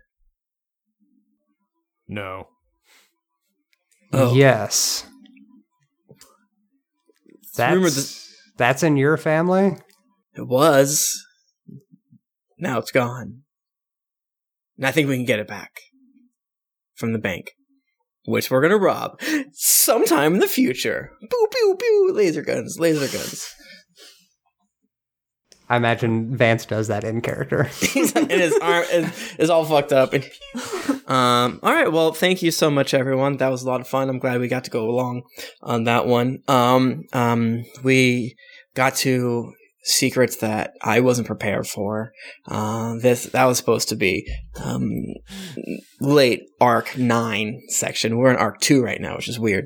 No. 2.07 2.47
Oh. 4.11 4.33
Yes. 4.33 5.05
That's, 7.55 7.73
rumored 7.75 7.91
that- 7.93 8.17
that's 8.57 8.83
in 8.83 8.97
your 8.97 9.17
family? 9.17 9.77
It 10.35 10.47
was. 10.47 11.23
Now 12.57 12.79
it's 12.79 12.91
gone. 12.91 13.41
And 14.77 14.85
I 14.87 14.91
think 14.91 15.07
we 15.09 15.15
can 15.15 15.25
get 15.25 15.39
it 15.39 15.47
back 15.47 15.71
from 16.95 17.13
the 17.13 17.19
bank, 17.19 17.51
which 18.25 18.49
we're 18.49 18.61
gonna 18.61 18.77
rob 18.77 19.19
sometime 19.53 20.33
in 20.35 20.39
the 20.39 20.47
future. 20.47 21.11
Pew 21.29 21.47
pew 21.51 21.75
pew! 21.79 22.11
Laser 22.13 22.41
guns, 22.41 22.77
laser 22.79 23.07
guns. 23.15 23.53
I 25.71 25.77
imagine 25.77 26.35
Vance 26.35 26.65
does 26.65 26.89
that 26.89 27.05
in 27.05 27.21
character. 27.21 27.69
And 28.15 28.29
his 28.29 28.57
arm 28.61 28.83
is, 28.91 29.35
is 29.39 29.49
all 29.49 29.63
fucked 29.63 29.93
up. 29.93 30.11
And, 30.11 30.25
um, 31.07 31.61
all 31.63 31.73
right. 31.73 31.89
Well, 31.89 32.11
thank 32.11 32.41
you 32.41 32.51
so 32.51 32.69
much, 32.69 32.93
everyone. 32.93 33.37
That 33.37 33.47
was 33.47 33.63
a 33.63 33.67
lot 33.67 33.79
of 33.79 33.87
fun. 33.87 34.09
I'm 34.09 34.19
glad 34.19 34.41
we 34.41 34.49
got 34.49 34.65
to 34.65 34.69
go 34.69 34.89
along 34.89 35.23
on 35.61 35.85
that 35.85 36.07
one. 36.07 36.43
Um, 36.49 37.05
um, 37.13 37.63
we 37.83 38.35
got 38.75 38.95
to 38.97 39.53
secrets 39.83 40.37
that 40.37 40.73
I 40.81 40.99
wasn't 40.99 41.27
prepared 41.27 41.67
for. 41.67 42.13
Uh, 42.47 42.95
this 43.01 43.23
that 43.25 43.45
was 43.45 43.57
supposed 43.57 43.89
to 43.89 43.95
be 43.95 44.27
um, 44.63 44.91
late 45.99 46.43
arc 46.59 46.97
nine 46.97 47.61
section. 47.69 48.17
We're 48.17 48.31
in 48.31 48.37
arc 48.37 48.59
two 48.59 48.83
right 48.83 48.99
now, 48.99 49.15
which 49.15 49.27
is 49.29 49.39
weird. 49.39 49.65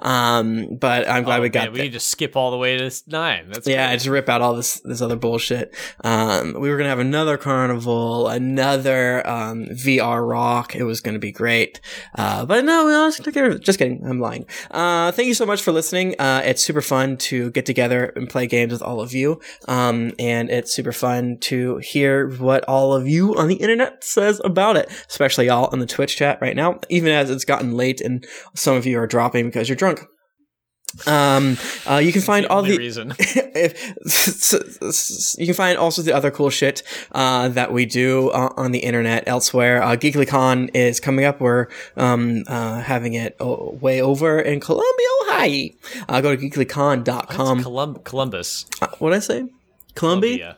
Um, 0.00 0.76
but 0.80 1.08
I'm 1.08 1.24
glad 1.24 1.40
Oh, 1.40 1.42
we 1.42 1.48
got 1.48 1.64
man, 1.64 1.72
we 1.72 1.80
need 1.80 1.92
to 1.92 2.00
skip 2.00 2.36
all 2.36 2.50
the 2.50 2.56
way 2.56 2.76
to 2.78 2.84
s- 2.86 3.02
nine. 3.06 3.48
That's 3.50 3.66
Yeah, 3.66 3.88
great. 3.88 3.96
just 3.96 4.06
rip 4.06 4.28
out 4.28 4.40
all 4.42 4.54
this 4.54 4.80
this 4.84 5.00
other 5.00 5.16
bullshit. 5.16 5.74
Um, 6.04 6.54
we 6.58 6.70
were 6.70 6.76
gonna 6.76 6.88
have 6.88 6.98
another 6.98 7.36
carnival, 7.36 8.28
another 8.28 9.26
um, 9.28 9.66
VR 9.66 10.26
rock. 10.28 10.74
It 10.76 10.84
was 10.84 11.00
gonna 11.00 11.18
be 11.18 11.32
great, 11.32 11.80
uh, 12.14 12.44
but 12.46 12.64
no, 12.64 12.86
we 12.86 12.92
just 12.92 13.24
took 13.24 13.34
care 13.34 13.46
of 13.46 13.56
it. 13.56 13.62
Just 13.62 13.78
kidding, 13.78 14.02
I'm 14.06 14.20
lying. 14.20 14.46
Uh, 14.70 15.12
thank 15.12 15.28
you 15.28 15.34
so 15.34 15.46
much 15.46 15.62
for 15.62 15.72
listening. 15.72 16.14
Uh, 16.18 16.42
it's 16.44 16.62
super 16.62 16.80
fun 16.82 17.16
to 17.16 17.50
get 17.50 17.66
together 17.66 18.12
and 18.16 18.28
play 18.28 18.46
games 18.46 18.72
with 18.72 18.82
all 18.82 19.00
of 19.00 19.12
you, 19.12 19.40
um, 19.68 20.12
and 20.18 20.50
it's 20.50 20.72
super 20.74 20.92
fun 20.92 21.38
to 21.42 21.78
hear 21.78 22.28
what 22.36 22.64
all 22.64 22.94
of 22.94 23.06
you 23.06 23.34
on 23.36 23.48
the 23.48 23.56
internet 23.56 24.04
says 24.04 24.40
about 24.44 24.76
it, 24.76 24.90
especially 25.08 25.46
y'all 25.46 25.68
on 25.72 25.78
the 25.78 25.86
Twitch 25.86 26.16
chat 26.16 26.38
right 26.40 26.56
now. 26.56 26.80
Even 26.88 27.12
as 27.12 27.30
it's 27.30 27.44
gotten 27.44 27.76
late 27.76 28.00
and 28.00 28.26
some 28.54 28.76
of 28.76 28.86
you 28.86 28.98
are 28.98 29.06
dropping 29.06 29.46
because 29.46 29.68
you're 29.68 29.76
drunk. 29.76 30.04
Um, 31.06 31.58
uh, 31.88 31.96
you 31.98 32.12
can 32.12 32.22
find 32.22 32.46
all 32.46 32.62
the 32.62 32.76
reason. 32.78 33.12
if, 33.18 33.76
you 35.38 35.46
can 35.46 35.54
find 35.54 35.78
also 35.78 36.02
the 36.02 36.12
other 36.14 36.30
cool 36.30 36.50
shit 36.50 36.82
uh, 37.12 37.48
that 37.48 37.72
we 37.72 37.86
do 37.86 38.30
uh, 38.30 38.52
on 38.56 38.72
the 38.72 38.78
internet 38.78 39.24
elsewhere. 39.26 39.82
Uh, 39.82 39.96
GeeklyCon 39.96 40.70
is 40.74 41.00
coming 41.00 41.24
up. 41.24 41.40
We're 41.40 41.66
um, 41.96 42.44
uh, 42.46 42.80
having 42.80 43.14
it 43.14 43.36
o- 43.40 43.72
way 43.80 44.00
over 44.00 44.40
in 44.40 44.60
Columbia, 44.60 45.06
Ohio. 45.28 45.68
Uh, 46.08 46.20
go 46.22 46.34
to 46.34 46.42
geeklycon.com. 46.42 47.62
Colum- 47.62 47.96
Columbus. 48.04 48.64
Uh, 48.80 48.86
what 48.98 49.10
did 49.10 49.16
I 49.16 49.20
say? 49.20 49.44
Columbia? 49.94 50.56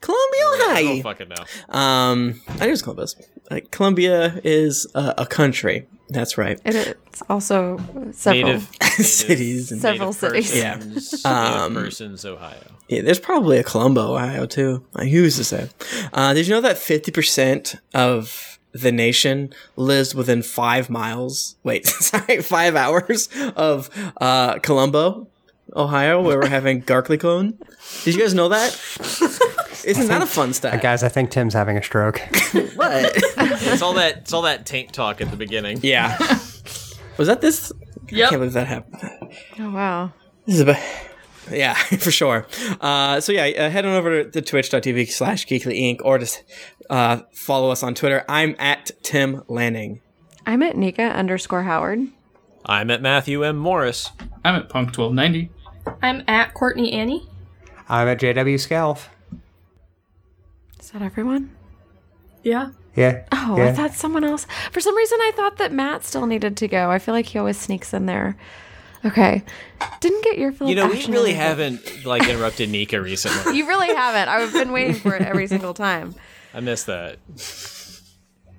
Columbia, 0.00 0.42
I 0.42 0.82
don't 0.82 0.90
Ohio. 0.90 1.02
fucking 1.02 1.28
know. 1.28 1.44
Um, 1.78 2.40
I 2.48 2.52
think 2.52 2.72
it's 2.72 2.82
Columbus. 2.82 3.14
Uh, 3.50 3.60
Columbia 3.70 4.40
is 4.44 4.86
a, 4.94 5.14
a 5.18 5.26
country. 5.26 5.86
That's 6.10 6.38
right. 6.38 6.58
It 6.64 6.74
is 6.74 6.94
also 7.28 7.78
several. 8.12 8.46
Native, 8.54 8.70
native 8.80 9.06
Cities 9.06 9.72
and 9.72 9.80
Several 9.80 10.08
native 10.12 10.20
cities. 10.46 10.56
Yeah. 10.56 10.76
persons- 10.78 11.24
Um, 11.24 11.74
persons, 11.74 12.24
Ohio. 12.24 12.56
Yeah, 12.88 13.02
there's 13.02 13.18
probably 13.20 13.58
a 13.58 13.62
Colombo, 13.64 14.14
Ohio, 14.14 14.46
too. 14.46 14.84
Like, 14.94 15.08
who's 15.10 15.36
to 15.36 15.44
say? 15.44 15.68
Uh, 16.12 16.32
did 16.32 16.46
you 16.46 16.54
know 16.54 16.62
that 16.62 16.76
50% 16.76 17.78
of 17.94 18.58
the 18.72 18.90
nation 18.92 19.52
lives 19.76 20.14
within 20.14 20.42
five 20.42 20.88
miles? 20.88 21.56
Wait, 21.62 21.86
sorry, 21.86 22.40
five 22.40 22.74
hours 22.76 23.28
of 23.56 23.90
uh, 24.20 24.58
Colombo, 24.60 25.28
Ohio, 25.76 26.22
where 26.22 26.38
we're 26.38 26.48
having 26.48 26.80
GeeklyCon? 26.82 27.54
Did 28.04 28.14
you 28.14 28.20
guys 28.22 28.32
know 28.32 28.48
that? 28.48 28.72
Isn't 29.88 30.08
that 30.08 30.22
a 30.22 30.26
fun 30.26 30.52
stat? 30.52 30.80
Guys, 30.82 31.02
I 31.02 31.08
think 31.08 31.30
Tim's 31.30 31.54
having 31.54 31.76
a 31.76 31.82
stroke. 31.82 32.20
What? 32.78 33.12
It's 33.16 33.82
all 33.82 33.94
that. 33.94 34.18
It's 34.18 34.32
all 34.32 34.42
that 34.42 34.64
taint 34.66 34.92
talk 34.92 35.20
at 35.20 35.30
the 35.30 35.36
beginning. 35.36 35.80
yeah. 35.82 36.16
Was 37.16 37.26
that 37.26 37.40
this? 37.40 37.72
I 38.06 38.10
can't 38.10 38.32
believe 38.32 38.52
that 38.52 38.66
happened. 38.68 39.32
Oh 39.58 39.70
wow. 39.70 40.12
This 40.46 40.54
is 40.56 40.60
a 40.60 40.64
bit. 40.66 40.78
Yeah, 41.50 41.74
for 41.98 42.10
sure. 42.10 42.46
Uh, 42.80 43.20
so 43.20 43.32
yeah, 43.32 43.44
uh, 43.66 43.70
head 43.70 43.84
on 43.84 43.94
over 43.94 44.24
to, 44.24 44.30
to 44.30 44.40
twitch.tv 44.42 45.08
slash 45.08 45.46
geekly 45.46 45.80
inc 45.80 45.98
or 46.04 46.18
just 46.18 46.44
uh, 46.90 47.20
follow 47.32 47.70
us 47.70 47.82
on 47.82 47.94
Twitter. 47.94 48.24
I'm 48.28 48.54
at 48.58 48.90
Tim 49.02 49.42
Lanning. 49.48 50.00
I'm 50.46 50.62
at 50.62 50.76
Nika 50.76 51.02
underscore 51.02 51.64
Howard. 51.64 52.06
I'm 52.64 52.90
at 52.90 53.02
Matthew 53.02 53.44
M. 53.44 53.56
Morris. 53.56 54.10
I'm 54.44 54.54
at 54.54 54.68
Punk 54.68 54.92
twelve 54.92 55.12
ninety. 55.14 55.50
I'm 56.02 56.22
at 56.28 56.54
Courtney 56.54 56.92
Annie. 56.92 57.26
I'm 57.88 58.06
at 58.08 58.20
JW 58.20 58.60
Scalf. 58.60 59.10
Is 60.88 60.92
that 60.92 61.02
everyone? 61.02 61.54
Yeah. 62.42 62.70
Yeah. 62.96 63.26
Oh, 63.30 63.56
yeah. 63.58 63.66
I 63.66 63.72
thought 63.72 63.92
someone 63.92 64.24
else. 64.24 64.46
For 64.72 64.80
some 64.80 64.96
reason, 64.96 65.18
I 65.20 65.32
thought 65.36 65.58
that 65.58 65.70
Matt 65.70 66.02
still 66.02 66.24
needed 66.24 66.56
to 66.56 66.66
go. 66.66 66.90
I 66.90 66.98
feel 66.98 67.12
like 67.12 67.26
he 67.26 67.38
always 67.38 67.58
sneaks 67.58 67.92
in 67.92 68.06
there. 68.06 68.38
Okay. 69.04 69.44
Didn't 70.00 70.24
get 70.24 70.38
your 70.38 70.50
fill 70.50 70.66
You 70.66 70.76
know, 70.76 70.88
we 70.88 71.04
really 71.04 71.32
in 71.32 71.36
haven't 71.36 72.06
like 72.06 72.26
interrupted 72.26 72.70
Nika 72.70 73.02
recently. 73.02 73.54
You 73.58 73.68
really 73.68 73.94
haven't. 73.94 74.30
I've 74.30 74.50
been 74.50 74.72
waiting 74.72 74.94
for 74.94 75.14
it 75.14 75.20
every 75.20 75.46
single 75.46 75.74
time. 75.74 76.14
I 76.54 76.60
missed 76.60 76.86
that. 76.86 77.18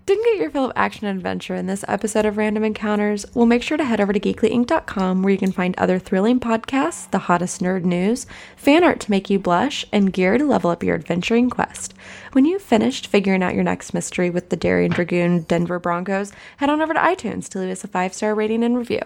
Didn't 0.10 0.26
get 0.26 0.38
your 0.38 0.50
fill 0.50 0.66
of 0.66 0.72
action 0.76 1.06
and 1.06 1.20
adventure 1.20 1.54
in 1.54 1.68
this 1.68 1.86
episode 1.88 2.26
of 2.26 2.36
Random 2.36 2.64
Encounters? 2.64 3.28
Well, 3.36 3.46
make 3.46 3.62
sure 3.62 3.78
to 3.78 3.86
head 3.86 4.02
over 4.02 4.12
to 4.12 4.20
geeklyinc.com 4.20 5.22
where 5.22 5.32
you 5.32 5.38
can 5.38 5.52
find 5.52 5.78
other 5.78 6.00
thrilling 6.00 6.40
podcasts, 6.40 7.12
the 7.12 7.20
hottest 7.20 7.62
nerd 7.62 7.84
news, 7.84 8.26
fan 8.56 8.84
art 8.84 9.00
to 9.02 9.12
make 9.12 9.30
you 9.30 9.38
blush, 9.38 9.86
and 9.94 10.12
gear 10.12 10.40
to 10.40 10.46
level 10.46 10.72
up 10.72 10.82
your 10.82 10.96
adventuring 10.96 11.52
quest. 11.52 11.94
When 12.32 12.46
you've 12.46 12.62
finished 12.62 13.08
figuring 13.08 13.42
out 13.42 13.56
your 13.56 13.64
next 13.64 13.92
mystery 13.92 14.30
with 14.30 14.50
the 14.50 14.56
Darien 14.56 14.92
Dragoon 14.92 15.42
Denver 15.44 15.80
Broncos, 15.80 16.32
head 16.58 16.70
on 16.70 16.80
over 16.80 16.94
to 16.94 17.00
iTunes 17.00 17.50
to 17.50 17.60
leave 17.60 17.72
us 17.72 17.84
a 17.84 17.88
five-star 17.88 18.36
rating 18.36 18.64
and 18.64 18.78
review. 18.78 19.02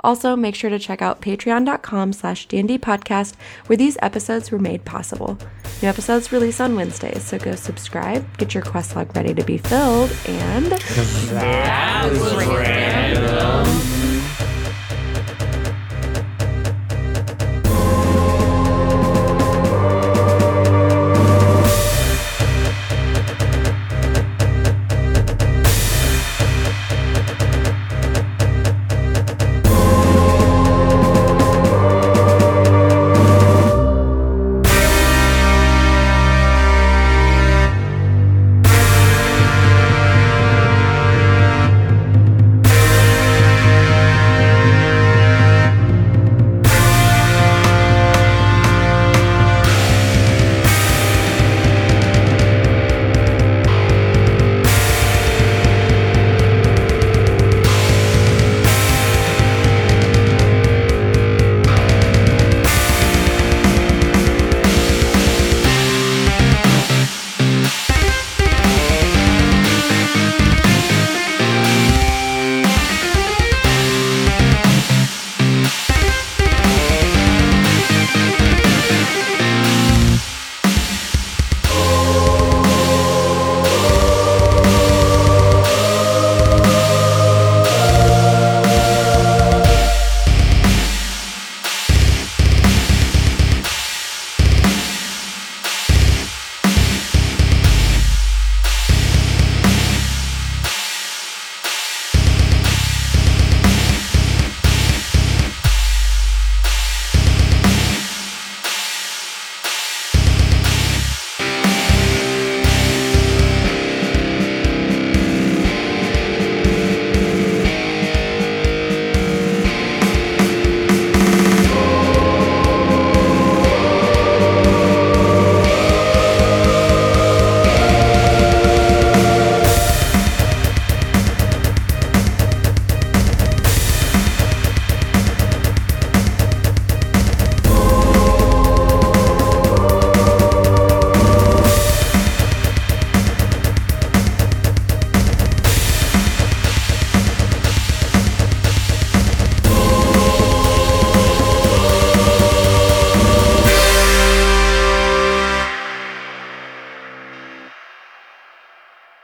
Also, 0.00 0.36
make 0.36 0.54
sure 0.54 0.70
to 0.70 0.78
check 0.78 1.02
out 1.02 1.20
patreon.com 1.20 2.12
slash 2.12 2.46
podcast 2.46 3.34
where 3.66 3.76
these 3.76 3.98
episodes 4.00 4.52
were 4.52 4.60
made 4.60 4.84
possible. 4.84 5.36
New 5.82 5.88
episodes 5.88 6.30
release 6.30 6.60
on 6.60 6.76
Wednesdays, 6.76 7.24
so 7.24 7.36
go 7.36 7.56
subscribe, 7.56 8.38
get 8.38 8.54
your 8.54 8.62
quest 8.62 8.94
log 8.94 9.14
ready 9.16 9.34
to 9.34 9.42
be 9.42 9.58
filled, 9.58 10.12
and... 10.26 10.66
That 11.32 12.08
was 12.12 13.97